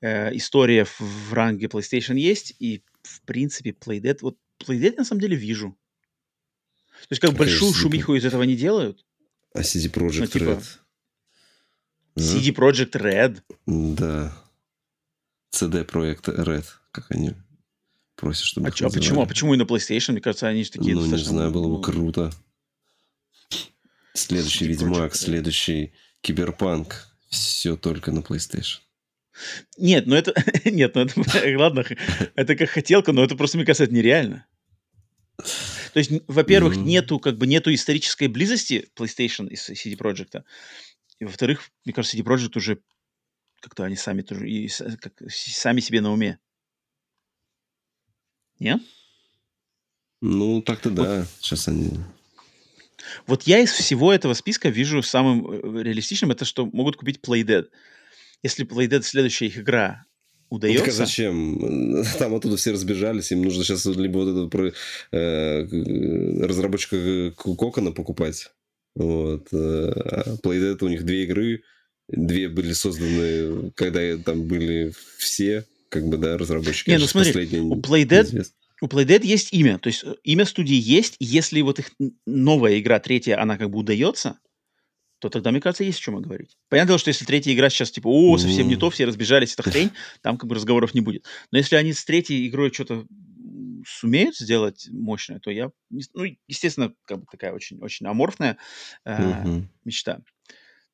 [0.00, 4.18] э, история в, в ранге PlayStation есть, и, в принципе, Playdead...
[4.22, 5.76] Вот Playdead на самом деле вижу.
[7.08, 9.04] То есть, как а большую шумиху из этого не делают.
[9.52, 10.64] А CD Projekt ну, типа, Red?
[12.16, 13.43] CD Projekt Red.
[13.66, 14.32] Да.
[15.53, 17.32] CD Projekt Red, как они
[18.16, 19.23] просят, чтобы А, чё, а почему?
[19.23, 20.12] А почему и на PlayStation?
[20.12, 20.95] Мне кажется, они же такие...
[20.95, 22.32] Ну, не знаю, было бы круто.
[24.15, 27.09] Следующий Ведьмак, следующий Киберпанк.
[27.28, 28.78] Все только на PlayStation.
[29.77, 30.32] Нет, ну это...
[30.65, 31.59] Нет, ну это...
[31.59, 31.85] Ладно,
[32.36, 34.47] это как хотелка, но это просто, мне кажется, это нереально.
[35.36, 36.85] То есть, во-первых, mm-hmm.
[36.85, 40.43] нету, как бы, нету исторической близости PlayStation и CD Projekt.
[41.20, 42.81] И во-вторых, мне кажется, CD Projekt уже
[43.61, 46.39] как-то они сами тоже и как, сами себе на уме.
[48.59, 48.81] Нет?
[50.20, 51.20] Ну, так-то да.
[51.20, 51.91] Вот, Сейчас они...
[53.27, 57.69] Вот я из всего этого списка вижу самым э, реалистичным, это что могут купить Playdead.
[58.43, 60.05] Если Playdead следующая их игра
[60.49, 60.81] удается...
[60.81, 62.05] Ну, так а зачем?
[62.19, 64.73] Там оттуда все разбежались, им нужно сейчас либо вот это про,
[65.12, 68.51] э, разработчика Кокона покупать,
[68.94, 69.48] вот.
[69.52, 71.62] Э, Playdead у них две игры,
[72.08, 76.90] две были созданы, когда там были все, как бы, да, разработчики.
[76.90, 78.46] Не, ну смотри, у Playdead,
[78.80, 81.90] у Playdead есть имя, то есть э, имя студии есть, если вот их
[82.26, 84.38] новая игра, третья, она как бы удается,
[85.20, 86.56] то тогда, мне кажется, есть о чем говорить.
[86.68, 89.62] Понятное дело, что если третья игра сейчас типа, о, совсем не то, все разбежались, это
[89.62, 89.90] хрень,
[90.20, 91.24] там как бы разговоров не будет.
[91.50, 93.06] Но если они с третьей игрой что-то
[93.86, 98.59] сумеют сделать мощное, то я, ну, естественно, как бы такая очень, очень аморфная
[99.05, 99.65] э, uh-huh.
[99.85, 100.20] мечта.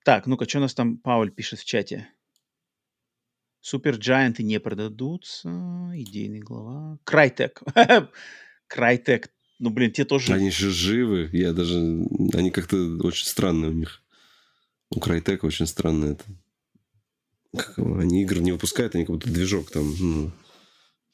[0.05, 2.09] Так, ну-ка, что у нас там Пауль пишет в чате?
[3.61, 5.49] Супер Джайанты не продадутся.
[5.95, 6.99] Идейный глава.
[7.05, 7.63] Крайтек.
[8.67, 9.31] Крайтек.
[9.59, 10.33] Ну, блин, те тоже...
[10.33, 11.29] Они же живы.
[11.33, 11.77] Я даже...
[12.33, 14.03] Они как-то очень странные у них.
[14.89, 16.25] У Крайтека очень странно это.
[17.77, 19.95] Они игры не выпускают, они как будто движок там...
[19.99, 20.33] Ну,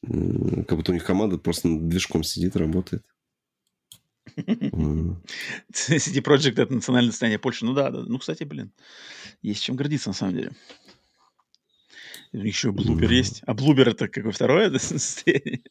[0.06, 3.04] как будто у них команда просто над движком сидит, работает.
[4.36, 7.64] CD Projekt это национальное достояние Польши.
[7.64, 8.02] Ну да, да.
[8.02, 8.72] Ну, кстати, блин,
[9.42, 10.52] есть чем гордиться на самом деле.
[12.42, 13.42] Еще Блубер есть.
[13.46, 15.62] А Блубер это какое второе состояние?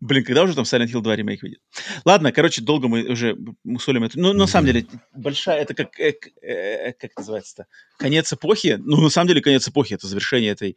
[0.00, 1.60] Блин, когда уже там Silent Hill 2 ремейк выйдет?
[2.04, 4.18] Ладно, короче, долго мы уже мусолим это.
[4.18, 7.66] Ну, на самом деле, большая, это как, э, э, как называется-то?
[7.98, 8.78] Конец эпохи.
[8.78, 9.94] Ну, на самом деле, конец эпохи.
[9.94, 10.76] Это завершение этой,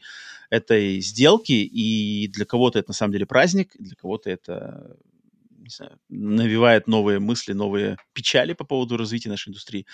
[0.49, 1.52] этой сделки.
[1.52, 4.98] И для кого-то это на самом деле праздник, для кого-то это
[5.72, 9.85] знаю, навевает новые мысли, новые печали по поводу развития нашей индустрии.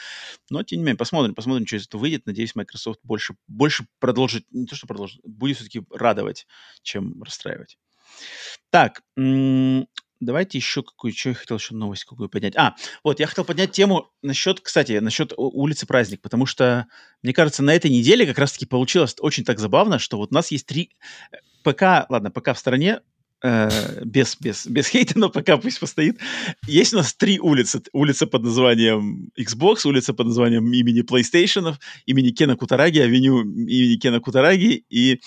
[0.49, 2.25] Но, тем не менее, посмотрим, посмотрим, что из этого выйдет.
[2.25, 6.47] Надеюсь, Microsoft больше, больше продолжит, не то, что продолжит, будет все-таки радовать,
[6.81, 7.77] чем расстраивать.
[8.69, 9.01] Так,
[10.19, 12.55] давайте еще какую, что я хотел еще новость какую поднять.
[12.55, 16.87] А, вот, я хотел поднять тему насчет, кстати, насчет улицы Праздник, потому что,
[17.21, 20.51] мне кажется, на этой неделе как раз-таки получилось очень так забавно, что вот у нас
[20.51, 20.91] есть три...
[21.63, 23.01] Пока, ладно, пока в стране
[23.43, 26.19] э, без, без, без хейта, но пока пусть постоит.
[26.65, 27.81] Есть у нас три улицы.
[27.93, 31.75] Улица под названием Xbox, улица под названием имени PlayStation,
[32.05, 35.19] имени Кена Кутараги, авеню имени Кена Кутараги и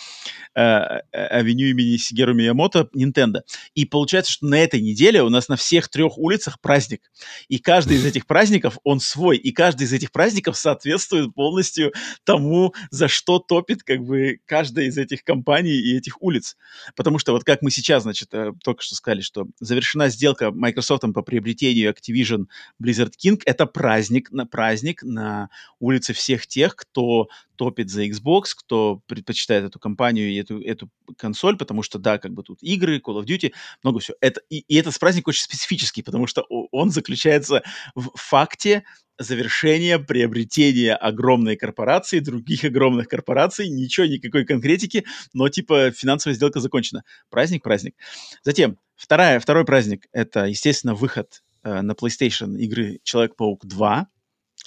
[0.54, 3.40] э, э, авеню имени Сигеру Миямото Nintendo.
[3.74, 7.10] И получается, что на этой неделе у нас на всех трех улицах праздник.
[7.48, 9.36] И каждый из этих праздников, он свой.
[9.36, 11.92] И каждый из этих праздников соответствует полностью
[12.24, 16.56] тому, за что топит как бы каждая из этих компаний и этих улиц.
[16.96, 21.02] Потому что вот как мы сейчас значит, э, только что сказали, что завершена сделка Microsoft
[21.14, 22.46] по приобретению Activision
[22.82, 23.40] Blizzard King.
[23.46, 27.28] Это праздник на праздник на улице всех тех, кто
[27.60, 32.32] топит за Xbox, кто предпочитает эту компанию и эту, эту консоль, потому что, да, как
[32.32, 34.16] бы тут игры, Call of Duty, много всего.
[34.22, 37.62] Это, и, и этот праздник очень специфический, потому что он заключается
[37.94, 38.84] в факте
[39.18, 47.04] завершения приобретения огромной корпорации, других огромных корпораций, ничего, никакой конкретики, но типа финансовая сделка закончена.
[47.28, 47.94] Праздник, праздник.
[48.42, 54.08] Затем, вторая, второй праздник— это, естественно, выход э, на PlayStation игры Человек-паук 2,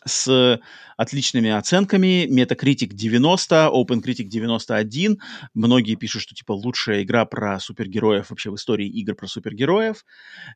[0.06, 0.60] с
[0.98, 2.28] отличными оценками.
[2.28, 5.20] Metacritic 90, OpenCritic 91.
[5.54, 10.06] Многие пишут, что типа лучшая игра про супергероев вообще в истории игр про супергероев.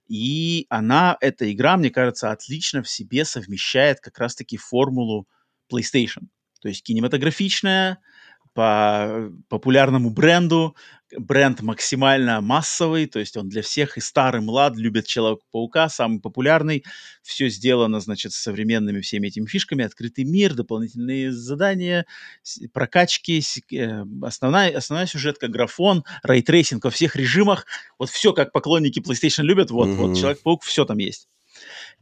[0.07, 5.27] И она, эта игра, мне кажется, отлично в себе совмещает как раз-таки формулу
[5.71, 6.27] PlayStation.
[6.61, 7.99] То есть кинематографичная,
[8.57, 10.75] по популярному бренду.
[11.17, 16.19] Бренд максимально массовый, то есть он для всех, и старый, и млад, любят Человека-паука, самый
[16.19, 16.83] популярный.
[17.21, 19.85] Все сделано, значит, с современными всеми этими фишками.
[19.85, 22.05] Открытый мир, дополнительные задания,
[22.73, 23.41] прокачки,
[23.73, 27.65] э, основная, основная сюжетка, графон, ray tracing во всех режимах.
[27.97, 29.95] Вот все, как поклонники PlayStation любят, вот, mm-hmm.
[29.95, 31.29] вот Человек-паук, все там есть.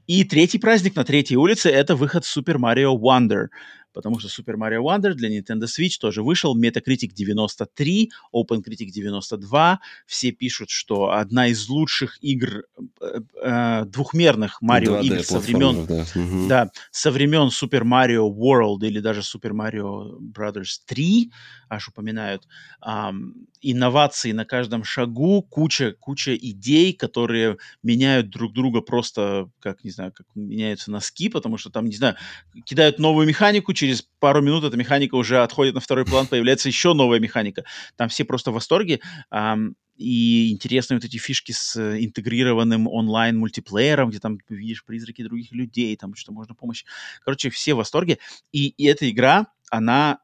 [0.07, 3.47] И третий праздник на третьей улице— это выход Super Mario Wonder
[3.95, 10.31] потому что Super Mario Wonder для Nintendo Switch тоже вышел, Metacritic 93, OpenCritic 92, все
[10.31, 12.65] пишут, что одна из лучших игр
[13.01, 16.05] э, э, двухмерных Марио игр со времен, да.
[16.13, 16.47] Угу.
[16.47, 21.31] да, со времен Super Mario World или даже Super Mario Brothers 3,
[21.69, 22.47] аж упоминают,
[22.85, 29.89] эм, инновации на каждом шагу, куча, куча идей, которые меняют друг друга просто, как, не
[29.89, 32.15] знаю, как меняются носки, потому что там, не знаю,
[32.65, 33.84] кидают новую механику, через
[34.19, 37.63] пару минут эта механика уже отходит на второй план, появляется еще новая механика.
[37.95, 38.99] Там все просто в восторге.
[39.31, 45.95] Эм, и интересные вот эти фишки с интегрированным онлайн-мультиплеером, где там видишь призраки других людей,
[45.95, 46.83] там что можно помощь.
[47.23, 48.17] Короче, все в восторге.
[48.51, 50.19] И, и эта игра, она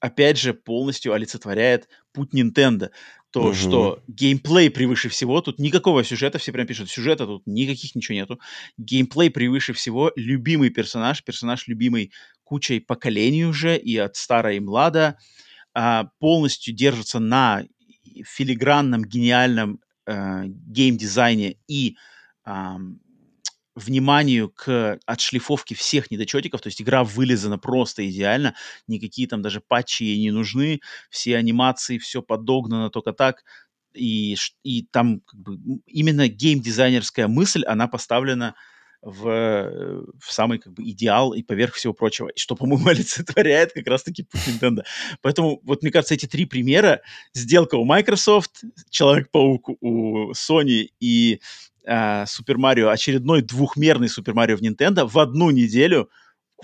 [0.00, 2.90] опять же, полностью олицетворяет путь Nintendo.
[3.36, 3.52] То, угу.
[3.54, 8.40] что геймплей превыше всего, тут никакого сюжета, все прям пишут, сюжета тут никаких ничего нету.
[8.78, 12.12] Геймплей превыше всего, любимый персонаж, персонаж любимый
[12.44, 15.18] кучей поколений уже, и от стара и млада,
[15.74, 17.64] а, полностью держится на
[18.24, 21.98] филигранном, гениальном э, геймдизайне и
[23.76, 28.54] вниманию к отшлифовке всех недочетиков, то есть игра вылезана просто идеально,
[28.88, 30.80] никакие там даже патчи ей не нужны,
[31.10, 33.44] все анимации, все подогнано только так,
[33.94, 38.54] и, и там как бы, именно геймдизайнерская мысль, она поставлена
[39.02, 39.22] в,
[40.18, 44.24] в самый как бы идеал и поверх всего прочего, и что, по-моему, олицетворяет как раз-таки
[44.24, 44.84] путь Nintendo.
[45.22, 47.02] Поэтому, вот мне кажется, эти три примера,
[47.34, 51.40] сделка у Microsoft, Человек-паук у Sony и
[52.26, 56.10] Супер Марио, очередной двухмерный Супер Марио в Nintendo в одну неделю.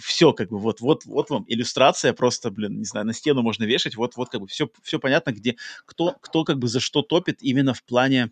[0.01, 3.65] Все как бы вот, вот, вот вам иллюстрация просто, блин, не знаю, на стену можно
[3.65, 7.03] вешать, вот, вот как бы все, все понятно, где кто, кто как бы за что
[7.03, 8.31] топит именно в плане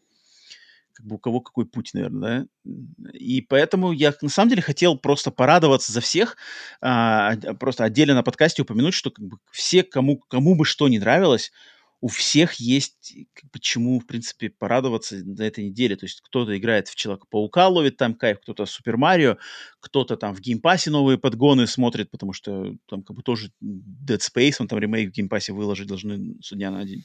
[0.94, 3.10] как бы у кого какой путь, наверное, да.
[3.12, 6.36] И поэтому я на самом деле хотел просто порадоваться за всех,
[6.80, 10.98] а, просто отдельно на подкасте упомянуть, что как бы все, кому, кому бы что не
[10.98, 11.52] нравилось,
[12.00, 13.14] у всех есть
[13.52, 15.96] почему, в принципе, порадоваться на этой неделе.
[15.96, 19.36] То есть кто-то играет в Человека-паука, ловит там кайф, кто-то в Super Mario,
[19.80, 23.52] кто-то там в Game Pass е новые подгоны смотрит, потому что там как бы тоже
[23.62, 27.04] Dead Space, он там ремейк в Game Pass е выложить должны с дня на день.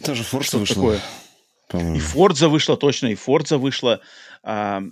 [0.00, 0.74] Даже Forza вышла.
[0.74, 1.00] Такое.
[1.72, 4.00] И Forza вышла, точно, и Forza вышла.
[4.44, 4.82] А,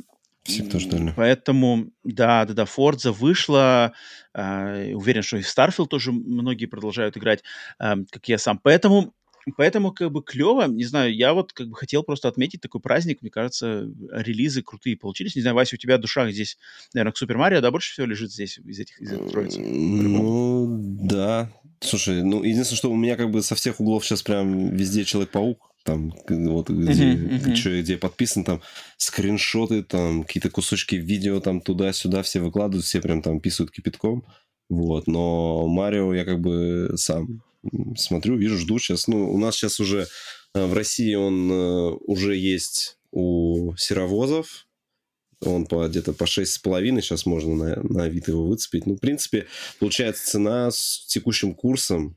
[0.45, 1.13] все кто ждали.
[1.17, 3.93] Поэтому, да, да, да, Forza вышла.
[4.35, 7.43] Э, уверен, что и в Starfield тоже многие продолжают играть,
[7.81, 8.59] э, как я сам.
[8.59, 9.15] Поэтому,
[9.53, 10.67] поэтому как бы клево.
[10.67, 13.23] Не знаю, я вот как бы хотел просто отметить такой праздник.
[13.23, 15.37] Мне кажется, релизы крутые получились.
[15.37, 16.59] Не знаю, Вася, у тебя душа здесь,
[16.93, 19.61] наверное, к Супер Марио, да, больше всего лежит здесь из этих, из этих троицы?
[19.61, 20.67] Ну,
[21.03, 21.51] да.
[21.81, 25.71] Слушай, ну, единственное, что у меня как бы со всех углов сейчас прям везде Человек-паук
[25.85, 27.55] там вот где, uh-huh, uh-huh.
[27.55, 28.63] Что, где подписан, там
[28.97, 34.25] скриншоты, там какие-то кусочки видео там туда-сюда все выкладывают, все прям там писают кипятком.
[34.71, 37.43] Вот, но Марио я как бы сам
[37.97, 39.09] смотрю, вижу, жду сейчас.
[39.09, 40.07] Ну, у нас сейчас уже
[40.55, 41.51] В России он
[42.07, 44.67] уже есть у серовозов,
[45.41, 48.87] он по, где-то по 6,5 сейчас можно на, на Авито его выцепить.
[48.87, 49.47] Ну, в принципе,
[49.79, 52.17] получается цена с текущим курсом,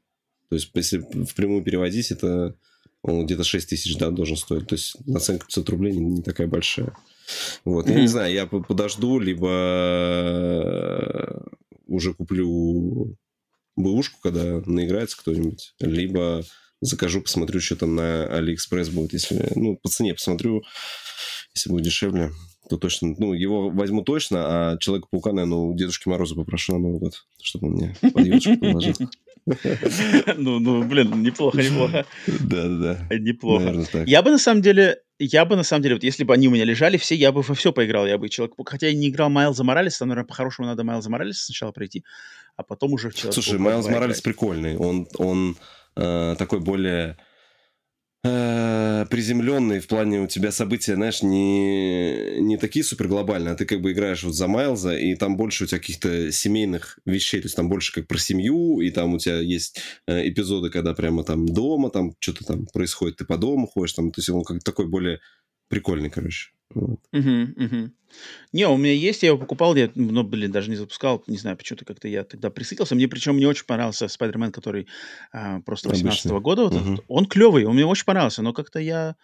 [0.50, 2.56] то есть если в прямую переводить, это
[3.02, 4.68] он где-то 6 тысяч да, должен стоить.
[4.68, 6.96] То есть наценка 500 рублей не, не такая большая.
[7.66, 7.94] Вот, mm-hmm.
[7.94, 9.50] я не знаю, я подожду, либо
[10.60, 11.40] э,
[11.88, 13.18] уже куплю
[13.78, 16.44] бэушку, когда наиграется кто-нибудь, либо
[16.82, 20.64] закажу, посмотрю, что там на Алиэкспресс будет, если, ну, по цене посмотрю,
[21.54, 22.32] если будет дешевле
[22.70, 27.00] то точно, ну, его возьму точно, а Человека-паука, наверное, у Дедушки Мороза попрошу на Новый
[27.00, 28.94] год, чтобы он мне подъемчик положил.
[30.38, 32.06] Ну, ну, блин, неплохо, неплохо.
[32.28, 33.18] Да, да, да.
[33.18, 34.04] Неплохо.
[34.06, 36.52] Я бы на самом деле, я бы на самом деле, вот если бы они у
[36.52, 39.30] меня лежали все, я бы во все поиграл, я бы человек, хотя я не играл
[39.30, 42.04] Майлза Моралеса, наверное, по-хорошему надо Майлза Моралеса сначала пройти,
[42.56, 45.58] а потом уже в человек Слушай, Майлз Моралес прикольный, он, он
[45.96, 47.18] э, такой более
[48.24, 53.66] э, приземленный в плане у тебя события, знаешь, не, не такие супер глобальные, а ты
[53.66, 57.46] как бы играешь вот за Майлза, и там больше у тебя каких-то семейных вещей, то
[57.46, 61.24] есть там больше как про семью, и там у тебя есть э, эпизоды, когда прямо
[61.24, 64.64] там дома, там что-то там происходит, ты по дому ходишь, там, то есть он как
[64.64, 65.20] такой более
[65.68, 66.52] прикольный, короче.
[66.74, 67.00] Вот.
[67.14, 67.92] Угу, угу.
[68.54, 71.58] Не, у меня есть, я его покупал, я, ну, блин, даже не запускал, не знаю,
[71.58, 72.96] почему-то как-то я тогда присытился.
[72.96, 74.88] Мне причем мне очень понравился Спайдермен, который
[75.32, 76.64] а, просто 18 -го года.
[76.64, 77.04] Вот угу.
[77.08, 79.16] Он клевый, он мне очень понравился, но как-то я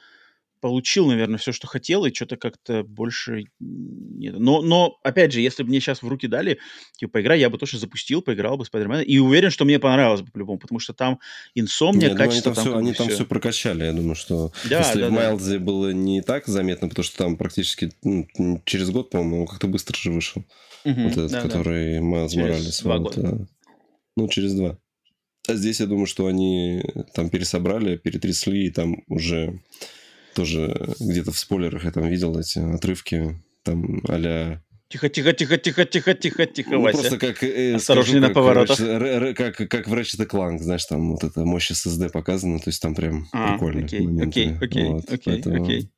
[0.64, 3.44] получил, наверное, все, что хотел, и что-то как-то больше...
[3.60, 4.40] Нет.
[4.40, 6.58] Но, но, опять же, если бы мне сейчас в руки дали,
[6.98, 10.32] типа, поиграй, я бы тоже запустил, поиграл бы Спайдермена, и уверен, что мне понравилось бы
[10.32, 11.20] по-любому, потому что там
[11.54, 12.52] инсомния, Нет, качество...
[12.52, 15.12] Они там, там, все, они там все прокачали, я думаю, что да, если да, в
[15.12, 15.66] Майлдзе да.
[15.66, 20.12] было не так заметно, потому что там практически ну, через год, по-моему, как-то быстро же
[20.12, 20.46] вышел.
[20.86, 22.04] Угу, вот этот, да, который да.
[22.04, 22.82] Майлз Моралес.
[22.84, 23.48] Два вот, года.
[24.16, 24.78] Ну, через два.
[25.46, 26.82] А здесь я думаю, что они
[27.14, 29.60] там пересобрали, перетрясли, и там уже
[30.34, 34.60] тоже где-то в спойлерах я там видел эти отрывки, там а
[34.94, 37.00] Тихо, тихо, тихо, тихо, тихо, тихо, тихо, ну, Вася.
[37.00, 37.44] Просто как...
[37.44, 38.78] Э, Осторожнее на поворотах.
[38.78, 42.80] Как, как, как в Ratchet Clank, знаешь, там вот эта мощь SSD показана, то есть
[42.80, 43.86] там прям а, прикольно.
[43.86, 45.64] Окей, окей, окей, вот, окей, поэтому...
[45.64, 45.90] окей.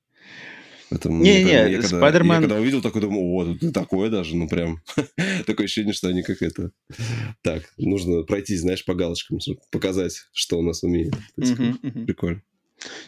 [0.89, 2.35] Поэтому не, не, я, Спайдермен...
[2.35, 4.81] я когда увидел, такой думаю, о, тут такое даже, ну прям
[5.45, 6.71] такое ощущение, что они как это.
[7.41, 11.13] Так, нужно пройти, знаешь, по галочкам, чтобы показать, что у нас умеет.
[11.35, 12.41] Прикольно.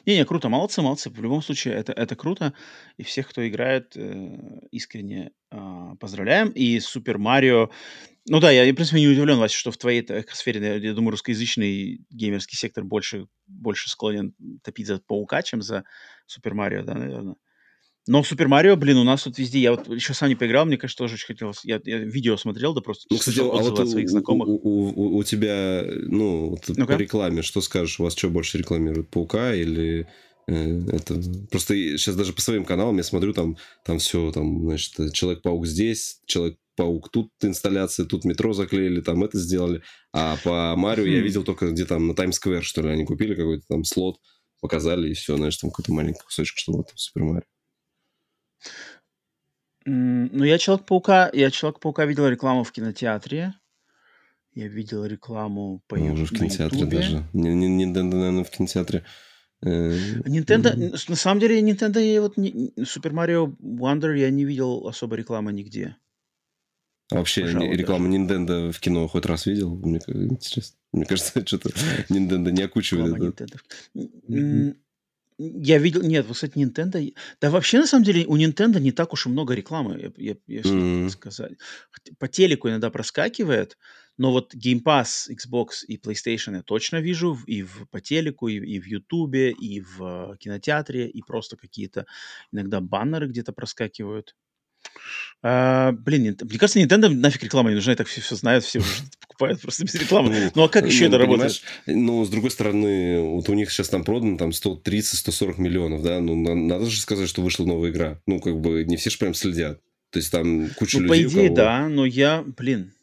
[0.06, 1.10] Не-не, круто, молодцы, молодцы.
[1.10, 2.54] В любом случае, это, это круто.
[2.98, 4.38] И всех, кто играет, э,
[4.72, 6.50] искренне э, поздравляем.
[6.50, 7.70] И Супер Марио...
[8.30, 12.06] Ну да, я, в принципе, не удивлен, Вася, что в твоей сфере, я думаю, русскоязычный
[12.10, 14.34] геймерский сектор больше, больше склонен
[14.64, 15.86] топить за Паука, чем за
[16.26, 17.36] Супер Марио, да, наверное.
[18.08, 19.60] Но Супер Марио, блин, у нас тут везде.
[19.60, 21.60] Я вот еще сам не поиграл, мне кажется, тоже очень хотелось.
[21.64, 24.48] Я, я видео смотрел, да просто ну, кстати, а вот от своих знакомых.
[24.48, 28.00] У, у, у, у тебя, ну, вот ну по рекламе, что скажешь?
[28.00, 29.10] У вас что больше рекламируют?
[29.10, 30.08] Паука или
[30.48, 31.22] э, это
[31.52, 36.22] просто сейчас даже по своим каналам я смотрю, там, там все, там, значит, Человек-паук здесь,
[36.26, 39.82] Человек-паук тут инсталляция, тут метро заклеили, там это сделали.
[40.14, 43.66] А по Марио я видел только где там на Таймс-сквер, что ли, они купили какой-то
[43.68, 44.18] там слот,
[44.62, 47.57] показали, и все, знаешь, там какой-то маленький кусочек, что вот Супер Марио.
[49.86, 53.54] Ну, я Человек-паука, я Человек-паука видел рекламу в кинотеатре.
[54.54, 56.94] Я видел рекламу по ну, уже в кинотеатре YouTube.
[56.94, 57.24] даже.
[57.34, 59.06] Не, не, не, наверное, в кинотеатре.
[59.62, 59.92] Э,
[60.26, 60.76] Nintendo,
[61.08, 65.54] на самом деле, Nintendo, я вот не, Super Mario Wonder я не видел особо рекламы
[65.54, 65.96] нигде.
[67.12, 68.18] А вообще Пожалуй, рекламу даже.
[68.18, 69.76] Nintendo в кино хоть раз видел?
[69.76, 70.78] Мне интересно.
[70.92, 71.70] Мне кажется, что-то
[72.10, 73.42] Nintendo не окучивает.
[73.42, 73.60] Это.
[75.38, 77.14] Я видел, нет, вот, кстати, Nintendo...
[77.40, 80.36] Да вообще, на самом деле, у Nintendo не так уж и много рекламы, я, я,
[80.48, 81.10] если mm-hmm.
[81.10, 81.58] сказать.
[82.18, 83.78] По телеку иногда проскакивает,
[84.18, 88.56] но вот Game Pass, Xbox и PlayStation я точно вижу и в, по телеку, и,
[88.56, 92.08] и в YouTube, и в кинотеатре, и просто какие-то
[92.52, 94.36] иногда баннеры где-то проскакивают.
[95.44, 98.80] А, блин, мне кажется, Nintendo нафиг реклама не нужна, и так все, все знают, все
[98.80, 98.90] уже
[99.22, 100.30] покупают просто без рекламы.
[100.32, 101.62] Ну, ну а как еще ну, это работает?
[101.86, 106.36] Ну, с другой стороны, вот у них сейчас там продано там 130-140 миллионов, да, ну,
[106.36, 108.20] надо же сказать, что вышла новая игра.
[108.26, 109.80] Ну, как бы не все же прям следят.
[110.10, 112.94] То есть там куча ну, людей, по идее, да, но я, блин,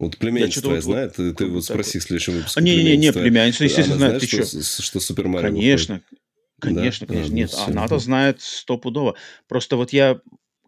[0.00, 2.58] вот племянница твоя вот, знает, ты, ты вот спроси в следующем выпуске.
[2.58, 6.20] А, не-не-не, племянница, естественно, знает, ты что, что, что Супер Марио Конечно, выходит?
[6.58, 7.14] конечно, да?
[7.14, 7.34] конечно.
[7.34, 9.16] А, Нет, ну, она-то знает стопудово.
[9.46, 10.20] Просто вот я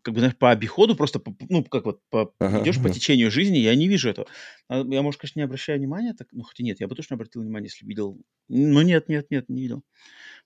[0.02, 2.88] как бы, знаешь, по обиходу просто, по, ну, как вот по, ага, идешь ага.
[2.88, 4.26] по течению жизни, я не вижу этого.
[4.68, 7.42] А я, может, конечно, не обращаю внимания, так, ну, хотя нет, я бы точно обратил
[7.42, 8.20] внимание, если видел.
[8.48, 9.82] Но нет, нет, нет, не видел.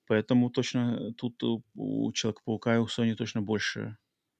[0.06, 3.96] Поэтому точно тут у, у Человека-паука и у Sony точно больше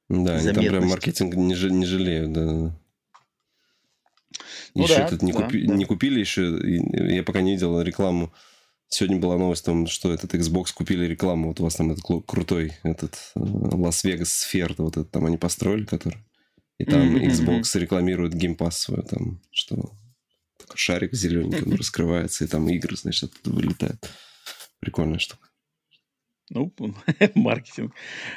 [0.09, 2.79] Да, они там прям маркетинг не, ж, не жалеют, да.
[4.75, 5.75] Ну, еще да, этот не, да, купи, да.
[5.75, 6.59] не купили еще,
[7.15, 8.33] я пока не видел рекламу
[8.89, 11.49] Сегодня была новость о том, что этот Xbox купили рекламу.
[11.49, 15.85] Вот у вас там этот крутой этот э, Лас-Вегас сфер, вот этот там они построили,
[15.85, 16.19] который.
[16.79, 17.27] И там mm-hmm.
[17.27, 19.93] Xbox рекламирует Game Pass свой, там, что
[20.59, 24.11] такой шарик зелененький, он раскрывается, и там игры, значит, оттуда вылетают.
[24.79, 25.46] Прикольная штука.
[26.51, 26.73] Ну,
[27.35, 27.93] маркетинг.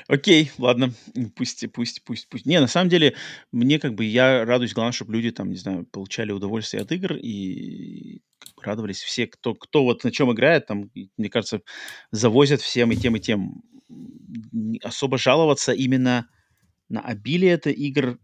[0.07, 0.91] Окей, ладно,
[1.35, 2.45] пусть, пусть, пусть, пусть.
[2.45, 3.15] Не, на самом деле,
[3.51, 7.15] мне как бы, я радуюсь, главное, чтобы люди там, не знаю, получали удовольствие от игр
[7.15, 8.21] и
[8.61, 11.61] радовались все, кто, кто вот на чем играет, там, мне кажется,
[12.11, 13.61] завозят всем и тем, и тем.
[14.83, 16.27] Особо жаловаться именно
[16.89, 18.19] на обилие этой игр,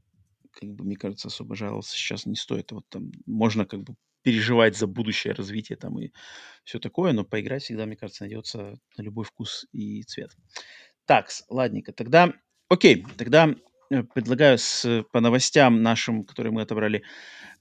[0.51, 2.71] как бы, мне кажется, особо жаловаться сейчас не стоит.
[2.71, 6.09] Вот там можно как бы переживать за будущее развитие там и
[6.63, 10.31] все такое, но поиграть всегда, мне кажется, найдется на любой вкус и цвет.
[11.05, 12.33] Так, ладненько, тогда,
[12.67, 13.53] окей, тогда
[13.91, 17.03] э, предлагаю с, по новостям нашим, которые мы отобрали,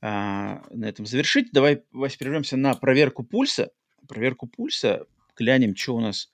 [0.00, 1.52] а, на этом завершить.
[1.52, 3.70] Давай, Вась, прервемся на проверку пульса.
[4.08, 6.30] Проверку пульса, глянем, что у нас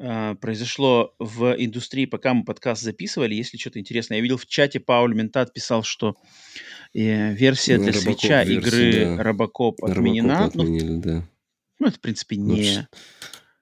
[0.00, 4.18] а, произошло в индустрии, пока мы подкаст записывали, если что-то интересное.
[4.18, 6.16] Я видел в чате, Пауль Ментат писал, что
[6.94, 9.22] э, версия ну, для Робокоп свеча версия, игры да.
[9.22, 10.38] Робокоп отменена.
[10.38, 11.28] Робокоп ну, отменили, ну, да.
[11.78, 12.88] Ну, это, в принципе, ну, не...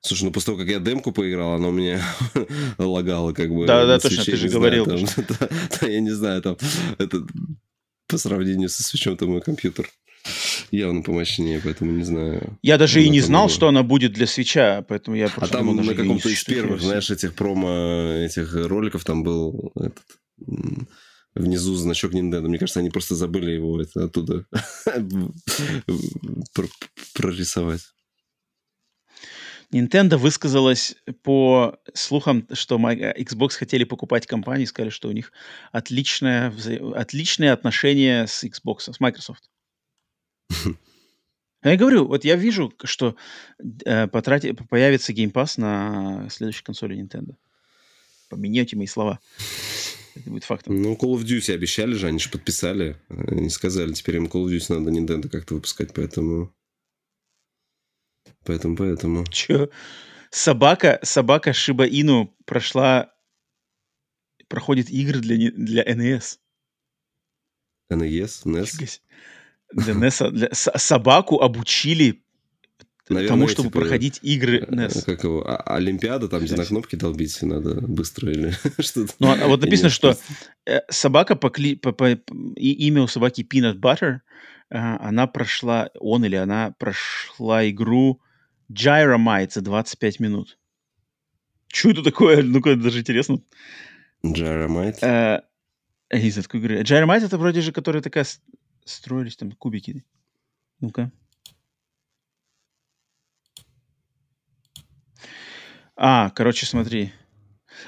[0.03, 2.03] Слушай, ну после того, как я демку поиграл, она у меня
[2.79, 3.67] лагала как бы.
[3.67, 4.85] Да, да, точно, ты же говорил.
[4.85, 5.49] Знаю, там, да,
[5.81, 6.57] да, я не знаю, там,
[6.99, 7.27] это
[8.07, 9.89] по сравнению со свечом-то мой компьютер
[10.71, 12.59] явно помощнее, поэтому не знаю.
[12.63, 15.59] Я даже и не знал, что она будет для свеча, поэтому я просто...
[15.59, 20.05] А там на каком-то из первых, знаешь, этих промо, этих роликов там был этот,
[21.35, 22.49] внизу значок Nintendo.
[22.49, 24.47] Мне кажется, они просто забыли его это оттуда
[27.15, 27.83] прорисовать.
[29.73, 35.33] Nintendo высказалась по слухам, что Xbox хотели покупать компании, сказали, что у них
[35.71, 36.53] отличное,
[36.95, 39.49] отличные отношения с Xbox, с Microsoft.
[41.63, 43.17] Я говорю, вот я вижу, что
[43.85, 47.37] э, потрати, появится Game Pass на следующей консоли Nintendo.
[48.31, 49.21] Поменяйте мои слова.
[50.15, 50.81] Это будет фактом.
[50.81, 52.97] Ну, Call of Duty обещали же, они же подписали.
[53.09, 56.55] Они сказали, теперь им Call of Duty надо Nintendo как-то выпускать, поэтому...
[58.45, 59.27] Поэтому, поэтому...
[59.27, 59.71] Че?
[60.31, 63.13] Собака, собака Шиба Ину прошла...
[64.49, 66.39] Проходит игры для, для NES.
[67.91, 68.45] NES?
[68.45, 69.01] NES?
[69.73, 72.25] Для NES, для, собаку обучили
[73.15, 75.01] Наверное, тому, чтобы типа, проходить игры NES.
[75.01, 75.49] Э, как его?
[75.49, 79.13] А, Олимпиада, там, где на кнопки долбить надо быстро или что-то.
[79.19, 80.17] Ну, а, вот написано, что
[80.67, 84.21] э, собака по, кли, по, по и, имя у собаки Peanut Butter,
[84.71, 88.21] э, она прошла, он или она прошла игру
[88.73, 90.59] Gyromite за 25 минут.
[91.73, 92.43] Что это такое?
[92.43, 93.43] Ну-ка, даже интересно.
[94.25, 94.99] Gyromite?
[95.03, 95.43] Э,
[96.11, 96.83] из такой игры.
[96.83, 98.27] Gyromite это вроде же, которая такая
[98.85, 100.05] строились там кубики.
[100.81, 101.13] Ну-ка.
[106.03, 107.13] А, короче, смотри.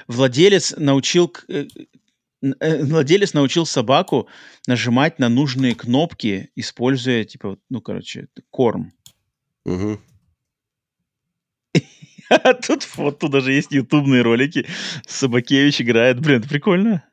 [0.07, 1.33] Владелец научил...
[1.47, 1.65] Э,
[2.59, 4.29] э, владелец научил собаку
[4.67, 8.93] нажимать на нужные кнопки, используя, типа, ну, короче, корм.
[9.65, 9.99] Угу.
[12.29, 14.67] А тут фото даже есть ютубные ролики.
[15.07, 16.19] Собакевич играет.
[16.19, 17.03] Блин, это прикольно.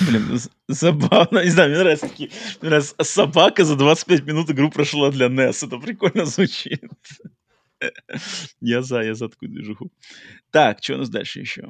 [0.00, 1.44] Блин, забавно.
[1.44, 2.30] Не знаю, мне нравятся такие...
[2.60, 5.66] Мне нравится собака за 25 минут игру прошла для NES.
[5.66, 6.82] Это прикольно звучит.
[8.60, 9.90] Я за, я за такую движуху.
[10.50, 11.68] Так, что у нас дальше еще?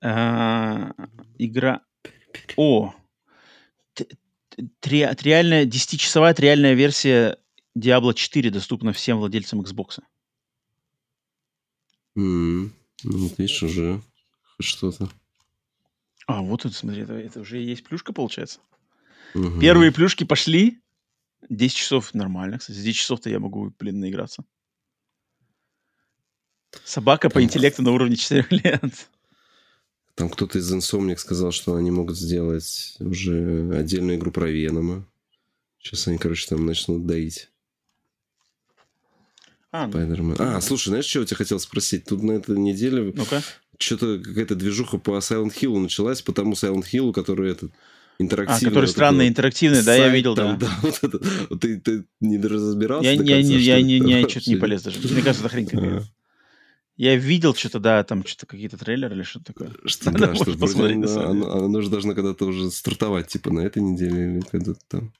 [0.00, 0.92] А,
[1.38, 1.82] игра...
[2.56, 2.94] О!
[4.80, 7.38] Триальная, 10-часовая триальная версия
[7.76, 10.00] Diablo 4 доступна всем владельцам Xbox.
[12.16, 12.70] Mm,
[13.04, 14.00] ну, видишь, уже
[14.58, 15.10] что-то.
[16.26, 18.60] А, вот это, смотри, это, это уже есть плюшка, получается.
[19.34, 19.60] Угу.
[19.60, 20.80] Первые плюшки пошли.
[21.48, 22.78] 10 часов нормально, кстати.
[22.78, 24.44] 10 часов-то я могу, блин, наиграться.
[26.84, 29.08] Собака по интеллекту на уровне 4 лет.
[30.14, 35.06] Там кто-то из Insomniac сказал, что они могут сделать уже отдельную игру про Венома.
[35.78, 37.50] Сейчас они, короче, там начнут доить.
[39.70, 40.34] А, ну...
[40.38, 42.06] а, слушай, знаешь, что я тебя хотел спросить?
[42.06, 43.42] Тут на этой неделе ну-ка
[43.78, 47.72] что-то какая-то движуха по Silent Hill началась, по тому Silent Hill, который этот
[48.18, 48.68] интерактивный.
[48.68, 50.66] А, который вот странный, интерактивный, да, я видел, там, да.
[50.66, 51.20] да вот это,
[51.50, 54.98] вот ты, ты не разбирался я, я, конца, я, не, не, что-то не полез даже.
[55.00, 56.02] Мне кажется, это хрень какая
[56.96, 59.70] Я видел что-то, да, там что-то какие-то трейлеры или что-то такое.
[59.84, 63.82] Что, да, что вроде оно, оно, оно же должно когда-то уже стартовать, типа на этой
[63.82, 65.12] неделе или когда-то там.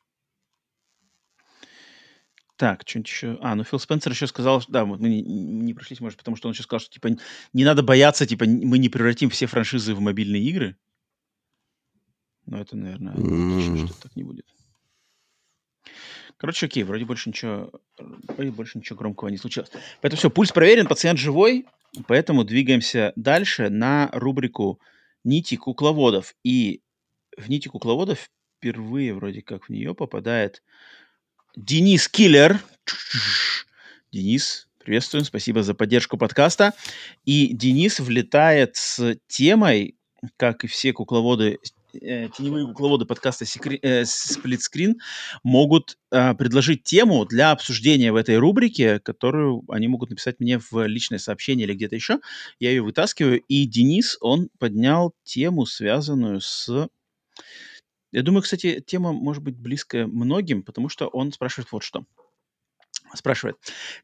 [2.57, 3.39] Так, что-нибудь еще...
[3.43, 4.73] А, ну Фил Спенсер еще сказал, что...
[4.73, 7.11] Да, мы не, не прошлись, может, потому что он еще сказал, что, типа,
[7.53, 10.77] не надо бояться, типа, мы не превратим все франшизы в мобильные игры.
[12.47, 13.87] Но это, наверное, mm.
[13.87, 14.47] что так не будет.
[16.39, 19.71] Короче, окей, вроде больше ничего, вроде больше ничего громкого не случилось.
[20.01, 21.67] Поэтому все, пульс проверен, пациент живой,
[22.07, 24.79] поэтому двигаемся дальше на рубрику
[25.25, 26.35] «Нити кукловодов».
[26.45, 26.83] И
[27.37, 30.63] в «Нити кукловодов» впервые вроде как в нее попадает
[31.57, 32.61] Денис Киллер.
[34.13, 36.75] Денис, приветствуем, спасибо за поддержку подкаста.
[37.25, 39.97] И Денис влетает с темой,
[40.37, 41.59] как и все кукловоды
[42.01, 44.97] э, теневые кукловоды подкаста э, Сплитскрин
[45.43, 50.87] могут э, предложить тему для обсуждения в этой рубрике, которую они могут написать мне в
[50.87, 52.21] личное сообщение или где-то еще.
[52.59, 53.41] Я ее вытаскиваю.
[53.41, 56.89] И Денис, он поднял тему, связанную с...
[58.13, 62.05] Я думаю, кстати, тема может быть близкая многим, потому что он спрашивает вот что.
[63.15, 63.57] Спрашивает,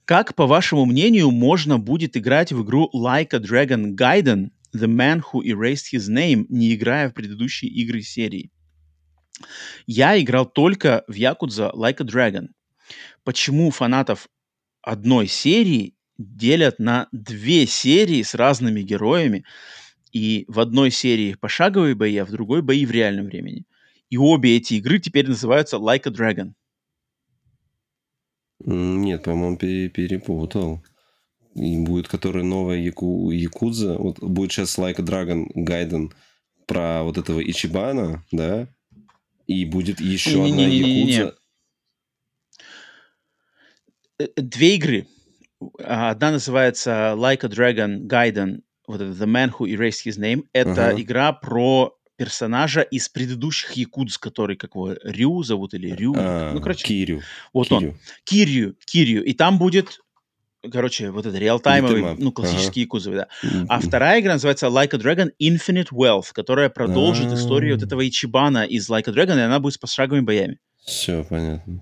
[0.05, 5.23] как, по вашему мнению, можно будет играть в игру Like a Dragon Gaiden The Man
[5.33, 8.51] Who Erased His Name, не играя в предыдущие игры серии.
[9.87, 12.49] Я играл только в Якудза Like a Dragon.
[13.25, 14.29] Почему фанатов
[14.83, 19.45] одной серии делят на две серии с разными героями,
[20.13, 23.65] и в одной серии пошаговые бои, а в другой бои в реальном времени.
[24.11, 26.53] И обе эти игры теперь называются Like a Dragon.
[28.65, 30.85] Нет, по-моему, перепутал
[31.55, 33.97] и будет которая новая Яку, Якудза.
[33.99, 36.13] Вот будет сейчас Like a Dragon Гайден
[36.67, 38.69] про вот этого Ичибана, да?
[39.47, 41.37] И будет еще не, одна не, не, Якудза.
[44.19, 45.07] Э, э, две игры.
[45.79, 50.45] Одна называется Like a Dragon Gaiden, вот это The Man Who Erased His Name.
[50.53, 51.01] Это ага.
[51.01, 56.15] игра про персонажа из предыдущих якудз, который как его Рю зовут или Рю.
[56.17, 56.87] А, ну, короче.
[56.87, 57.23] Кирю.
[57.53, 57.91] Вот Кирю.
[57.91, 57.99] он.
[58.25, 58.77] Кирю.
[58.85, 59.25] Кирю.
[59.25, 60.01] И там будет
[60.71, 62.91] короче, вот это реалтаймовый, ну, классические ага.
[62.91, 63.29] кузовы, да.
[63.69, 67.35] А вторая игра называется Like a Dragon Infinite Wealth, которая продолжит А-а-а.
[67.35, 70.59] историю вот этого Ичибана из Like a Dragon, и она будет с пошаговыми боями.
[70.85, 71.81] Все понятно.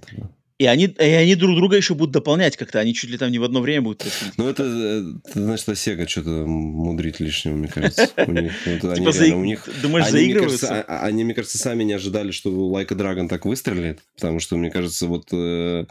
[0.61, 2.81] И они, и они друг друга еще будут дополнять как-то.
[2.81, 4.35] Они чуть ли там не в одно время будут происходить.
[4.37, 8.11] Ну, это, это значит, Sega что-то мудрит лишнего, мне кажется.
[8.27, 10.67] У них, вот, типа у них, Думаешь, они, заигрываются?
[10.67, 14.01] Мне кажется, а, они, мне кажется, сами не ожидали, что Like a Dragon так выстрелит.
[14.17, 15.87] Потому что, мне кажется, вот э,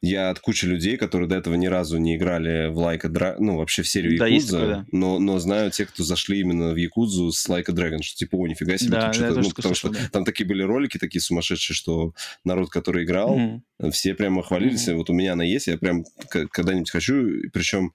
[0.00, 3.36] я от кучи людей, которые до этого ни разу не играли в Like a Dragon,
[3.40, 7.30] ну, вообще в серию Якудза, да, но, но знаю те, кто зашли именно в Якудзу
[7.30, 9.40] с Like a Dragon, что типа, о, нифига себе, да, что-то...
[9.40, 9.98] Ну, потому что да.
[10.10, 12.14] там такие были ролики такие сумасшедшие, что
[12.44, 13.90] народ, который играл, mm-hmm.
[13.98, 14.94] Все прямо хвалились mm-hmm.
[14.94, 17.92] вот у меня она есть, я прям когда-нибудь хочу, причем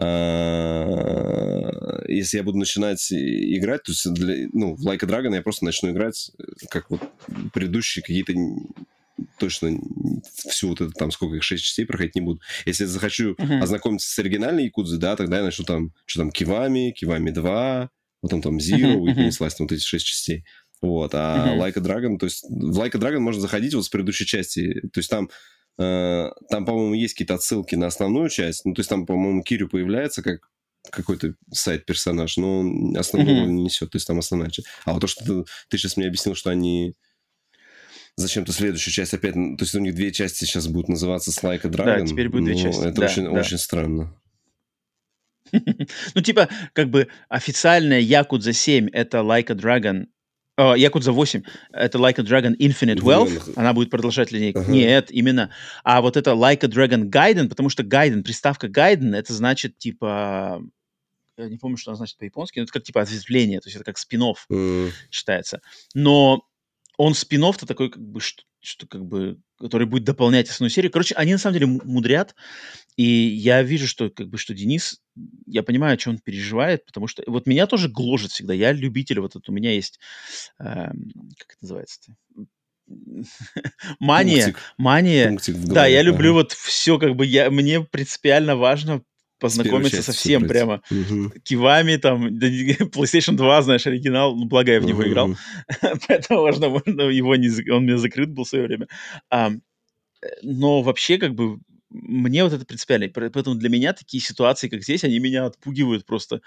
[0.00, 1.68] а,
[2.08, 5.66] если я буду начинать играть, то есть для, ну, в Like a Dragon я просто
[5.66, 6.30] начну играть,
[6.70, 7.02] как вот
[7.52, 8.32] предыдущие какие-то
[9.38, 9.78] точно
[10.48, 12.40] всю вот это там, сколько их, шесть частей проходить не буду.
[12.64, 13.60] Если я захочу uh-huh.
[13.60, 17.90] ознакомиться с оригинальной Якудзой, да, тогда я начну там, что там, Кивами, Кивами 2,
[18.22, 19.10] потом там Zero, uh-huh.
[19.10, 20.44] и понеслась там вот эти шесть частей.
[20.82, 21.58] Вот, а uh-huh.
[21.58, 24.80] Like a Dragon, то есть в Like a Dragon можно заходить вот с предыдущей части,
[24.92, 25.30] то есть там
[25.78, 28.64] Э, там, по-моему, есть какие-то отсылки на основную часть.
[28.64, 30.48] Ну, то есть там, по-моему, Кирю появляется как
[30.90, 33.46] какой-то сайт-персонаж, но он основного mm-hmm.
[33.46, 33.90] не несет.
[33.90, 34.68] То есть там основная часть.
[34.84, 36.94] А вот то, что ты, ты сейчас мне объяснил, что они
[38.16, 39.34] зачем-то следующую часть опять...
[39.34, 42.04] То есть у них две части сейчас будут называться Слайк и Драгон.
[42.04, 42.80] Да, теперь будет две части.
[42.80, 43.30] Это да, очень, да.
[43.30, 44.14] очень странно.
[46.14, 50.06] Ну, типа, как бы официальная Якудза 7 это Like a Dragon
[50.58, 54.60] Якудза 8 это Like a Dragon Infinite Wealth, она будет продолжать линейку.
[54.60, 54.70] Ага.
[54.70, 55.50] Нет, именно.
[55.82, 60.62] А вот это Like a Dragon Gaiden, потому что Gaiden, приставка Gaiden, это значит типа
[61.38, 63.84] я не помню, что она значит по-японски, но это как типа ответвление, то есть это
[63.84, 64.90] как спин mm.
[65.10, 65.60] считается.
[65.94, 66.46] Но
[67.02, 70.92] он спин то такой, как бы, что, что как бы, который будет дополнять основную серию.
[70.92, 72.36] Короче, они на самом деле мудрят,
[72.96, 75.00] и я вижу, что как бы, что Денис,
[75.46, 78.54] я понимаю, о чем он переживает, потому что вот меня тоже гложет всегда.
[78.54, 79.98] Я любитель, вот это у меня есть,
[80.60, 82.14] э, как это называется-то?
[83.98, 84.62] Мания, Пунктик.
[84.78, 85.28] мания.
[85.28, 86.38] Пунктик да, я люблю ага.
[86.42, 89.02] вот все, как бы я мне принципиально важно
[89.42, 90.82] познакомиться со всем прямо.
[90.90, 91.40] Угу.
[91.42, 95.08] Кивами, там, PlayStation 2, знаешь, оригинал, ну, благо я в него угу.
[95.08, 95.36] играл,
[96.08, 98.86] поэтому можно, можно его не, он мне закрыт был в свое время.
[99.30, 99.50] А,
[100.42, 101.58] но вообще, как бы,
[101.90, 103.08] мне вот это принципиально.
[103.08, 106.40] Поэтому для меня такие ситуации, как здесь, они меня отпугивают просто,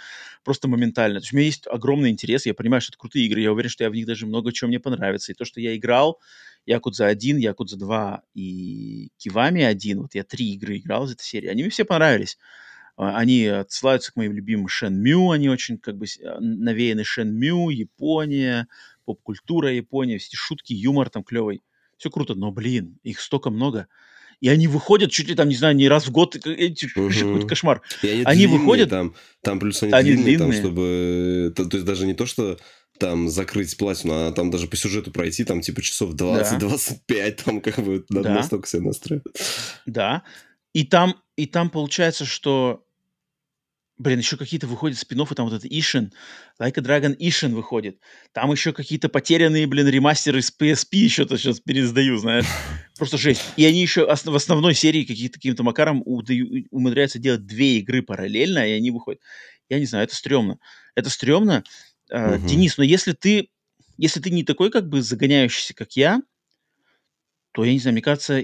[0.43, 1.19] просто моментально.
[1.19, 3.69] То есть у меня есть огромный интерес, я понимаю, что это крутые игры, я уверен,
[3.69, 5.31] что я в них даже много чего мне понравится.
[5.31, 6.19] И то, что я играл,
[6.65, 11.47] Якудза 1, Якудза 2 и Кивами 1, вот я три игры играл из этой серии,
[11.47, 12.37] они мне все понравились.
[12.97, 18.67] А, они отсылаются к моим любимым Шенмю, они очень как бы а, навеяны Шенмю, Япония,
[19.05, 21.63] поп-культура Япония, все шутки, юмор там клевый.
[21.97, 23.87] Все круто, но, блин, их столько много.
[24.41, 27.09] И они выходят чуть ли там, не знаю, не раз в год, эти, угу.
[27.09, 27.81] какой-то кошмар.
[28.01, 28.89] И они, они длинные, выходят...
[28.89, 30.51] Там, там плюс они, они длинные, длинные.
[30.53, 31.53] Там, чтобы...
[31.55, 32.59] То, то есть даже не то, что
[32.99, 37.31] там закрыть платину, а там даже по сюжету пройти, там типа часов 20-25, да.
[37.43, 38.35] там как бы да.
[38.35, 39.23] настолько себе настроить.
[39.85, 40.23] Да.
[40.73, 42.84] И там, и там получается, что
[43.97, 46.11] Блин, еще какие-то выходят спин там вот этот Ишин,
[46.59, 47.97] Like a Dragon Ишин выходит.
[48.33, 52.45] Там еще какие-то потерянные, блин, ремастеры с PSP еще-то сейчас пересдаю, знаешь.
[52.97, 53.41] Просто жесть.
[53.55, 58.73] И они еще в основной серии какие-то каким-то макаром умудряются делать две игры параллельно, и
[58.73, 59.21] они выходят.
[59.69, 60.59] Я не знаю, это стрёмно.
[60.93, 61.63] Это стрёмно.
[62.11, 63.49] Uh, Денис, но если ты,
[63.97, 66.21] если ты не такой как бы загоняющийся, как я,
[67.51, 68.43] то, я не знаю, мне кажется,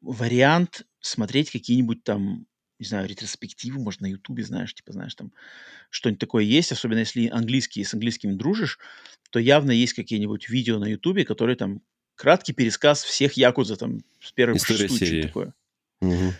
[0.00, 2.47] вариант смотреть какие-нибудь там
[2.78, 5.32] не знаю, ретроспективы, может, на Ютубе, знаешь, типа, знаешь, там
[5.90, 8.78] что-нибудь такое есть, особенно если английский, с английским дружишь,
[9.30, 11.82] то явно есть какие-нибудь видео на Ютубе, которые там
[12.14, 15.22] краткий пересказ всех Якудза там с первой История серии.
[15.22, 15.54] такое.
[16.00, 16.34] Угу.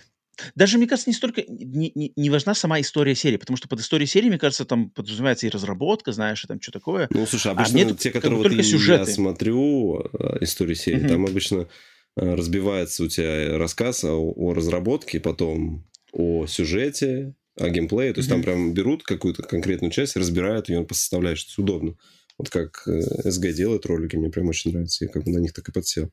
[0.55, 3.81] Даже, мне кажется, не столько не, не, не важна сама история серии, потому что под
[3.81, 7.09] историей серии, мне кажется, там подразумевается и разработка, знаешь, и там что такое.
[7.11, 9.11] Ну, слушай, а обычно а мне те, которые вот сюжеты.
[9.11, 11.09] я смотрю, э, истории серии, угу.
[11.09, 11.69] там обычно
[12.17, 15.85] э, разбивается у тебя рассказ о, о разработке, потом
[16.19, 18.13] о сюжете, о геймплее.
[18.13, 18.33] То есть mm-hmm.
[18.33, 21.63] там прям берут какую-то конкретную часть, разбирают ее по составляющим.
[21.63, 21.95] удобно.
[22.37, 25.05] Вот как э, делает ролики, мне прям очень нравится.
[25.05, 26.11] Я как бы на них так и подсел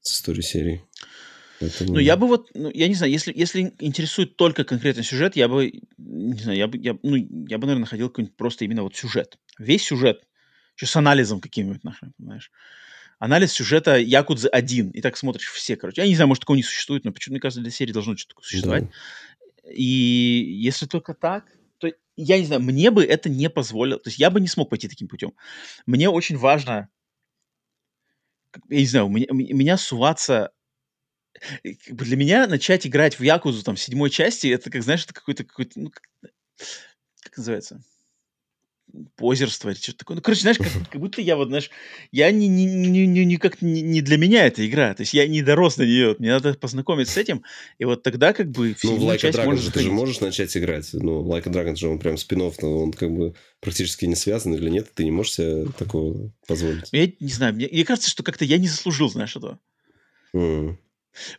[0.00, 0.82] с историей серии.
[1.60, 1.94] Поэтому...
[1.94, 5.48] Ну, я бы вот, ну, я не знаю, если, если интересует только конкретный сюжет, я
[5.48, 8.96] бы, не знаю, я бы, я, ну, я бы, наверное, находил какой-нибудь просто именно вот
[8.96, 9.38] сюжет.
[9.58, 10.22] Весь сюжет.
[10.76, 12.52] Еще с анализом каким-нибудь, нахрен, понимаешь?
[13.18, 14.90] Анализ сюжета Якудзы 1.
[14.90, 16.02] И так смотришь все, короче.
[16.02, 18.34] Я не знаю, может, такого не существует, но почему, мне кажется, для серии должно что-то
[18.34, 18.84] такое существовать.
[18.84, 18.90] Да.
[19.70, 24.00] И если только так, то я не знаю, мне бы это не позволило.
[24.00, 25.32] То есть я бы не смог пойти таким путем.
[25.86, 26.88] Мне очень важно,
[28.68, 30.52] я не знаю, у меня, меня суваться
[31.62, 35.80] для меня начать играть в Якузу там седьмой части, это как, знаешь, это какой-то, какой-то
[35.80, 36.32] ну, как,
[37.22, 37.82] как называется?
[39.16, 40.16] Позерство или что-то такое.
[40.16, 41.70] Ну, короче, знаешь, как, как будто я вот, знаешь,
[42.10, 44.94] я не, не, не, не, никак не, не для меня эта игра.
[44.94, 46.16] То есть я не дорос на нее.
[46.18, 47.42] Мне надо познакомиться с этим.
[47.78, 50.56] И вот тогда как бы Ну, в Like a Dragon же ты же можешь начать
[50.56, 50.88] играть.
[50.92, 54.70] Ну, Like a Dragon же он прям спин он как бы практически не связан или
[54.70, 54.88] нет.
[54.94, 56.88] Ты не можешь себе такого позволить.
[56.92, 57.54] Я не знаю.
[57.54, 59.58] Мне, мне кажется, что как-то я не заслужил, знаешь, этого.
[60.34, 60.76] Mm.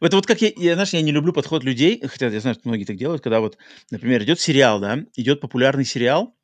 [0.02, 2.68] Это вот как я, я, знаешь, я не люблю подход людей, хотя я знаю, что
[2.68, 3.58] многие так делают, когда вот,
[3.92, 6.36] например, идет сериал, да, идет популярный сериал,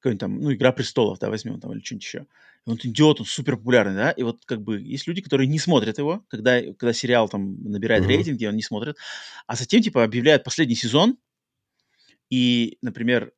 [0.00, 2.26] какой-нибудь там, ну, «Игра престолов», да, возьмем там, или что-нибудь еще.
[2.66, 5.58] И он идет, он супер популярный, да, и вот как бы есть люди, которые не
[5.58, 8.08] смотрят его, когда, когда сериал там набирает mm-hmm.
[8.08, 8.96] рейтинги, он не смотрит,
[9.46, 11.16] а затем, типа, объявляют последний сезон,
[12.30, 13.32] и, например,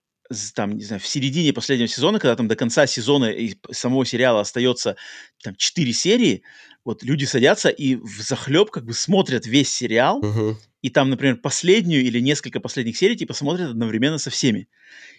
[0.55, 4.41] там, не знаю, в середине последнего сезона, когда там до конца сезона и самого сериала
[4.41, 4.97] остается
[5.43, 6.43] там 4 серии,
[6.85, 11.37] вот люди садятся и в захлеб как бы смотрят весь сериал, uh-huh и там, например,
[11.37, 14.69] последнюю или несколько последних серий, типа, смотрят одновременно со всеми.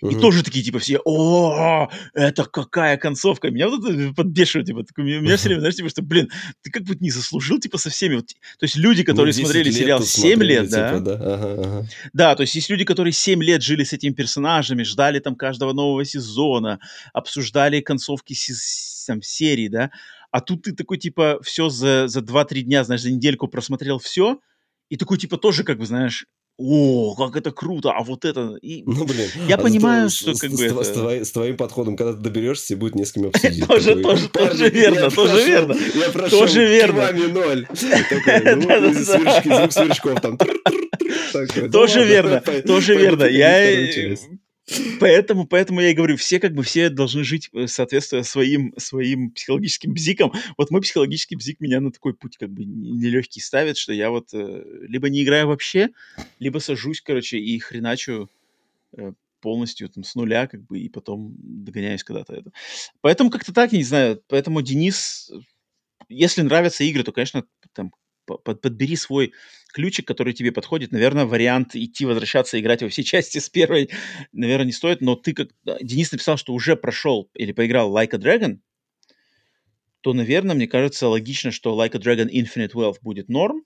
[0.02, 0.12] Uh-huh.
[0.12, 3.50] И тоже такие, типа, все, о, это какая концовка.
[3.50, 6.30] Меня вот это подбешивает, типа, такой, меня все время, знаешь, типа, что, блин,
[6.62, 8.16] ты как бы не заслужил, типа, со всеми.
[8.16, 11.00] Вот, то есть люди, которые ну, смотрели сериал 7 смотрели, лет, типа, да?
[11.00, 11.14] Да.
[11.16, 11.88] Ага, ага.
[12.12, 15.72] да, то есть есть люди, которые 7 лет жили с этими персонажами, ждали там каждого
[15.72, 16.80] нового сезона,
[17.14, 18.36] обсуждали концовки
[19.08, 19.92] там, серии, да,
[20.32, 24.40] а тут ты такой, типа, все за, за 2-3 дня, знаешь, за недельку просмотрел все,
[24.90, 26.26] и такой, типа, тоже, как бы, знаешь,
[26.58, 28.56] о, как это круто, а вот это...
[28.62, 28.84] И...
[28.86, 29.28] Ну, блин.
[29.48, 30.70] Я а понимаю, с, что как с, бы...
[30.70, 30.84] С, это...
[30.84, 33.68] с, твоей, с твоим подходом, когда ты доберешься, тебе будет не с кем обсудить.
[33.68, 35.76] Тоже, тоже, тоже верно, тоже верно.
[35.96, 37.12] Я прошел тоже верно.
[37.12, 37.68] ноль.
[37.74, 40.38] Звук сверчков там.
[41.72, 43.24] Тоже верно, тоже верно.
[43.24, 44.24] Я
[45.00, 49.32] Поэтому, поэтому я и говорю, все как бы все должны жить э, соответствуя своим, своим
[49.32, 50.32] психологическим бзикам.
[50.58, 54.34] Вот мой психологический бзик меня на такой путь как бы нелегкий ставит, что я вот
[54.34, 55.90] э, либо не играю вообще,
[56.40, 58.30] либо сажусь, короче, и хреначу
[58.98, 59.12] э,
[59.42, 62.52] полностью там с нуля, как бы, и потом догоняюсь когда-то это.
[63.02, 65.30] Поэтому как-то так, я не знаю, поэтому Денис,
[66.08, 67.44] если нравятся игры, то, конечно,
[67.74, 67.92] там
[68.26, 69.34] подбери свой
[69.74, 70.92] ключик, который тебе подходит.
[70.92, 73.90] Наверное, вариант идти, возвращаться, играть во все части с первой,
[74.32, 75.02] наверное, не стоит.
[75.02, 75.50] Но ты как...
[75.82, 78.60] Денис написал, что уже прошел или поиграл Like a Dragon,
[80.02, 83.64] то, наверное, мне кажется, логично, что Like a Dragon Infinite Wealth будет норм,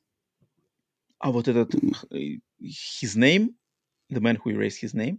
[1.19, 3.49] а вот этот His Name,
[4.11, 5.17] The Man Who Erased His Name,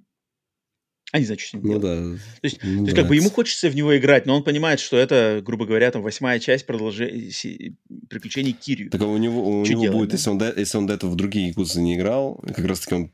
[1.11, 1.97] а не знаю, что с ним ну, Да.
[1.97, 4.79] То есть, ну, то есть как бы ему хочется в него играть, но он понимает,
[4.79, 7.31] что это, грубо говоря, там восьмая часть продолжения
[8.11, 8.91] приключений Кирью.
[8.91, 10.17] Так а у него, у него делать, будет, да?
[10.17, 13.13] если, он, если он до этого в другие Якузы не играл, как раз-таки он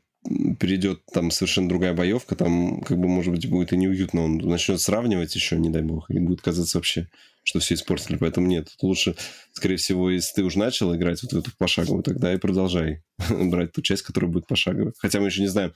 [0.59, 4.23] перейдет, там совершенно другая боевка, там как бы, может быть, будет и неуютно.
[4.23, 7.07] Он начнет сравнивать еще, не дай бог, и будет казаться вообще,
[7.43, 8.17] что все испортили.
[8.17, 9.15] Поэтому нет, лучше,
[9.53, 13.81] скорее всего, если ты уже начал играть вот эту пошаговую, тогда и продолжай брать ту
[13.81, 14.93] часть, которая будет пошаговой.
[14.97, 15.73] Хотя мы еще не знаем,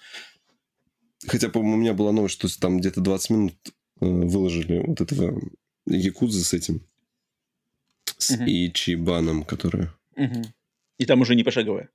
[1.28, 3.54] Хотя, по-моему, у меня была новость, что там где-то 20 минут
[4.02, 5.40] э, выложили вот этого
[5.86, 6.82] Якудза с этим.
[8.18, 8.46] С Мгм.
[8.48, 9.94] Ичибаном, которая...
[10.16, 10.44] Мгм.
[10.98, 11.90] И там уже не пошаговая.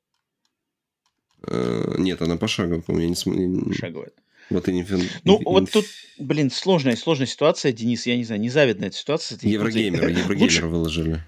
[1.46, 3.66] Э, нет, она пошаговая, по-моему, я не смотрю.
[3.66, 4.10] Пошаговая.
[4.50, 4.86] Вот и не
[5.24, 5.86] Ну, и- вот тут,
[6.18, 9.38] блин, сложная, сложная ситуация, Денис, я не знаю, незавидная эта ситуация.
[9.42, 11.22] Еврогеймер, Еврогеймер выложили.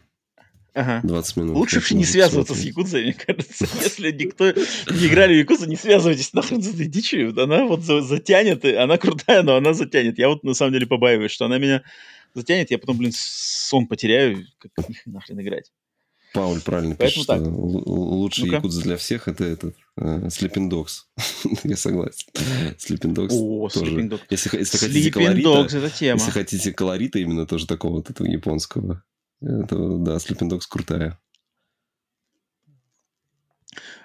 [0.76, 1.00] Ага.
[1.06, 1.56] 20 минут.
[1.56, 2.76] Лучше вообще не связываться с посмотреть.
[2.76, 3.66] Якудзой, мне кажется.
[3.82, 7.30] Если никто не играли в Якудзу, не связывайтесь нахрен с этой дичью.
[7.42, 10.18] Она вот за- затянет, и она крутая, но она затянет.
[10.18, 11.82] Я вот на самом деле побаиваюсь, что она меня
[12.34, 15.72] затянет, я потом, блин, сон потеряю, как них нахрен играть.
[16.34, 17.40] Пауль правильно Поэтому пишет, так.
[17.40, 18.56] что лучший Ну-ка.
[18.56, 21.04] якудза для всех это этот э, Sleeping Dogs.
[21.64, 22.26] Я согласен.
[22.76, 23.28] Sleeping Dogs.
[23.30, 23.92] О, тоже.
[23.92, 24.20] Sleeping Dogs.
[24.28, 26.18] Если, если хотите колорита, Dogs, это тема.
[26.18, 29.02] если хотите колорита именно тоже такого вот этого японского,
[29.40, 31.18] то да, Sleeping Dogs крутая.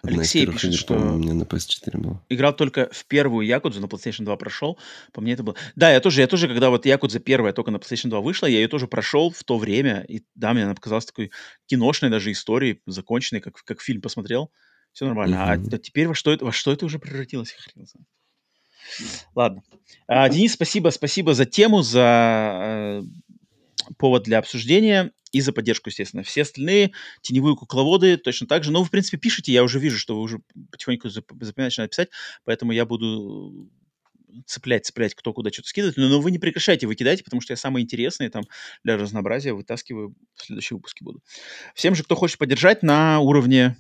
[0.04, 2.22] Одна Алексей пишет, игр, что- у меня на PS4 была.
[2.28, 4.78] Играл только в первую Якудзу, на PlayStation 2 прошел.
[5.14, 5.56] По мне это было...
[5.76, 8.58] Да, я тоже, я тоже, когда вот Якудза первая только на PlayStation 2 вышла, я
[8.58, 10.04] ее тоже прошел в то время.
[10.10, 11.32] И да, мне она показалась такой
[11.68, 14.52] киношной даже историей, законченной, как, как фильм посмотрел.
[14.92, 15.46] Все нормально.
[15.52, 15.70] А Мгм.
[15.70, 17.52] т- теперь во что, это, во что это уже превратилось?
[17.54, 18.08] Хрен знает.
[19.36, 19.64] Ладно.
[20.08, 23.04] А, Денис, спасибо, спасибо за тему, за э,
[23.98, 26.24] повод для обсуждения и за поддержку, естественно.
[26.24, 28.72] Все остальные теневые кукловоды точно так же.
[28.72, 32.10] Но вы, в принципе, пишете, я уже вижу, что вы уже потихоньку зап- запоминаете, писать,
[32.44, 33.70] поэтому я буду
[34.46, 35.98] цеплять, цеплять, кто куда что-то скидывает.
[35.98, 38.44] Но, но вы не прекращайте, вы кидайте, потому что я самые интересные там
[38.84, 41.22] для разнообразия вытаскиваю в следующие выпуски буду.
[41.76, 43.76] Всем же, кто хочет поддержать на уровне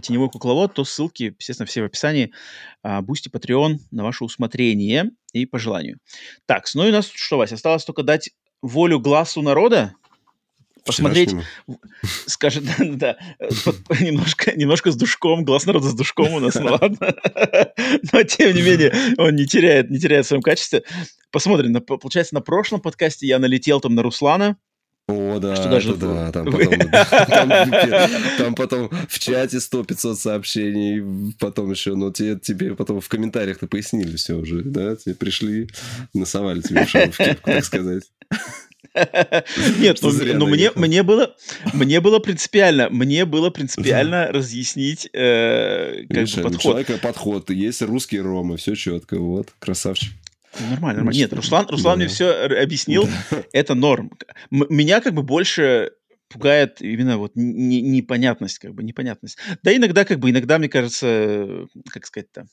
[0.00, 2.32] теневой кукловод, то ссылки, естественно, все в описании.
[2.82, 5.98] Бусти, Patreon на ваше усмотрение и по желанию.
[6.46, 8.30] Так, ну и у нас что, Вася, осталось только дать
[8.62, 9.94] волю глазу народа,
[10.84, 11.34] посмотреть,
[12.26, 17.14] скажет, да, да, немножко, немножко с душком, глаз народа с душком у нас, ну ладно.
[18.12, 20.82] Но, тем не менее, он не теряет, не теряет в своем качестве.
[21.30, 24.56] Посмотрим, на- получается, на прошлом подкасте я налетел там на Руслана,
[25.08, 26.30] О, да, Что даже да.
[26.30, 26.78] Там потом,
[27.28, 33.66] там, там потом в чате 100-500 сообщений, потом еще, ну, тебе, тебе потом в комментариях-то
[33.66, 34.94] пояснили все уже, да?
[34.96, 35.68] Тебе пришли,
[36.14, 38.04] насовали тебе уши в кепку, так сказать.
[39.78, 41.34] Нет, Что ну, ну, мне, мне, было,
[41.72, 46.60] мне было принципиально, мне было принципиально разъяснить э, как бы подход.
[46.60, 50.12] человека подход, есть русские ромы, все четко, вот, красавчик.
[50.60, 51.18] Нормально, нормально.
[51.18, 53.08] Нет, Руслан, Руслан мне все объяснил,
[53.52, 54.12] это норм.
[54.50, 55.92] Меня как бы больше
[56.28, 59.38] пугает именно вот не- непонятность, как бы непонятность.
[59.62, 62.46] Да иногда, как бы, иногда, мне кажется, э, как сказать-то,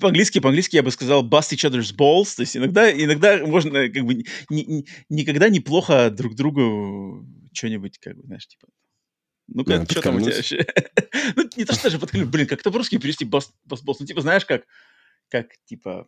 [0.00, 4.04] по-английски, по-английски я бы сказал bust each other's balls, то есть иногда, иногда можно как
[4.04, 8.68] бы ни- ни- никогда неплохо друг другу что-нибудь, как бы, знаешь, типа,
[9.48, 10.64] ну-ка, Да, что там у тебя вообще?
[11.36, 14.20] Ну, не то, что даже подколю, блин, как-то по-русски перевести bust, bust balls, ну, типа,
[14.20, 14.62] знаешь, как,
[15.28, 16.06] как, типа,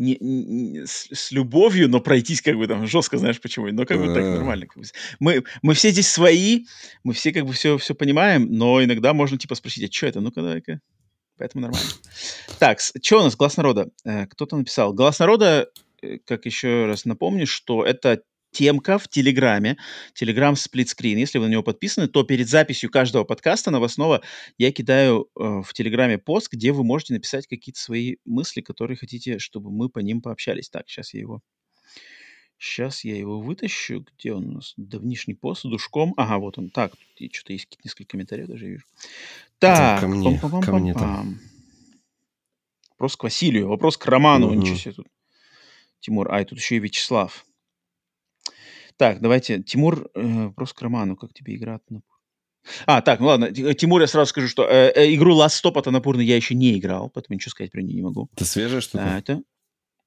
[0.00, 3.98] не, не- с, с любовью, но пройтись как бы там жестко, знаешь почему, но как
[3.98, 4.66] бы так нормально.
[4.66, 4.88] как бы.
[5.20, 6.64] Мы, мы все здесь свои,
[7.04, 10.20] мы все как бы все, все понимаем, но иногда можно типа спросить, а что это?
[10.20, 10.80] Ну-ка, дай-ка.
[11.38, 11.88] Поэтому нормально.
[12.58, 13.36] Так, что у нас?
[13.36, 13.90] Глаз народа.
[14.04, 14.92] Э, Кто-то написал.
[14.92, 15.68] Глаз народа,
[16.02, 19.76] э, как еще раз напомню, что это темка в Телеграме,
[20.14, 21.18] Телеграм сплитскрин.
[21.18, 24.22] Если вы на него подписаны, то перед записью каждого подкаста новостного
[24.58, 29.38] я кидаю э, в Телеграме пост, где вы можете написать какие-то свои мысли, которые хотите,
[29.38, 30.68] чтобы мы по ним пообщались.
[30.68, 31.40] Так, сейчас я его...
[32.62, 34.04] Сейчас я его вытащу.
[34.18, 34.74] Где он у нас?
[34.76, 36.12] Давнишний пост с душком.
[36.18, 36.68] Ага, вот он.
[36.68, 38.84] Так, тут что-то есть несколько комментариев даже вижу.
[39.58, 41.40] Так, ко мне, ко мне там.
[42.90, 44.48] Вопрос к Василию, вопрос к Роману.
[44.50, 44.60] Мгм.
[44.60, 45.06] Ничего себе тут.
[46.00, 47.46] Тимур, ай, тут еще и Вячеслав.
[49.00, 51.16] Так, давайте, Тимур, э, вопрос к Роману.
[51.16, 51.82] Как тебе игра от
[52.84, 55.78] А, так, ну ладно, Ти- Тимур, я сразу скажу, что э, э, игру Last Stop
[55.78, 58.28] от Анапурны я еще не играл, поэтому ничего сказать про нее не могу.
[58.34, 59.04] Это свежее А, что-то?
[59.04, 59.42] это,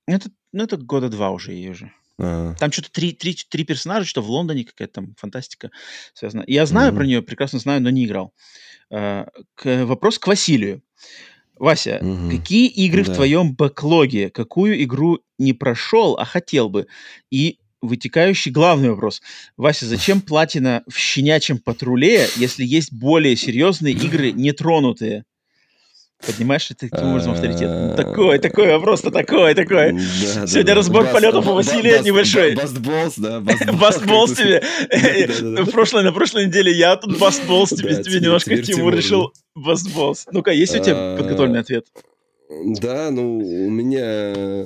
[0.05, 1.91] это, ну, это года два уже ее же.
[2.19, 5.71] А, Там что-то три, три, три персонажа, что в Лондоне какая-то там фантастика
[6.13, 6.43] связана.
[6.45, 6.97] Я знаю Мгм.
[6.99, 8.31] про нее, прекрасно знаю, но не играл.
[8.91, 10.83] А, к- вопрос к Василию.
[11.57, 12.29] Вася, мгм.
[12.29, 13.11] какие игры Да.
[13.11, 14.29] в твоем бэклоге?
[14.29, 16.85] Какую игру не прошел, а хотел бы?
[17.31, 19.21] И вытекающий главный вопрос.
[19.57, 25.25] Вася, зачем платина в щенячьем патруле, если есть более серьезные игры, нетронутые?
[26.25, 27.97] Поднимаешь ли ты таким образом авторитет?
[27.97, 29.99] Такой, такой вопрос-то такой, такой.
[30.47, 32.55] Сегодня разбор полетов у Василия небольшой.
[32.55, 33.39] ба- Бастболс, да.
[33.41, 33.75] бастбол.
[33.75, 34.63] Бастболс тебе.
[35.41, 35.65] На
[36.13, 40.25] прошлой неделе я тут бастболс тебе, тебе немножко Тимур решил бастболс.
[40.31, 41.87] Ну-ка, есть у тебя А, подготовленный ответ?
[42.79, 44.65] Да, ну, у меня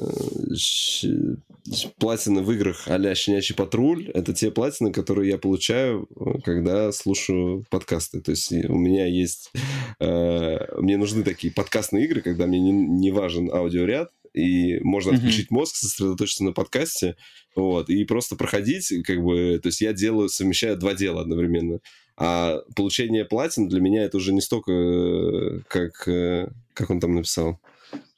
[1.98, 7.66] платины в играх а-ля «Щенячий патруль»— это те платины, которые я получаю, э, когда слушаю
[7.70, 8.22] подкасты.
[8.22, 9.52] То есть у меня есть...
[10.00, 15.52] э, мне нужны такие подкастные игры, когда мне не, не важен аудиоряд, и можно отключить
[15.52, 17.16] мозг, сосредоточиться на подкасте,
[17.56, 21.80] вот, и просто проходить, как бы, то есть я делаю, совмещаю два дела одновременно.
[22.18, 27.16] А получение платин для меня это уже не столько, э, как, э, как он там
[27.16, 27.60] написал,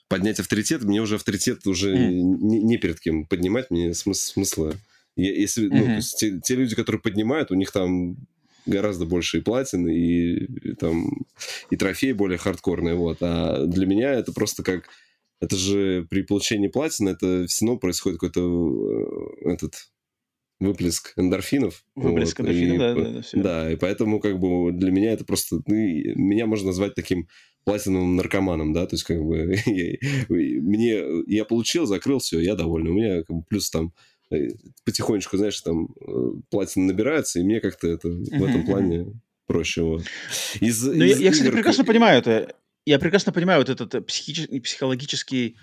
[0.09, 2.09] поднять авторитет, мне уже авторитет уже mm.
[2.09, 4.73] не, не перед кем поднимать, мне смысл, смысла.
[5.15, 5.77] Если, mm-hmm.
[5.77, 8.17] ну, то есть те, те люди, которые поднимают, у них там
[8.65, 11.09] гораздо больше и платин, и, и там
[11.69, 13.17] и трофеи более хардкорные, вот.
[13.21, 14.89] А для меня это просто как...
[15.41, 19.73] Это же при получении платина это все равно происходит какой-то э, этот
[20.59, 21.85] выплеск эндорфинов.
[21.95, 23.41] Выплеск вот, эндорфинов, и, да, да, да, все.
[23.41, 25.61] Да, и поэтому как бы для меня это просто...
[25.65, 27.27] Ну, меня можно назвать таким
[27.69, 29.56] платиновым наркоманом, да, то есть как бы
[30.30, 31.03] мне...
[31.27, 32.88] Я получил, закрыл, все, я доволен.
[32.88, 33.93] У меня как бы, плюс там
[34.31, 34.48] Э,
[34.85, 36.11] потихонечку, знаешь, там э,
[36.51, 39.07] платина набирается, и мне как-то это в этом плане
[39.48, 39.81] проще.
[39.81, 40.03] Вот.
[40.59, 42.56] Из, ну, из я, я, кстати, прекрасно понимаю это.
[42.85, 45.57] Я прекрасно понимаю вот этот психический, психологический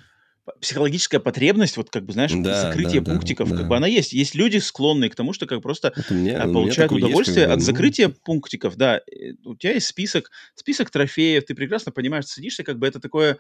[0.61, 3.69] психологическая потребность, вот как бы, знаешь, да, закрытие да, пунктиков, да, как да.
[3.69, 4.13] бы она есть.
[4.13, 8.15] Есть люди, склонные к тому, что как просто мне, получают удовольствие есть, от закрытия ну...
[8.25, 9.01] пунктиков, да.
[9.45, 13.39] У тебя есть список, список трофеев, ты прекрасно понимаешь, садишься, как бы это такое,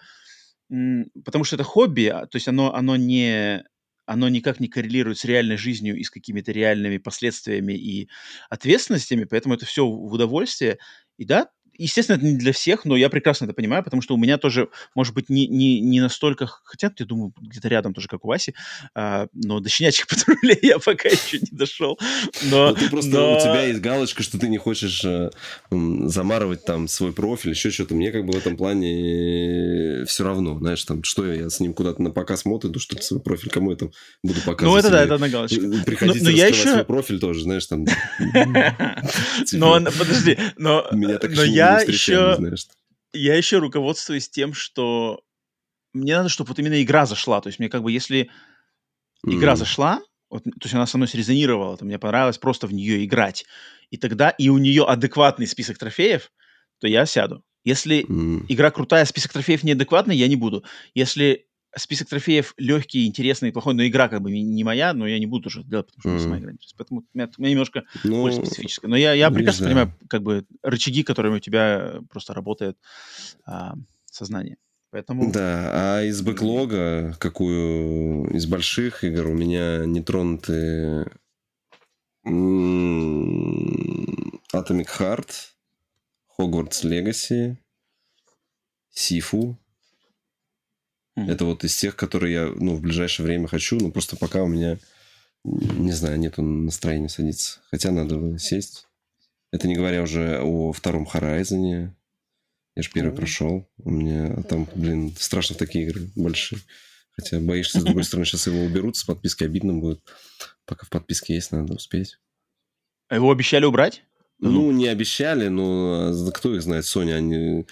[0.68, 3.64] потому что это хобби, а, то есть оно, оно не
[4.06, 8.08] оно никак не коррелирует с реальной жизнью и с какими-то реальными последствиями и
[8.48, 10.78] ответственностями, поэтому это все в удовольствие.
[11.18, 11.48] И да,
[11.78, 14.68] естественно, это не для всех, но я прекрасно это понимаю, потому что у меня тоже,
[14.94, 18.54] может быть, не, не, не настолько, хотя, я думаю, где-то рядом тоже, как у Васи,
[18.94, 21.98] а, но до щенячьих патрулей я пока еще не дошел.
[22.44, 23.36] Но, но ты просто, но...
[23.36, 25.30] у тебя есть галочка, что ты не хочешь э,
[25.70, 27.94] замарывать там свой профиль, еще что-то.
[27.94, 31.74] Мне как бы в этом плане все равно, знаешь, там, что я, я с ним
[31.74, 33.90] куда-то на показ мод иду, что ли, свой профиль, кому я там
[34.22, 34.62] буду показывать?
[34.62, 35.60] Ну, это да, это на галочку.
[35.84, 36.72] Приходите но, но я еще...
[36.72, 37.86] свой профиль тоже, знаешь, там...
[39.52, 40.86] Но, подожди, но...
[40.92, 42.38] Меня так еще я еще,
[43.12, 45.22] я еще руководствуюсь тем, что
[45.92, 47.40] мне надо, чтобы вот именно игра зашла.
[47.40, 48.30] То есть мне как бы, если
[49.26, 49.34] mm.
[49.34, 53.04] игра зашла, вот, то есть она со мной срезонировала, то мне понравилось просто в нее
[53.04, 53.44] играть.
[53.90, 56.30] И тогда и у нее адекватный список трофеев,
[56.80, 57.42] то я сяду.
[57.64, 58.46] Если mm.
[58.48, 60.64] игра крутая, список трофеев неадекватный, я не буду.
[60.94, 61.45] Если
[61.76, 65.48] список трофеев легкий, интересный, плохой, но игра как бы не моя, но я не буду
[65.48, 66.22] уже делать, потому что mm.
[66.24, 68.88] сама игра Поэтому у меня, у меня немножко ну, больше специфическое.
[68.88, 72.78] Но я, я прекрасно понимаю, как бы рычаги, которыми у тебя просто работает
[73.44, 73.74] а,
[74.10, 74.56] сознание.
[74.90, 75.30] Поэтому...
[75.30, 81.10] Да, а из бэклога, какую из больших игр у меня не тронуты
[84.54, 85.30] Atomic Heart,
[86.38, 87.56] Hogwarts Legacy,
[88.90, 89.58] Сифу,
[91.16, 91.30] Mm-hmm.
[91.30, 94.48] Это вот из тех, которые я ну, в ближайшее время хочу, но просто пока у
[94.48, 94.78] меня,
[95.44, 97.60] не знаю, нету настроения садиться.
[97.70, 98.86] Хотя надо сесть.
[99.52, 101.90] Это не говоря уже о втором Horizon.
[102.74, 103.16] Я же первый mm-hmm.
[103.16, 103.68] прошел.
[103.78, 106.60] У меня там, блин, страшно такие игры большие.
[107.12, 110.02] Хотя боишься, с другой стороны, сейчас его уберут, с подписки обидно будет.
[110.66, 112.18] Пока в подписке есть, надо успеть.
[113.08, 114.02] А его обещали убрать?
[114.38, 117.66] Ну, не обещали, но а, кто их знает, Sony, они,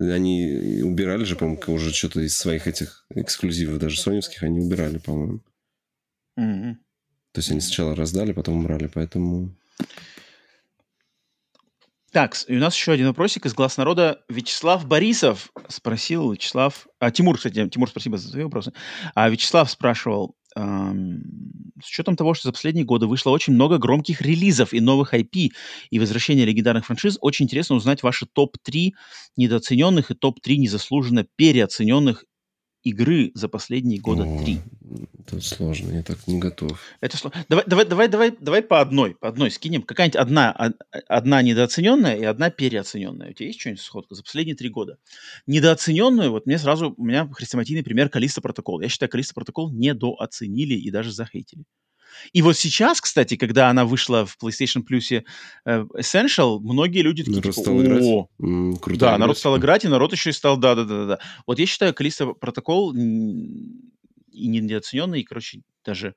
[0.00, 5.40] они убирали же, по-моему, уже что-то из своих этих эксклюзивов, даже соневских, они убирали, по-моему.
[6.38, 6.74] Mm-hmm.
[7.32, 9.54] То есть они сначала раздали, потом убрали, поэтому...
[12.10, 14.24] Так, и у нас еще один вопросик из глаз народа.
[14.28, 16.88] Вячеслав Борисов спросил, Вячеслав...
[16.98, 18.72] А, Тимур, кстати, Тимур, спасибо за твои вопросы.
[19.14, 24.74] А Вячеслав спрашивал, с учетом того, что за последние годы вышло очень много громких релизов
[24.74, 25.50] и новых IP
[25.90, 28.92] и возвращения легендарных франшиз, очень интересно узнать ваши топ-3
[29.36, 32.24] недооцененных и топ-3 незаслуженно переоцененных
[32.90, 34.60] игры за последние года три.
[35.26, 36.80] Это сложно, я так не готов.
[37.00, 37.44] Это сложно.
[37.48, 39.82] Давай, давай, давай, давай, давай по одной, по одной скинем.
[39.82, 40.72] Какая-нибудь одна,
[41.08, 43.30] одна недооцененная и одна переоцененная.
[43.30, 44.98] У тебя есть что-нибудь сходка за последние три года?
[45.46, 48.80] Недооцененную, вот мне сразу, у меня хрестоматийный пример Калиста Протокол.
[48.80, 51.64] Я считаю, Калиста Протокол недооценили и даже захейтили.
[52.32, 55.24] И вот сейчас, кстати, когда она вышла в PlayStation Plus
[55.64, 58.02] э, Essential, многие люди такие, народ типа, стал играть.
[58.02, 59.18] О, mm, да, играть.
[59.18, 61.18] народ стал играть, и народ еще и стал, да-да-да-да.
[61.46, 66.14] Вот я считаю, Калиста протокол и недооцененный, и, короче, даже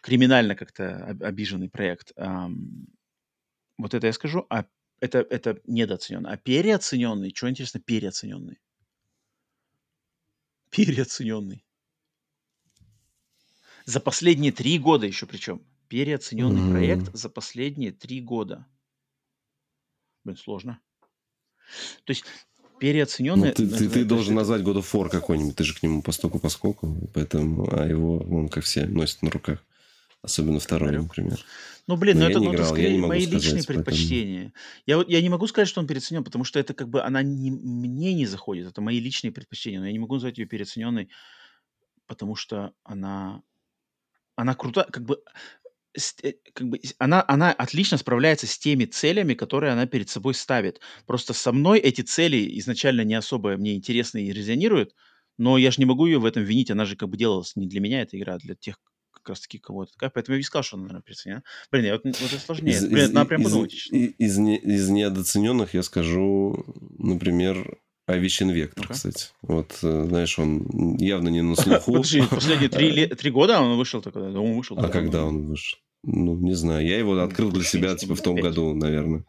[0.00, 2.12] криминально как-то обиженный проект.
[2.16, 4.46] Вот это я скажу.
[4.50, 4.64] А
[5.00, 6.30] это, это недооцененный.
[6.30, 8.58] А переоцененный, что интересно, переоцененный?
[10.70, 11.64] Переоцененный.
[13.84, 15.62] За последние три года еще причем.
[15.88, 16.70] Переоцененный mm.
[16.70, 18.66] проект за последние три года.
[20.24, 20.80] Блин, сложно.
[22.04, 22.24] То есть
[22.78, 23.48] переоцененный...
[23.48, 25.56] Ну, ты, ты, ты должен назвать God of War какой-нибудь.
[25.56, 27.10] Ты же к нему постоку поскоку.
[27.12, 29.64] Поэтому, а его, он как все, носит на руках.
[30.22, 31.38] Особенно второй, например.
[31.86, 33.84] Ну, блин, но, ну, это, ну, играл, это скорее мои сказать, личные поэтому...
[33.84, 34.52] предпочтения.
[34.86, 37.50] Я, я не могу сказать, что он переоценен, потому что это как бы она не,
[37.50, 38.68] мне не заходит.
[38.68, 39.80] Это мои личные предпочтения.
[39.80, 41.08] Но я не могу назвать ее переоцененной
[42.10, 43.40] потому что она,
[44.40, 45.22] она крута, как бы,
[46.22, 50.80] э, как бы она, она отлично справляется с теми целями, которые она перед собой ставит.
[51.06, 54.94] Просто со мной эти цели изначально не особо мне интересны и резонируют,
[55.38, 57.66] но я же не могу ее в этом винить, она же как бы делалась не
[57.66, 58.76] для меня эта игра, а для тех,
[59.12, 61.42] как раз таки кого-то такая, поэтому я и сказал, что она, наверное, переоценена.
[61.70, 62.74] Блин, я вот, вот это сложнее.
[62.74, 63.74] Из, Блин, из, надо прям подумать.
[63.74, 66.64] Из, из, не, из недооцененных я скажу,
[66.98, 67.78] например,
[68.10, 68.92] Авичин Вектор, okay.
[68.92, 69.26] кстати.
[69.42, 71.92] Вот, э, знаешь, он явно не на слуху.
[71.92, 74.20] Подожди, последние три, три года он вышел тогда?
[74.20, 74.78] Он вышел.
[74.78, 75.78] А когда он вышел?
[76.02, 76.86] Ну, не знаю.
[76.86, 79.24] Я его открыл для себя, типа, в том году, наверное.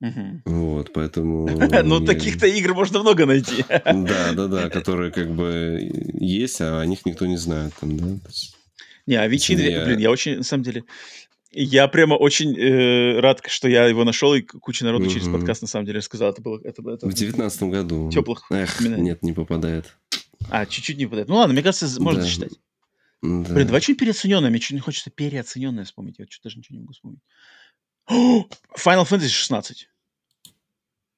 [0.00, 0.42] Угу.
[0.44, 1.48] Вот, поэтому...
[1.84, 3.64] Ну, таких-то игр можно много найти.
[3.68, 7.72] Да, да, да, которые как бы есть, а о них никто не знает.
[7.80, 8.28] Там, да?
[9.06, 10.84] Не, Авичин, блин, я очень, на самом деле,
[11.62, 15.12] я прямо очень э, рад, что я его нашел, и куча народу угу.
[15.12, 16.30] через подкаст на самом деле рассказал.
[16.30, 18.10] Это было, это, это в девятнадцатом году.
[18.10, 18.44] Теплых.
[18.50, 19.96] Эх, нет, не попадает.
[20.50, 21.28] А, чуть-чуть не попадает.
[21.28, 22.26] Ну ладно, мне кажется, можно да.
[22.26, 22.52] засчитать.
[23.22, 23.54] Да.
[23.54, 24.50] Блин, давай что-нибудь переоцененное.
[24.50, 26.18] Мне что-то хочется переоцененное вспомнить.
[26.18, 27.20] Я что-то даже ничего не могу вспомнить.
[28.10, 29.88] Final Fantasy 16.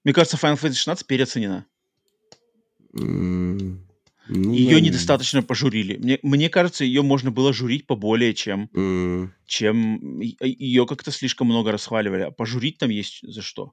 [0.05, 1.67] Мне кажется, Final Fantasy 16 переоценена.
[2.94, 3.88] Mm.
[4.28, 4.81] Ну, ее да.
[4.81, 5.97] недостаточно пожурили.
[5.97, 9.31] Мне, мне кажется, ее можно было журить поболее, чем, mm.
[9.47, 12.23] чем ее как-то слишком много расхваливали.
[12.23, 13.73] А пожурить там есть за что.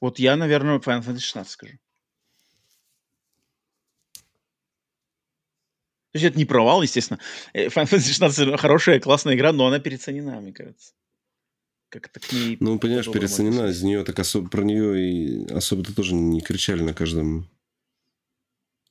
[0.00, 1.78] Вот я, наверное, Final Fantasy 16 скажу.
[6.12, 7.20] То есть это не провал, естественно.
[7.52, 10.92] Э, Final Fantasy 16 хорошая, классная игра, но она переоценена, мне кажется.
[11.88, 12.58] Как-то к ней...
[12.60, 16.92] Ну, понимаешь, переоценена, из нее так особо, про нее и особо-то тоже не кричали на
[16.92, 17.48] каждом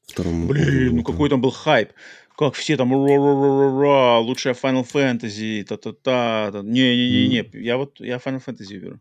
[0.08, 0.48] втором.
[0.48, 1.92] Блин, ну какой там был хайп.
[2.38, 6.52] Как все там ра-ра-ра-ра, лучшая Final Fantasy, та-та-та.
[6.64, 7.60] Не-не-не-не, mm.
[7.62, 9.00] я вот, я Final Fantasy беру.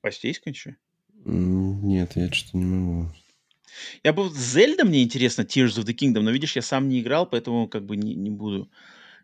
[0.00, 0.76] Почти есть кончу?
[1.24, 3.10] Нет, я что-то не могу.
[4.04, 7.26] Я бы Зельда мне интересно, Tears of the Kingdom, но видишь, я сам не играл,
[7.26, 8.70] поэтому как бы не, не буду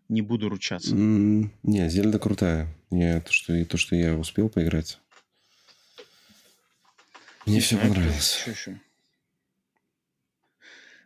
[0.08, 0.94] не буду ручаться.
[0.94, 2.68] Mm, не, Зельда крутая.
[2.90, 4.98] Я, то, что, то, что я успел поиграть.
[7.46, 8.38] Мне все понравилось.
[8.42, 8.80] Что еще?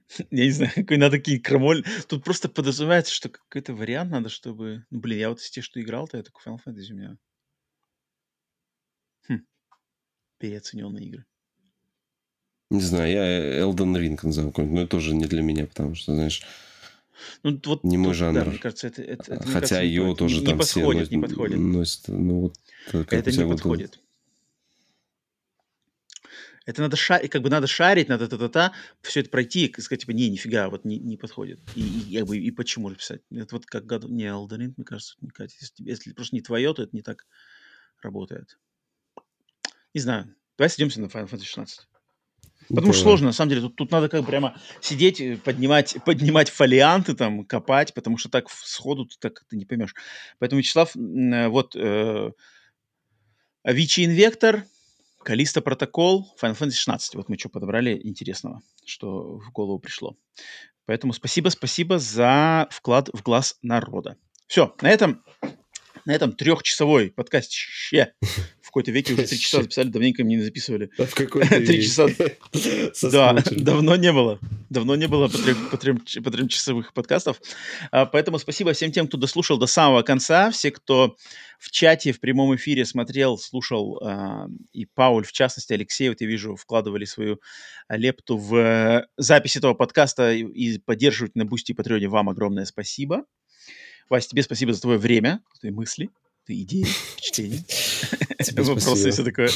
[0.30, 1.84] Я не знаю, какой надо какие крамоль.
[2.08, 4.84] Тут просто подразумевается, что какой-то вариант надо, чтобы...
[4.90, 7.18] Ну, блин, я вот из тех, что играл-то, я такой Final Fantasy у меня...
[9.28, 9.46] Хм.
[10.38, 11.24] Переоцененные игры.
[12.70, 16.42] Не знаю, я Elden Ring назову но это тоже не для меня, потому что, знаешь,
[17.42, 18.44] ну, вот, не мой жанр.
[18.44, 21.16] Да, мне кажется, это, это, это Хотя кажется, ее тоже не, там не подходит, все
[21.16, 21.58] не подходит.
[21.58, 22.56] Носят, ну, вот,
[22.92, 24.00] это не подходит.
[26.66, 30.10] Это надо шарить, как бы надо шарить, надо та-та-та, все это пройти и сказать, типа,
[30.10, 31.60] не, нифига, вот не, не подходит.
[31.76, 33.22] И, и, как бы, и почему писать?
[33.30, 35.60] Это вот как God, не Elden мне кажется, не катит.
[35.60, 37.24] Если, если просто не твое, то это не так
[38.02, 38.58] работает.
[39.94, 40.34] Не знаю.
[40.58, 41.86] Давай сойдемся на Final Fantasy 16.
[42.68, 42.92] Потому да.
[42.94, 43.62] что сложно, на самом деле.
[43.62, 48.50] Тут, тут надо как прямо сидеть, э, поднимать, поднимать фолианты, там, копать, потому что так
[48.50, 49.94] сходу ты так ты не поймешь.
[50.40, 52.30] Поэтому, Вячеслав, э, вот э,
[53.64, 54.64] Avicii Invector,
[55.26, 57.16] Калиста Протокол, Final Fantasy 16.
[57.16, 60.16] Вот мы что подобрали интересного, что в голову пришло.
[60.84, 64.16] Поэтому спасибо, спасибо за вклад в глаз народа.
[64.46, 65.24] Все, на этом,
[66.04, 70.90] на этом трехчасовой подкасте в какой-то веке уже три часа записали, давненько мне не записывали.
[70.98, 72.08] А в какой-то Три часа.
[73.10, 74.38] Да, давно не было.
[74.68, 77.40] Давно не было по, трем, часовых подкастов.
[77.90, 80.50] А, поэтому спасибо всем тем, кто дослушал до самого конца.
[80.50, 81.16] Все, кто
[81.58, 83.98] в чате, в прямом эфире смотрел, слушал.
[84.04, 87.40] А, и Пауль, в частности, Алексей, вот я вижу, вкладывали свою
[87.88, 92.08] лепту в э, запись этого подкаста и поддерживать на Бусти и Патреоне.
[92.08, 93.24] Вам огромное спасибо.
[94.10, 96.10] Вася, тебе спасибо за твое время, твои мысли,
[96.44, 97.64] твои идеи, впечатления,
[98.56, 99.48] вопросы и все такое.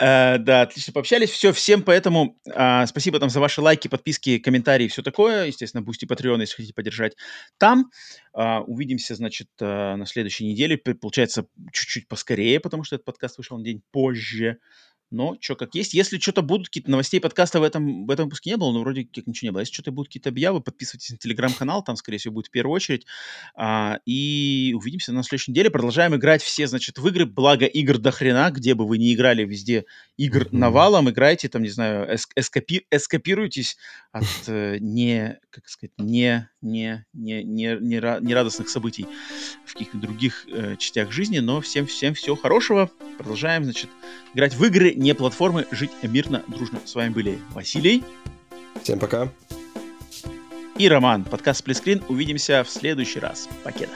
[0.00, 1.30] Э, да, отлично пообщались.
[1.30, 5.46] Все, всем поэтому э, спасибо там за ваши лайки, подписки, комментарии, все такое.
[5.46, 7.16] Естественно, Бусти Patreon, если хотите поддержать
[7.58, 7.90] там.
[8.36, 10.76] Э, увидимся, значит, на следующей неделе.
[10.76, 14.58] Получается, чуть-чуть поскорее, потому что этот подкаст вышел на день позже.
[15.14, 15.94] Но что как есть.
[15.94, 19.04] Если что-то будут, какие-то новостей подкаста в этом, в этом выпуске не было, но вроде
[19.04, 19.60] как ничего не было.
[19.60, 23.06] Если что-то будут какие-то объявы, подписывайтесь на телеграм-канал, там, скорее всего, будет в первую очередь.
[23.54, 25.70] А, и увидимся на следующей неделе.
[25.70, 27.26] Продолжаем играть все, значит, в игры.
[27.26, 29.84] Благо игр до хрена, где бы вы ни играли, везде
[30.16, 31.08] игр навалом.
[31.10, 33.76] Играйте, там, не знаю, эск- эскапи- эскапируйтесь
[34.10, 39.06] от э, не, как сказать, не, не, не, не, не, не радостных событий
[39.64, 41.38] в каких-то других э, частях жизни.
[41.38, 42.90] Но всем, всем всего хорошего.
[43.18, 43.90] Продолжаем, значит,
[44.34, 46.80] играть в игры не платформы, жить мирно, дружно.
[46.84, 48.02] С вами были Василий.
[48.82, 49.28] Всем пока.
[50.78, 51.24] И Роман.
[51.24, 52.02] Подкаст Сплитскрин.
[52.08, 53.48] Увидимся в следующий раз.
[53.62, 53.92] Покеда.